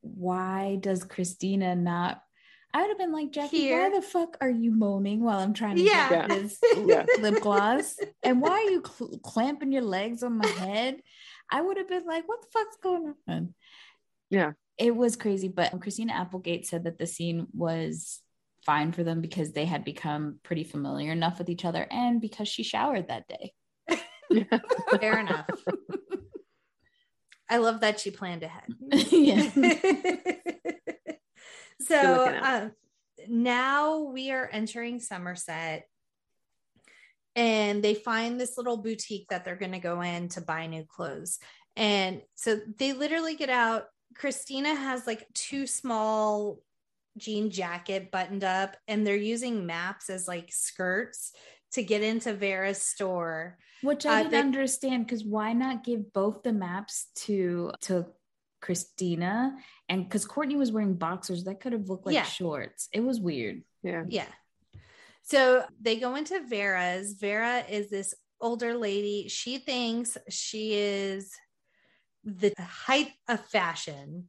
why 0.00 0.78
does 0.80 1.04
Christina 1.04 1.76
not? 1.76 2.20
I 2.74 2.80
would 2.80 2.88
have 2.88 2.98
been 2.98 3.12
like, 3.12 3.30
Jackie, 3.30 3.58
Here. 3.58 3.82
why 3.88 3.96
the 3.96 4.02
fuck 4.02 4.36
are 4.40 4.50
you 4.50 4.72
moaning 4.72 5.22
while 5.22 5.38
I'm 5.38 5.54
trying 5.54 5.76
to 5.76 5.82
Yeah. 5.82 6.08
get 6.26 6.28
this 6.28 6.58
Yeah. 6.84 7.06
lip 7.20 7.40
gloss? 7.40 7.96
And 8.24 8.40
why 8.42 8.50
are 8.50 8.70
you 8.70 8.82
cl- 8.84 9.18
clamping 9.22 9.70
your 9.70 9.82
legs 9.82 10.22
on 10.24 10.36
my 10.38 10.46
head? 10.46 11.00
I 11.50 11.60
would 11.62 11.76
have 11.76 11.88
been 11.88 12.04
like, 12.04 12.26
what 12.28 12.42
the 12.42 12.48
fuck's 12.52 12.76
going 12.82 13.14
on? 13.28 13.54
Yeah. 14.28 14.52
It 14.76 14.96
was 14.96 15.14
crazy. 15.14 15.46
But 15.48 15.80
Christina 15.80 16.14
Applegate 16.14 16.66
said 16.66 16.84
that 16.84 16.98
the 16.98 17.06
scene 17.06 17.46
was 17.52 18.20
fine 18.66 18.90
for 18.92 19.04
them 19.04 19.20
because 19.20 19.52
they 19.52 19.66
had 19.66 19.84
become 19.84 20.40
pretty 20.42 20.64
familiar 20.64 21.12
enough 21.12 21.38
with 21.38 21.48
each 21.50 21.64
other 21.64 21.86
and 21.90 22.20
because 22.20 22.48
she 22.48 22.64
showered 22.64 23.06
that 23.08 23.28
day. 23.28 23.52
fair 25.00 25.20
enough 25.20 25.46
i 27.50 27.58
love 27.58 27.80
that 27.80 28.00
she 28.00 28.10
planned 28.10 28.42
ahead 28.42 28.64
yeah. 29.12 29.50
So 31.80 32.38
um, 32.42 32.72
now 33.28 34.00
we 34.00 34.30
are 34.30 34.48
entering 34.52 35.00
Somerset 35.00 35.84
and 37.36 37.82
they 37.82 37.94
find 37.94 38.40
this 38.40 38.56
little 38.56 38.76
boutique 38.76 39.28
that 39.30 39.44
they're 39.44 39.56
going 39.56 39.72
to 39.72 39.78
go 39.78 40.00
in 40.02 40.28
to 40.28 40.40
buy 40.40 40.66
new 40.66 40.84
clothes. 40.84 41.38
And 41.76 42.22
so 42.34 42.60
they 42.78 42.92
literally 42.92 43.34
get 43.34 43.50
out. 43.50 43.86
Christina 44.14 44.74
has 44.74 45.06
like 45.06 45.26
two 45.34 45.66
small 45.66 46.60
jean 47.16 47.50
jacket 47.50 48.10
buttoned 48.10 48.44
up 48.44 48.76
and 48.86 49.06
they're 49.06 49.16
using 49.16 49.66
maps 49.66 50.10
as 50.10 50.28
like 50.28 50.52
skirts 50.52 51.32
to 51.72 51.82
get 51.82 52.02
into 52.02 52.32
Vera's 52.32 52.80
store. 52.80 53.58
Which 53.82 54.06
I 54.06 54.20
uh, 54.20 54.22
didn't 54.24 54.40
understand 54.40 55.06
because 55.06 55.24
why 55.24 55.52
not 55.52 55.84
give 55.84 56.12
both 56.12 56.42
the 56.42 56.52
maps 56.52 57.08
to 57.26 57.72
to 57.82 58.06
Christina 58.60 59.56
and 59.88 60.04
because 60.04 60.24
Courtney 60.24 60.56
was 60.56 60.72
wearing 60.72 60.94
boxers 60.94 61.44
that 61.44 61.60
could 61.60 61.72
have 61.72 61.88
looked 61.88 62.06
like 62.06 62.14
yeah. 62.14 62.24
shorts. 62.24 62.88
It 62.92 63.00
was 63.00 63.20
weird. 63.20 63.62
Yeah. 63.82 64.04
Yeah. 64.08 64.26
So 65.22 65.64
they 65.80 65.96
go 65.96 66.16
into 66.16 66.40
Vera's. 66.46 67.14
Vera 67.14 67.64
is 67.68 67.90
this 67.90 68.14
older 68.40 68.74
lady. 68.74 69.28
She 69.28 69.58
thinks 69.58 70.16
she 70.28 70.74
is 70.74 71.32
the 72.24 72.52
height 72.58 73.12
of 73.28 73.44
fashion 73.46 74.28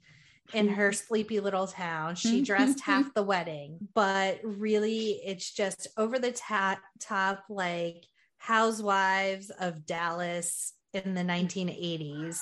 in 0.53 0.67
her 0.69 0.91
sleepy 0.93 1.39
little 1.39 1.67
town. 1.67 2.15
She 2.15 2.41
dressed 2.43 2.81
half 2.81 3.13
the 3.13 3.23
wedding, 3.23 3.87
but 3.93 4.39
really 4.43 5.21
it's 5.25 5.51
just 5.53 5.87
over 5.97 6.19
the 6.19 6.31
ta- 6.31 6.79
top, 6.99 7.43
like 7.49 8.05
housewives 8.37 9.49
of 9.49 9.85
Dallas 9.85 10.73
in 10.93 11.13
the 11.13 11.21
1980s. 11.21 12.39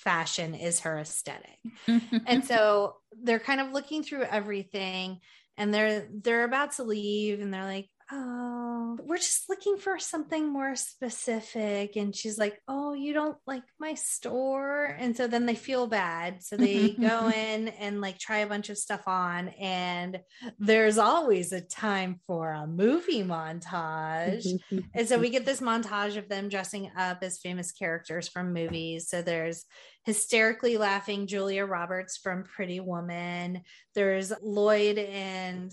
Fashion 0.00 0.54
is 0.54 0.80
her 0.80 0.98
aesthetic. 0.98 1.58
Mm-hmm. 1.86 2.16
and 2.26 2.44
so 2.44 2.96
they're 3.22 3.38
kind 3.38 3.60
of 3.60 3.72
looking 3.72 4.02
through 4.02 4.22
everything 4.22 5.20
and 5.56 5.74
they're 5.74 6.08
they're 6.10 6.44
about 6.44 6.72
to 6.72 6.84
leave 6.84 7.40
and 7.40 7.52
they're 7.52 7.64
like, 7.64 7.88
oh, 8.10 8.59
Oh, 8.90 9.02
we're 9.04 9.18
just 9.18 9.48
looking 9.48 9.76
for 9.76 9.98
something 9.98 10.52
more 10.52 10.74
specific. 10.76 11.96
And 11.96 12.14
she's 12.14 12.38
like, 12.38 12.60
oh, 12.68 12.92
you 12.92 13.12
don't 13.12 13.36
like 13.46 13.62
my 13.78 13.94
store. 13.94 14.96
And 14.98 15.16
so 15.16 15.26
then 15.26 15.46
they 15.46 15.54
feel 15.54 15.86
bad. 15.86 16.42
So 16.42 16.56
they 16.56 16.90
go 16.90 17.28
in 17.34 17.68
and 17.68 18.00
like 18.00 18.18
try 18.18 18.38
a 18.38 18.46
bunch 18.46 18.68
of 18.68 18.78
stuff 18.78 19.06
on. 19.06 19.48
And 19.48 20.20
there's 20.58 20.98
always 20.98 21.52
a 21.52 21.60
time 21.60 22.20
for 22.26 22.50
a 22.52 22.66
movie 22.66 23.22
montage. 23.22 24.46
and 24.94 25.08
so 25.08 25.18
we 25.18 25.30
get 25.30 25.44
this 25.44 25.60
montage 25.60 26.16
of 26.16 26.28
them 26.28 26.48
dressing 26.48 26.90
up 26.96 27.18
as 27.22 27.38
famous 27.38 27.72
characters 27.72 28.28
from 28.28 28.52
movies. 28.52 29.08
So 29.08 29.22
there's 29.22 29.64
hysterically 30.04 30.78
laughing 30.78 31.26
Julia 31.26 31.64
Roberts 31.64 32.16
from 32.16 32.44
Pretty 32.44 32.80
Woman. 32.80 33.62
There's 33.94 34.32
Lloyd 34.42 34.98
and 34.98 35.72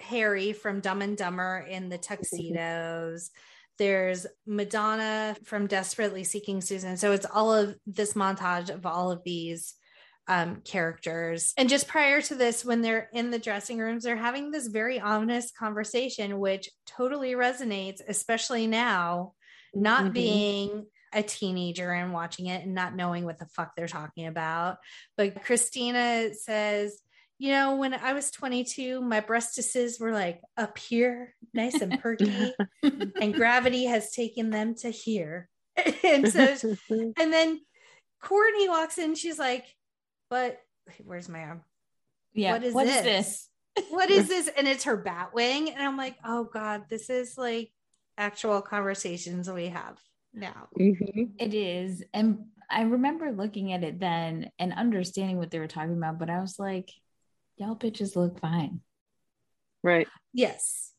Harry 0.00 0.52
from 0.52 0.80
Dumb 0.80 1.02
and 1.02 1.16
Dumber 1.16 1.66
in 1.68 1.88
the 1.88 1.98
tuxedos. 1.98 3.30
There's 3.78 4.26
Madonna 4.46 5.36
from 5.44 5.66
Desperately 5.66 6.24
Seeking 6.24 6.60
Susan. 6.60 6.96
So 6.96 7.12
it's 7.12 7.26
all 7.26 7.54
of 7.54 7.76
this 7.86 8.12
montage 8.12 8.68
of 8.68 8.84
all 8.84 9.10
of 9.10 9.22
these 9.24 9.74
um, 10.28 10.60
characters. 10.64 11.52
And 11.56 11.68
just 11.68 11.88
prior 11.88 12.20
to 12.22 12.34
this, 12.34 12.64
when 12.64 12.82
they're 12.82 13.08
in 13.12 13.30
the 13.30 13.38
dressing 13.38 13.78
rooms, 13.78 14.04
they're 14.04 14.16
having 14.16 14.50
this 14.50 14.68
very 14.68 15.00
ominous 15.00 15.50
conversation, 15.50 16.38
which 16.38 16.68
totally 16.86 17.32
resonates, 17.32 18.00
especially 18.06 18.66
now, 18.66 19.32
not 19.74 20.04
mm-hmm. 20.04 20.12
being 20.12 20.86
a 21.12 21.22
teenager 21.22 21.90
and 21.90 22.12
watching 22.12 22.46
it 22.46 22.64
and 22.64 22.74
not 22.74 22.94
knowing 22.94 23.24
what 23.24 23.38
the 23.38 23.46
fuck 23.46 23.72
they're 23.76 23.88
talking 23.88 24.26
about. 24.26 24.76
But 25.16 25.42
Christina 25.42 26.32
says, 26.34 27.00
you 27.40 27.52
know, 27.52 27.76
when 27.76 27.94
I 27.94 28.12
was 28.12 28.30
22, 28.30 29.00
my 29.00 29.22
breastises 29.22 29.98
were 29.98 30.12
like 30.12 30.42
up 30.58 30.76
here, 30.76 31.34
nice 31.54 31.80
and 31.80 31.98
perky, 31.98 32.52
and 32.82 33.32
gravity 33.32 33.86
has 33.86 34.12
taken 34.12 34.50
them 34.50 34.74
to 34.80 34.90
here. 34.90 35.48
and 36.04 36.30
so, 36.30 36.54
and 36.90 37.32
then 37.32 37.58
Courtney 38.20 38.68
walks 38.68 38.98
in, 38.98 39.14
she's 39.14 39.38
like, 39.38 39.64
but 40.28 40.60
where's 41.02 41.30
my 41.30 41.40
arm? 41.44 41.62
Yeah. 42.34 42.52
What 42.52 42.62
is 42.62 42.74
what 42.74 42.86
this? 42.86 42.96
Is 42.98 43.02
this? 43.04 43.48
what 43.88 44.10
is 44.10 44.28
this? 44.28 44.50
And 44.54 44.68
it's 44.68 44.84
her 44.84 44.98
bat 44.98 45.30
wing. 45.32 45.70
And 45.70 45.82
I'm 45.82 45.96
like, 45.96 46.16
oh 46.22 46.44
God, 46.44 46.90
this 46.90 47.08
is 47.08 47.38
like 47.38 47.70
actual 48.18 48.60
conversations 48.60 49.50
we 49.50 49.68
have 49.68 49.98
now. 50.34 50.68
Mm-hmm. 50.78 51.22
It 51.38 51.54
is. 51.54 52.04
And 52.12 52.44
I 52.68 52.82
remember 52.82 53.32
looking 53.32 53.72
at 53.72 53.82
it 53.82 53.98
then 53.98 54.50
and 54.58 54.74
understanding 54.74 55.38
what 55.38 55.50
they 55.50 55.58
were 55.58 55.66
talking 55.68 55.96
about, 55.96 56.18
but 56.18 56.28
I 56.28 56.42
was 56.42 56.58
like, 56.58 56.90
y'all 57.60 57.76
bitches 57.76 58.16
look 58.16 58.40
fine. 58.40 58.80
Right. 59.82 60.08
Yes. 60.32 60.92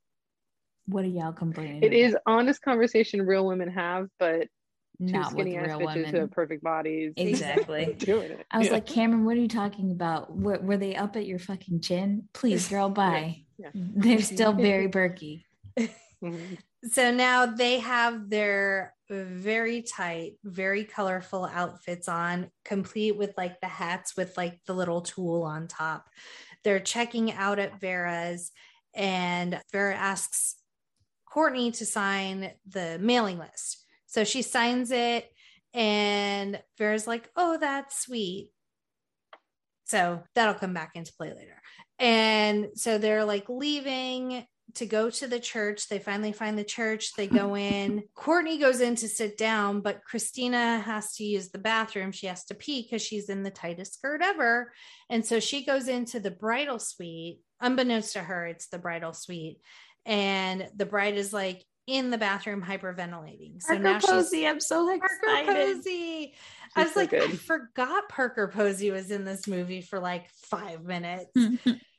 What 0.86 1.04
are 1.04 1.10
y'all 1.10 1.34
complaining? 1.34 1.84
It 1.84 1.88
about? 1.88 1.96
is 1.96 2.16
honest 2.26 2.62
conversation 2.62 3.24
real 3.24 3.46
women 3.46 3.70
have, 3.70 4.08
but 4.20 4.48
not 5.00 5.32
skinny 5.32 5.58
ass 5.58 5.70
bitches 5.70 5.86
women. 5.86 6.06
who 6.06 6.18
have 6.20 6.32
perfect 6.32 6.64
bodies. 6.64 7.14
Exactly. 7.18 7.96
doing 8.00 8.32
it. 8.32 8.46
I 8.52 8.60
was 8.60 8.68
yeah. 8.68 8.74
like, 8.74 8.86
Cameron, 8.86 9.26
what 9.26 9.36
are 9.36 9.40
you 9.40 9.48
talking 9.48 9.92
about? 9.92 10.36
Were, 10.36 10.60
were, 10.60 10.78
they 10.78 10.96
up 10.96 11.16
at 11.16 11.26
your 11.26 11.40
fucking 11.40 11.82
chin? 11.82 12.28
Please, 12.34 12.68
girl, 12.68 12.90
bye. 12.90 13.44
Yeah. 13.58 13.70
Yeah. 13.74 13.84
They're 13.96 14.22
still 14.22 14.54
very 14.54 14.90
perky. 14.90 15.46
Mm-hmm. 15.78 16.56
So 16.92 17.12
now 17.12 17.46
they 17.46 17.80
have 17.80 18.30
their 18.30 18.96
very 19.10 19.82
tight, 19.82 20.34
very 20.44 20.84
colorful 20.84 21.46
outfits 21.46 22.08
on, 22.08 22.50
complete 22.66 23.18
with 23.18 23.34
like 23.38 23.60
the 23.60 23.68
hats 23.68 24.16
with 24.16 24.36
like 24.38 24.60
the 24.66 24.74
little 24.74 25.02
tulle 25.02 25.44
on 25.44 25.68
top. 25.68 26.10
They're 26.64 26.80
checking 26.80 27.32
out 27.32 27.60
at 27.60 27.80
Vera's, 27.80 28.52
and 28.94 29.60
Vera 29.72 29.96
asks 29.96 30.56
Courtney 31.26 31.72
to 31.72 31.86
sign 31.86 32.52
the 32.68 32.98
mailing 33.00 33.40
list. 33.40 33.86
So 34.06 34.24
she 34.24 34.42
signs 34.42 34.92
it, 34.92 35.30
and 35.74 36.62
Vera's 36.78 37.08
like, 37.08 37.30
Oh, 37.36 37.58
that's 37.58 38.02
sweet. 38.02 38.50
So 39.86 40.24
that'll 40.36 40.54
come 40.56 40.74
back 40.74 40.92
into 40.96 41.14
play 41.14 41.34
later. 41.34 41.62
And 42.00 42.70
so 42.76 42.98
they're 42.98 43.26
like 43.26 43.50
leaving 43.50 44.46
to 44.76 44.86
go 44.86 45.10
to 45.10 45.28
the 45.28 45.40
church. 45.40 45.88
They 45.88 46.00
finally 46.00 46.32
find 46.32 46.58
the 46.58 46.64
church. 46.64 47.14
They 47.16 47.28
go 47.28 47.56
in. 47.58 48.04
Courtney 48.16 48.58
goes 48.58 48.82
in 48.82 48.96
to 48.96 49.08
sit 49.08 49.38
down, 49.38 49.82
but 49.82 50.04
Christina 50.04 50.80
has 50.80 51.14
to 51.16 51.24
use 51.24 51.50
the 51.50 51.60
bathroom. 51.60 52.12
She 52.12 52.28
has 52.28 52.46
to 52.46 52.56
pee 52.56 52.84
because 52.84 53.02
she's 53.02 53.30
in 53.30 53.44
the 53.44 53.52
tightest 53.52 53.96
skirt 53.96 54.22
ever. 54.22 54.74
And 55.10 55.26
so 55.26 55.40
she 55.40 55.66
goes 55.66 55.88
into 55.88 56.20
the 56.20 56.32
bridal 56.32 56.80
suite. 56.80 57.40
Unbeknownst 57.60 58.14
to 58.14 58.20
her, 58.20 58.48
it's 58.48 58.68
the 58.68 58.80
bridal 58.80 59.14
suite. 59.14 59.60
And 60.06 60.68
the 60.76 60.86
bride 60.86 61.16
is 61.16 61.32
like 61.32 61.64
in 61.88 62.10
the 62.10 62.18
bathroom 62.18 62.64
hyperventilating. 62.64 63.62
So 63.62 63.76
Parker 63.76 63.84
now 63.84 64.00
Posey, 64.00 64.38
she's 64.38 64.48
I'm 64.48 64.60
so 64.60 64.90
excited. 64.90 65.46
Parker 65.46 65.54
Posey. 65.54 66.34
I 66.76 66.84
was 66.84 66.94
so 66.94 67.00
like, 67.00 67.10
good. 67.10 67.24
I 67.24 67.36
forgot 67.36 68.10
Parker 68.10 68.48
Posey 68.48 68.92
was 68.92 69.12
in 69.12 69.26
this 69.26 69.48
movie 69.48 69.82
for 69.82 70.00
like 70.00 70.30
five 70.50 70.84
minutes 70.84 71.32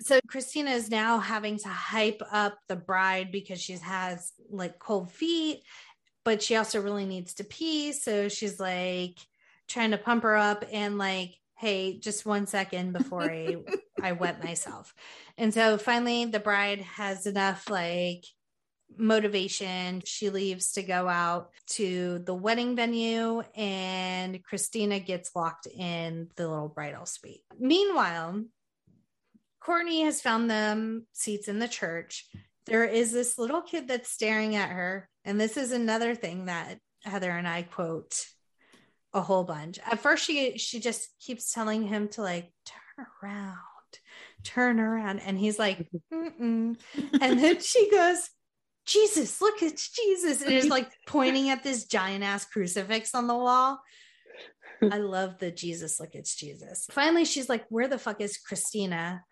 so 0.00 0.18
Christina 0.26 0.70
is 0.70 0.90
now 0.90 1.18
having 1.18 1.58
to 1.58 1.68
hype 1.68 2.22
up 2.30 2.58
the 2.68 2.76
bride 2.76 3.30
because 3.30 3.60
she 3.60 3.74
has 3.74 4.32
like 4.50 4.78
cold 4.78 5.12
feet, 5.12 5.62
but 6.24 6.42
she 6.42 6.56
also 6.56 6.80
really 6.80 7.06
needs 7.06 7.34
to 7.34 7.44
pee. 7.44 7.92
So 7.92 8.28
she's 8.28 8.58
like 8.58 9.18
trying 9.68 9.90
to 9.90 9.98
pump 9.98 10.22
her 10.22 10.36
up 10.36 10.64
and 10.72 10.98
like, 10.98 11.34
hey, 11.58 11.98
just 11.98 12.24
one 12.24 12.46
second 12.46 12.92
before 12.92 13.22
I 13.22 13.56
I 14.02 14.12
wet 14.12 14.42
myself. 14.42 14.94
And 15.36 15.52
so 15.52 15.76
finally 15.76 16.24
the 16.24 16.40
bride 16.40 16.80
has 16.80 17.26
enough 17.26 17.68
like 17.68 18.24
motivation. 18.96 20.02
She 20.04 20.30
leaves 20.30 20.72
to 20.72 20.82
go 20.82 21.08
out 21.08 21.50
to 21.68 22.20
the 22.24 22.34
wedding 22.34 22.74
venue, 22.76 23.42
and 23.54 24.42
Christina 24.42 24.98
gets 24.98 25.36
locked 25.36 25.66
in 25.66 26.28
the 26.36 26.48
little 26.48 26.68
bridal 26.68 27.06
suite. 27.06 27.42
Meanwhile, 27.58 28.44
Courtney 29.60 30.02
has 30.02 30.20
found 30.20 30.50
them 30.50 31.06
seats 31.12 31.48
in 31.48 31.58
the 31.58 31.68
church. 31.68 32.26
There 32.66 32.84
is 32.84 33.12
this 33.12 33.38
little 33.38 33.62
kid 33.62 33.88
that's 33.88 34.10
staring 34.10 34.56
at 34.56 34.70
her. 34.70 35.08
And 35.24 35.40
this 35.40 35.56
is 35.56 35.72
another 35.72 36.14
thing 36.14 36.46
that 36.46 36.78
Heather 37.04 37.30
and 37.30 37.46
I 37.46 37.62
quote 37.62 38.24
a 39.12 39.20
whole 39.20 39.44
bunch. 39.44 39.78
At 39.84 40.00
first, 40.00 40.24
she 40.24 40.56
she 40.58 40.80
just 40.80 41.08
keeps 41.20 41.52
telling 41.52 41.82
him 41.82 42.08
to 42.08 42.22
like 42.22 42.52
turn 42.64 43.06
around, 43.22 43.56
turn 44.44 44.80
around, 44.80 45.20
and 45.20 45.38
he's 45.38 45.58
like, 45.58 45.86
Mm-mm. 46.12 46.78
and 47.20 47.40
then 47.40 47.60
she 47.60 47.90
goes, 47.90 48.28
Jesus, 48.86 49.40
look, 49.40 49.62
it's 49.62 49.90
Jesus, 49.90 50.42
and 50.42 50.52
is 50.52 50.68
like 50.68 50.90
pointing 51.06 51.50
at 51.50 51.62
this 51.62 51.86
giant 51.86 52.24
ass 52.24 52.44
crucifix 52.44 53.14
on 53.14 53.26
the 53.26 53.34
wall. 53.34 53.80
I 54.82 54.98
love 54.98 55.38
the 55.38 55.50
Jesus, 55.50 56.00
look, 56.00 56.14
it's 56.14 56.34
Jesus. 56.34 56.86
Finally, 56.90 57.26
she's 57.26 57.48
like, 57.48 57.64
Where 57.68 57.88
the 57.88 57.98
fuck 57.98 58.20
is 58.20 58.38
Christina? 58.38 59.24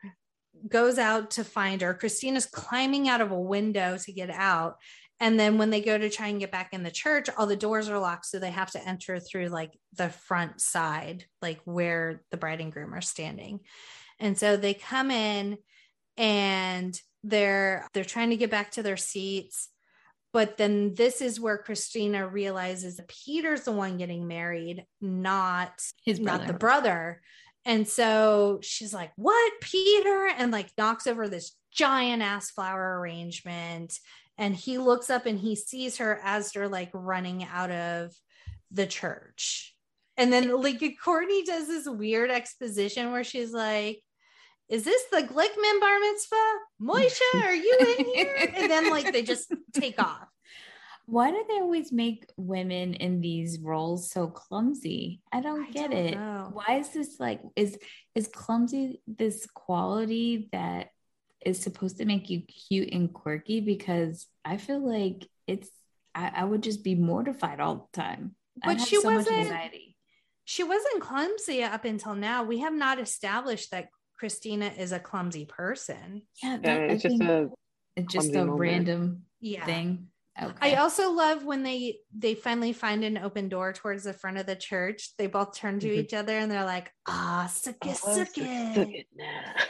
Goes 0.68 0.98
out 0.98 1.32
to 1.32 1.44
find 1.44 1.80
her. 1.82 1.94
Christina's 1.94 2.46
climbing 2.46 3.08
out 3.08 3.20
of 3.20 3.30
a 3.30 3.40
window 3.40 3.98
to 3.98 4.12
get 4.12 4.30
out. 4.30 4.76
And 5.20 5.38
then 5.38 5.58
when 5.58 5.70
they 5.70 5.80
go 5.80 5.98
to 5.98 6.08
try 6.08 6.28
and 6.28 6.38
get 6.38 6.52
back 6.52 6.72
in 6.72 6.84
the 6.84 6.90
church, 6.90 7.28
all 7.36 7.46
the 7.46 7.56
doors 7.56 7.88
are 7.88 7.98
locked. 7.98 8.26
So 8.26 8.38
they 8.38 8.50
have 8.50 8.70
to 8.72 8.88
enter 8.88 9.18
through 9.18 9.48
like 9.48 9.72
the 9.96 10.10
front 10.10 10.60
side, 10.60 11.24
like 11.42 11.60
where 11.64 12.22
the 12.30 12.36
bride 12.36 12.60
and 12.60 12.72
groom 12.72 12.94
are 12.94 13.00
standing. 13.00 13.60
And 14.20 14.38
so 14.38 14.56
they 14.56 14.74
come 14.74 15.10
in 15.10 15.58
and 16.16 17.00
they're 17.24 17.88
they're 17.92 18.04
trying 18.04 18.30
to 18.30 18.36
get 18.36 18.50
back 18.50 18.72
to 18.72 18.82
their 18.82 18.96
seats 18.96 19.68
but 20.32 20.56
then 20.56 20.94
this 20.94 21.20
is 21.20 21.40
where 21.40 21.58
Christina 21.58 22.28
realizes 22.28 22.96
that 22.96 23.08
Peter's 23.08 23.62
the 23.62 23.72
one 23.72 23.96
getting 23.96 24.28
married, 24.28 24.84
not 25.00 25.72
his 26.04 26.20
brother. 26.20 26.38
not 26.38 26.46
the 26.46 26.58
brother. 26.58 27.22
And 27.68 27.86
so 27.86 28.60
she's 28.62 28.94
like, 28.94 29.12
What, 29.16 29.52
Peter? 29.60 30.28
And 30.36 30.50
like 30.50 30.70
knocks 30.78 31.06
over 31.06 31.28
this 31.28 31.52
giant 31.70 32.22
ass 32.22 32.50
flower 32.50 32.98
arrangement. 32.98 33.98
And 34.38 34.56
he 34.56 34.78
looks 34.78 35.10
up 35.10 35.26
and 35.26 35.38
he 35.38 35.54
sees 35.54 35.98
her 35.98 36.18
as 36.24 36.50
they're 36.50 36.68
like 36.68 36.90
running 36.94 37.44
out 37.44 37.70
of 37.70 38.12
the 38.70 38.86
church. 38.86 39.74
And 40.16 40.32
then 40.32 40.62
like 40.62 40.82
Courtney 41.04 41.44
does 41.44 41.68
this 41.68 41.86
weird 41.86 42.30
exposition 42.30 43.12
where 43.12 43.22
she's 43.22 43.52
like, 43.52 44.02
is 44.70 44.84
this 44.84 45.02
the 45.10 45.18
Glickman 45.22 45.80
bar 45.80 46.00
mitzvah? 46.00 46.36
Moisha, 46.80 47.44
are 47.44 47.54
you 47.54 47.78
in 47.98 48.04
here? 48.06 48.52
and 48.56 48.70
then 48.70 48.90
like 48.90 49.12
they 49.12 49.22
just 49.22 49.52
take 49.74 50.02
off. 50.02 50.28
Why 51.10 51.30
do 51.30 51.42
they 51.48 51.54
always 51.60 51.90
make 51.90 52.26
women 52.36 52.92
in 52.92 53.22
these 53.22 53.58
roles 53.60 54.10
so 54.10 54.26
clumsy? 54.26 55.22
I 55.32 55.40
don't 55.40 55.68
I 55.68 55.70
get 55.70 55.90
don't 55.90 56.00
it. 56.00 56.14
know. 56.16 56.50
Why 56.52 56.76
is 56.80 56.90
this 56.90 57.18
like 57.18 57.40
is 57.56 57.78
is 58.14 58.28
clumsy 58.28 59.00
this 59.06 59.46
quality 59.46 60.50
that 60.52 60.88
is 61.46 61.58
supposed 61.58 61.96
to 61.96 62.04
make 62.04 62.28
you 62.28 62.42
cute 62.42 62.92
and 62.92 63.10
quirky? 63.10 63.60
Because 63.60 64.26
I 64.44 64.58
feel 64.58 64.86
like 64.86 65.26
it's 65.46 65.70
I, 66.14 66.30
I 66.36 66.44
would 66.44 66.62
just 66.62 66.84
be 66.84 66.94
mortified 66.94 67.58
all 67.58 67.88
the 67.90 68.02
time. 68.02 68.34
But 68.62 68.78
she 68.80 69.00
so 69.00 69.08
wasn't- 69.10 69.54
She 70.44 70.62
wasn't 70.62 71.00
clumsy 71.00 71.62
up 71.62 71.86
until 71.86 72.14
now. 72.14 72.42
We 72.42 72.58
have 72.58 72.74
not 72.74 73.00
established 73.00 73.70
that 73.70 73.88
Christina 74.18 74.66
is 74.76 74.92
a 74.92 74.98
clumsy 74.98 75.46
person. 75.46 76.22
Yeah, 76.42 76.56
Yeah, 76.56 76.58
that, 76.58 76.80
I 76.80 76.84
it's 76.92 77.02
just 77.02 77.18
think 77.18 77.30
a 77.30 77.48
it's 77.96 78.12
just 78.12 78.34
a 78.34 78.44
moment. 78.44 78.60
random 78.60 79.22
Yeah. 79.40 79.64
thing. 79.64 80.07
I 80.60 80.74
also 80.76 81.10
love 81.12 81.44
when 81.44 81.62
they 81.62 81.98
they 82.16 82.34
finally 82.34 82.72
find 82.72 83.04
an 83.04 83.18
open 83.18 83.48
door 83.48 83.72
towards 83.72 84.04
the 84.04 84.12
front 84.12 84.38
of 84.38 84.46
the 84.46 84.56
church. 84.56 85.16
They 85.16 85.26
both 85.26 85.56
turn 85.56 85.80
to 85.80 85.88
Mhm. 85.88 85.96
each 85.96 86.14
other 86.14 86.36
and 86.36 86.50
they're 86.50 86.64
like, 86.64 86.92
"Ah, 87.06 87.50
suck 87.52 87.76
it, 87.86 87.96
suck 87.96 88.28
suck 88.28 88.38
it." 88.38 89.06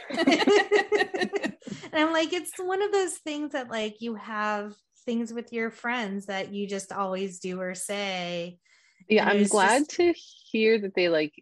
it 0.09 1.53
and 1.93 1.93
I'm 1.93 2.11
like, 2.13 2.33
it's 2.33 2.57
one 2.57 2.81
of 2.81 2.91
those 2.91 3.17
things 3.17 3.53
that 3.53 3.69
like 3.69 4.01
you 4.01 4.15
have 4.15 4.75
things 5.05 5.33
with 5.33 5.51
your 5.53 5.71
friends 5.71 6.25
that 6.27 6.53
you 6.53 6.67
just 6.67 6.91
always 6.91 7.39
do 7.39 7.59
or 7.59 7.73
say. 7.75 8.59
Yeah, 9.07 9.27
I'm 9.27 9.43
glad 9.45 9.79
just- 9.79 9.91
to 9.91 10.13
hear 10.51 10.79
that 10.79 10.93
they 10.95 11.09
like 11.09 11.33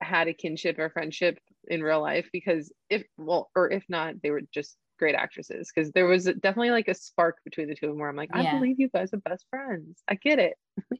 had 0.00 0.28
a 0.28 0.34
kinship 0.34 0.78
or 0.78 0.90
friendship 0.90 1.38
in 1.68 1.82
real 1.82 2.02
life 2.02 2.28
because 2.32 2.72
if 2.90 3.04
well, 3.16 3.50
or 3.56 3.70
if 3.70 3.84
not, 3.88 4.20
they 4.22 4.30
were 4.30 4.42
just 4.52 4.76
great 5.04 5.14
actresses 5.14 5.70
because 5.70 5.92
there 5.92 6.06
was 6.06 6.24
definitely 6.24 6.70
like 6.70 6.88
a 6.88 6.94
spark 6.94 7.36
between 7.44 7.68
the 7.68 7.74
two 7.74 7.84
of 7.86 7.92
them 7.92 7.98
where 8.00 8.08
I'm 8.08 8.16
like, 8.16 8.30
I 8.32 8.40
Yeah. 8.40 8.54
believe 8.54 8.80
you 8.80 8.88
guys 8.88 9.12
are 9.12 9.18
best 9.18 9.44
friends. 9.50 10.02
I 10.08 10.14
get 10.14 10.38
it. 10.38 10.54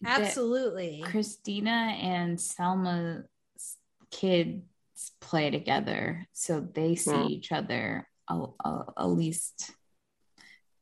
Absolutely. 0.05 1.03
Christina 1.07 1.71
and 1.71 2.39
Selma's 2.39 3.25
kids 4.11 4.61
play 5.23 5.51
together, 5.51 6.27
so 6.35 6.61
they 6.61 6.97
see 6.97 7.13
Hmm. 7.13 7.29
each 7.29 7.51
other 7.51 8.07
a- 8.29 8.47
a- 8.63 8.93
at 8.99 9.07
least 9.07 9.71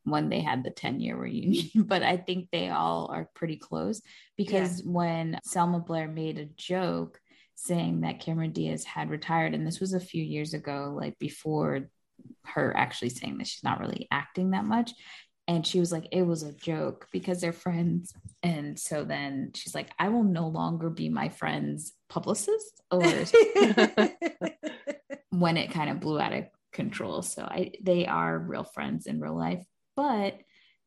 when 0.02 0.28
they 0.28 0.40
had 0.40 0.64
the 0.64 0.70
10 0.72 0.98
year 0.98 1.16
reunion. 1.16 1.68
But 1.86 2.02
I 2.02 2.16
think 2.16 2.48
they 2.50 2.70
all 2.70 3.06
are 3.12 3.30
pretty 3.34 3.56
close 3.56 4.02
because 4.36 4.82
when 4.82 5.38
Selma 5.44 5.78
Blair 5.78 6.08
made 6.08 6.38
a 6.40 6.46
joke 6.46 7.20
saying 7.54 8.00
that 8.00 8.18
Cameron 8.18 8.50
Diaz 8.52 8.82
had 8.84 9.10
retired, 9.10 9.54
and 9.54 9.64
this 9.64 9.78
was 9.78 9.92
a 9.92 10.00
few 10.00 10.24
years 10.24 10.54
ago, 10.54 10.92
like 10.96 11.16
before 11.20 11.88
her 12.44 12.76
actually 12.76 13.10
saying 13.10 13.38
that 13.38 13.46
she's 13.46 13.64
not 13.64 13.80
really 13.80 14.08
acting 14.10 14.50
that 14.50 14.64
much. 14.64 14.92
And 15.48 15.66
she 15.66 15.80
was 15.80 15.90
like, 15.90 16.06
it 16.12 16.22
was 16.22 16.42
a 16.42 16.52
joke 16.52 17.08
because 17.12 17.40
they're 17.40 17.52
friends. 17.52 18.12
And 18.42 18.78
so 18.78 19.04
then 19.04 19.52
she's 19.54 19.74
like, 19.74 19.90
I 19.98 20.08
will 20.08 20.22
no 20.22 20.48
longer 20.48 20.88
be 20.88 21.08
my 21.08 21.30
friend's 21.30 21.92
publicist 22.08 22.80
or 22.90 23.02
when 25.30 25.56
it 25.56 25.72
kind 25.72 25.90
of 25.90 26.00
blew 26.00 26.20
out 26.20 26.32
of 26.32 26.44
control. 26.72 27.22
So 27.22 27.42
I 27.42 27.72
they 27.82 28.06
are 28.06 28.38
real 28.38 28.64
friends 28.64 29.06
in 29.06 29.20
real 29.20 29.36
life. 29.36 29.64
But 29.96 30.38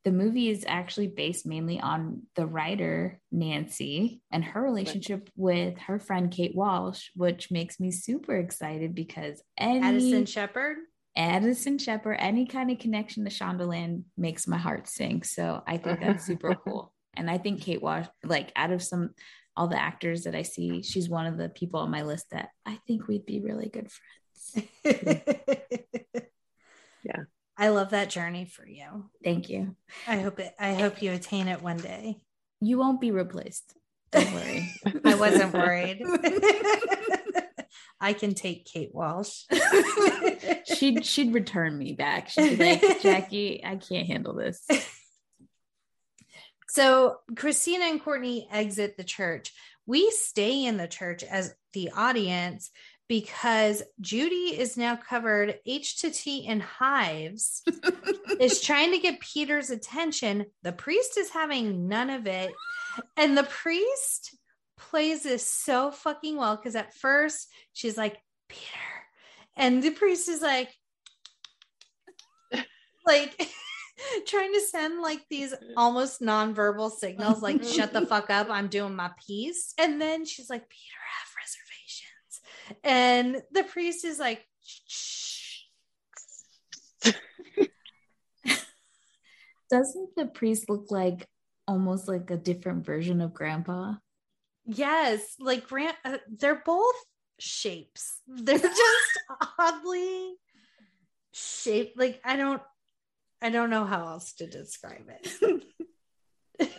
the 0.06 0.12
movie 0.12 0.50
is 0.50 0.64
actually 0.68 1.08
based 1.08 1.48
mainly 1.48 1.80
on 1.80 2.22
the 2.36 2.46
writer 2.46 3.20
Nancy 3.32 4.22
and 4.32 4.44
her 4.44 4.62
relationship 4.62 5.32
with 5.36 5.80
her 5.80 5.98
friend 5.98 6.32
Kate 6.32 6.56
Walsh, 6.56 7.10
which 7.16 7.50
makes 7.50 7.80
me 7.80 7.90
super 7.90 8.36
excited 8.36 8.94
because 8.94 9.42
any 9.58 9.82
Addison 9.82 10.28
Shepherd. 10.28 10.78
Addison 11.16 11.78
Shepherd, 11.78 12.18
any 12.20 12.46
kind 12.46 12.72
of 12.72 12.80
connection 12.80 13.24
to 13.24 13.32
Shondaland 13.32 14.04
makes 14.18 14.48
my 14.48 14.58
heart 14.58 14.88
sing. 14.88 15.24
So 15.24 15.64
I 15.66 15.78
think 15.78 16.02
that's 16.02 16.26
super 16.26 16.56
cool. 16.64 16.92
And 17.16 17.30
I 17.30 17.38
think 17.38 17.62
Kate 17.62 17.82
Walsh, 17.82 18.08
like 18.24 18.52
out 18.56 18.72
of 18.72 18.84
some 18.84 19.12
all 19.56 19.68
the 19.68 19.82
actors 19.82 20.24
that 20.24 20.36
I 20.36 20.42
see, 20.42 20.82
she's 20.84 21.08
one 21.08 21.28
of 21.28 21.38
the 21.38 21.48
people 21.48 21.80
on 21.80 21.90
my 21.90 22.02
list 22.02 22.26
that 22.32 22.50
I 22.66 22.78
think 22.88 23.08
we'd 23.08 23.26
be 23.26 23.40
really 23.40 23.70
good 23.70 23.90
friends. 23.90 24.68
Yeah. 27.06 27.24
I 27.58 27.70
love 27.70 27.92
that 27.92 28.10
journey 28.10 28.46
for 28.46 28.68
you. 28.68 29.10
Thank 29.24 29.50
you. 29.50 29.76
I 30.08 30.18
hope 30.18 30.40
it 30.40 30.54
I 30.60 30.74
hope 30.74 31.02
you 31.02 31.12
attain 31.12 31.48
it 31.48 31.62
one 31.62 31.78
day. 31.78 32.20
You 32.60 32.78
won't 32.80 33.00
be 33.00 33.12
replaced. 33.12 33.74
Don't 34.12 34.34
worry. 34.34 34.74
I 35.06 35.16
wasn't 35.16 35.54
worried. 35.54 36.02
I 38.06 38.14
can 38.14 38.36
take 38.36 38.66
Kate 38.66 38.94
Walsh. 38.94 39.46
she'd 40.78 41.04
she'd 41.04 41.34
return 41.34 41.76
me 41.76 41.94
back. 41.94 42.30
She'd 42.30 42.60
be 42.60 42.80
like, 42.80 43.02
Jackie, 43.02 43.66
I 43.66 43.78
can't 43.78 44.06
handle 44.06 44.36
this. 44.36 44.64
So 46.68 47.18
Christina 47.36 47.86
and 47.86 48.04
Courtney 48.04 48.48
exit 48.52 48.96
the 48.96 49.04
church. 49.04 49.52
We 49.88 50.12
stay 50.12 50.66
in 50.66 50.78
the 50.78 50.88
church 50.88 51.24
as 51.24 51.56
the 51.74 51.90
audience 51.96 52.70
because 53.08 53.82
Judy 54.00 54.56
is 54.56 54.78
now 54.78 54.96
covered 54.96 55.56
H 55.66 56.02
to 56.02 56.12
T 56.12 56.46
in 56.46 56.60
hives, 56.60 57.64
is 58.40 58.62
trying 58.62 58.92
to 58.92 59.00
get 59.00 59.20
Peter's 59.20 59.72
attention. 59.72 60.46
The 60.62 60.74
priest 60.74 61.18
is 61.18 61.32
having 61.32 61.88
none 61.88 62.12
of 62.12 62.28
it. 62.28 62.52
And 63.18 63.36
the 63.36 63.44
priest 63.44 64.36
plays 64.96 65.24
this 65.24 65.46
so 65.46 65.92
fucking 65.92 66.38
well 66.38 66.56
because 66.56 66.74
at 66.74 66.94
first 66.94 67.50
she's 67.74 67.98
like, 67.98 68.18
Peter. 68.48 68.64
And 69.58 69.84
the 69.84 69.90
priest 69.90 70.30
is 70.30 70.42
like, 70.42 70.74
like 73.06 73.46
trying 74.26 74.54
to 74.54 74.62
send 74.62 75.02
like 75.02 75.20
these 75.30 75.54
almost 75.76 76.22
nonverbal 76.22 76.90
signals, 76.92 77.42
like 77.42 77.62
shut 77.76 77.92
the 77.92 78.06
fuck 78.06 78.30
up, 78.30 78.48
I'm 78.50 78.70
doing 78.70 78.96
my 78.96 79.12
piece. 79.28 79.74
And 79.78 80.00
then 80.00 80.24
she's 80.24 80.50
like, 80.50 80.70
Peter, 80.70 80.98
I 81.04 81.12
have 81.20 81.36
reservations. 81.44 82.82
And 82.86 83.44
the 83.52 83.64
priest 83.70 84.06
is 84.06 84.18
like, 84.18 84.46
shh. 84.64 85.64
Doesn't 89.70 90.16
the 90.16 90.28
priest 90.28 90.70
look 90.70 90.90
like 90.90 91.28
almost 91.68 92.08
like 92.08 92.32
a 92.32 92.38
different 92.38 92.86
version 92.86 93.20
of 93.20 93.34
grandpa? 93.34 93.96
Yes, 94.66 95.36
like 95.40 95.68
Grant, 95.68 95.96
uh, 96.04 96.18
they're 96.28 96.62
both 96.66 96.96
shapes. 97.40 98.22
They're 98.28 98.58
just 98.58 99.20
oddly 99.60 100.36
shaped. 101.32 101.98
Like 101.98 102.20
I 102.24 102.36
don't, 102.36 102.62
I 103.42 103.50
don't 103.50 103.70
know 103.70 103.86
how 103.86 104.08
else 104.08 104.34
to 104.36 104.48
describe 104.48 105.08
it. 105.10 105.64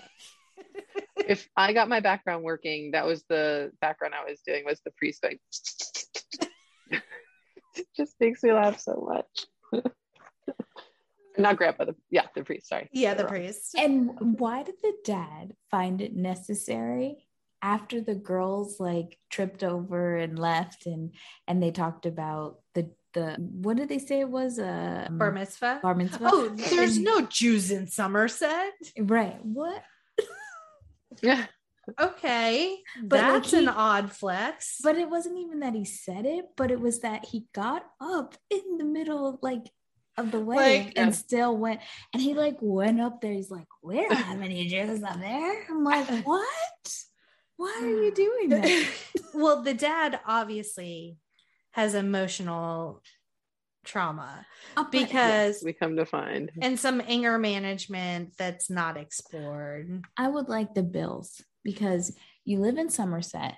if 1.16 1.48
I 1.56 1.72
got 1.72 1.88
my 1.88 2.00
background 2.00 2.42
working, 2.42 2.92
that 2.92 3.06
was 3.06 3.24
the 3.28 3.70
background 3.80 4.14
I 4.14 4.28
was 4.28 4.40
doing 4.46 4.64
was 4.64 4.80
the 4.84 4.92
priest 4.92 5.22
going. 5.22 5.38
it 6.90 7.86
just 7.96 8.14
makes 8.18 8.42
me 8.42 8.52
laugh 8.52 8.80
so 8.80 9.06
much. 9.08 9.84
Not 11.38 11.58
grandpa, 11.58 11.84
the, 11.84 11.94
yeah, 12.10 12.26
the 12.34 12.42
priest. 12.42 12.68
Sorry. 12.68 12.88
yeah, 12.92 13.12
the 13.12 13.24
Wrong. 13.24 13.32
priest. 13.32 13.74
And 13.76 14.38
why 14.38 14.62
did 14.62 14.76
the 14.82 14.94
dad 15.04 15.52
find 15.70 16.00
it 16.00 16.14
necessary 16.16 17.25
after 17.62 18.00
the 18.00 18.14
girls 18.14 18.78
like 18.80 19.18
tripped 19.30 19.64
over 19.64 20.16
and 20.16 20.38
left 20.38 20.86
and 20.86 21.12
and 21.48 21.62
they 21.62 21.70
talked 21.70 22.06
about 22.06 22.58
the 22.74 22.90
the 23.14 23.36
what 23.38 23.76
did 23.78 23.88
they 23.88 23.98
say 23.98 24.20
it 24.20 24.28
was 24.28 24.58
a 24.58 25.08
Bar 25.10 25.32
mitzvah. 25.32 25.80
bar 25.82 25.94
mitzvah? 25.94 26.28
Oh, 26.30 26.48
there's 26.50 26.96
And- 26.96 27.04
no 27.04 27.22
Jews 27.22 27.70
in 27.70 27.86
Somerset. 27.86 28.72
right. 28.98 29.42
What? 29.44 29.82
Yeah. 31.22 31.46
Okay, 32.00 32.78
But, 33.00 33.20
like, 33.22 33.32
that's 33.34 33.50
he- 33.52 33.58
an 33.58 33.68
odd 33.68 34.10
flex. 34.12 34.80
But 34.82 34.96
it 34.98 35.08
wasn't 35.08 35.38
even 35.38 35.60
that 35.60 35.72
he 35.74 35.84
said 35.84 36.26
it, 36.26 36.46
but 36.56 36.70
it 36.72 36.80
was 36.80 36.98
that 37.00 37.26
he 37.26 37.46
got 37.54 37.86
up 38.00 38.34
in 38.50 38.76
the 38.76 38.84
middle 38.84 39.26
of 39.28 39.38
like 39.40 39.70
of 40.18 40.32
the 40.32 40.40
way 40.40 40.56
Like- 40.86 40.92
and 40.96 41.06
Yeah. 41.08 41.12
still 41.12 41.56
went 41.56 41.80
and 42.12 42.20
he 42.22 42.34
like 42.34 42.56
went 42.60 43.00
up 43.00 43.20
there. 43.20 43.32
He's 43.32 43.50
like, 43.50 43.68
We 43.82 43.96
don't 43.96 44.14
have 44.16 44.40
any 44.42 44.66
Jews 44.66 45.02
up 45.02 45.20
there. 45.20 45.64
I'm 45.70 45.84
like, 45.84 46.06
What? 46.26 46.94
Why 47.56 47.78
are 47.82 48.02
you 48.02 48.12
doing 48.12 48.48
that? 48.50 48.86
well, 49.34 49.62
the 49.62 49.74
dad 49.74 50.20
obviously 50.26 51.16
has 51.72 51.94
emotional 51.94 53.02
trauma 53.84 54.44
Oh, 54.76 54.82
but- 54.84 54.90
because 54.92 55.62
We 55.64 55.72
come 55.72 55.96
to 55.96 56.04
find. 56.06 56.50
and 56.60 56.78
some 56.78 57.00
anger 57.06 57.38
management 57.38 58.32
that's 58.36 58.68
not 58.68 58.96
explored. 58.96 60.02
I 60.16 60.28
would 60.28 60.48
like 60.48 60.74
the 60.74 60.82
bills 60.82 61.40
because 61.64 62.14
you 62.44 62.58
live 62.60 62.78
in 62.78 62.90
Somerset, 62.90 63.54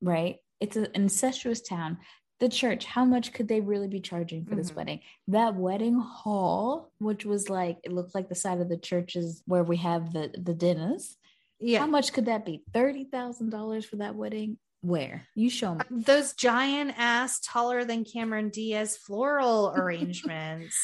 right? 0.00 0.36
It's 0.60 0.76
an 0.76 0.88
incestuous 0.94 1.60
town. 1.60 1.98
The 2.40 2.48
church, 2.48 2.84
how 2.84 3.04
much 3.04 3.32
could 3.32 3.48
they 3.48 3.60
really 3.60 3.88
be 3.88 4.00
charging 4.00 4.44
for 4.44 4.54
this 4.56 4.70
Mhm. 4.72 4.76
wedding? 4.76 5.00
That 5.28 5.54
wedding 5.54 5.98
hall, 5.98 6.92
which 6.98 7.24
was 7.24 7.48
like 7.48 7.78
it 7.84 7.92
looked 7.92 8.14
like 8.14 8.28
the 8.28 8.34
side 8.34 8.60
of 8.60 8.68
the 8.68 8.76
churches 8.78 9.42
where 9.46 9.62
we 9.64 9.76
have 9.78 10.12
the 10.12 10.34
the 10.36 10.54
dinners. 10.54 11.16
Yeah. 11.62 11.78
How 11.80 11.86
much 11.86 12.12
could 12.12 12.26
that 12.26 12.44
be? 12.44 12.62
Thirty 12.74 13.04
thousand 13.04 13.50
dollars 13.50 13.84
for 13.84 13.96
that 13.96 14.14
wedding? 14.14 14.58
Where? 14.80 15.22
You 15.36 15.48
show 15.48 15.76
me. 15.76 15.80
Those 15.90 16.32
giant 16.34 16.94
ass, 16.98 17.38
taller 17.40 17.84
than 17.84 18.04
Cameron 18.04 18.48
Diaz 18.50 18.96
floral 18.96 19.72
arrangements. 19.76 20.76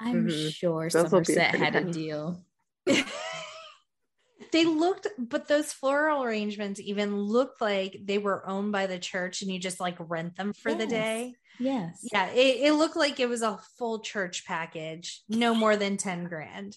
I'm 0.00 0.26
Mhm. 0.26 0.52
sure 0.52 0.88
Those 0.90 1.04
will 1.04 1.10
Somerset 1.24 1.50
pretty 1.50 1.64
had 1.64 1.76
a 1.76 1.84
deal. 1.84 2.44
they 4.52 4.64
looked, 4.64 5.06
but 5.18 5.48
those 5.48 5.72
floral 5.72 6.22
arrangements 6.24 6.80
even 6.80 7.16
looked 7.16 7.60
like 7.60 7.96
they 8.04 8.18
were 8.18 8.46
owned 8.48 8.72
by 8.72 8.86
the 8.86 8.98
church 8.98 9.42
and 9.42 9.50
you 9.50 9.58
just 9.58 9.80
like 9.80 9.96
rent 9.98 10.36
them 10.36 10.52
for 10.52 10.74
the 10.74 10.86
day. 10.86 11.34
Yes. 11.60 12.00
Yeah, 12.12 12.30
it, 12.30 12.60
it 12.66 12.72
looked 12.74 12.96
like 12.96 13.20
it 13.20 13.28
was 13.28 13.42
a 13.42 13.60
full 13.78 14.00
church 14.00 14.44
package, 14.44 15.22
no 15.28 15.54
more 15.54 15.76
than 15.76 15.96
10 15.96 16.24
grand. 16.24 16.76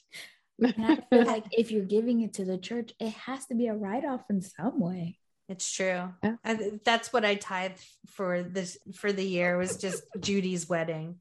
And 0.60 0.86
I 0.86 0.96
feel 1.10 1.26
like 1.34 1.46
if 1.52 1.72
you're 1.72 1.86
giving 1.86 2.22
it 2.22 2.34
to 2.36 2.46
the 2.46 2.58
church, 2.58 2.94
it 3.00 3.14
has 3.14 3.46
to 3.48 3.56
be 3.56 3.68
a 3.68 3.74
write 3.74 4.06
off 4.06 4.24
in 4.30 4.42
some 4.42 4.80
way. 4.80 5.18
It's 5.50 5.72
true. 5.72 6.10
Yeah. 6.24 6.36
I, 6.44 6.72
that's 6.84 7.14
what 7.14 7.24
I 7.24 7.36
tithe 7.36 7.78
for 8.10 8.44
this 8.44 8.78
for 8.96 9.14
the 9.14 9.24
year 9.24 9.58
was 9.58 9.78
just 9.78 10.04
Judy's 10.20 10.68
wedding. 10.68 11.20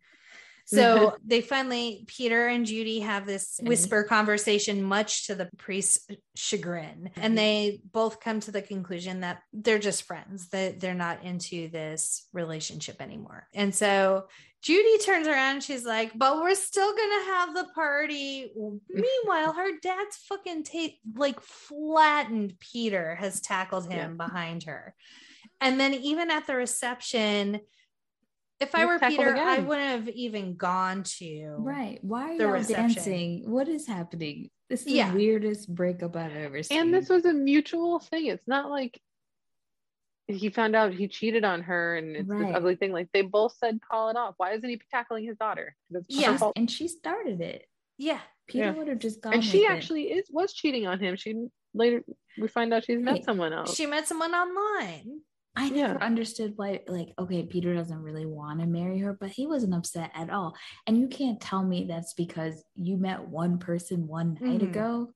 So 0.66 1.14
they 1.24 1.42
finally, 1.42 2.04
Peter 2.08 2.48
and 2.48 2.66
Judy 2.66 3.00
have 3.00 3.24
this 3.24 3.60
whisper 3.62 4.02
conversation, 4.02 4.82
much 4.82 5.28
to 5.28 5.36
the 5.36 5.48
priest's 5.58 6.08
chagrin. 6.34 7.10
And 7.14 7.24
mm-hmm. 7.24 7.34
they 7.36 7.80
both 7.92 8.20
come 8.20 8.40
to 8.40 8.50
the 8.50 8.62
conclusion 8.62 9.20
that 9.20 9.42
they're 9.52 9.78
just 9.78 10.02
friends, 10.02 10.48
that 10.48 10.80
they're 10.80 10.94
not 10.94 11.22
into 11.22 11.68
this 11.68 12.26
relationship 12.32 13.00
anymore. 13.00 13.46
And 13.54 13.72
so 13.72 14.26
Judy 14.66 14.98
turns 14.98 15.28
around 15.28 15.62
she's 15.62 15.84
like, 15.84 16.10
But 16.18 16.40
we're 16.42 16.56
still 16.56 16.92
going 16.92 17.10
to 17.20 17.26
have 17.26 17.54
the 17.54 17.66
party. 17.72 18.50
Mm-hmm. 18.58 19.00
Meanwhile, 19.00 19.52
her 19.52 19.70
dad's 19.80 20.16
fucking 20.28 20.64
ta- 20.64 20.98
like 21.14 21.40
flattened 21.40 22.54
Peter, 22.58 23.14
has 23.14 23.40
tackled 23.40 23.88
him 23.92 24.16
behind 24.16 24.64
her. 24.64 24.92
And 25.60 25.78
then 25.78 25.94
even 25.94 26.32
at 26.32 26.48
the 26.48 26.56
reception, 26.56 27.60
if 28.58 28.74
I 28.74 28.78
He's 28.80 28.86
were 28.88 28.98
tackled 28.98 29.18
Peter, 29.18 29.36
I 29.36 29.58
wouldn't 29.60 30.06
have 30.06 30.08
even 30.08 30.56
gone 30.56 31.04
to. 31.18 31.54
Right. 31.58 31.98
Why 32.02 32.34
are 32.34 32.36
The 32.38 32.44
y'all 32.44 32.52
reception. 32.54 32.94
dancing? 32.94 33.50
What 33.50 33.68
is 33.68 33.86
happening? 33.86 34.50
This 34.68 34.82
is 34.82 34.88
Yeah. 34.94 35.12
the 35.12 35.16
weirdest 35.16 35.72
breakup 35.72 36.16
I've 36.16 36.34
ever 36.34 36.64
seen. 36.64 36.80
and 36.80 36.92
this 36.92 37.08
was 37.08 37.24
a 37.24 37.32
mutual 37.32 38.00
thing. 38.00 38.26
It's 38.26 38.48
not 38.48 38.68
like 38.68 39.00
he 40.28 40.50
found 40.50 40.74
out 40.74 40.92
he 40.92 41.08
cheated 41.08 41.44
on 41.44 41.62
her 41.62 41.96
and 41.96 42.16
it's 42.16 42.28
Right. 42.28 42.46
this 42.48 42.56
ugly 42.56 42.76
thing. 42.76 42.92
Like 42.92 43.08
they 43.12 43.22
both 43.22 43.56
said, 43.58 43.78
call 43.80 44.08
it 44.10 44.16
off. 44.16 44.34
Why 44.38 44.52
isn't 44.52 44.68
he 44.68 44.80
tackling 44.90 45.24
his 45.24 45.36
daughter? 45.36 45.76
Yeah. 46.08 46.36
and 46.56 46.70
she 46.70 46.88
started 46.88 47.40
it. 47.40 47.64
Yeah. 47.98 48.20
Peter 48.48 48.66
Yeah. 48.66 48.72
would 48.72 48.88
have 48.88 48.98
just 48.98 49.20
gone. 49.20 49.34
And 49.34 49.44
she 49.44 49.66
actually 49.66 50.10
is 50.12 50.28
was 50.30 50.52
cheating 50.52 50.86
on 50.86 50.98
him. 51.00 51.16
She 51.16 51.46
later 51.74 52.04
we 52.38 52.48
find 52.48 52.72
out 52.74 52.84
she's 52.84 53.00
met 53.00 53.24
someone 53.24 53.52
else. 53.52 53.74
She 53.74 53.86
met 53.86 54.06
someone 54.08 54.34
online. 54.34 55.20
I 55.58 55.70
never 55.70 55.94
Yeah. 55.94 56.04
understood 56.04 56.52
why, 56.56 56.82
like, 56.86 57.08
okay, 57.18 57.44
Peter 57.46 57.72
doesn't 57.74 58.02
really 58.02 58.26
want 58.26 58.60
to 58.60 58.66
marry 58.66 58.98
her, 58.98 59.14
but 59.18 59.30
he 59.30 59.46
wasn't 59.46 59.72
upset 59.74 60.10
at 60.14 60.28
all. 60.28 60.54
And 60.86 60.98
you 60.98 61.08
can't 61.08 61.40
tell 61.40 61.62
me 61.64 61.86
that's 61.88 62.12
because 62.12 62.62
you 62.74 62.98
met 62.98 63.26
one 63.26 63.58
person 63.58 64.06
one 64.06 64.34
night 64.34 64.60
Mhm. 64.60 64.68
ago. 64.68 65.14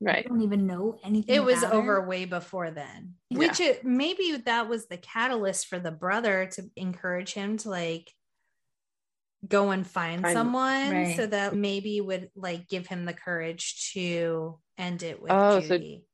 Right. 0.00 0.24
You 0.24 0.28
don't 0.30 0.42
even 0.42 0.66
know 0.66 0.98
anything. 1.04 1.34
It 1.34 1.44
was 1.44 1.58
about 1.62 1.72
her. 1.72 1.78
over 1.78 2.06
way 2.06 2.24
before 2.24 2.70
then. 2.70 3.14
Yeah. 3.30 3.38
Which 3.38 3.60
it, 3.60 3.84
maybe 3.84 4.36
that 4.46 4.68
was 4.68 4.86
the 4.86 4.96
catalyst 4.96 5.66
for 5.66 5.78
the 5.78 5.90
brother 5.90 6.46
to 6.52 6.70
encourage 6.76 7.32
him 7.34 7.56
to 7.58 7.70
like 7.70 8.12
go 9.46 9.70
and 9.70 9.86
find 9.86 10.22
Find- 10.22 10.34
someone 10.34 10.90
Right. 10.90 11.16
so 11.16 11.26
that 11.26 11.54
maybe 11.54 12.00
would 12.00 12.30
like 12.36 12.68
give 12.68 12.86
him 12.86 13.04
the 13.04 13.14
courage 13.14 13.90
to 13.94 14.58
end 14.76 15.02
it 15.02 15.20
with 15.22 15.30
Oh, 15.32 15.60
so- 15.60 15.68
Judy. 15.78 16.04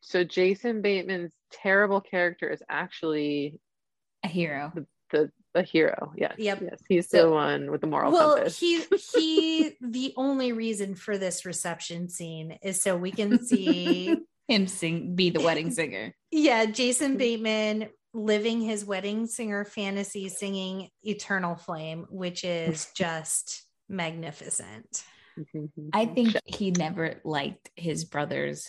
So 0.00 0.22
Jason 0.22 0.82
Bateman's 0.82 1.32
terrible 1.50 2.00
character 2.02 2.50
is 2.50 2.62
actually 2.68 3.58
a 4.22 4.28
hero. 4.28 4.72
the 5.10 5.30
a 5.54 5.62
hero. 5.62 6.12
Yes. 6.16 6.34
Yep. 6.38 6.58
Yes. 6.62 6.80
He's 6.88 7.08
So- 7.08 7.26
the 7.26 7.30
one 7.32 7.70
with 7.70 7.80
the 7.80 7.86
moral 7.86 8.12
well 8.12 8.34
compass. 8.36 8.58
he 8.58 8.82
he 9.12 9.76
the 9.80 10.12
only 10.16 10.52
reason 10.52 10.94
for 10.94 11.16
this 11.18 11.44
reception 11.44 12.08
scene 12.08 12.58
is 12.62 12.80
so 12.80 12.96
we 12.96 13.10
can 13.10 13.44
see 13.44 14.16
Him 14.46 14.66
sing, 14.66 15.14
be 15.14 15.30
the 15.30 15.40
wedding 15.40 15.70
singer. 15.70 16.14
yeah 16.30 16.66
jason 16.66 17.12
mm-hmm. 17.12 17.16
bateman 17.18 17.88
living 18.12 18.60
his 18.60 18.84
wedding 18.84 19.26
singer 19.26 19.64
fantasy 19.64 20.28
singing 20.28 20.90
eternal 21.02 21.56
flame 21.56 22.04
which 22.10 22.44
is 22.44 22.88
just 22.96 23.64
magnificent 23.88 25.02
mm-hmm, 25.38 25.58
mm-hmm. 25.58 25.88
I 25.94 26.04
think 26.06 26.36
he 26.44 26.72
never 26.72 27.20
liked 27.24 27.70
his 27.74 28.04
brother's 28.04 28.68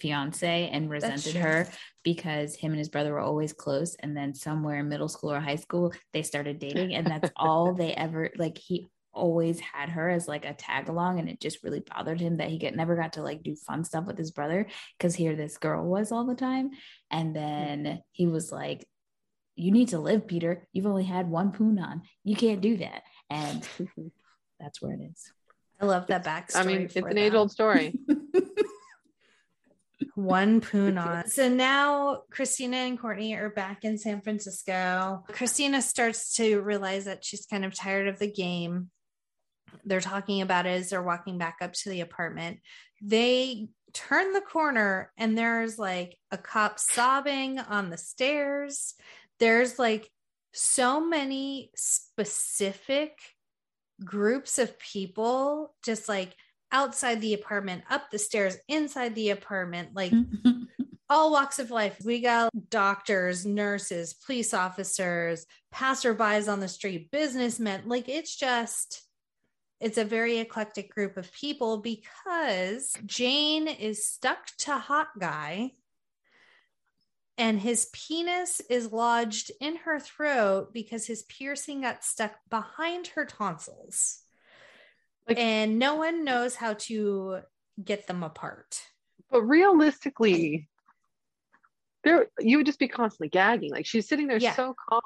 fiance 0.00 0.68
and 0.72 0.90
resented 0.90 1.34
her 1.36 1.68
because 2.02 2.54
him 2.54 2.72
and 2.72 2.78
his 2.78 2.88
brother 2.88 3.12
were 3.12 3.20
always 3.20 3.52
close. 3.52 3.94
And 3.96 4.16
then 4.16 4.34
somewhere 4.34 4.80
in 4.80 4.88
middle 4.88 5.08
school 5.08 5.32
or 5.32 5.40
high 5.40 5.56
school, 5.56 5.92
they 6.12 6.22
started 6.22 6.58
dating. 6.58 6.94
And 6.94 7.06
that's 7.06 7.30
all 7.36 7.74
they 7.78 7.92
ever 7.94 8.30
like. 8.36 8.58
He 8.58 8.88
always 9.12 9.58
had 9.60 9.88
her 9.90 10.08
as 10.08 10.28
like 10.28 10.44
a 10.44 10.54
tag 10.54 10.88
along. 10.88 11.18
And 11.18 11.28
it 11.28 11.40
just 11.40 11.62
really 11.62 11.80
bothered 11.80 12.20
him 12.20 12.38
that 12.38 12.48
he 12.48 12.58
get, 12.58 12.76
never 12.76 12.96
got 12.96 13.14
to 13.14 13.22
like 13.22 13.42
do 13.42 13.56
fun 13.56 13.84
stuff 13.84 14.06
with 14.06 14.16
his 14.16 14.30
brother 14.30 14.66
because 14.96 15.14
here 15.14 15.34
this 15.34 15.58
girl 15.58 15.84
was 15.84 16.12
all 16.12 16.24
the 16.24 16.34
time. 16.34 16.70
And 17.10 17.34
then 17.34 17.84
mm-hmm. 17.84 17.96
he 18.12 18.26
was 18.26 18.52
like, 18.52 18.86
You 19.56 19.72
need 19.72 19.88
to 19.88 19.98
live, 19.98 20.26
Peter. 20.26 20.66
You've 20.72 20.86
only 20.86 21.04
had 21.04 21.28
one 21.28 21.52
poon 21.52 21.78
on. 21.78 22.02
You 22.24 22.36
can't 22.36 22.60
do 22.60 22.76
that. 22.78 23.02
And 23.28 23.68
that's 24.60 24.80
where 24.80 24.92
it 24.92 25.00
is. 25.02 25.32
i 25.80 25.84
love 25.84 26.06
that 26.06 26.24
backstory 26.24 26.60
I 26.60 26.64
mean, 26.64 26.80
it's 26.82 26.96
an 26.96 27.18
age 27.18 27.34
old 27.34 27.50
story. 27.50 27.98
one 30.14 30.60
poon 30.60 30.98
on. 30.98 31.28
So 31.28 31.48
now 31.48 32.22
Christina 32.30 32.76
and 32.78 32.98
Courtney 32.98 33.34
are 33.34 33.50
back 33.50 33.84
in 33.84 33.98
San 33.98 34.20
Francisco. 34.20 35.24
Christina 35.28 35.82
starts 35.82 36.34
to 36.36 36.60
realize 36.60 37.04
that 37.04 37.24
she's 37.24 37.46
kind 37.46 37.64
of 37.64 37.74
tired 37.74 38.08
of 38.08 38.18
the 38.18 38.30
game. 38.30 38.90
They're 39.84 40.00
talking 40.00 40.40
about 40.40 40.66
it 40.66 40.70
as 40.70 40.90
they're 40.90 41.02
walking 41.02 41.38
back 41.38 41.56
up 41.60 41.72
to 41.74 41.90
the 41.90 42.00
apartment. 42.00 42.60
They 43.02 43.68
turn 43.92 44.32
the 44.32 44.40
corner 44.40 45.12
and 45.16 45.36
there's 45.36 45.78
like 45.78 46.16
a 46.30 46.38
cop 46.38 46.78
sobbing 46.78 47.58
on 47.58 47.90
the 47.90 47.98
stairs. 47.98 48.94
There's 49.38 49.78
like 49.78 50.10
so 50.52 51.04
many 51.04 51.70
specific 51.76 53.18
groups 54.04 54.58
of 54.58 54.78
people 54.78 55.74
just 55.84 56.08
like 56.08 56.34
outside 56.72 57.20
the 57.20 57.34
apartment, 57.34 57.84
up 57.90 58.10
the 58.10 58.18
stairs, 58.18 58.56
inside 58.68 59.14
the 59.14 59.30
apartment, 59.30 59.90
like 59.94 60.12
all 61.10 61.32
walks 61.32 61.58
of 61.58 61.70
life. 61.70 61.98
We 62.04 62.20
got 62.20 62.50
doctors, 62.70 63.46
nurses, 63.46 64.14
police 64.14 64.52
officers, 64.52 65.46
passerbys 65.74 66.50
on 66.50 66.60
the 66.60 66.68
street, 66.68 67.10
businessmen. 67.10 67.82
Like 67.86 68.08
it's 68.08 68.36
just, 68.36 69.02
it's 69.80 69.98
a 69.98 70.04
very 70.04 70.38
eclectic 70.38 70.94
group 70.94 71.16
of 71.16 71.32
people 71.32 71.78
because 71.78 72.94
Jane 73.06 73.68
is 73.68 74.06
stuck 74.06 74.46
to 74.58 74.72
Hot 74.72 75.08
Guy 75.18 75.72
and 77.38 77.60
his 77.60 77.88
penis 77.92 78.60
is 78.68 78.92
lodged 78.92 79.52
in 79.60 79.76
her 79.76 80.00
throat 80.00 80.74
because 80.74 81.06
his 81.06 81.22
piercing 81.22 81.82
got 81.82 82.04
stuck 82.04 82.32
behind 82.50 83.06
her 83.08 83.24
tonsils. 83.24 84.22
Like- 85.28 85.38
and 85.38 85.78
no 85.78 85.96
one 85.96 86.24
knows 86.24 86.56
how 86.56 86.74
to 86.74 87.40
get 87.82 88.06
them 88.06 88.22
apart. 88.22 88.80
But 89.30 89.42
realistically, 89.42 90.68
there 92.04 92.28
you 92.40 92.56
would 92.56 92.66
just 92.66 92.78
be 92.78 92.88
constantly 92.88 93.28
gagging. 93.28 93.70
Like 93.70 93.86
she's 93.86 94.08
sitting 94.08 94.26
there 94.26 94.38
Yeah. 94.38 94.54
so 94.54 94.74
calm 94.88 95.02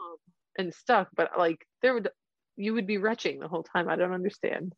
and 0.56 0.72
stuck, 0.72 1.08
but 1.16 1.36
like 1.36 1.66
there 1.82 1.94
would 1.94 2.10
you 2.56 2.74
would 2.74 2.86
be 2.86 2.98
retching 2.98 3.40
the 3.40 3.48
whole 3.48 3.62
time. 3.62 3.88
I 3.88 3.96
don't 3.96 4.12
understand. 4.12 4.74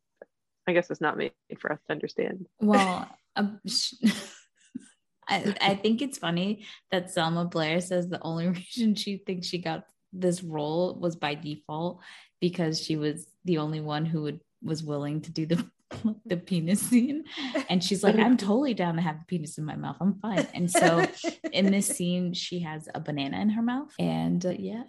I 0.66 0.72
guess 0.72 0.90
it's 0.90 1.00
not 1.00 1.18
made 1.18 1.32
for 1.58 1.72
us 1.72 1.80
to 1.86 1.92
understand. 1.92 2.46
Well, 2.60 3.08
um, 3.36 3.60
I, 5.28 5.54
I 5.60 5.74
think 5.74 6.00
it's 6.02 6.18
funny 6.18 6.64
that 6.90 7.10
Selma 7.10 7.46
Blair 7.46 7.80
says 7.80 8.08
the 8.08 8.22
only 8.22 8.48
reason 8.76 8.94
she 8.94 9.18
thinks 9.18 9.46
she 9.46 9.58
got 9.58 9.84
this 10.12 10.42
role 10.42 10.94
was 10.98 11.16
by 11.16 11.34
default 11.34 12.00
because 12.40 12.80
she 12.80 12.96
was 12.96 13.26
the 13.44 13.58
only 13.58 13.80
one 13.80 14.06
who 14.06 14.22
would 14.22 14.40
was 14.65 14.82
willing 14.82 15.20
to 15.20 15.31
do 15.31 15.47
the 15.47 15.65
the 16.27 16.36
penis 16.36 16.81
scene 16.81 17.24
and 17.69 17.85
she's 17.85 18.03
like 18.03 18.16
i'm 18.16 18.36
totally 18.36 18.74
down 18.74 18.97
to 18.97 19.03
have 19.03 19.19
the 19.19 19.24
penis 19.27 19.59
in 19.59 19.65
my 19.65 19.77
mouth 19.77 19.97
i'm 20.01 20.15
fine 20.15 20.47
and 20.55 20.69
so 20.70 21.07
in 21.53 21.70
this 21.70 21.86
scene 21.86 22.32
she 22.32 22.61
has 22.61 22.89
a 22.95 23.01
banana 23.01 23.39
in 23.41 23.51
her 23.51 23.62
mouth 23.62 23.93
and 23.99 24.45
uh, 24.45 24.51
yeah 24.59 24.82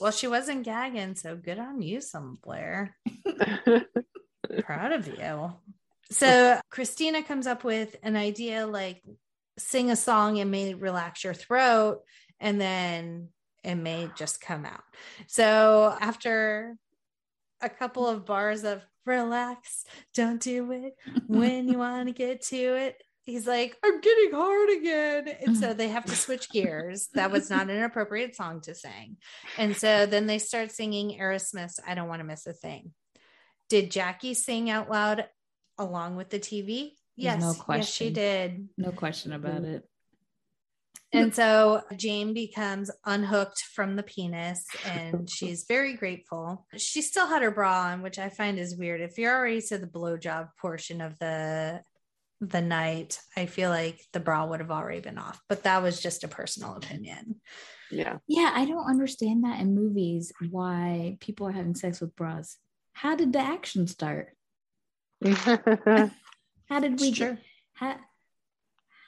well, 0.00 0.12
she 0.12 0.28
wasn't 0.28 0.64
gagging, 0.64 1.14
so 1.14 1.36
good 1.36 1.58
on 1.58 1.80
you, 1.80 2.00
Selma 2.00 2.36
Blair. 2.42 2.96
Proud 4.60 4.92
of 4.92 5.06
you. 5.06 5.52
So 6.10 6.60
Christina 6.70 7.22
comes 7.22 7.46
up 7.46 7.64
with 7.64 7.96
an 8.02 8.14
idea 8.16 8.66
like 8.66 9.02
sing 9.58 9.90
a 9.90 9.96
song 9.96 10.38
and 10.38 10.50
may 10.50 10.74
relax 10.74 11.24
your 11.24 11.34
throat. 11.34 12.02
And 12.40 12.60
then 12.60 13.28
it 13.64 13.76
may 13.76 14.10
just 14.16 14.40
come 14.40 14.66
out. 14.66 14.82
So 15.26 15.96
after 15.98 16.76
a 17.60 17.68
couple 17.68 18.06
of 18.06 18.26
bars 18.26 18.64
of 18.64 18.84
relax, 19.04 19.84
don't 20.14 20.40
do 20.40 20.72
it 20.72 20.94
when 21.26 21.68
you 21.68 21.78
want 21.78 22.08
to 22.08 22.14
get 22.14 22.42
to 22.42 22.56
it. 22.56 23.02
He's 23.24 23.46
like, 23.46 23.76
I'm 23.84 24.00
getting 24.00 24.30
hard 24.32 24.70
again. 24.70 25.36
And 25.44 25.56
so 25.56 25.74
they 25.74 25.88
have 25.88 26.04
to 26.04 26.14
switch 26.14 26.48
gears. 26.48 27.08
That 27.14 27.32
was 27.32 27.50
not 27.50 27.68
an 27.68 27.82
appropriate 27.82 28.36
song 28.36 28.60
to 28.62 28.74
sing. 28.74 29.16
And 29.58 29.76
so 29.76 30.06
then 30.06 30.26
they 30.26 30.38
start 30.38 30.70
singing 30.70 31.18
Aerosmith's 31.18 31.80
I 31.84 31.96
Don't 31.96 32.08
Want 32.08 32.20
to 32.20 32.24
Miss 32.24 32.46
a 32.46 32.52
Thing. 32.52 32.92
Did 33.68 33.90
Jackie 33.90 34.34
sing 34.34 34.70
out 34.70 34.88
loud 34.88 35.26
along 35.76 36.14
with 36.14 36.30
the 36.30 36.38
TV? 36.38 36.92
Yes, 37.16 37.40
no 37.40 37.54
yes, 37.74 37.88
she 37.88 38.10
did. 38.10 38.68
No 38.76 38.92
question 38.92 39.32
about 39.32 39.62
mm. 39.62 39.76
it. 39.76 39.88
And 41.12 41.34
so 41.34 41.82
Jane 41.96 42.34
becomes 42.34 42.90
unhooked 43.04 43.62
from 43.74 43.96
the 43.96 44.02
penis 44.02 44.66
and 44.84 45.30
she's 45.30 45.64
very 45.66 45.94
grateful. 45.94 46.66
She 46.76 47.00
still 47.00 47.26
had 47.26 47.42
her 47.42 47.50
bra 47.50 47.84
on, 47.84 48.02
which 48.02 48.18
I 48.18 48.28
find 48.28 48.58
is 48.58 48.76
weird. 48.76 49.00
If 49.00 49.16
you're 49.16 49.34
already 49.34 49.62
to 49.62 49.78
the 49.78 49.86
blowjob 49.86 50.50
portion 50.60 51.00
of 51.00 51.18
the 51.18 51.82
the 52.42 52.60
night, 52.60 53.18
I 53.34 53.46
feel 53.46 53.70
like 53.70 53.98
the 54.12 54.20
bra 54.20 54.44
would 54.44 54.60
have 54.60 54.70
already 54.70 55.00
been 55.00 55.16
off. 55.16 55.40
But 55.48 55.62
that 55.62 55.82
was 55.82 56.02
just 56.02 56.22
a 56.22 56.28
personal 56.28 56.74
opinion. 56.74 57.40
Yeah. 57.90 58.18
Yeah, 58.26 58.50
I 58.52 58.66
don't 58.66 58.90
understand 58.90 59.44
that 59.44 59.60
in 59.60 59.74
movies 59.74 60.32
why 60.50 61.16
people 61.20 61.46
are 61.46 61.52
having 61.52 61.74
sex 61.74 62.00
with 62.00 62.14
bras. 62.14 62.58
How 62.92 63.16
did 63.16 63.32
the 63.32 63.38
action 63.38 63.86
start? 63.86 64.34
How 65.24 66.80
did 66.80 67.00
we 67.00 67.08
It's 67.08 67.18
get 67.18 67.38
how 67.76 67.96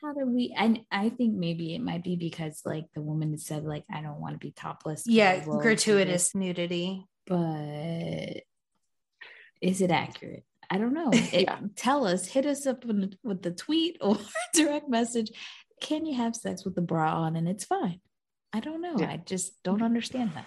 how 0.01 0.12
do 0.12 0.27
we 0.27 0.55
I 0.57 0.85
I 0.91 1.09
think 1.11 1.35
maybe 1.35 1.75
it 1.75 1.81
might 1.81 2.05
be 2.05 2.16
because 2.16 2.62
like 2.65 2.87
the 2.95 3.01
woman 3.03 3.37
said 3.39 3.65
like 3.65 3.85
I 3.93 4.01
don't 4.03 4.20
want 4.20 4.35
to 4.35 4.39
be 4.39 4.53
topless 4.53 5.05
Yeah, 5.07 5.45
gratuitous 5.45 6.35
nudity. 6.35 7.05
but 7.27 8.43
is 9.61 9.81
it 9.81 9.91
accurate? 9.91 10.45
I 10.70 10.79
don't 10.79 10.95
know. 10.95 11.11
It- 11.12 11.43
Yeah. 11.43 11.59
Tell 11.77 12.07
us, 12.07 12.27
hit 12.29 12.47
us 12.47 12.66
up 12.66 12.85
with, 12.85 13.15
with 13.23 13.43
the 13.43 13.51
tweet 13.51 13.97
or 14.01 14.19
direct 14.55 14.89
message. 14.89 15.31
Can 15.81 16.07
you 16.07 16.16
have 16.16 16.37
sex 16.37 16.65
with 16.65 16.75
the 16.75 16.83
bra 16.83 17.23
on 17.23 17.37
and 17.37 17.49
it's 17.49 17.65
fine? 17.65 18.01
I 18.53 18.61
don't 18.61 18.81
know. 18.83 18.97
Yeah. 18.99 19.11
I 19.11 19.16
just 19.19 19.62
don't 19.62 19.83
understand 19.83 20.33
that. 20.35 20.47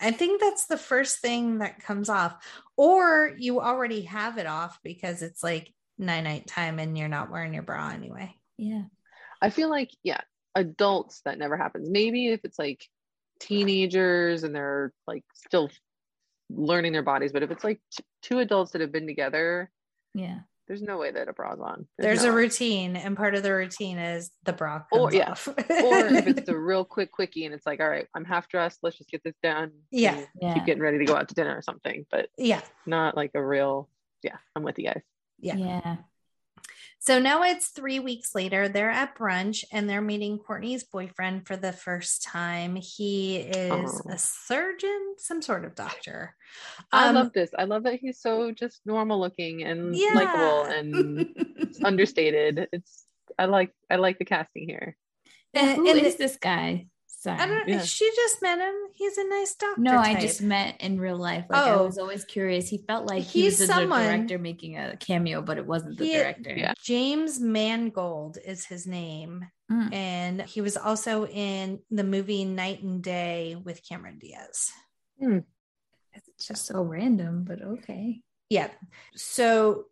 I 0.00 0.10
think 0.10 0.40
that's 0.40 0.66
the 0.66 0.76
first 0.76 1.20
thing 1.20 1.58
that 1.58 1.82
comes 1.82 2.08
off. 2.08 2.34
Or 2.76 3.32
you 3.38 3.60
already 3.60 4.02
have 4.02 4.36
it 4.38 4.46
off 4.46 4.78
because 4.82 5.22
it's 5.22 5.42
like 5.42 5.72
nine 5.98 6.24
night 6.24 6.46
time 6.46 6.78
and 6.78 6.96
you're 6.98 7.08
not 7.08 7.30
wearing 7.30 7.54
your 7.54 7.62
bra 7.62 7.90
anyway. 7.90 8.34
Yeah. 8.58 8.82
I 9.42 9.50
feel 9.50 9.68
like, 9.70 9.90
yeah, 10.02 10.20
adults 10.54 11.20
that 11.24 11.38
never 11.38 11.56
happens. 11.56 11.88
Maybe 11.90 12.28
if 12.28 12.40
it's 12.44 12.58
like 12.58 12.84
teenagers 13.40 14.42
and 14.44 14.54
they're 14.54 14.92
like 15.06 15.24
still 15.34 15.70
learning 16.50 16.92
their 16.92 17.02
bodies, 17.02 17.32
but 17.32 17.42
if 17.42 17.50
it's 17.50 17.64
like 17.64 17.80
t- 17.94 18.04
two 18.22 18.38
adults 18.38 18.72
that 18.72 18.80
have 18.80 18.92
been 18.92 19.06
together, 19.06 19.70
Yeah. 20.14 20.40
there's 20.68 20.80
no 20.82 20.96
way 20.98 21.10
that 21.10 21.28
a 21.28 21.32
bra's 21.32 21.60
on. 21.60 21.86
There's 21.98 22.22
no 22.22 22.30
a 22.30 22.32
way. 22.34 22.42
routine, 22.42 22.96
and 22.96 23.16
part 23.16 23.34
of 23.34 23.42
the 23.42 23.52
routine 23.52 23.98
is 23.98 24.30
the 24.44 24.52
bra 24.52 24.82
comes 24.90 25.02
Or- 25.02 25.12
yeah. 25.12 25.32
off. 25.32 25.48
or 25.48 25.54
if 25.58 26.26
it's 26.26 26.46
the 26.46 26.56
real 26.58 26.84
quick 26.84 27.12
quickie 27.12 27.44
and 27.44 27.54
it's 27.54 27.66
like, 27.66 27.80
all 27.80 27.88
right, 27.88 28.06
I'm 28.14 28.24
half 28.24 28.48
dressed, 28.48 28.78
let's 28.82 28.96
just 28.96 29.10
get 29.10 29.22
this 29.22 29.36
done. 29.42 29.72
Yeah. 29.90 30.24
Yeah. 30.40 30.54
Keep 30.54 30.64
getting 30.66 30.82
ready 30.82 30.98
to 30.98 31.04
go 31.04 31.14
out 31.16 31.28
to 31.28 31.34
dinner 31.34 31.56
or 31.56 31.62
something, 31.62 32.06
but 32.10 32.28
yeah. 32.38 32.62
not 32.86 33.16
like 33.16 33.32
a 33.34 33.44
real, 33.44 33.88
yeah, 34.22 34.36
I'm 34.54 34.62
with 34.62 34.78
you 34.78 34.86
guys. 34.86 35.02
Yeah. 35.40 35.56
Yeah. 35.56 35.96
So 37.06 37.20
now 37.20 37.44
it's 37.44 37.68
three 37.68 38.00
weeks 38.00 38.34
later. 38.34 38.68
They're 38.68 38.90
at 38.90 39.16
brunch 39.16 39.62
and 39.70 39.88
they're 39.88 40.00
meeting 40.00 40.38
Courtney's 40.40 40.82
boyfriend 40.82 41.46
for 41.46 41.56
the 41.56 41.72
first 41.72 42.24
time. 42.24 42.74
He 42.74 43.36
is 43.36 43.70
Oh. 44.04 44.10
a 44.10 44.18
surgeon, 44.18 45.14
some 45.16 45.40
sort 45.40 45.64
of 45.64 45.76
doctor. 45.76 46.34
I 46.90 47.06
Um, 47.10 47.14
love 47.14 47.32
this. 47.32 47.50
I 47.56 47.62
love 47.62 47.84
that 47.84 48.00
he's 48.00 48.18
so 48.20 48.50
just 48.50 48.80
normal 48.84 49.20
looking 49.20 49.62
and 49.62 49.94
Yeah. 49.94 50.14
likable 50.14 50.62
and 50.64 51.76
understated. 51.84 52.66
It's 52.72 53.04
I 53.38 53.44
like 53.44 53.72
I 53.88 53.96
like 53.96 54.18
the 54.18 54.24
casting 54.24 54.68
here. 54.68 54.96
and- 55.54 55.76
Who 55.76 55.88
and 55.88 56.00
is 56.00 56.16
this 56.16 56.36
guy? 56.38 56.88
Sorry. 57.18 57.38
I 57.40 57.46
don't. 57.46 57.66
Yeah. 57.68 57.82
She 57.82 58.08
just 58.14 58.42
met 58.42 58.58
him. 58.58 58.74
He's 58.94 59.16
a 59.18 59.26
nice 59.28 59.54
doctor. 59.54 59.80
No, 59.80 59.96
I 59.96 60.14
just 60.20 60.42
met 60.42 60.80
in 60.80 61.00
real 61.00 61.16
life. 61.16 61.46
Like 61.48 61.64
I 61.66 61.70
Oh. 61.72 61.86
was 61.86 61.96
always 61.98 62.24
curious. 62.26 62.68
He 62.68 62.78
felt 62.86 63.06
like 63.06 63.22
he 63.24 63.42
He's 63.42 63.58
was 63.58 63.68
the 63.68 63.74
someone- 63.74 64.02
director 64.04 64.38
making 64.38 64.76
a 64.76 64.96
cameo, 64.98 65.40
but 65.40 65.56
it 65.56 65.66
wasn't 65.66 65.96
the 65.98 66.04
He- 66.06 66.12
director. 66.12 66.54
Yeah. 66.54 66.74
James 66.82 67.40
Mangold 67.40 68.36
is 68.44 68.66
his 68.66 68.86
name, 68.86 69.46
Mm. 69.72 69.94
and 69.94 70.42
he 70.42 70.60
was 70.60 70.76
also 70.76 71.26
in 71.26 71.80
the 71.90 72.04
movie 72.04 72.44
Knight 72.44 72.82
and 72.82 73.02
Day 73.02 73.56
with 73.56 73.80
Cameron 73.88 74.18
Diaz. 74.18 74.70
It's 75.18 76.46
just 76.46 76.66
so 76.66 76.82
random, 76.82 77.44
but 77.44 77.62
okay. 77.62 78.20
Yeah. 78.50 78.70
So 79.16 79.86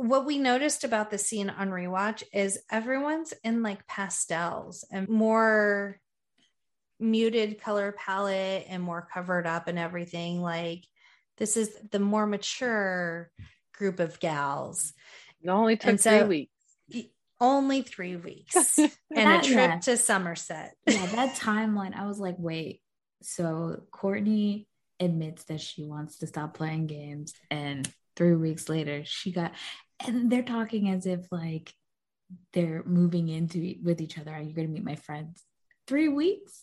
what 0.00 0.24
we 0.24 0.38
noticed 0.38 0.84
about 0.84 1.10
the 1.10 1.18
scene 1.18 1.50
on 1.50 1.70
rewatch 1.70 2.22
is 2.32 2.58
everyone's 2.70 3.34
in 3.44 3.62
like 3.62 3.86
pastels 3.86 4.84
and 4.90 5.08
more 5.08 6.00
muted 6.98 7.60
color 7.60 7.92
palette 7.92 8.66
and 8.68 8.82
more 8.82 9.06
covered 9.12 9.46
up 9.46 9.68
and 9.68 9.78
everything. 9.78 10.40
Like 10.40 10.84
this 11.36 11.56
is 11.56 11.70
the 11.90 11.98
more 11.98 12.26
mature 12.26 13.30
group 13.74 14.00
of 14.00 14.18
gals. 14.20 14.92
It 15.42 15.48
only 15.48 15.76
took 15.76 15.90
And 15.90 16.00
so- 16.00 16.20
three 16.20 16.28
weeks. 16.28 17.10
Only 17.42 17.80
three 17.80 18.16
weeks 18.16 18.78
and 18.78 18.90
a 19.16 19.40
trip 19.42 19.56
yeah. 19.56 19.78
to 19.80 19.96
Somerset. 19.96 20.74
Yeah, 20.86 21.06
that 21.06 21.36
timeline, 21.36 21.94
I 21.98 22.06
was 22.06 22.18
like, 22.20 22.34
wait. 22.38 22.82
So 23.22 23.82
Courtney 23.90 24.68
admits 24.98 25.44
that 25.44 25.62
she 25.62 25.82
wants 25.84 26.18
to 26.18 26.26
stop 26.26 26.52
playing 26.52 26.86
games, 26.86 27.32
and 27.50 27.90
three 28.14 28.34
weeks 28.36 28.68
later, 28.68 29.04
she 29.06 29.32
got, 29.32 29.52
and 30.06 30.30
they're 30.30 30.42
talking 30.42 30.90
as 30.90 31.06
if 31.06 31.26
like 31.30 31.72
they're 32.52 32.82
moving 32.84 33.28
into 33.28 33.76
with 33.82 34.00
each 34.00 34.18
other. 34.18 34.32
Are 34.32 34.40
you 34.40 34.54
going 34.54 34.68
to 34.68 34.72
meet 34.72 34.84
my 34.84 34.96
friends? 34.96 35.42
Three 35.86 36.08
weeks. 36.08 36.62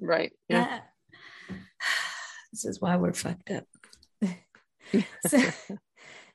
Right. 0.00 0.32
Yeah. 0.48 0.64
That- 0.64 0.82
uh, 1.50 1.54
this 2.52 2.64
is 2.64 2.80
why 2.80 2.96
we're 2.96 3.12
fucked 3.12 3.50
up. 3.50 3.64
so, 5.26 5.38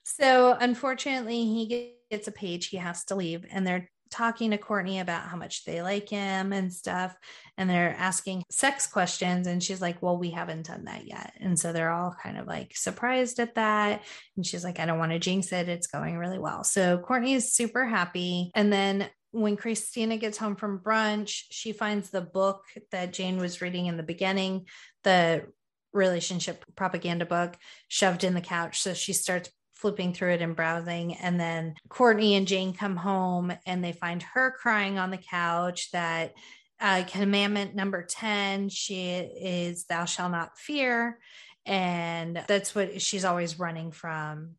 so 0.04 0.58
unfortunately 0.60 1.44
he 1.46 1.96
gets 2.10 2.28
a 2.28 2.32
page 2.32 2.68
he 2.68 2.78
has 2.78 3.06
to 3.06 3.16
leave 3.16 3.46
and 3.50 3.66
they're 3.66 3.90
talking 4.12 4.52
to 4.52 4.58
courtney 4.58 5.00
about 5.00 5.24
how 5.24 5.38
much 5.38 5.64
they 5.64 5.82
like 5.82 6.10
him 6.10 6.52
and 6.54 6.74
stuff 6.74 7.16
and 7.58 7.70
they're 7.70 7.96
asking 7.98 8.44
sex 8.52 8.86
questions 8.86 9.48
and 9.48 9.64
she's 9.64 9.82
like 9.82 10.02
well 10.02 10.18
we 10.18 10.30
haven't 10.30 10.68
done 10.68 10.84
that 10.84 11.08
yet 11.08 11.34
and 11.40 11.58
so 11.58 11.72
they're 11.72 11.92
all 11.92 12.16
kind 12.22 12.38
of 12.38 12.46
like 12.46 12.76
surprised 12.76 13.40
at 13.40 13.56
that 13.56 14.04
and 14.36 14.46
she's 14.46 14.64
like 14.64 14.80
i 14.80 14.86
don't 14.86 15.00
want 15.00 15.12
to 15.12 15.20
jinx 15.20 15.52
it 15.52 15.70
it's 15.70 15.88
going 15.88 16.18
really 16.18 16.40
well 16.40 16.64
so 16.64 16.98
courtney 16.98 17.34
is 17.34 17.54
super 17.54 17.86
happy 17.86 18.52
and 18.54 18.72
then 18.72 19.10
when 19.34 19.56
Christina 19.56 20.18
gets 20.18 20.38
home 20.38 20.58
from 20.58 20.80
brunch, 20.80 21.44
she 21.52 21.72
finds 21.72 22.10
the 22.10 22.20
book 22.20 22.66
that 22.92 23.14
Jane 23.14 23.38
was 23.38 23.62
reading 23.62 23.86
in 23.86 23.96
the 23.96 24.04
beginning, 24.04 24.66
the 25.04 25.46
relationship 25.94 26.66
propaganda 26.76 27.26
book 27.26 27.58
shoved 27.88 28.24
in 28.24 28.34
the 28.34 28.42
couch. 28.42 28.82
So 28.82 28.94
she 28.94 29.14
starts 29.14 29.50
flipping 29.82 30.14
through 30.14 30.34
it 30.34 30.42
and 30.42 30.56
browsing. 30.56 31.16
And 31.16 31.40
then 31.40 31.76
Courtney 31.90 32.36
and 32.36 32.48
Jane 32.48 32.74
come 32.74 32.96
home 32.96 33.52
and 33.66 33.84
they 33.84 33.92
find 33.92 34.22
her 34.22 34.52
crying 34.52 35.00
on 35.00 35.12
the 35.12 35.18
couch 35.18 35.92
that 35.92 36.34
uh, 36.80 37.04
commandment 37.08 37.76
number 37.76 38.04
10, 38.04 38.70
she 38.70 39.10
is 39.10 39.86
thou 39.86 40.06
shall 40.06 40.30
not 40.30 40.58
fear. 40.58 41.20
And 41.66 42.44
that's 42.48 42.74
what 42.74 43.02
she's 43.02 43.26
always 43.26 43.60
running 43.60 43.92
from 43.92 44.56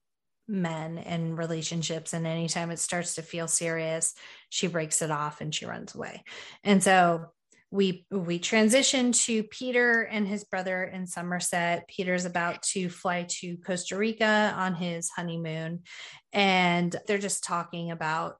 men 0.49 0.99
and 0.99 1.39
relationships. 1.39 2.13
And 2.13 2.27
anytime 2.27 2.71
it 2.71 2.79
starts 2.79 3.17
to 3.17 3.23
feel 3.23 3.49
serious, 3.49 4.15
she 4.51 4.67
breaks 4.67 5.03
it 5.03 5.11
off 5.11 5.41
and 5.41 5.55
she 5.55 5.67
runs 5.67 5.95
away. 5.95 6.25
And 6.63 6.83
so 6.83 7.27
we 7.73 8.05
we 8.11 8.39
transition 8.39 9.13
to 9.13 9.43
Peter 9.45 10.03
and 10.03 10.29
his 10.29 10.45
brother 10.45 10.85
in 10.85 11.07
Somerset. 11.07 11.89
Peter's 11.89 12.27
about 12.27 12.63
to 12.63 12.91
fly 12.91 13.25
to 13.41 13.57
Costa 13.57 13.97
Rica 13.97 14.55
on 14.55 14.75
his 14.75 15.09
honeymoon, 15.09 15.81
and 16.35 16.95
they're 17.07 17.17
just 17.17 17.43
talking 17.43 17.91
about 17.91 18.37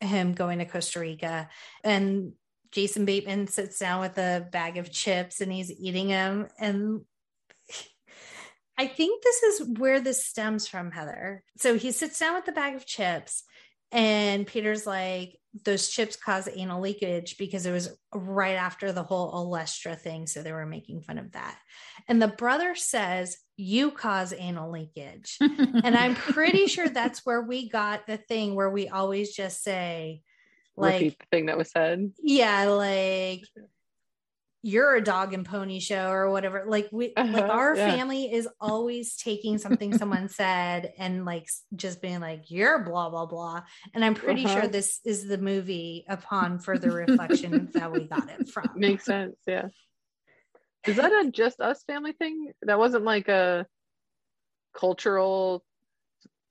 him 0.00 0.34
going 0.34 0.60
to 0.60 0.64
Costa 0.64 1.00
Rica. 1.00 1.48
And 1.82 2.32
Jason 2.70 3.04
Bateman 3.04 3.48
sits 3.48 3.80
down 3.80 4.00
with 4.00 4.16
a 4.18 4.46
bag 4.52 4.76
of 4.76 4.92
chips 4.92 5.40
and 5.40 5.52
he's 5.52 5.72
eating 5.72 6.08
them. 6.08 6.46
And 6.60 7.00
I 8.76 8.86
think 8.86 9.24
this 9.24 9.42
is 9.42 9.68
where 9.78 10.00
this 10.00 10.24
stems 10.24 10.68
from, 10.68 10.92
Heather. 10.92 11.42
So 11.56 11.76
he 11.76 11.90
sits 11.90 12.20
down 12.20 12.36
with 12.36 12.44
the 12.44 12.52
bag 12.52 12.76
of 12.76 12.86
chips, 12.86 13.42
and 13.90 14.46
Peter's 14.46 14.86
like, 14.86 15.36
those 15.64 15.88
chips 15.88 16.16
cause 16.16 16.48
anal 16.54 16.80
leakage 16.80 17.36
because 17.38 17.66
it 17.66 17.72
was 17.72 17.96
right 18.14 18.54
after 18.54 18.92
the 18.92 19.02
whole 19.02 19.32
Olestra 19.32 19.98
thing. 19.98 20.26
So 20.26 20.42
they 20.42 20.52
were 20.52 20.66
making 20.66 21.02
fun 21.02 21.18
of 21.18 21.32
that. 21.32 21.58
And 22.06 22.20
the 22.20 22.28
brother 22.28 22.74
says, 22.74 23.38
You 23.56 23.90
cause 23.90 24.34
anal 24.36 24.70
leakage. 24.70 25.38
And 25.40 25.96
I'm 25.96 26.14
pretty 26.16 26.66
sure 26.66 26.88
that's 26.88 27.24
where 27.24 27.42
we 27.42 27.68
got 27.68 28.06
the 28.06 28.18
thing 28.18 28.54
where 28.54 28.70
we 28.70 28.88
always 28.88 29.34
just 29.34 29.62
say, 29.62 30.22
like, 30.76 30.94
Repeat 30.94 31.18
the 31.18 31.26
thing 31.32 31.46
that 31.46 31.58
was 31.58 31.70
said. 31.70 32.12
yeah, 32.22 32.64
like 32.66 33.42
you're 34.68 34.94
a 34.96 35.02
dog 35.02 35.32
and 35.32 35.46
pony 35.46 35.80
show 35.80 36.10
or 36.10 36.30
whatever. 36.30 36.64
Like 36.66 36.88
we 36.92 37.12
like 37.16 37.44
Uh-huh, 37.44 37.52
our 37.52 37.76
yeah. 37.76 37.86
family 37.86 38.32
is 38.32 38.46
always 38.60 39.16
taking 39.16 39.56
something 39.58 39.92
someone 39.94 40.28
said 40.40 40.92
and 40.98 41.24
like 41.24 41.48
just 41.74 42.02
being 42.02 42.20
like, 42.20 42.50
you're 42.50 42.84
blah 42.84 43.08
blah 43.10 43.26
blah. 43.26 43.62
And 43.94 44.04
I'm 44.04 44.14
pretty 44.14 44.42
sure 44.42 44.62
Uh-huh. 44.64 44.68
this 44.68 45.00
is 45.04 45.26
the 45.26 45.38
movie 45.38 46.04
upon 46.08 46.58
further 46.68 46.92
reflection 46.92 47.70
that 47.74 47.92
we 47.92 48.04
got 48.04 48.28
it 48.28 48.48
from. 48.48 48.70
Makes 48.76 49.04
sense. 49.04 49.36
Yeah. 49.46 49.68
Is 50.86 50.96
that 50.96 51.12
a 51.12 51.30
just 51.30 51.60
us 51.60 51.82
family 51.84 52.12
thing? 52.12 52.52
That 52.62 52.78
wasn't 52.78 53.04
like 53.04 53.28
a 53.28 53.66
cultural 54.74 55.64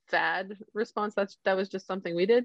fad 0.08 0.58
response. 0.74 1.14
That's 1.14 1.38
that 1.44 1.56
was 1.56 1.68
just 1.68 1.86
something 1.86 2.14
we 2.14 2.26
did. 2.26 2.44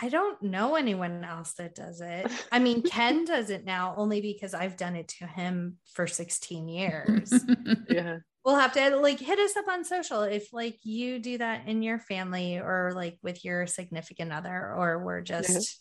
I 0.00 0.08
don't 0.08 0.40
know 0.42 0.76
anyone 0.76 1.24
else 1.24 1.54
that 1.54 1.74
does 1.74 2.00
it. 2.00 2.30
I 2.52 2.58
mean, 2.58 2.82
Ken 2.82 3.24
does 3.24 3.50
it 3.50 3.64
now 3.64 3.94
only 3.96 4.20
because 4.20 4.54
I've 4.54 4.76
done 4.76 4.96
it 4.96 5.08
to 5.18 5.26
him 5.26 5.78
for 5.94 6.06
16 6.06 6.68
years. 6.68 7.32
Yeah. 7.90 8.18
we'll 8.44 8.56
have 8.56 8.72
to 8.74 8.96
like 8.96 9.18
hit 9.18 9.38
us 9.38 9.56
up 9.56 9.66
on 9.68 9.84
social 9.84 10.22
if 10.22 10.52
like 10.52 10.78
you 10.82 11.18
do 11.18 11.38
that 11.38 11.66
in 11.66 11.82
your 11.82 11.98
family 11.98 12.58
or 12.58 12.92
like 12.94 13.18
with 13.22 13.44
your 13.44 13.66
significant 13.66 14.32
other 14.32 14.72
or 14.76 15.02
we're 15.04 15.22
just 15.22 15.80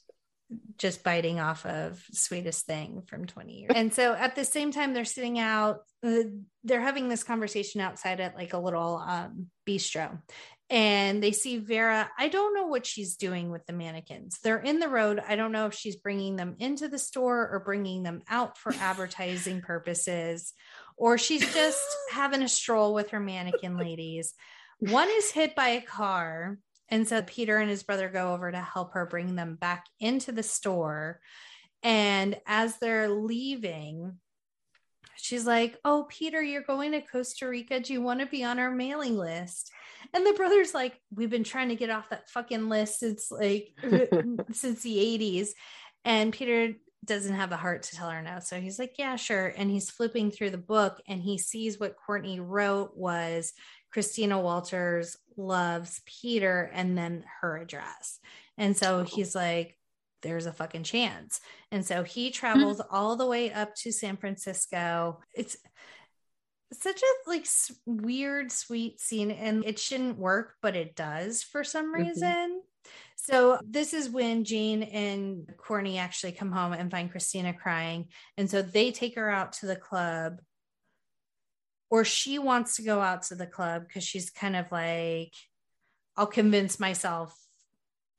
just 0.77 1.03
biting 1.03 1.39
off 1.39 1.65
of 1.65 2.01
sweetest 2.11 2.65
thing 2.65 3.01
from 3.07 3.25
20 3.25 3.53
years 3.53 3.71
and 3.75 3.93
so 3.93 4.13
at 4.13 4.35
the 4.35 4.45
same 4.45 4.71
time 4.71 4.93
they're 4.93 5.05
sitting 5.05 5.37
out 5.37 5.79
uh, 6.05 6.23
they're 6.63 6.81
having 6.81 7.09
this 7.09 7.23
conversation 7.23 7.81
outside 7.81 8.19
at 8.19 8.35
like 8.35 8.53
a 8.53 8.57
little 8.59 8.97
um, 9.05 9.47
bistro 9.67 10.17
and 10.69 11.23
they 11.23 11.31
see 11.31 11.57
Vera. 11.57 12.09
I 12.17 12.27
don't 12.27 12.53
know 12.53 12.67
what 12.67 12.85
she's 12.85 13.15
doing 13.15 13.51
with 13.51 13.65
the 13.65 13.73
mannequins. 13.73 14.39
They're 14.43 14.59
in 14.59 14.79
the 14.79 14.89
road. 14.89 15.21
I 15.25 15.37
don't 15.37 15.53
know 15.53 15.67
if 15.67 15.73
she's 15.73 15.95
bringing 15.95 16.35
them 16.35 16.55
into 16.59 16.89
the 16.89 16.99
store 16.99 17.49
or 17.49 17.61
bringing 17.61 18.03
them 18.03 18.21
out 18.27 18.57
for 18.57 18.73
advertising 18.79 19.61
purposes, 19.61 20.53
or 20.97 21.17
she's 21.17 21.53
just 21.53 21.85
having 22.11 22.41
a 22.41 22.49
stroll 22.49 22.93
with 22.93 23.11
her 23.11 23.19
mannequin 23.19 23.77
ladies. 23.77 24.33
One 24.79 25.07
is 25.09 25.31
hit 25.31 25.55
by 25.55 25.69
a 25.69 25.81
car. 25.81 26.57
And 26.89 27.07
so 27.07 27.21
Peter 27.21 27.57
and 27.57 27.69
his 27.69 27.83
brother 27.83 28.09
go 28.09 28.33
over 28.33 28.49
to 28.49 28.59
help 28.59 28.93
her 28.93 29.05
bring 29.05 29.35
them 29.35 29.55
back 29.55 29.85
into 29.99 30.31
the 30.31 30.43
store. 30.43 31.19
And 31.83 32.39
as 32.45 32.77
they're 32.77 33.09
leaving, 33.09 34.19
she's 35.17 35.45
like, 35.45 35.77
Oh, 35.83 36.07
Peter, 36.09 36.41
you're 36.41 36.61
going 36.61 36.93
to 36.93 37.01
Costa 37.01 37.47
Rica. 37.47 37.79
Do 37.79 37.93
you 37.93 38.01
want 38.01 38.21
to 38.21 38.25
be 38.25 38.43
on 38.43 38.59
our 38.59 38.71
mailing 38.71 39.17
list? 39.17 39.71
And 40.13 40.25
the 40.25 40.33
brother's 40.33 40.73
like, 40.73 40.99
We've 41.13 41.29
been 41.29 41.43
trying 41.43 41.69
to 41.69 41.75
get 41.75 41.89
off 41.89 42.09
that 42.09 42.29
fucking 42.29 42.69
list 42.69 42.99
since 42.99 43.31
like 43.31 43.69
since 44.51 44.81
the 44.83 44.97
80s. 44.97 45.49
And 46.05 46.33
Peter 46.33 46.73
doesn't 47.05 47.35
have 47.35 47.49
the 47.49 47.57
heart 47.57 47.83
to 47.83 47.95
tell 47.95 48.09
her 48.09 48.21
no. 48.21 48.39
So 48.39 48.59
he's 48.59 48.79
like, 48.79 48.95
Yeah, 48.97 49.15
sure. 49.15 49.53
And 49.55 49.69
he's 49.69 49.89
flipping 49.89 50.31
through 50.31 50.51
the 50.51 50.57
book 50.57 51.01
and 51.07 51.21
he 51.21 51.37
sees 51.37 51.79
what 51.79 51.95
Courtney 52.05 52.39
wrote 52.39 52.95
was 52.95 53.53
Christina 53.91 54.39
Walters 54.39 55.17
loves 55.37 56.01
Peter 56.05 56.69
and 56.73 56.97
then 56.97 57.23
her 57.41 57.57
address. 57.57 58.19
And 58.57 58.75
so 58.75 59.03
he's 59.03 59.35
like, 59.35 59.77
there's 60.21 60.45
a 60.45 60.53
fucking 60.53 60.83
chance. 60.83 61.39
And 61.71 61.85
so 61.85 62.03
he 62.03 62.27
mm-hmm. 62.27 62.33
travels 62.33 62.81
all 62.89 63.15
the 63.15 63.27
way 63.27 63.51
up 63.51 63.75
to 63.77 63.91
San 63.91 64.17
Francisco. 64.17 65.19
It's 65.33 65.57
such 66.73 67.01
a 67.01 67.29
like 67.29 67.41
s- 67.41 67.71
weird 67.85 68.51
sweet 68.51 68.99
scene 68.99 69.31
and 69.31 69.63
it 69.65 69.79
shouldn't 69.79 70.17
work 70.17 70.55
but 70.61 70.75
it 70.75 70.95
does 70.95 71.43
for 71.43 71.63
some 71.63 71.93
Mhm. 71.93 71.99
reason. 72.07 72.61
So 73.15 73.59
this 73.63 73.93
is 73.93 74.09
when 74.09 74.43
Jane 74.43 74.83
and 74.83 75.53
Courtney 75.57 75.97
actually 75.97 76.31
come 76.33 76.51
home 76.51 76.73
and 76.73 76.91
find 76.91 77.09
Christina 77.11 77.53
crying 77.53 78.09
and 78.37 78.49
so 78.49 78.61
they 78.61 78.91
take 78.91 79.15
her 79.15 79.29
out 79.29 79.53
to 79.53 79.65
the 79.65 79.75
club 79.75 80.41
or 81.89 82.03
she 82.03 82.37
wants 82.37 82.75
to 82.75 82.81
go 82.83 82.99
out 82.99 83.23
to 83.23 83.35
the 83.35 83.47
club 83.47 83.89
cuz 83.89 84.03
she's 84.03 84.29
kind 84.29 84.55
of 84.55 84.71
like 84.71 85.33
I'll 86.15 86.27
convince 86.27 86.79
myself 86.79 87.37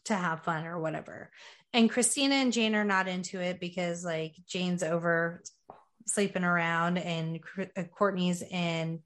to 0.04 0.14
have 0.14 0.44
fun 0.44 0.66
or 0.66 0.78
whatever. 0.78 1.30
And 1.74 1.90
Christina 1.90 2.36
and 2.36 2.52
Jane 2.52 2.74
are 2.74 2.84
not 2.84 3.08
into 3.08 3.40
it 3.40 3.60
because 3.60 4.04
like 4.04 4.34
Jane's 4.46 4.82
over 4.82 5.42
sleeping 6.08 6.44
around 6.44 6.98
and 6.98 7.40
uh, 7.76 7.84
Courtney's 7.84 8.42
in 8.42 9.00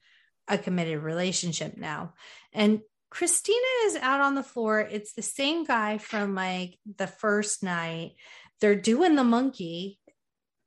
a 0.48 0.58
committed 0.58 1.02
relationship 1.02 1.76
now. 1.76 2.14
And 2.52 2.80
Christina 3.10 3.58
is 3.84 3.96
out 3.96 4.20
on 4.20 4.34
the 4.34 4.42
floor. 4.42 4.80
It's 4.80 5.12
the 5.12 5.22
same 5.22 5.64
guy 5.64 5.98
from 5.98 6.34
like 6.34 6.78
the 6.96 7.06
first 7.06 7.62
night. 7.62 8.12
They're 8.60 8.74
doing 8.76 9.16
the 9.16 9.24
monkey. 9.24 9.98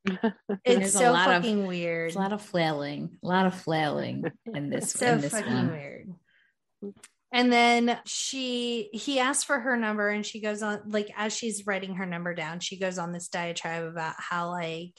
It's 0.63 0.93
so 0.93 1.11
lot 1.11 1.29
of- 1.29 1.41
fucking 1.41 1.65
weird. 1.65 2.13
A 2.15 2.19
lot 2.19 2.33
of 2.33 2.41
flailing, 2.41 3.17
a 3.23 3.27
lot 3.27 3.47
of 3.47 3.55
flailing 3.55 4.25
in 4.53 4.69
this, 4.69 4.91
so 4.91 5.13
in 5.13 5.21
this 5.21 5.31
fucking 5.33 5.51
one. 5.53 5.71
weird. 5.71 6.13
And 7.31 7.51
then 7.51 7.97
she 8.05 8.89
he 8.93 9.19
asks 9.19 9.43
for 9.43 9.59
her 9.59 9.75
number 9.75 10.07
and 10.07 10.25
she 10.25 10.39
goes 10.39 10.61
on 10.61 10.81
like 10.87 11.09
as 11.17 11.35
she's 11.35 11.65
writing 11.65 11.95
her 11.95 12.05
number 12.05 12.33
down, 12.35 12.59
she 12.59 12.77
goes 12.79 12.97
on 12.97 13.11
this 13.11 13.27
diatribe 13.27 13.83
about 13.85 14.13
how 14.17 14.51
like 14.51 14.93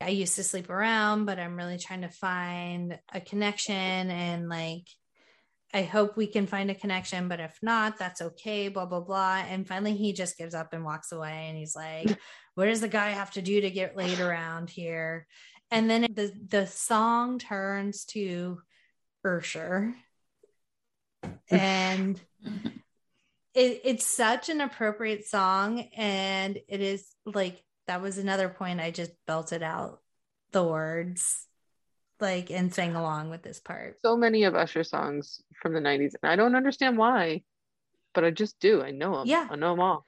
I 0.00 0.10
used 0.10 0.36
to 0.36 0.44
sleep 0.44 0.68
around, 0.68 1.24
but 1.24 1.38
I'm 1.38 1.56
really 1.56 1.78
trying 1.78 2.02
to 2.02 2.08
find 2.08 2.98
a 3.12 3.20
connection 3.20 3.74
and 3.74 4.48
like 4.48 4.86
I 5.74 5.82
hope 5.82 6.16
we 6.16 6.26
can 6.26 6.46
find 6.46 6.70
a 6.70 6.74
connection, 6.74 7.28
but 7.28 7.40
if 7.40 7.58
not, 7.60 7.98
that's 7.98 8.22
okay, 8.22 8.68
blah 8.68 8.86
blah 8.86 9.00
blah. 9.00 9.44
And 9.48 9.66
finally 9.66 9.96
he 9.96 10.12
just 10.12 10.38
gives 10.38 10.54
up 10.54 10.72
and 10.72 10.84
walks 10.84 11.12
away 11.12 11.46
and 11.48 11.56
he's 11.56 11.74
like, 11.74 12.16
What 12.54 12.66
does 12.66 12.80
the 12.80 12.88
guy 12.88 13.10
have 13.10 13.32
to 13.32 13.42
do 13.42 13.60
to 13.60 13.70
get 13.70 13.96
laid 13.96 14.20
around 14.20 14.70
here? 14.70 15.26
And 15.70 15.90
then 15.90 16.02
the 16.12 16.32
the 16.48 16.66
song 16.66 17.38
turns 17.38 18.04
to 18.06 18.60
Ursher 19.24 19.94
and 21.50 22.20
it, 23.54 23.80
it's 23.84 24.06
such 24.06 24.48
an 24.48 24.60
appropriate 24.60 25.26
song 25.26 25.80
and 25.96 26.58
it 26.68 26.80
is 26.80 27.06
like 27.24 27.62
that 27.86 28.02
was 28.02 28.18
another 28.18 28.48
point 28.48 28.80
i 28.80 28.90
just 28.90 29.12
belted 29.26 29.62
out 29.62 30.00
the 30.52 30.62
words 30.64 31.46
like 32.20 32.50
and 32.50 32.72
sang 32.72 32.94
along 32.96 33.30
with 33.30 33.42
this 33.42 33.60
part 33.60 33.98
so 34.02 34.16
many 34.16 34.44
of 34.44 34.54
Usher 34.54 34.84
songs 34.84 35.42
from 35.60 35.72
the 35.74 35.80
90s, 35.80 36.14
and 36.22 36.30
I 36.30 36.36
don't 36.36 36.54
understand 36.54 36.96
why, 36.96 37.42
but 38.14 38.24
I 38.24 38.30
just 38.30 38.58
do. 38.60 38.82
I 38.82 38.90
know 38.90 39.18
them. 39.18 39.26
Yeah. 39.26 39.46
I 39.50 39.56
know 39.56 39.72
them 39.72 39.80
all. 39.80 40.04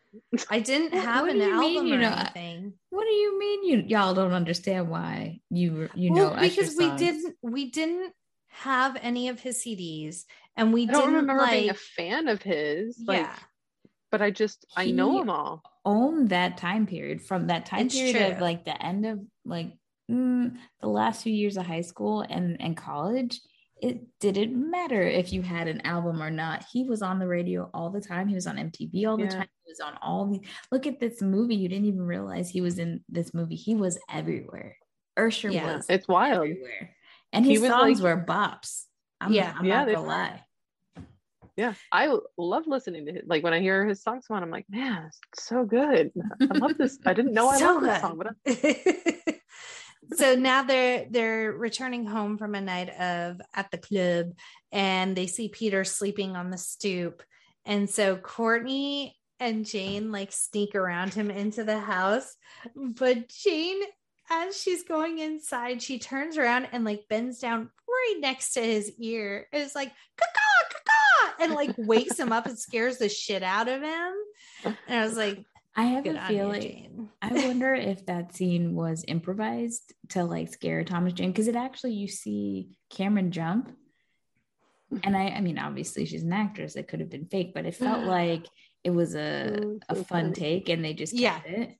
i 0.51 0.59
didn't 0.61 0.95
have 0.99 1.23
what 1.27 1.33
an 1.33 1.39
do 1.39 1.45
mean 1.61 1.77
album 1.77 1.87
you 1.89 1.95
or 1.95 1.99
know- 1.99 2.15
anything 2.17 2.73
What 2.91 3.05
do 3.05 3.11
you 3.13 3.39
mean 3.39 3.65
you 3.69 3.85
y'all 3.89 4.15
don't 4.15 4.33
understand 4.33 4.89
why 4.89 5.41
you 5.51 5.89
you 5.95 6.11
know 6.11 6.31
well, 6.31 6.41
because 6.41 6.79
Usher 6.79 6.91
we 6.91 6.97
didn't 6.97 7.37
we 7.43 7.71
didn't 7.71 8.13
have 8.49 8.97
any 9.03 9.29
of 9.29 9.41
his 9.41 9.63
cds 9.63 10.25
and 10.57 10.73
we 10.73 10.85
I 10.89 10.93
don't 10.93 11.01
didn't 11.03 11.15
remember 11.17 11.43
like 11.43 11.53
being 11.53 11.71
a 11.71 11.75
fan 11.75 12.29
of 12.29 12.41
his. 12.43 12.99
Like, 13.07 13.21
yeah 13.21 13.35
but 14.11 14.23
I 14.23 14.31
just 14.31 14.67
I 14.77 14.91
know 14.91 15.13
He- 15.13 15.19
them 15.19 15.31
all. 15.31 15.63
own 15.85 16.27
that 16.29 16.57
time 16.57 16.87
period 16.87 17.23
from 17.23 17.47
that 17.49 17.67
time 17.67 17.87
It's 17.87 17.95
period 17.95 18.33
of 18.35 18.41
like 18.41 18.65
the 18.65 18.81
end 18.83 19.07
of 19.07 19.21
like 19.45 19.73
mm, 20.11 20.57
the 20.81 20.89
last 20.89 21.23
few 21.23 21.33
years 21.33 21.57
of 21.57 21.67
high 21.67 21.81
school 21.83 22.23
and 22.23 22.61
and 22.61 22.77
college 22.77 23.41
it 23.81 24.01
didn't 24.19 24.55
matter 24.71 25.01
if 25.03 25.33
you 25.33 25.41
had 25.41 25.69
an 25.69 25.81
album 25.87 26.21
or 26.21 26.31
not 26.31 26.65
he 26.73 26.83
was 26.83 27.01
on 27.01 27.19
the 27.21 27.27
radio 27.29 27.71
all 27.73 27.91
the 27.91 28.01
time 28.01 28.27
he 28.27 28.35
was 28.35 28.47
on 28.49 28.57
mtv 28.57 29.07
all 29.07 29.17
the 29.17 29.23
Yeah. 29.25 29.29
time 29.31 29.47
he 29.65 29.71
was 29.71 29.79
on 29.81 29.97
all 30.03 30.27
the 30.27 30.41
look 30.73 30.87
at 30.89 30.99
this 30.99 31.23
movie 31.23 31.55
you 31.55 31.69
didn't 31.69 31.85
even 31.87 32.03
realize 32.03 32.51
he 32.51 32.61
was 32.61 32.79
in 32.81 33.05
this 33.09 33.33
movie 33.33 33.55
he 33.55 33.77
was 33.77 33.97
everywhere 34.11 34.77
ursher 35.17 35.53
Yeah. 35.53 35.77
was 35.77 35.87
It's 35.89 36.09
wild. 36.09 36.39
everywhere 36.39 36.97
and 37.33 37.45
He 37.45 37.53
his 37.53 37.63
songs 37.69 38.01
like- 38.01 38.17
were 38.17 38.25
bops 38.25 38.87
i'm, 39.21 39.33
Yeah. 39.33 39.55
I'm 39.57 39.65
Yeah, 39.65 39.85
not 39.85 39.95
gonna 39.95 40.07
lie 40.09 40.43
Yeah, 41.59 41.75
i 41.91 42.07
love 42.37 42.69
listening 42.69 43.07
to 43.07 43.13
his. 43.13 43.23
Like 43.27 43.43
when 43.43 43.53
I 43.53 43.59
hear 43.59 43.85
his 43.85 44.01
songs 44.01 44.29
come 44.29 44.37
on, 44.37 44.45
I'm 44.45 44.51
like, 44.51 44.67
man, 44.71 45.11
it's 45.33 45.45
so 45.45 45.65
good. 45.65 46.13
I 46.41 46.57
love 46.57 46.79
this. 46.79 47.01
I 47.05 47.15
didn't 47.15 47.33
know 47.33 47.49
I 47.49 47.57
So 47.59 47.75
loved 47.75 47.85
this 47.87 48.01
song, 48.01 48.17
but 48.17 48.29
I- 48.47 49.41
so 50.15 50.37
now 50.37 50.63
they're 50.63 51.09
they're 51.11 51.51
returning 51.51 52.07
home 52.07 52.39
from 52.39 52.55
a 52.55 52.61
night 52.61 52.91
of 52.91 53.41
at 53.53 53.73
the 53.73 53.79
club 53.79 54.35
and 54.71 55.17
they 55.17 55.27
see 55.27 55.49
Peter 55.49 55.83
sleeping 55.83 56.37
on 56.37 56.51
the 56.51 56.59
stoop. 56.59 57.25
And 57.67 57.91
so 57.91 58.17
Courtney 58.17 59.17
and 59.41 59.67
Jane 59.67 60.13
like 60.13 60.31
sneak 60.31 60.77
around 60.77 61.13
him 61.13 61.29
into 61.29 61.65
the 61.65 61.81
house. 61.81 62.37
But 62.77 63.31
Jane, 63.31 63.81
as 64.31 64.57
she's 64.57 64.85
going 64.85 65.19
inside, 65.19 65.83
she 65.83 65.99
turns 65.99 66.39
around 66.39 66.69
and 66.71 66.85
like 66.85 67.09
bends 67.09 67.41
down 67.41 67.71
right 67.89 68.17
next 68.21 68.53
to 68.53 68.61
his 68.61 68.93
ear. 69.01 69.49
It's 69.53 69.75
like 69.75 69.91
and 71.41 71.55
like 71.55 71.75
wakes 71.77 72.19
him 72.19 72.33
up 72.33 72.47
and 72.47 72.59
scares 72.59 72.99
the 72.99 73.09
shit 73.09 73.43
out 73.43 73.69
of 73.69 73.83
him. 73.83 74.13
And 74.89 75.01
I 75.01 75.05
was 75.07 75.17
like, 75.17 75.45
i 75.77 75.85
have 75.85 76.05
good 76.05 76.17
a 76.17 76.27
feeling 76.27 77.09
I 77.23 77.33
wonder 77.33 77.75
if 77.75 78.07
that 78.07 78.35
scene 78.35 78.75
was 78.75 79.05
improvised 79.07 79.93
to 80.11 80.25
like 80.25 80.53
scare 80.53 80.83
Thomas 80.85 81.13
Jane 81.13 81.31
because 81.31 81.47
it 81.49 81.57
actually 81.57 81.93
you 81.93 82.09
see 82.09 82.71
Cameron 82.91 83.31
jump, 83.31 83.71
and 85.05 85.17
I 85.17 85.29
I 85.29 85.41
mean 85.41 85.59
obviously 85.59 86.05
she's 86.07 86.23
an 86.23 86.33
actress 86.33 86.75
it 86.77 86.89
could 86.89 87.01
have 87.01 87.11
been 87.11 87.27
fake 87.27 87.53
but 87.55 87.67
it 87.67 87.75
felt 87.75 88.05
like 88.19 88.47
it 88.85 88.91
was 88.91 89.15
a 89.15 89.79
a 89.89 89.95
fun 89.95 90.33
take 90.33 90.69
and 90.69 90.85
they 90.85 90.95
just 90.95 91.13
Yeah. 91.13 91.39
kept 91.41 91.49
it. 91.49 91.71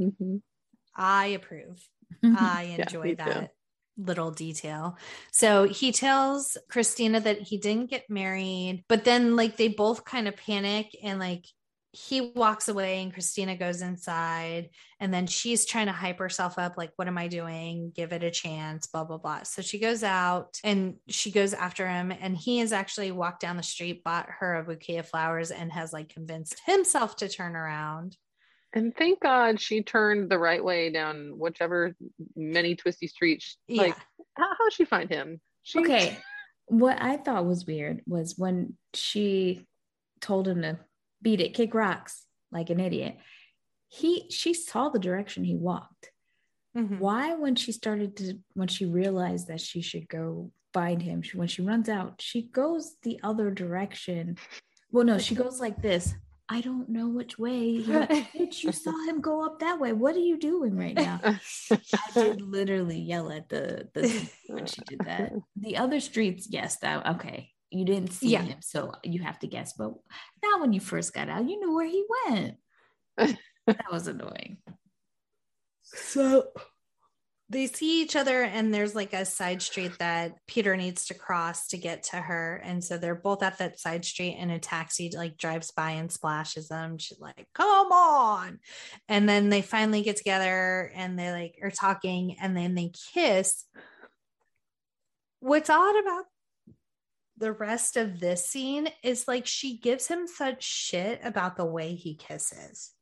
Mhm. 0.00 0.42
I 0.94 1.26
approve. 1.28 1.86
I 2.24 2.74
Yeah, 2.76 2.84
enjoy 2.84 3.02
me 3.04 3.10
too. 3.10 3.16
that 3.24 3.50
little 3.96 4.30
detail. 4.30 4.96
So 5.32 5.64
he 5.64 5.92
tells 5.92 6.56
Christina 6.68 7.20
that 7.20 7.40
he 7.40 7.58
didn't 7.58 7.90
get 7.90 8.08
married, 8.08 8.84
but 8.88 9.04
then 9.04 9.36
like 9.36 9.56
they 9.56 9.68
both 9.68 10.04
kind 10.04 10.28
of 10.28 10.36
panic 10.36 10.96
and 11.02 11.18
like 11.18 11.46
he 11.94 12.32
walks 12.34 12.68
away 12.68 13.02
and 13.02 13.12
Christina 13.12 13.54
goes 13.54 13.82
inside 13.82 14.70
and 14.98 15.12
then 15.12 15.26
she's 15.26 15.66
trying 15.66 15.86
to 15.86 15.92
hype 15.92 16.18
herself 16.18 16.58
up 16.58 16.78
like 16.78 16.90
what 16.96 17.06
am 17.06 17.18
I 17.18 17.28
doing? 17.28 17.92
Give 17.94 18.14
it 18.14 18.22
a 18.22 18.30
chance, 18.30 18.86
blah 18.86 19.04
blah 19.04 19.18
blah. 19.18 19.42
So 19.42 19.60
she 19.60 19.78
goes 19.78 20.02
out 20.02 20.58
and 20.64 20.96
she 21.08 21.30
goes 21.30 21.52
after 21.52 21.86
him 21.86 22.10
and 22.10 22.34
he 22.34 22.60
has 22.60 22.72
actually 22.72 23.12
walked 23.12 23.40
down 23.40 23.58
the 23.58 23.62
street, 23.62 24.02
bought 24.04 24.28
her 24.40 24.54
a 24.54 24.64
bouquet 24.64 24.98
of 24.98 25.08
flowers 25.08 25.50
and 25.50 25.70
has 25.70 25.92
like 25.92 26.08
convinced 26.08 26.62
himself 26.64 27.16
to 27.16 27.28
turn 27.28 27.54
around. 27.54 28.16
And 28.74 28.96
thank 28.96 29.20
God 29.20 29.60
she 29.60 29.82
turned 29.82 30.30
the 30.30 30.38
right 30.38 30.62
way 30.64 30.90
down 30.90 31.38
whichever 31.38 31.94
many 32.34 32.74
twisty 32.74 33.06
streets. 33.06 33.56
Yeah. 33.68 33.82
Like, 33.82 33.96
how 34.36 34.48
how'd 34.58 34.72
she 34.72 34.84
find 34.84 35.10
him? 35.10 35.40
She, 35.62 35.80
Okay. 35.80 36.18
What 36.66 37.00
I 37.02 37.16
thought 37.18 37.44
was 37.44 37.66
weird 37.66 38.00
was 38.06 38.38
when 38.38 38.78
she 38.94 39.66
told 40.20 40.48
him 40.48 40.62
to 40.62 40.78
beat 41.20 41.40
it, 41.40 41.54
kick 41.54 41.74
rocks 41.74 42.24
like 42.50 42.70
an 42.70 42.80
idiot. 42.80 43.18
He 43.88 44.26
she 44.30 44.54
saw 44.54 44.88
the 44.88 44.98
direction 44.98 45.44
he 45.44 45.56
walked. 45.56 46.10
Mhm. 46.74 46.98
Why 46.98 47.34
when 47.34 47.56
she 47.56 47.72
started 47.72 48.16
to 48.18 48.38
when 48.54 48.68
she 48.68 48.86
realized 48.86 49.48
that 49.48 49.60
she 49.60 49.82
should 49.82 50.08
go 50.08 50.50
find 50.72 51.02
him, 51.02 51.20
she, 51.20 51.36
when 51.36 51.48
she 51.48 51.60
runs 51.60 51.90
out, 51.90 52.22
she 52.22 52.42
goes 52.42 52.96
the 53.02 53.20
other 53.22 53.50
direction. 53.50 54.38
Well, 54.90 55.04
no, 55.04 55.18
she 55.18 55.34
goes 55.34 55.60
like 55.60 55.82
this. 55.82 56.14
I 56.48 56.60
don't 56.60 56.88
know 56.88 57.08
which 57.08 57.38
way. 57.38 57.78
Bitch, 57.80 58.62
you 58.62 58.72
saw 58.72 58.92
him 59.06 59.20
go 59.20 59.44
up 59.44 59.60
that 59.60 59.80
way. 59.80 59.92
What 59.92 60.16
are 60.16 60.20
you 60.20 60.38
doing 60.38 60.76
right 60.76 60.94
now? 60.94 61.20
I 61.24 61.40
did 62.14 62.42
literally 62.42 62.98
yell 62.98 63.30
at 63.30 63.48
the 63.48 63.88
the 63.94 64.28
when 64.48 64.66
she 64.66 64.82
did 64.82 65.00
that. 65.06 65.32
The 65.56 65.78
other 65.78 66.00
streets, 66.00 66.46
yes, 66.50 66.78
that 66.78 67.06
okay. 67.16 67.50
You 67.70 67.86
didn't 67.86 68.12
see 68.12 68.30
Yeah. 68.30 68.42
him, 68.42 68.58
so 68.60 68.92
you 69.02 69.22
have 69.22 69.38
to 69.38 69.46
guess. 69.46 69.72
But 69.72 69.92
not 70.42 70.60
when 70.60 70.74
you 70.74 70.80
first 70.80 71.14
got 71.14 71.30
out. 71.30 71.48
You 71.48 71.58
knew 71.58 71.74
where 71.74 71.86
he 71.88 72.04
went. 72.28 72.56
that 73.16 73.90
was 73.90 74.08
annoying. 74.08 74.58
So 75.84 76.48
they 77.52 77.66
see 77.66 78.00
each 78.00 78.16
other, 78.16 78.42
and 78.42 78.72
there's 78.72 78.94
like 78.94 79.12
a 79.12 79.26
side 79.26 79.60
street 79.60 79.92
that 79.98 80.36
Peter 80.46 80.74
needs 80.74 81.04
to 81.06 81.14
cross 81.14 81.68
to 81.68 81.76
get 81.76 82.04
to 82.04 82.16
her. 82.16 82.56
And 82.64 82.82
so 82.82 82.96
they're 82.96 83.14
both 83.14 83.42
at 83.42 83.58
that 83.58 83.78
side 83.78 84.06
street, 84.06 84.36
and 84.38 84.50
a 84.50 84.58
taxi 84.58 85.12
like 85.14 85.36
drives 85.36 85.70
by 85.70 85.90
and 85.92 86.10
splashes 86.10 86.68
them. 86.68 86.96
She's 86.96 87.20
like, 87.20 87.46
Come 87.54 87.92
on. 87.92 88.58
And 89.08 89.28
then 89.28 89.50
they 89.50 89.60
finally 89.60 90.02
get 90.02 90.16
together 90.16 90.90
and 90.94 91.18
they 91.18 91.30
like 91.30 91.58
are 91.62 91.70
talking, 91.70 92.36
and 92.40 92.56
then 92.56 92.74
they 92.74 92.90
kiss. 93.12 93.64
What's 95.40 95.68
odd 95.68 96.00
about 96.00 96.24
the 97.36 97.52
rest 97.52 97.96
of 97.98 98.18
this 98.18 98.46
scene 98.46 98.88
is 99.02 99.28
like 99.28 99.46
she 99.46 99.76
gives 99.76 100.06
him 100.06 100.26
such 100.26 100.62
shit 100.62 101.20
about 101.22 101.56
the 101.56 101.66
way 101.66 101.94
he 101.94 102.14
kisses. 102.14 102.92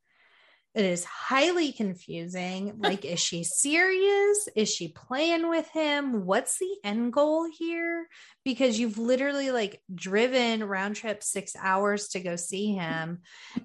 It 0.72 0.84
is 0.84 1.04
highly 1.04 1.72
confusing. 1.72 2.74
Like, 2.78 3.04
is 3.04 3.18
she 3.18 3.42
serious? 3.42 4.48
Is 4.54 4.72
she 4.72 4.86
playing 4.86 5.48
with 5.48 5.68
him? 5.70 6.24
What's 6.24 6.58
the 6.58 6.76
end 6.84 7.12
goal 7.12 7.48
here? 7.50 8.06
Because 8.44 8.78
you've 8.78 8.96
literally 8.96 9.50
like 9.50 9.82
driven 9.92 10.62
round 10.62 10.94
trip 10.94 11.24
six 11.24 11.56
hours 11.60 12.08
to 12.10 12.20
go 12.20 12.36
see 12.36 12.72
him 12.72 13.18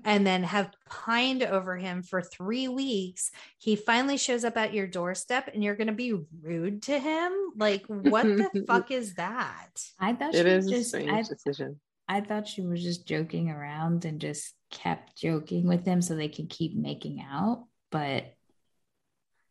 and 0.04 0.26
then 0.26 0.42
have 0.44 0.72
pined 0.90 1.44
over 1.44 1.78
him 1.78 2.02
for 2.02 2.24
three 2.24 2.68
weeks. 2.68 3.30
He 3.60 3.76
finally 3.76 4.18
shows 4.18 4.44
up 4.44 4.58
at 4.58 4.74
your 4.74 4.88
doorstep 4.88 5.52
and 5.54 5.64
you're 5.64 5.76
going 5.76 5.88
to 5.88 5.94
be 5.94 6.16
rude 6.42 6.82
to 6.84 6.98
him. 6.98 7.32
Like, 7.56 7.86
what 7.86 8.26
the 8.26 8.64
fuck 8.68 8.90
is 8.90 9.14
that? 9.14 9.70
I 10.00 10.14
thought 10.14 10.34
she 10.34 10.40
it 10.40 10.46
was 10.48 10.66
is 10.66 10.72
a 10.72 10.76
just 10.76 10.90
strange 10.90 11.12
I, 11.12 11.22
decision. 11.22 11.80
I 12.08 12.22
thought 12.22 12.48
she 12.48 12.62
was 12.62 12.82
just 12.82 13.08
joking 13.08 13.50
around 13.50 14.06
and 14.06 14.20
just 14.20 14.56
kept 14.76 15.16
joking 15.18 15.68
with 15.68 15.84
them 15.86 16.02
so 16.02 16.16
they 16.16 16.28
could 16.30 16.50
keep 16.50 16.76
making 16.76 17.22
out. 17.28 17.66
But 17.92 18.26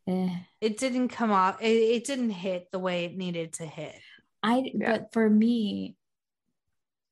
eh. 0.06 0.28
It 0.60 0.78
didn't 0.78 1.09
come 1.09 1.32
off, 1.32 1.60
it, 1.60 1.66
it 1.66 2.05
didn't 2.05 2.30
hit 2.30 2.70
the 2.70 2.78
way 2.78 3.06
it 3.06 3.16
needed 3.16 3.55
to 3.55 3.66
hit. 3.66 3.96
I 4.42 4.70
Yeah. 4.74 4.92
but 4.98 5.12
for 5.12 5.28
me, 5.28 5.96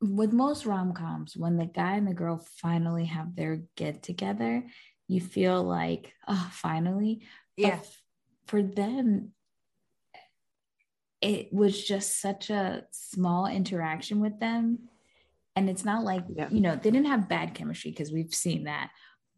with 0.01 0.33
most 0.33 0.67
rom 0.67 0.93
coms, 0.93 1.37
when 1.37 1.57
the 1.57 1.67
guy 1.67 1.97
and 1.97 2.07
the 2.07 2.15
girl 2.15 2.45
finally 2.61 3.07
have 3.07 3.35
their 3.35 3.63
get 3.77 4.03
together, 4.03 4.65
you 5.09 5.21
feel 5.21 5.63
like, 5.63 6.13
oh, 6.29 6.51
finally. 6.53 7.27
But 7.57 7.63
Yeah. 7.67 7.75
f- 7.77 8.03
for 8.47 8.63
them, 8.63 9.33
it 11.21 11.53
was 11.53 11.83
just 11.83 12.21
such 12.21 12.51
a 12.51 12.85
small 12.91 13.47
interaction 13.47 14.21
with 14.21 14.41
them. 14.41 14.89
And 15.57 15.69
it's 15.69 15.85
not 15.85 16.05
like, 16.05 16.25
Yeah. 16.35 16.49
you 16.51 16.61
know, 16.61 16.77
they 16.77 16.91
didn't 16.91 17.07
have 17.07 17.29
bad 17.29 17.55
chemistry 17.55 17.91
because 17.91 18.11
we've 18.13 18.35
seen 18.35 18.65
that. 18.65 18.91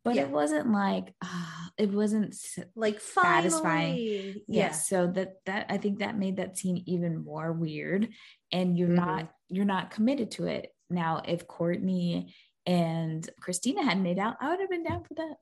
But 0.05 0.16
Yeah. 0.16 0.23
it 0.23 0.31
wasn't 0.31 0.70
like, 0.70 1.15
ah, 1.23 1.70
it 1.78 1.91
wasn't 1.91 2.36
like 2.77 3.01
satisfying. 3.01 4.36
yes 4.47 4.89
so 4.89 5.07
that 5.09 5.45
that 5.47 5.66
i 5.70 5.77
think 5.77 5.99
that 5.99 6.16
made 6.19 6.36
that 6.36 6.57
scene 6.57 6.82
even 6.86 7.24
more 7.24 7.53
weird 7.53 8.09
and 8.53 8.78
you're 8.78 8.89
not 8.89 9.28
you're 9.49 9.65
not 9.65 9.91
committed 9.91 10.31
to 10.31 10.47
it 10.47 10.73
now 10.91 11.20
if 11.27 11.47
courtney 11.49 12.32
and 12.66 13.28
christina 13.41 13.82
had 13.82 14.01
made 14.01 14.19
out 14.19 14.36
i 14.41 14.51
would 14.51 14.61
have 14.61 14.70
been 14.70 14.85
down 14.85 15.03
for 15.03 15.15
that 15.15 15.35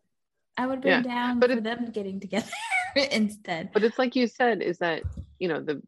i 0.56 0.66
would 0.66 0.76
have 0.76 0.82
been 0.82 1.02
down 1.02 1.38
but 1.38 1.50
for 1.50 1.58
it- 1.58 1.64
them 1.64 1.90
getting 1.90 2.18
together 2.20 2.50
instead 3.12 3.70
But 3.72 3.84
it's 3.84 3.98
like 3.98 4.14
you 4.16 4.26
said, 4.26 4.62
is 4.62 4.78
that, 4.78 5.02
you 5.38 5.48
know, 5.48 5.60
the 5.60 5.82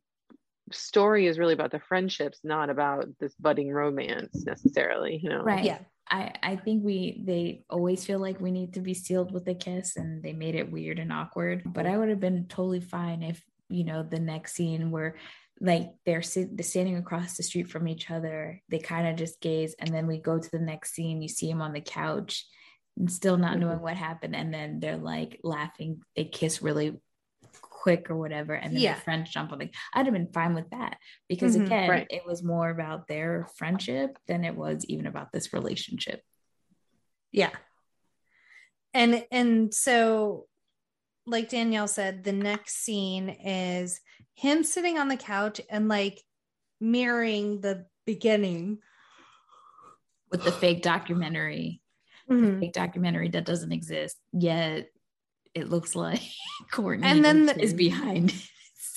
story 0.72 1.26
is 1.26 1.38
really 1.38 1.54
about 1.54 1.70
the 1.70 1.80
friendships, 1.80 2.40
not 2.44 2.70
about 2.70 3.06
this 3.20 3.34
budding 3.34 3.70
romance 3.72 4.44
necessarily, 4.44 5.20
you 5.22 5.28
know? 5.28 5.42
right 5.42 5.64
Yeah. 5.64 5.78
i 6.10 6.32
i 6.42 6.56
think 6.56 6.84
we 6.84 7.22
they 7.24 7.64
always 7.70 8.04
feel 8.04 8.18
like 8.18 8.40
we 8.40 8.50
need 8.50 8.74
to 8.74 8.80
be 8.80 8.94
sealed 8.94 9.32
with 9.32 9.48
a 9.48 9.54
kiss 9.54 9.96
and 9.96 10.22
they 10.22 10.32
made 10.32 10.54
it 10.54 10.70
weird 10.70 10.98
and 10.98 11.12
awkward 11.12 11.62
but 11.64 11.86
i 11.86 11.96
would 11.96 12.10
have 12.10 12.20
been 12.20 12.46
totally 12.46 12.80
fine 12.80 13.22
if 13.22 13.42
you 13.70 13.84
know 13.84 14.02
the 14.02 14.20
next 14.20 14.54
scene 14.54 14.90
where 14.90 15.16
like 15.60 15.92
they're, 16.04 16.20
sit- 16.20 16.56
they're 16.56 16.64
standing 16.64 16.96
across 16.96 17.36
the 17.36 17.42
street 17.42 17.70
from 17.70 17.88
each 17.88 18.10
other 18.10 18.60
they 18.68 18.78
kind 18.78 19.06
of 19.08 19.16
just 19.16 19.40
gaze 19.40 19.74
and 19.78 19.94
then 19.94 20.06
we 20.06 20.18
go 20.18 20.38
to 20.38 20.50
the 20.50 20.58
next 20.58 20.92
scene 20.94 21.22
you 21.22 21.28
see 21.28 21.48
him 21.48 21.62
on 21.62 21.72
the 21.72 21.80
couch 21.80 22.46
and 22.98 23.10
still 23.10 23.38
not 23.38 23.58
knowing 23.58 23.76
mm-hmm. 23.76 23.84
what 23.84 23.96
happened 23.96 24.36
and 24.36 24.52
then 24.52 24.80
they're 24.80 24.96
like 24.96 25.40
laughing 25.42 26.00
they 26.16 26.24
kiss 26.24 26.60
really 26.60 26.98
quick 27.84 28.08
or 28.08 28.16
whatever 28.16 28.54
and 28.54 28.74
then 28.74 28.80
Yeah. 28.82 28.94
the 28.94 29.00
friends 29.02 29.28
jump 29.30 29.52
on 29.52 29.58
the 29.58 29.70
i'd 29.92 30.06
have 30.06 30.14
been 30.14 30.32
fine 30.32 30.54
with 30.54 30.70
that 30.70 30.96
because 31.28 31.54
Mhm. 31.54 31.66
again 31.66 31.90
Right. 31.90 32.06
it 32.08 32.24
was 32.24 32.42
more 32.42 32.70
about 32.70 33.08
their 33.08 33.46
friendship 33.58 34.16
than 34.26 34.42
it 34.42 34.56
was 34.56 34.86
even 34.86 35.06
about 35.06 35.32
this 35.32 35.52
relationship 35.52 36.22
Yeah. 37.30 37.50
And 38.94 39.26
and 39.30 39.74
so 39.74 40.46
like 41.26 41.48
Danielle 41.50 41.88
said, 41.88 42.22
the 42.24 42.32
next 42.32 42.76
scene 42.84 43.28
is 43.28 44.00
him 44.34 44.62
sitting 44.64 44.98
on 44.98 45.08
the 45.08 45.16
couch 45.16 45.60
and 45.68 45.88
like 45.88 46.22
mirroring 46.80 47.60
the 47.60 47.86
beginning. 48.06 48.78
with 50.30 50.42
the 50.42 50.52
fake 50.52 50.82
documentary 50.82 51.80
Mhm. 52.30 52.58
fake 52.60 52.72
documentary 52.72 53.28
that 53.28 53.44
doesn't 53.44 53.72
exist 53.72 54.16
yet 54.32 54.88
it 55.54 55.70
looks 55.70 55.94
like 55.94 56.22
courtney 56.72 57.06
And 57.06 57.24
then 57.24 57.46
the- 57.46 57.60
is 57.60 57.74
behind. 57.74 58.34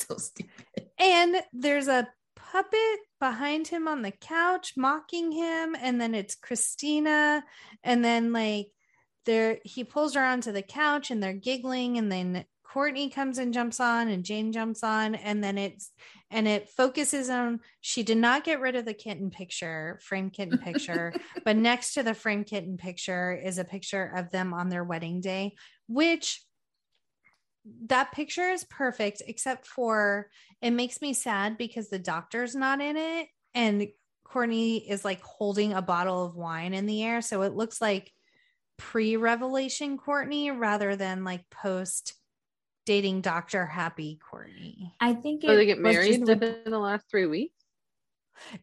So 0.10 0.16
stupid. 0.18 0.86
And 1.00 1.38
there's 1.54 1.88
a 1.88 2.08
puppet 2.36 3.00
behind 3.20 3.68
him 3.68 3.88
on 3.88 4.04
the 4.04 4.12
couch 4.12 4.74
mocking 4.78 5.32
him 5.32 5.76
and 5.82 6.00
then 6.00 6.14
it's 6.14 6.36
Christina 6.36 7.44
and 7.84 8.06
then 8.06 8.32
like 8.32 8.68
there 9.26 9.58
he 9.64 9.84
pulls 9.84 10.14
her 10.14 10.24
onto 10.24 10.52
the 10.52 10.62
couch 10.62 11.10
and 11.12 11.22
they're 11.22 11.34
giggling 11.34 11.98
and 11.98 12.12
then 12.12 12.46
Courtney 12.64 13.10
comes 13.10 13.38
and 13.38 13.54
jumps 13.54 13.80
on 13.80 14.08
and 14.08 14.24
Jane 14.24 14.52
jumps 14.52 14.84
on 14.84 15.16
and 15.16 15.44
then 15.44 15.58
it's 15.58 15.92
and 16.30 16.48
it 16.48 16.70
focuses 16.70 17.30
on 17.30 17.60
she 17.82 18.04
did 18.04 18.18
not 18.18 18.44
get 18.44 18.60
rid 18.62 18.76
of 18.76 18.86
the 18.86 18.94
kitten 18.94 19.32
picture 19.32 20.00
frame 20.04 20.30
kitten 20.30 20.58
picture 20.60 21.12
but 21.44 21.56
next 21.58 21.96
to 21.96 22.04
the 22.04 22.14
frame 22.14 22.44
kitten 22.44 22.78
picture 22.78 23.34
is 23.34 23.58
a 23.58 23.64
picture 23.66 24.06
of 24.16 24.30
them 24.32 24.54
on 24.54 24.70
their 24.70 24.84
wedding 24.84 25.22
day 25.22 25.56
which 25.88 26.44
that 27.88 28.12
picture 28.12 28.50
is 28.50 28.64
perfect 28.66 29.22
except 29.28 29.66
for 29.68 30.30
it 30.62 30.72
makes 30.72 31.02
me 31.02 31.14
sad 31.14 31.58
because 31.58 31.90
the 31.90 32.00
doctor's 32.00 32.56
not 32.56 32.82
in 32.82 32.98
it 32.98 33.28
and 33.54 33.88
Courtney 34.24 34.90
is 34.90 35.06
like 35.06 35.22
holding 35.22 35.74
a 35.74 35.82
bottle 35.82 36.26
of 36.26 36.36
wine 36.36 36.74
in 36.74 36.86
the 36.86 37.04
air 37.04 37.22
so 37.22 37.42
it 37.42 37.54
looks 37.54 37.82
like 37.82 38.12
pre-revelation 38.78 39.98
Courtney 39.98 40.52
rather 40.52 40.96
than 40.96 41.24
like 41.24 41.50
post 41.50 42.14
dating 42.86 43.22
Dr. 43.22 43.66
Happy 43.66 44.20
Courtney. 44.30 44.94
i 45.00 45.14
think 45.14 45.42
So 45.42 45.56
they 45.56 45.64
it 45.64 45.66
get 45.66 45.82
was 45.82 45.94
married 45.94 46.20
just 46.20 46.30
a- 46.30 46.34
within 46.34 46.72
the 46.72 46.80
last 46.80 47.06
three 47.10 47.26
weeks? 47.26 47.54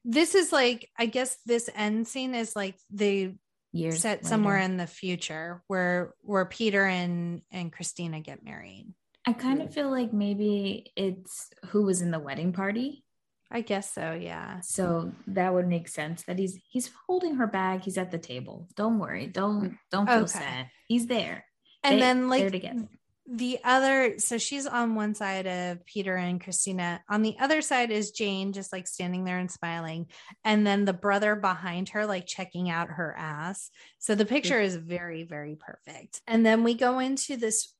This 0.04 0.34
is 0.34 0.52
like 0.52 0.88
I 0.96 1.06
guess 1.06 1.36
this 1.46 1.68
end 1.74 2.06
scene 2.06 2.34
is 2.34 2.54
like 2.54 2.76
they 2.90 3.34
years 3.74 4.00
set 4.00 4.24
somewhere 4.24 4.58
in 4.58 4.76
the 4.76 4.86
future 4.86 5.62
where 5.66 6.14
where 6.22 6.44
Peter 6.46 6.84
and 6.86 7.42
and 7.50 7.72
Christina 7.72 8.20
get 8.20 8.44
married. 8.44 8.86
I 9.26 9.32
kind 9.32 9.62
of 9.62 9.72
feel 9.72 9.90
like 9.90 10.12
maybe 10.12 10.92
it's 10.96 11.48
who 11.68 11.82
was 11.84 12.02
in 12.02 12.10
the 12.10 12.18
wedding 12.20 12.52
party. 12.52 13.04
I 13.50 13.60
guess 13.60 13.92
so, 13.92 14.12
yeah. 14.12 14.60
So 14.60 15.12
that 15.28 15.52
would 15.54 15.68
make 15.68 15.88
sense 15.88 16.22
that 16.24 16.38
he's 16.38 16.58
he's 16.68 16.90
holding 17.06 17.36
her 17.36 17.46
bag. 17.46 17.82
He's 17.82 17.98
at 17.98 18.10
the 18.10 18.18
table. 18.18 18.68
Don't 18.76 18.98
worry. 18.98 19.26
Don't 19.26 19.76
don't 19.90 20.06
feel 20.06 20.16
Okay. 20.18 20.26
sad. 20.26 20.70
He's 20.88 21.06
there. 21.06 21.44
And 21.82 21.96
They- 21.96 22.00
then 22.00 22.20
they're 22.20 22.28
like 22.28 22.52
together. 22.52 22.88
The 23.26 23.58
other 23.64 24.18
so 24.18 24.36
she's 24.36 24.66
on 24.66 24.94
one 24.94 25.14
side 25.14 25.46
of 25.46 25.84
Peter 25.86 26.14
and 26.14 26.42
Christina. 26.42 27.02
On 27.08 27.22
the 27.22 27.36
other 27.40 27.62
side 27.62 27.90
is 27.90 28.10
Jane 28.10 28.52
just 28.52 28.72
like 28.72 28.86
standing 28.86 29.24
there 29.24 29.38
and 29.38 29.50
smiling. 29.50 30.08
And 30.44 30.66
then 30.66 30.84
the 30.84 30.92
brother 30.92 31.34
behind 31.34 31.90
her 31.90 32.06
like 32.06 32.26
checking 32.26 32.68
out 32.68 32.88
her 32.88 33.14
ass. 33.16 33.70
So 33.98 34.14
the 34.14 34.26
picture 34.26 34.60
is 34.60 34.76
very 34.76 35.24
very 35.24 35.56
perfect. 35.56 36.20
And 36.26 36.44
then 36.44 36.64
we 36.64 36.74
go 36.74 36.98
into 36.98 37.36
this 37.36 37.72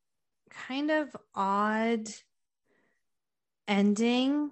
kind 0.50 0.90
of 0.90 1.14
odd 1.34 2.08
ending 3.68 4.50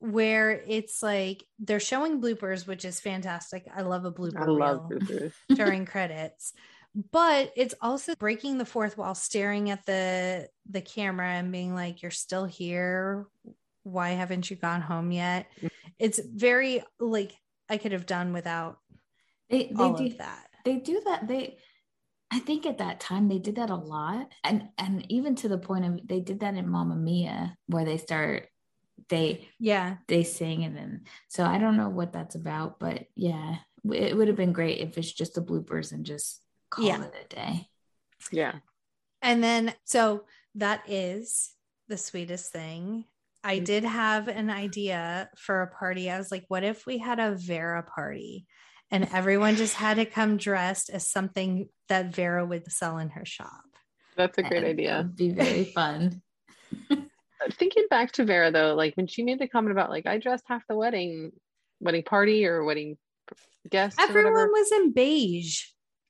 where 0.00 0.62
it's 0.68 1.02
like 1.02 1.44
they're 1.58 1.80
showing 1.80 2.20
bloopers 2.20 2.64
which 2.64 2.84
is 2.84 3.00
fantastic. 3.00 3.66
I 3.74 3.82
love 3.82 4.04
a 4.04 4.12
blooper 4.12 4.40
I 4.40 4.44
love 4.44 4.86
reel 4.88 5.00
bloopers. 5.00 5.32
during 5.52 5.84
credits 5.86 6.52
but 7.12 7.52
it's 7.56 7.74
also 7.80 8.14
breaking 8.18 8.58
the 8.58 8.64
fourth 8.64 8.96
wall 8.96 9.14
staring 9.14 9.70
at 9.70 9.84
the 9.86 10.48
the 10.70 10.80
camera 10.80 11.28
and 11.28 11.52
being 11.52 11.74
like 11.74 12.02
you're 12.02 12.10
still 12.10 12.44
here 12.44 13.26
why 13.84 14.10
haven't 14.10 14.50
you 14.50 14.56
gone 14.56 14.80
home 14.80 15.12
yet 15.12 15.46
Mm. 15.62 15.70
it's 15.98 16.18
very 16.18 16.82
like 16.98 17.32
i 17.68 17.76
could 17.76 17.92
have 17.92 18.06
done 18.06 18.32
without 18.32 18.78
They 19.50 19.66
they 19.66 19.84
all 19.84 19.94
do 19.94 20.06
of 20.06 20.18
that 20.18 20.46
they 20.64 20.76
do 20.76 21.00
that. 21.06 21.26
They 21.26 21.56
I 22.30 22.40
think 22.40 22.66
at 22.66 22.78
that 22.78 23.00
time 23.00 23.28
they 23.28 23.38
did 23.38 23.56
that 23.56 23.70
a 23.70 23.74
lot. 23.74 24.30
And 24.44 24.68
and 24.76 25.10
even 25.10 25.34
to 25.36 25.48
the 25.48 25.56
point 25.56 25.84
of 25.86 26.06
they 26.06 26.20
did 26.20 26.40
that 26.40 26.56
in 26.56 26.68
Mamma 26.68 26.94
Mia 26.96 27.56
where 27.68 27.86
they 27.86 27.96
start 27.96 28.48
they 29.08 29.48
yeah 29.58 29.96
they 30.08 30.24
sing 30.24 30.64
and 30.64 30.76
then 30.76 31.04
so 31.28 31.44
I 31.44 31.56
don't 31.56 31.78
know 31.78 31.88
what 31.88 32.12
that's 32.12 32.34
about, 32.34 32.78
but 32.78 33.06
yeah, 33.14 33.56
it 33.90 34.14
would 34.14 34.28
have 34.28 34.36
been 34.36 34.52
great 34.52 34.80
if 34.80 34.98
it's 34.98 35.10
just 35.10 35.34
the 35.34 35.40
bloopers 35.40 35.92
and 35.92 36.04
just 36.04 36.42
call 36.70 36.84
Yeah. 36.84 37.04
it 37.04 37.14
a 37.24 37.34
day. 37.34 37.68
Yeah. 38.32 38.54
and 39.22 39.42
then 39.42 39.74
so 39.84 40.24
that 40.54 40.82
is 40.88 41.52
the 41.88 41.96
sweetest 41.96 42.52
thing 42.52 43.04
i 43.44 43.58
Mm. 43.60 43.64
did 43.64 43.84
have 43.84 44.28
an 44.28 44.50
idea 44.50 45.30
for 45.36 45.62
a 45.62 45.66
party 45.68 46.10
i 46.10 46.18
was 46.18 46.30
like 46.30 46.44
what 46.48 46.64
if 46.64 46.84
we 46.86 46.98
had 46.98 47.18
a 47.20 47.34
vera 47.34 47.82
party 47.82 48.46
and 48.90 49.08
everyone 49.12 49.56
just 49.56 49.74
had 49.74 49.94
to 49.98 50.04
come 50.04 50.36
dressed 50.36 50.90
as 50.90 51.10
something 51.10 51.68
that 51.88 52.14
vera 52.14 52.44
would 52.44 52.70
sell 52.72 52.98
in 52.98 53.10
her 53.10 53.24
shop 53.24 53.64
That's 54.16 54.36
a 54.38 54.42
great 54.42 54.64
And 54.64 54.66
idea. 54.66 55.08
be 55.14 55.30
very 55.30 55.64
fun. 55.78 56.22
Thinking 57.52 57.86
back 57.88 58.12
to 58.12 58.24
Vera 58.24 58.50
though, 58.50 58.74
like 58.74 58.94
when 58.96 59.06
she 59.06 59.22
made 59.22 59.38
the 59.38 59.46
comment 59.48 59.70
about 59.72 59.90
like 59.90 60.06
I 60.06 60.18
dressed 60.18 60.44
half 60.48 60.66
the 60.68 60.74
wedding 60.74 61.30
wedding 61.80 62.02
party 62.02 62.44
or 62.46 62.64
wedding 62.64 62.98
guests. 63.70 63.96
Everyone 64.00 64.32
whatever. 64.32 64.50
was 64.52 64.72
in 64.72 64.92
beige. 64.92 65.62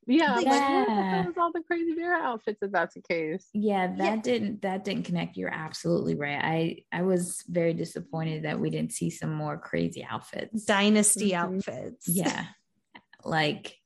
Yeah, 0.09 0.35
I'm 0.37 0.45
like, 0.45 0.69
where 0.69 0.85
Yeah. 0.89 1.23
hell 1.23 1.33
all 1.39 1.53
the 1.53 1.63
crazy 1.63 1.95
Vera 1.95 2.19
outfits 2.21 2.63
if 2.63 2.73
that's 2.73 2.95
the 2.95 3.03
case? 3.03 3.47
Yeah, 3.53 3.89
that 3.99 3.99
Yeah. 3.99 4.23
didn't 4.23 4.63
that 4.63 4.83
didn't 4.85 5.05
connect. 5.05 5.37
You're 5.37 5.53
absolutely 5.55 6.15
right. 6.15 6.41
I 6.43 6.85
I 6.91 7.03
was 7.03 7.43
very 7.47 7.75
disappointed 7.75 8.45
that 8.45 8.59
we 8.59 8.71
didn't 8.71 8.93
see 8.93 9.11
some 9.11 9.33
more 9.35 9.59
crazy 9.59 10.03
outfits. 10.03 10.65
Dynasty 10.65 11.33
Mhm. 11.33 11.35
outfits. 11.57 12.09
Yeah. 12.09 12.47
like 13.25 13.77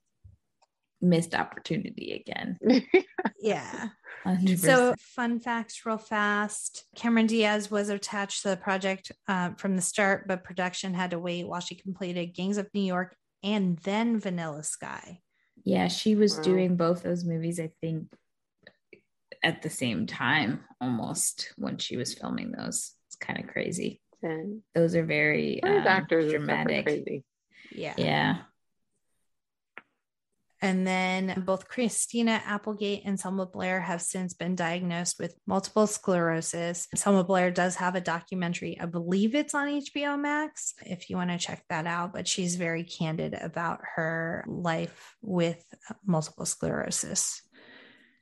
missed 1.01 1.35
opportunity 1.35 2.12
again. 2.12 2.59
Yeah. 3.40 3.89
100%. 4.24 4.59
So, 4.61 4.94
fun 5.01 5.40
facts, 5.40 5.85
real 5.85 5.99
fast. 5.99 6.85
Cameron 6.94 7.27
Diaz 7.27 7.73
was 7.73 7.89
attached 7.89 8.43
to 8.43 8.51
the 8.51 8.57
project 8.57 9.11
uh, 9.27 9.51
from 9.55 9.74
the 9.74 9.82
start, 9.82 10.28
but 10.28 10.44
production 10.44 10.94
had 10.94 11.11
to 11.11 11.19
wait 11.19 11.49
while 11.49 11.59
she 11.59 11.74
completed 11.74 12.35
Gangs 12.35 12.57
of 12.57 12.69
New 12.73 12.82
York 12.85 13.16
and 13.43 13.78
then 13.78 14.20
Vanilla 14.20 14.62
Sky. 14.62 15.20
Yeah, 15.64 15.89
she 15.89 16.14
was 16.14 16.36
Wow. 16.36 16.43
doing 16.43 16.76
both 16.76 17.02
those 17.02 17.24
movies, 17.24 17.60
I 17.60 17.70
think, 17.80 18.09
at 19.43 19.62
the 19.62 19.70
same 19.70 20.06
time 20.06 20.60
almost 20.80 21.52
when 21.56 21.78
she 21.78 21.97
was 21.97 22.14
filming 22.14 22.52
those. 22.52 22.93
It's 23.09 23.16
kind 23.16 23.39
of 23.43 23.48
crazy. 23.48 24.01
And 24.22 24.62
Those 24.74 24.94
are 24.94 25.05
very 25.05 25.60
these 25.62 25.62
um, 25.64 25.86
actors 25.86 26.30
dramatic. 26.30 26.84
dramatic. 26.84 26.84
crazy. 26.84 27.24
Yeah. 27.74 27.94
Yeah. 27.97 28.36
And 30.62 30.86
then 30.86 31.43
both 31.44 31.66
Christina 31.68 32.40
Applegate 32.47 33.02
and 33.05 33.18
Selma 33.18 33.47
Blair 33.47 33.80
have 33.80 34.01
since 34.01 34.32
been 34.32 34.55
diagnosed 34.55 35.16
with 35.18 35.34
multiple 35.44 35.89
sclerosis. 35.89 36.86
Selma 36.94 37.24
Blair 37.24 37.51
does 37.51 37.74
have 37.76 37.97
a 37.97 38.01
documentary, 38.01 38.78
I 38.80 38.86
believe 38.86 39.34
it's 39.34 39.55
on 39.55 39.66
HBO 39.68 40.16
Max, 40.18 40.74
if 40.86 41.10
you 41.10 41.16
want 41.16 41.30
to 41.30 41.39
check 41.39 41.64
that 41.68 41.86
out. 41.86 42.12
But 42.12 42.28
she's 42.28 42.55
very 42.55 42.84
candid 42.84 43.34
about 43.34 43.80
her 43.97 44.44
life 44.47 45.16
with 45.20 45.64
multiple 46.06 46.47
sclerosis. 46.47 47.43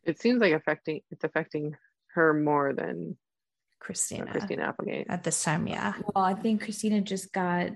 It 0.03 0.19
seems 0.19 0.41
like 0.41 0.55
affecting 0.55 1.01
it's 1.11 1.25
affecting 1.25 1.77
her 2.15 2.33
more 2.33 2.73
than 2.73 3.17
uh, 3.19 3.85
Christina, 3.85 4.31
Christina 4.31 4.63
Applegate. 4.63 5.07
at 5.11 5.25
this 5.25 5.45
time, 5.45 5.67
yeah. 5.67 5.93
Well, 6.15 6.25
I 6.25 6.33
think 6.35 6.63
Christina 6.65 7.03
just 7.03 7.33
got 7.33 7.73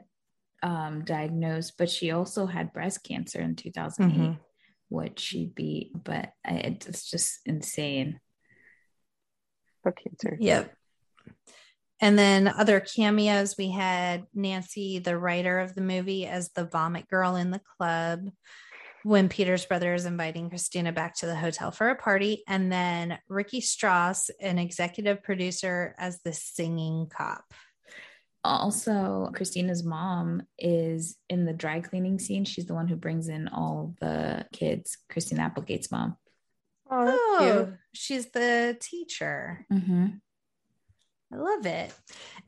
um, 0.62 1.04
diagnosed, 1.04 1.74
but 1.76 1.90
she 1.90 2.10
also 2.12 2.46
had 2.46 2.72
breast 2.72 3.04
cancer 3.04 3.40
in 3.42 3.54
2008, 3.56 4.18
Mhm. 4.18 4.38
Which 4.94 5.20
she 5.20 5.46
beat. 5.46 5.92
But 5.94 6.30
I, 6.44 6.54
it's 6.54 7.10
just 7.10 7.40
insane. 7.44 8.20
Fuck 9.82 9.98
cancer. 10.02 10.36
Yep. 10.40 10.74
And 12.00 12.18
then 12.18 12.48
other 12.48 12.80
cameos, 12.80 13.56
we 13.56 13.70
had 13.70 14.24
Nancy, 14.34 14.98
the 14.98 15.18
writer 15.18 15.60
of 15.60 15.74
the 15.74 15.80
movie, 15.80 16.26
as 16.26 16.50
the 16.50 16.64
vomit 16.64 17.08
girl 17.08 17.36
in 17.36 17.50
the 17.50 17.60
club 17.78 18.30
when 19.04 19.28
Peter's 19.28 19.66
brother 19.66 19.92
is 19.94 20.06
inviting 20.06 20.48
Christina 20.48 20.90
back 20.90 21.14
to 21.16 21.26
the 21.26 21.36
hotel 21.36 21.70
for 21.70 21.90
a 21.90 21.94
party. 21.94 22.42
And 22.48 22.72
then 22.72 23.18
Ricky 23.28 23.60
Strauss, 23.60 24.30
an 24.40 24.58
executive 24.58 25.22
producer, 25.22 25.94
as 25.98 26.20
the 26.22 26.32
singing 26.32 27.06
cop. 27.14 27.44
Also, 28.44 29.30
Christina's 29.34 29.82
mom 29.82 30.42
is 30.58 31.16
in 31.30 31.46
the 31.46 31.54
dry 31.54 31.80
cleaning 31.80 32.18
scene. 32.18 32.44
She's 32.44 32.66
the 32.66 32.74
one 32.74 32.88
who 32.88 32.96
brings 32.96 33.28
in 33.28 33.48
all 33.48 33.94
the 34.00 34.46
kids. 34.52 34.98
Christina 35.08 35.42
Applegate's 35.42 35.90
mom. 35.90 36.16
Oh, 36.90 37.18
Oh, 37.40 37.72
she's 37.94 38.26
the 38.26 38.76
teacher. 38.80 39.64
Mm-hmm. 39.72 40.06
I 41.32 41.36
love 41.36 41.66
it. 41.66 41.94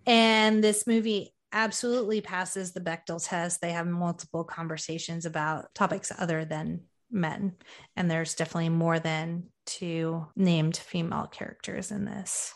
And 0.06 0.62
this 0.62 0.86
movie 0.86 1.34
absolutely 1.52 2.20
passes 2.20 2.72
the 2.72 2.80
Bechdel 2.80 3.26
test. 3.26 3.60
They 3.62 3.72
have 3.72 3.86
multiple 3.86 4.44
conversations 4.44 5.24
about 5.24 5.74
topics 5.74 6.12
other 6.16 6.44
than 6.44 6.82
men. 7.10 7.54
And 7.96 8.10
there's 8.10 8.34
definitely 8.34 8.68
more 8.68 8.98
than 8.98 9.44
two 9.64 10.26
named 10.36 10.76
female 10.76 11.26
characters 11.26 11.90
in 11.90 12.04
this. 12.04 12.52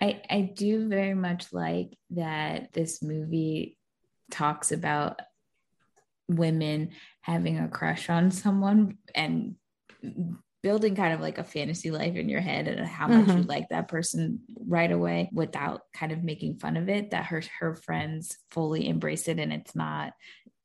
I, 0.00 0.22
I 0.28 0.40
do 0.54 0.88
very 0.88 1.14
much 1.14 1.52
like 1.52 1.96
that 2.10 2.72
this 2.72 3.02
movie 3.02 3.76
talks 4.30 4.72
about 4.72 5.20
women 6.28 6.90
having 7.20 7.58
a 7.58 7.68
crush 7.68 8.10
on 8.10 8.30
someone 8.30 8.98
and 9.14 9.54
building 10.62 10.96
kind 10.96 11.14
of 11.14 11.20
like 11.20 11.38
a 11.38 11.44
fantasy 11.44 11.90
life 11.92 12.16
in 12.16 12.28
your 12.28 12.40
head 12.40 12.66
and 12.66 12.84
how 12.86 13.06
much 13.06 13.28
you 13.28 13.42
Mhm. 13.44 13.48
like 13.48 13.68
that 13.68 13.86
person 13.86 14.40
right 14.66 14.90
away 14.90 15.30
without 15.32 15.82
kind 15.94 16.10
of 16.10 16.24
making 16.24 16.58
fun 16.58 16.76
of 16.76 16.88
it 16.88 17.12
that 17.12 17.26
her 17.26 17.42
her 17.60 17.76
friends 17.76 18.36
fully 18.50 18.88
embrace 18.88 19.28
it 19.28 19.38
and 19.38 19.52
it's 19.52 19.76
not 19.76 20.12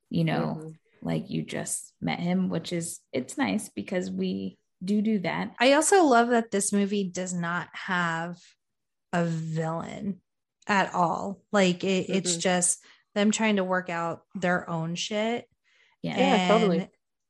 you 0.10 0.24
know 0.24 0.58
Mhm. 0.60 0.76
like 1.04 1.30
you 1.30 1.44
just 1.44 1.94
met 2.02 2.20
him 2.20 2.50
which 2.50 2.74
is 2.74 3.00
it's 3.14 3.38
nice 3.38 3.70
because 3.70 4.10
we 4.10 4.58
do 4.84 5.04
do 5.04 5.20
that 5.20 5.54
I 5.60 5.74
also 5.74 6.04
love 6.06 6.30
that 6.30 6.50
this 6.50 6.74
movie 6.74 7.04
does 7.04 7.34
not 7.34 7.68
have 7.74 8.38
a 9.14 9.26
villain 9.26 10.22
at 10.68 10.94
all. 10.94 11.44
Like 11.52 11.84
it, 11.84 12.08
it's 12.10 12.38
Mhm. 12.38 12.42
just 12.42 12.84
them 13.16 13.32
trying 13.32 13.58
to 13.58 13.64
work 13.64 13.90
out 13.90 14.24
their 14.36 14.70
own 14.70 14.96
shit. 14.96 15.48
yeah 16.02 16.18
Yeah, 16.18 16.48
totally. 16.48 16.78
and, 16.80 16.90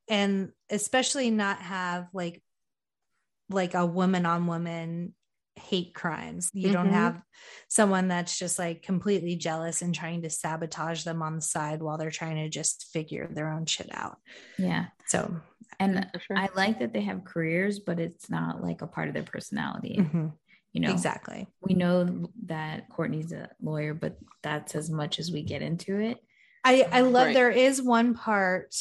and 0.10 0.52
especially 0.70 1.32
not 1.32 1.60
have 1.62 2.08
like 2.14 2.44
like 3.50 3.74
a 3.74 3.86
woman 3.86 4.26
on 4.26 4.48
woman 4.48 5.14
hate 5.56 5.94
crimes 5.94 6.50
you 6.54 6.72
don't 6.72 6.88
Mhm. 6.88 6.92
have 6.92 7.22
someone 7.68 8.08
that's 8.08 8.40
just 8.40 8.58
like 8.58 8.82
completely 8.82 9.36
jealous 9.36 9.82
and 9.82 9.94
trying 9.94 10.22
to 10.22 10.30
sabotage 10.30 11.04
them 11.04 11.22
on 11.22 11.36
the 11.36 11.42
side 11.42 11.82
while 11.82 11.98
they're 11.98 12.10
trying 12.10 12.38
to 12.38 12.48
just 12.50 12.88
figure 12.94 13.28
their 13.28 13.50
own 13.52 13.66
shit 13.66 13.90
out 13.94 14.18
yeah 14.58 14.86
so 15.08 15.36
and 15.80 16.08
sure. 16.28 16.38
I 16.38 16.50
like 16.56 16.80
that 16.80 16.94
they 16.94 17.02
have 17.02 17.24
careers, 17.24 17.80
but 17.80 18.00
it's 18.00 18.30
not 18.30 18.62
like 18.62 18.82
a 18.84 18.88
part 18.88 19.08
of 19.08 19.14
their 19.16 19.24
personality. 19.24 19.98
mhm, 20.00 20.34
You 20.74 20.82
know, 20.82 20.92
exactly 20.92 21.48
we 21.62 21.74
know 21.74 22.30
that 22.46 22.88
Courtney's 22.90 23.34
a 23.34 23.50
lawyer, 23.62 23.94
but 23.94 24.18
that's 24.42 24.74
as 24.76 24.90
much 24.90 25.20
as 25.20 25.32
we 25.32 25.44
get 25.44 25.62
into 25.62 26.00
it. 26.00 26.18
i 26.64 26.88
i 26.92 27.02
love 27.02 27.28
Right. 27.28 27.34
there 27.34 27.50
is 27.52 27.82
one 27.82 28.14
part 28.14 28.74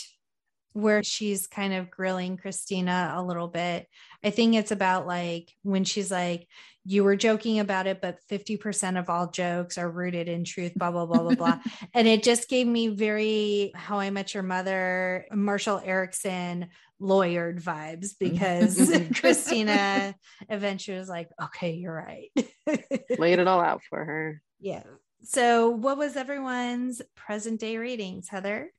where 0.73 1.03
she's 1.03 1.49
kind 1.49 1.75
of 1.75 1.91
grilling 1.91 2.37
Christina 2.37 3.15
a 3.17 3.23
little 3.23 3.49
bit. 3.49 3.89
I 4.23 4.31
think 4.31 4.55
it's 4.55 4.71
about 4.71 5.07
like 5.07 5.53
when 5.63 5.83
she's 5.85 6.11
like, 6.13 6.47
you 6.85 7.03
were 7.05 7.17
joking 7.17 7.59
about 7.59 7.87
it, 7.87 8.01
but 8.01 8.19
50% 8.31 8.99
of 8.99 9.11
all 9.11 9.31
jokes 9.31 9.79
are 9.79 9.91
rooted 9.91 10.29
in 10.29 10.45
truth, 10.45 10.73
blah, 10.77 10.91
blah, 10.93 11.07
blah, 11.07 11.23
blah, 11.23 11.35
blah. 11.35 11.59
And 11.95 12.07
it 12.07 12.23
just 12.23 12.49
gave 12.49 12.67
me 12.67 12.89
very 12.89 13.73
How 13.75 13.99
I 13.99 14.11
Met 14.11 14.33
Your 14.33 14.43
Mother, 14.45 15.27
Marshall 15.33 15.83
Eriksen 15.85 16.69
lawyered 17.01 17.61
vibes 17.61 18.15
mm-hmm. 18.15 18.33
because 18.33 18.93
Christina 19.21 20.15
eventually 20.49 20.99
was 20.99 21.09
like, 21.09 21.31
okay, 21.43 21.73
you're 21.73 21.95
right. 21.95 22.31
Laid 23.19 23.39
it 23.39 23.49
all 23.49 23.61
out 23.61 23.83
for 23.89 24.05
her. 24.05 24.43
Yeah. 24.61 24.83
So, 25.23 25.69
what 25.69 25.99
was 25.99 26.17
everyone's 26.17 27.03
present 27.15 27.61
day 27.61 27.77
ratings, 27.77 28.29
Heather? 28.29 28.73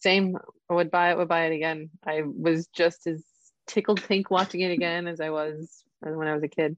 Same. 0.00 0.36
I 0.68 0.74
would 0.74 0.90
buy 0.90 1.12
it. 1.12 1.18
Would 1.18 1.28
buy 1.28 1.46
it 1.46 1.54
again. 1.54 1.90
I 2.04 2.22
was 2.24 2.66
just 2.68 3.06
as 3.06 3.22
tickled 3.66 4.02
pink 4.02 4.30
watching 4.30 4.62
it 4.62 4.72
again 4.72 5.06
as 5.06 5.20
I 5.20 5.30
was 5.30 5.84
when 6.00 6.26
I 6.26 6.34
was 6.34 6.42
a 6.42 6.48
kid. 6.48 6.76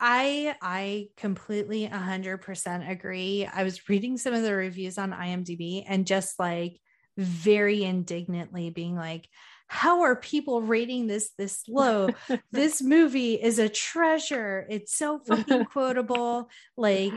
I 0.00 0.56
I 0.60 1.08
completely 1.16 1.86
100% 1.86 2.90
agree. 2.90 3.46
I 3.46 3.62
was 3.62 3.88
reading 3.88 4.16
some 4.16 4.34
of 4.34 4.42
the 4.42 4.54
reviews 4.54 4.98
on 4.98 5.12
IMDb 5.12 5.84
and 5.86 6.06
just 6.06 6.38
like 6.38 6.80
very 7.16 7.82
indignantly 7.82 8.70
being 8.70 8.96
like 8.96 9.28
how 9.72 10.02
are 10.02 10.16
people 10.16 10.60
rating 10.60 11.06
this 11.06 11.30
this 11.38 11.62
low? 11.66 12.10
This 12.50 12.82
movie 12.82 13.42
is 13.42 13.58
a 13.58 13.70
treasure. 13.70 14.66
It's 14.68 14.94
so 14.94 15.18
fucking 15.18 15.64
quotable. 15.72 16.50
Like 16.76 17.14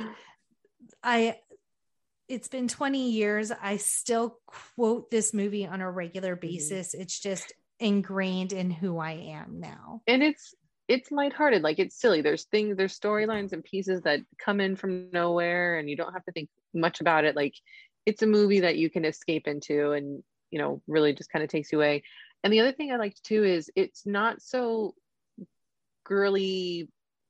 i 1.04 1.36
it's 2.30 2.48
been 2.48 2.70
20 2.70 3.12
years. 3.12 3.52
I 3.52 3.76
still 3.76 4.40
quote 4.48 5.12
this 5.12 5.34
movie 5.34 5.68
on 5.68 5.82
a 5.82 5.92
regular 5.92 6.38
mm-hmm. 6.38 6.48
basis. 6.48 6.94
Mm-hmm. 6.94 7.02
it's 7.02 7.20
just 7.20 7.52
ingrained 7.78 8.54
in 8.54 8.72
who 8.72 9.00
i 9.00 9.12
am 9.12 9.60
now. 9.60 10.02
And 10.08 10.24
it's 10.24 10.56
it's 10.88 11.12
lighthearted. 11.12 11.62
Like 11.62 11.80
it's 11.80 12.00
silly. 12.00 12.22
There's 12.22 12.46
things 12.46 12.78
there's 12.78 12.98
storylines 12.98 13.52
and 13.52 13.66
pieces 13.66 14.04
that 14.04 14.22
come 14.40 14.62
in 14.62 14.78
from 14.78 15.12
nowhere 15.12 15.78
and 15.78 15.90
you 15.90 15.98
don't 15.98 16.14
have 16.14 16.24
to 16.24 16.32
think 16.32 16.48
much 16.74 17.02
about 17.02 17.26
it. 17.26 17.36
Like 17.36 17.56
it's 18.06 18.22
a 18.22 18.28
movie 18.28 18.62
that 18.62 18.78
you 18.78 18.90
can 18.90 19.06
escape 19.06 19.48
into 19.48 19.92
and 19.92 20.24
you 20.52 20.60
know 20.60 20.82
really 20.88 21.14
just 21.14 21.32
kind 21.32 21.44
of 21.44 21.50
takes 21.50 21.72
you 21.72 21.80
away. 21.80 22.04
And 22.44 22.54
the 22.54 22.60
other 22.60 22.72
thing 22.72 22.92
i 22.92 22.98
liked 22.98 23.24
too 23.24 23.44
is 23.44 23.72
it's 23.76 24.06
not 24.06 24.42
so 24.42 24.94
girly 26.04 26.90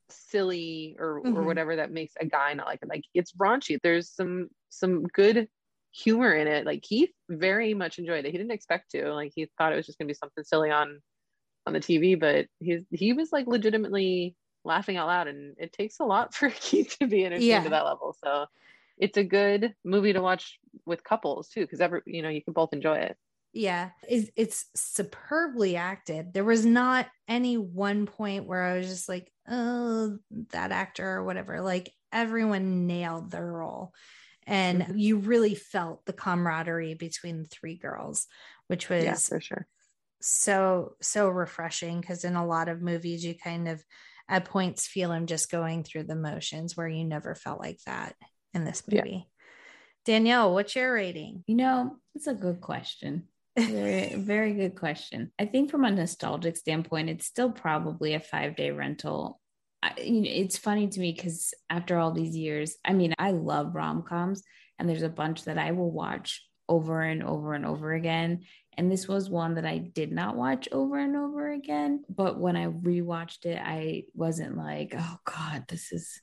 silly 0.09 0.95
or 0.99 1.21
mm-hmm. 1.21 1.37
or 1.37 1.43
whatever 1.43 1.77
that 1.77 1.91
makes 1.91 2.13
a 2.19 2.25
guy 2.25 2.53
not 2.53 2.67
like 2.67 2.79
it. 2.81 2.89
Like 2.89 3.05
it's 3.13 3.33
raunchy. 3.33 3.79
There's 3.81 4.09
some 4.09 4.49
some 4.69 5.03
good 5.03 5.47
humor 5.91 6.33
in 6.33 6.47
it. 6.47 6.65
Like 6.65 6.83
he 6.85 7.13
very 7.29 7.73
much 7.73 7.97
enjoyed 7.99 8.25
it. 8.25 8.31
He 8.31 8.37
didn't 8.37 8.51
expect 8.51 8.91
to. 8.91 9.13
Like 9.13 9.31
he 9.35 9.49
thought 9.57 9.73
it 9.73 9.77
was 9.77 9.85
just 9.85 9.97
going 9.97 10.07
to 10.07 10.13
be 10.13 10.17
something 10.17 10.43
silly 10.43 10.71
on 10.71 11.01
on 11.67 11.73
the 11.73 11.79
tv 11.79 12.19
but 12.19 12.45
he's 12.59 12.81
he 12.91 13.13
was 13.13 13.31
like 13.31 13.47
legitimately 13.47 14.35
laughing 14.63 14.97
out 14.97 15.07
loud 15.07 15.27
and 15.27 15.55
it 15.57 15.71
takes 15.73 15.99
a 15.99 16.03
lot 16.03 16.33
for 16.33 16.49
keith 16.49 16.95
to 16.99 17.07
be 17.07 17.25
entertained 17.25 17.47
yeah. 17.47 17.63
to 17.63 17.69
that 17.69 17.85
level 17.85 18.15
so 18.23 18.45
it's 18.97 19.17
a 19.17 19.23
good 19.23 19.73
movie 19.83 20.13
to 20.13 20.21
watch 20.21 20.59
with 20.85 21.03
couples 21.03 21.49
too 21.49 21.61
because 21.61 21.81
every 21.81 22.01
you 22.05 22.21
know 22.21 22.29
you 22.29 22.43
can 22.43 22.53
both 22.53 22.73
enjoy 22.73 22.97
it. 22.97 23.17
Yeah. 23.53 23.91
It's, 24.09 24.29
it's 24.35 24.65
superbly 24.75 25.77
acted. 25.77 26.33
There 26.33 26.43
was 26.43 26.65
not 26.65 27.07
any 27.25 27.55
one 27.55 28.05
point 28.05 28.45
where 28.45 28.63
i 28.63 28.77
was 28.77 28.87
just 28.87 29.07
like 29.07 29.31
oh 29.49 30.17
that 30.51 30.73
actor 30.73 31.07
or 31.09 31.23
whatever. 31.23 31.61
Like 31.61 31.91
everyone 32.11 32.85
nailed 32.85 33.31
their 33.31 33.45
role. 33.45 33.93
And 34.47 34.81
mm-hmm. 34.81 34.97
you 34.97 35.17
really 35.17 35.55
felt 35.55 36.05
the 36.05 36.13
camaraderie 36.13 36.93
between 36.93 37.43
the 37.43 37.47
three 37.47 37.77
girls 37.77 38.27
which 38.67 38.89
was 38.89 39.03
yeah, 39.03 39.13
for 39.13 39.39
sure. 39.39 39.67
so 40.21 40.95
so 41.01 41.29
refreshing 41.29 42.01
because 42.01 42.23
in 42.23 42.35
a 42.35 42.45
lot 42.45 42.67
of 42.67 42.81
movies 42.81 43.23
you 43.23 43.35
kind 43.35 43.67
of 43.67 43.83
at 44.27 44.45
points 44.45 44.87
feel 44.87 45.09
them 45.09 45.27
just 45.27 45.51
going 45.51 45.83
through 45.83 46.03
the 46.03 46.15
motions 46.15 46.75
where 46.75 46.87
you 46.87 47.05
never 47.05 47.35
felt 47.35 47.59
like 47.59 47.79
that 47.85 48.15
in 48.55 48.65
this 48.65 48.83
movie. 48.89 49.09
Yeah. 49.09 49.19
Danielle, 50.05 50.53
what's 50.53 50.75
your 50.75 50.93
rating? 50.93 51.43
You 51.47 51.55
know, 51.55 51.97
it's 52.15 52.27
a 52.27 52.33
good 52.33 52.61
question. 52.61 53.27
Very, 53.57 54.15
very 54.17 54.53
good 54.53 54.75
question. 54.75 55.31
I 55.37 55.45
think 55.45 55.69
from 55.69 55.83
a 55.83 55.91
nostalgic 55.91 56.57
standpoint, 56.57 57.09
it's 57.09 57.25
still 57.25 57.51
probably 57.51 58.13
a 58.13 58.19
five 58.19 58.55
day 58.55 58.71
rental. 58.71 59.39
I, 59.83 59.93
you 60.01 60.21
know, 60.21 60.29
it's 60.31 60.57
funny 60.57 60.87
to 60.87 60.99
me 60.99 61.11
because 61.11 61.53
after 61.69 61.97
all 61.97 62.11
these 62.11 62.35
years, 62.35 62.75
I 62.83 62.93
mean, 62.93 63.13
I 63.19 63.31
love 63.31 63.75
rom 63.75 64.03
coms, 64.03 64.43
and 64.79 64.87
there's 64.89 65.03
a 65.03 65.09
bunch 65.09 65.43
that 65.45 65.57
I 65.57 65.71
will 65.71 65.91
watch 65.91 66.41
over 66.67 67.01
and 67.01 67.23
over 67.23 67.53
and 67.53 67.65
over 67.65 67.93
again. 67.93 68.41
And 68.77 68.91
this 68.91 69.07
was 69.07 69.29
one 69.29 69.55
that 69.55 69.65
I 69.65 69.77
did 69.77 70.11
not 70.11 70.35
watch 70.35 70.67
over 70.71 70.97
and 70.97 71.15
over 71.15 71.51
again. 71.51 72.03
But 72.09 72.39
when 72.39 72.57
I 72.57 72.67
rewatched 72.67 73.45
it, 73.45 73.59
I 73.63 74.03
wasn't 74.13 74.57
like, 74.57 74.93
oh 74.97 75.17
God, 75.25 75.65
this 75.67 75.91
is 75.91 76.19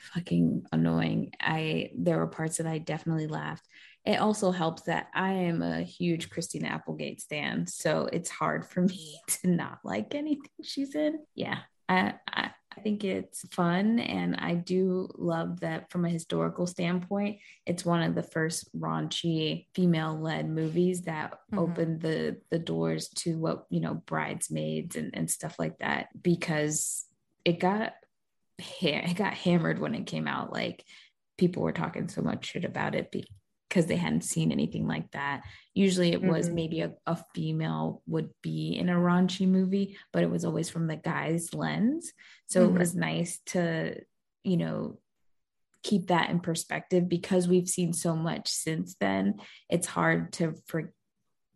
fucking 0.00 0.66
annoying. 0.72 1.32
I 1.40 1.90
there 1.96 2.18
were 2.18 2.26
parts 2.26 2.56
that 2.58 2.66
I 2.66 2.78
definitely 2.78 3.26
laughed. 3.26 3.66
It 4.04 4.18
also 4.18 4.50
helps 4.50 4.82
that 4.82 5.08
I 5.14 5.32
am 5.32 5.62
a 5.62 5.82
huge 5.82 6.30
Christina 6.30 6.68
Applegate 6.68 7.20
stan, 7.20 7.66
so 7.66 8.08
it's 8.12 8.30
hard 8.30 8.66
for 8.66 8.82
me 8.82 9.20
to 9.28 9.48
not 9.48 9.78
like 9.84 10.14
anything 10.14 10.50
she's 10.62 10.94
in. 10.94 11.20
Yeah, 11.34 11.58
I, 11.88 12.14
I 12.26 12.50
I 12.76 12.80
think 12.82 13.04
it's 13.04 13.46
fun, 13.48 13.98
and 13.98 14.36
I 14.36 14.54
do 14.54 15.08
love 15.16 15.60
that 15.60 15.90
from 15.90 16.04
a 16.04 16.10
historical 16.10 16.66
standpoint. 16.66 17.38
It's 17.66 17.84
one 17.84 18.02
of 18.02 18.14
the 18.14 18.22
first 18.22 18.74
raunchy 18.78 19.66
female-led 19.74 20.48
movies 20.48 21.02
that 21.02 21.32
mm-hmm. 21.32 21.58
opened 21.58 22.00
the 22.00 22.38
the 22.50 22.58
doors 22.58 23.08
to 23.08 23.38
what 23.38 23.66
you 23.70 23.80
know 23.80 23.94
bridesmaids 23.94 24.96
and 24.96 25.10
and 25.14 25.30
stuff 25.30 25.56
like 25.58 25.78
that 25.78 26.08
because 26.22 27.06
it 27.44 27.58
got 27.58 27.94
it 28.82 29.16
got 29.16 29.34
hammered 29.34 29.78
when 29.78 29.94
it 29.94 30.06
came 30.06 30.26
out. 30.26 30.52
Like 30.52 30.84
people 31.38 31.62
were 31.62 31.72
talking 31.72 32.08
so 32.08 32.22
much 32.22 32.46
shit 32.46 32.64
about 32.64 32.94
it 32.94 33.14
because 33.68 33.86
they 33.86 33.96
hadn't 33.96 34.22
seen 34.24 34.52
anything 34.52 34.86
like 34.86 35.10
that. 35.12 35.42
Usually 35.74 36.12
it 36.12 36.22
was 36.22 36.46
mm-hmm. 36.46 36.54
maybe 36.54 36.80
a, 36.80 36.92
a, 37.06 37.16
female 37.34 38.02
would 38.06 38.30
be 38.42 38.76
in 38.76 38.88
a 38.88 38.94
raunchy 38.94 39.46
movie, 39.46 39.96
but 40.12 40.22
it 40.22 40.30
was 40.30 40.44
always 40.44 40.68
from 40.68 40.86
the 40.86 40.96
guy's 40.96 41.54
lens. 41.54 42.12
So 42.46 42.66
mm-hmm. 42.66 42.76
it 42.76 42.78
was 42.78 42.94
nice 42.94 43.40
to, 43.46 43.94
you 44.42 44.56
know, 44.56 44.98
keep 45.82 46.08
that 46.08 46.30
in 46.30 46.40
perspective 46.40 47.08
because 47.08 47.48
we've 47.48 47.68
seen 47.68 47.92
so 47.92 48.14
much 48.16 48.48
since 48.48 48.96
then. 49.00 49.36
It's 49.68 49.86
hard 49.86 50.32
to 50.34 50.54
for 50.66 50.92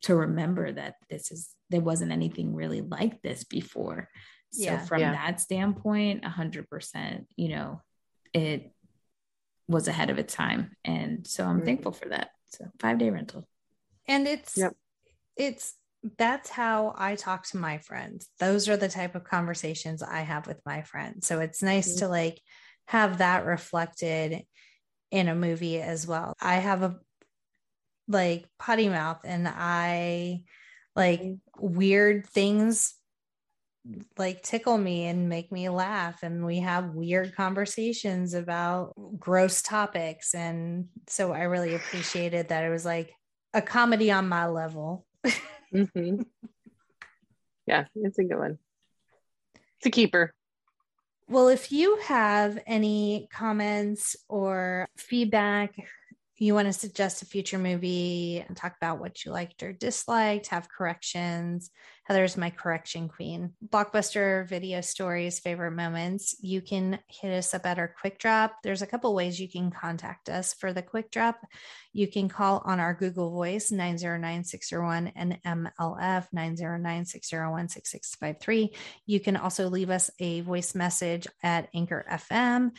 to 0.03 0.15
remember 0.15 0.71
that 0.71 0.95
this 1.11 1.31
is 1.31 1.49
there 1.71 1.81
wasn't 1.81 2.13
anything 2.13 2.55
really 2.55 2.81
like 2.81 3.23
this 3.23 3.45
before. 3.45 4.09
So 4.55 4.79
from 4.79 5.01
yeah. 5.01 5.13
that 5.13 5.41
standpoint, 5.41 6.25
a 6.25 6.29
hundred 6.29 6.69
percent, 6.69 7.27
you 7.37 7.49
know, 7.49 7.83
it 8.33 8.73
was 9.69 9.89
ahead 9.89 10.11
of 10.11 10.19
its 10.19 10.35
time. 10.35 10.77
And 10.85 11.27
so 11.27 11.45
I'm 11.45 11.57
mm-hmm. 11.57 11.67
thankful 11.67 11.93
for 11.93 12.09
that. 12.11 12.31
So 12.49 12.67
five 12.81 12.99
day 12.99 13.11
rental. 13.11 13.49
And 14.07 14.27
it's 14.27 14.57
yep. 14.57 14.75
it's 15.37 15.75
that's 16.19 16.51
how 16.51 16.95
I 16.97 17.15
talk 17.15 17.47
to 17.49 17.57
my 17.57 17.79
friends. 17.79 18.29
Those 18.39 18.69
are 18.69 18.77
the 18.77 18.89
type 18.89 19.15
of 19.15 19.25
conversations 19.25 20.03
I 20.03 20.21
have 20.21 20.47
with 20.47 20.61
my 20.67 20.83
friends. 20.83 21.27
So 21.27 21.41
it's 21.41 21.63
nice 21.63 21.93
mm-hmm. 21.93 22.01
to 22.01 22.09
like 22.09 22.41
have 22.87 23.19
that 23.19 23.47
reflected 23.47 24.45
in 25.11 25.29
a 25.29 25.35
movie 25.35 25.81
as 25.81 26.07
well. 26.07 26.35
I 26.41 26.57
have 26.57 26.83
a 26.83 26.97
like 28.07 28.47
potty 28.59 28.89
mouth 28.89 29.21
and 29.25 29.49
I 29.49 30.43
like 30.95 31.23
mm-hmm. 31.23 31.77
weird 31.77 32.27
things 32.27 32.95
like 34.17 34.43
tickle 34.43 34.79
me 34.79 35.07
and 35.07 35.29
make 35.29 35.53
me 35.53 35.69
laugh 35.69 36.23
and 36.23 36.47
we 36.47 36.59
have 36.59 36.95
weird 36.95 37.35
conversations 37.35 38.33
about 38.33 38.95
gross 39.19 39.61
topics 39.61 40.35
and 40.35 40.89
so 41.07 41.33
i 41.33 41.43
really 41.43 41.75
appreciated 41.75 42.49
that 42.49 42.65
it 42.65 42.71
was 42.71 42.85
like 42.85 43.13
a 43.53 43.61
comedy 43.61 44.11
on 44.11 44.27
my 44.27 44.47
level 44.47 45.05
mm-hmm. 45.73 46.23
yeah 47.67 47.85
it's 47.97 48.19
a 48.19 48.25
good 48.25 48.39
one 48.39 48.59
it's 49.77 49.87
a 49.87 49.91
keeper 49.91 50.33
well 51.29 51.49
if 51.49 51.71
you 51.71 51.99
have 51.99 52.59
any 52.67 53.29
comments 53.31 54.17
or 54.29 54.89
feedback 54.97 55.75
you 56.45 56.55
want 56.55 56.67
to 56.67 56.73
suggest 56.73 57.23
a 57.23 57.27
future 57.27 57.59
movie 57.59 58.45
and 58.47 58.57
talk 58.57 58.75
about 58.77 59.01
what 59.01 59.25
you 59.25 59.33
liked 59.33 59.63
or 59.63 59.73
disliked, 59.73 60.49
have 60.49 60.69
corrections. 60.69 61.71
Heather's 62.05 62.37
my 62.37 62.51
correction 62.51 63.09
queen. 63.09 63.55
Blockbuster 63.67 64.47
video 64.47 64.81
stories, 64.83 65.39
favorite 65.39 65.73
moments. 65.73 66.37
You 66.41 66.61
can 66.61 66.99
hit 67.09 67.33
us 67.33 67.55
up 67.55 67.65
at 67.65 67.79
our 67.79 67.95
quick 68.01 68.19
drop. 68.19 68.57
There's 68.63 68.83
a 68.83 68.87
couple 68.87 69.15
ways 69.15 69.41
you 69.41 69.49
can 69.49 69.71
contact 69.71 70.29
us 70.29 70.53
for 70.55 70.73
the 70.73 70.83
quick 70.83 71.11
drop. 71.11 71.41
You 71.93 72.07
can 72.07 72.29
call 72.29 72.63
on 72.65 72.79
our 72.79 72.95
Google 72.95 73.31
Voice 73.31 73.71
909 73.71 74.45
601 74.45 75.13
and 75.17 75.39
MLF 75.43 76.27
909 76.33 77.05
601 77.07 77.69
6653. 77.69 78.75
You 79.07 79.21
can 79.21 79.37
also 79.37 79.69
leave 79.69 79.91
us 79.91 80.11
a 80.19 80.43
voice 80.43 80.75
message 80.75 81.27
at 81.43 81.69
Anchor 81.75 82.05
FM 82.11 82.73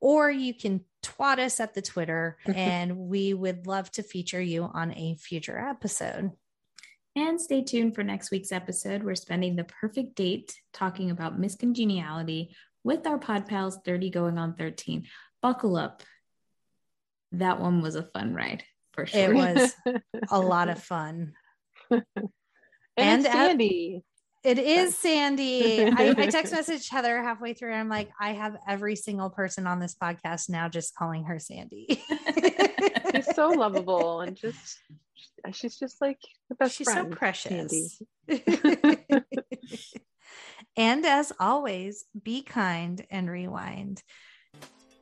or 0.00 0.30
you 0.30 0.54
can 0.54 0.84
twat 1.02 1.38
us 1.38 1.60
at 1.60 1.74
the 1.74 1.82
Twitter, 1.82 2.36
and 2.46 2.96
we 2.96 3.34
would 3.34 3.66
love 3.66 3.90
to 3.92 4.02
feature 4.02 4.40
you 4.40 4.64
on 4.64 4.92
a 4.94 5.16
future 5.16 5.58
episode. 5.58 6.32
And 7.16 7.40
stay 7.40 7.62
tuned 7.64 7.94
for 7.94 8.04
next 8.04 8.30
week's 8.30 8.52
episode. 8.52 9.02
We're 9.02 9.14
spending 9.14 9.56
the 9.56 9.64
perfect 9.64 10.16
date 10.16 10.54
talking 10.74 11.10
about 11.10 11.38
Miss 11.38 11.54
Congeniality 11.54 12.54
with 12.84 13.06
our 13.06 13.18
pod 13.18 13.46
pals 13.48 13.78
30 13.86 14.10
going 14.10 14.36
on 14.38 14.54
13. 14.54 15.06
Buckle 15.40 15.76
up. 15.76 16.02
That 17.32 17.58
one 17.58 17.80
was 17.80 17.94
a 17.94 18.02
fun 18.02 18.34
ride 18.34 18.64
for 18.92 19.06
sure. 19.06 19.32
It 19.32 19.34
was 19.34 19.74
a 20.30 20.38
lot 20.38 20.68
of 20.68 20.82
fun. 20.82 21.32
and, 21.90 22.02
And 22.98 23.20
it's 23.20 23.28
at- 23.28 23.32
Sandy. 23.32 24.04
It 24.44 24.58
is 24.58 24.96
Sandy. 24.96 25.84
I, 25.86 26.14
I 26.16 26.26
text 26.26 26.52
messaged 26.52 26.88
Heather 26.88 27.20
halfway 27.20 27.52
through, 27.52 27.72
and 27.72 27.80
I'm 27.80 27.88
like, 27.88 28.10
I 28.20 28.32
have 28.34 28.56
every 28.68 28.94
single 28.94 29.28
person 29.28 29.66
on 29.66 29.80
this 29.80 29.96
podcast 30.00 30.48
now 30.48 30.68
just 30.68 30.94
calling 30.94 31.24
her 31.24 31.40
Sandy. 31.40 31.86
She's 33.12 33.34
so 33.34 33.48
lovable 33.48 34.20
and 34.20 34.36
just 34.36 34.78
she's 35.52 35.78
just 35.78 36.00
like 36.00 36.18
the 36.48 36.54
best 36.56 36.76
She's 36.76 36.90
friend. 36.90 37.10
so 37.12 37.16
precious. 37.16 38.02
And 40.78 41.06
as 41.06 41.32
always, 41.40 42.04
be 42.22 42.42
kind 42.42 43.04
and 43.10 43.30
rewind. 43.30 44.02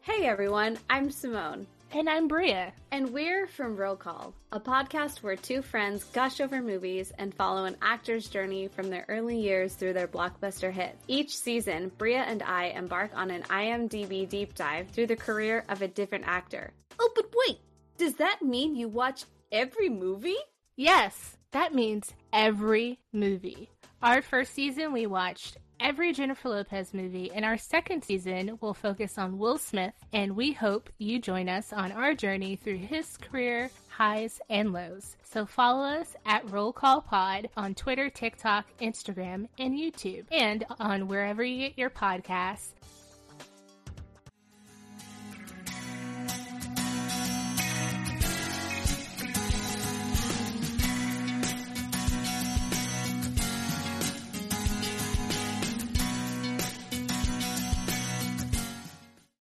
Hey 0.03 0.25
everyone, 0.25 0.79
I'm 0.89 1.11
Simone, 1.11 1.67
And 1.91 2.09
I'm 2.09 2.29
Bria. 2.29 2.73
and 2.93 3.13
we're 3.13 3.49
from 3.49 3.77
Roll 3.77 3.97
Call, 3.97 4.35
a 4.53 4.61
podcast 4.61 5.23
where 5.23 5.35
two 5.35 5.63
friends 5.63 6.05
gush 6.05 6.41
over 6.41 6.61
movies 6.63 7.13
and 7.19 7.35
follow 7.35 7.65
an 7.65 7.77
actor's 7.83 8.29
journey 8.29 8.69
from 8.69 8.89
their 8.91 9.05
early 9.09 9.41
years 9.41 9.75
through 9.75 9.95
their 9.95 10.07
blockbuster 10.07 10.71
hits. 10.71 11.03
Each 11.09 11.37
season, 11.37 11.91
Bria 11.99 12.23
and 12.23 12.43
I 12.43 12.67
embark 12.67 13.11
on 13.17 13.31
an 13.33 13.43
IMDb 13.45 14.29
deep 14.29 14.55
dive 14.55 14.89
through 14.91 15.07
the 15.09 15.17
career 15.17 15.65
of 15.69 15.83
a 15.83 15.89
different 15.89 16.25
actor. 16.29 16.73
Oh, 17.01 17.11
but 17.17 17.27
wait, 17.49 17.59
does 17.99 18.15
that 18.17 18.43
mean 18.43 18.77
you 18.77 18.87
watch 18.89 19.25
every 19.55 19.89
movie? 19.89 20.37
Yes, 20.75 21.37
that 21.53 21.73
means 21.73 22.13
every 22.33 22.99
movie. 23.13 23.71
Our 24.03 24.21
first 24.21 24.53
season, 24.53 24.93
we 24.93 25.07
watched 25.07 25.59
every 25.79 26.13
Jennifer 26.13 26.49
Lopez 26.49 26.93
movie, 26.93 27.31
and 27.33 27.45
our 27.45 27.57
second 27.57 28.03
season 28.03 28.59
will 28.61 28.75
focus 28.75 29.17
on 29.17 29.39
Will 29.39 29.57
Smith, 29.57 29.95
and 30.13 30.35
we 30.35 30.53
hope 30.53 30.91
you 30.99 31.21
join 31.21 31.49
us 31.49 31.73
on 31.73 31.93
our 31.93 32.15
journey 32.15 32.57
through 32.57 32.79
his 32.79 33.17
career 33.17 33.71
highs 33.89 34.41
and 34.51 34.73
lows. 34.73 35.17
So 35.23 35.47
follow 35.47 35.85
us 35.85 36.17
at 36.27 36.51
Roll 36.51 36.73
Call 36.73 37.01
Pod 37.01 37.49
on 37.57 37.77
Twitter, 37.77 38.11
TikTok, 38.11 38.67
Instagram, 38.81 39.47
and 39.57 39.75
YouTube, 39.75 40.25
and 40.33 40.65
on 40.81 41.07
wherever 41.07 41.45
you 41.45 41.59
get 41.69 41.79
your 41.79 41.91
podcasts. 41.91 42.73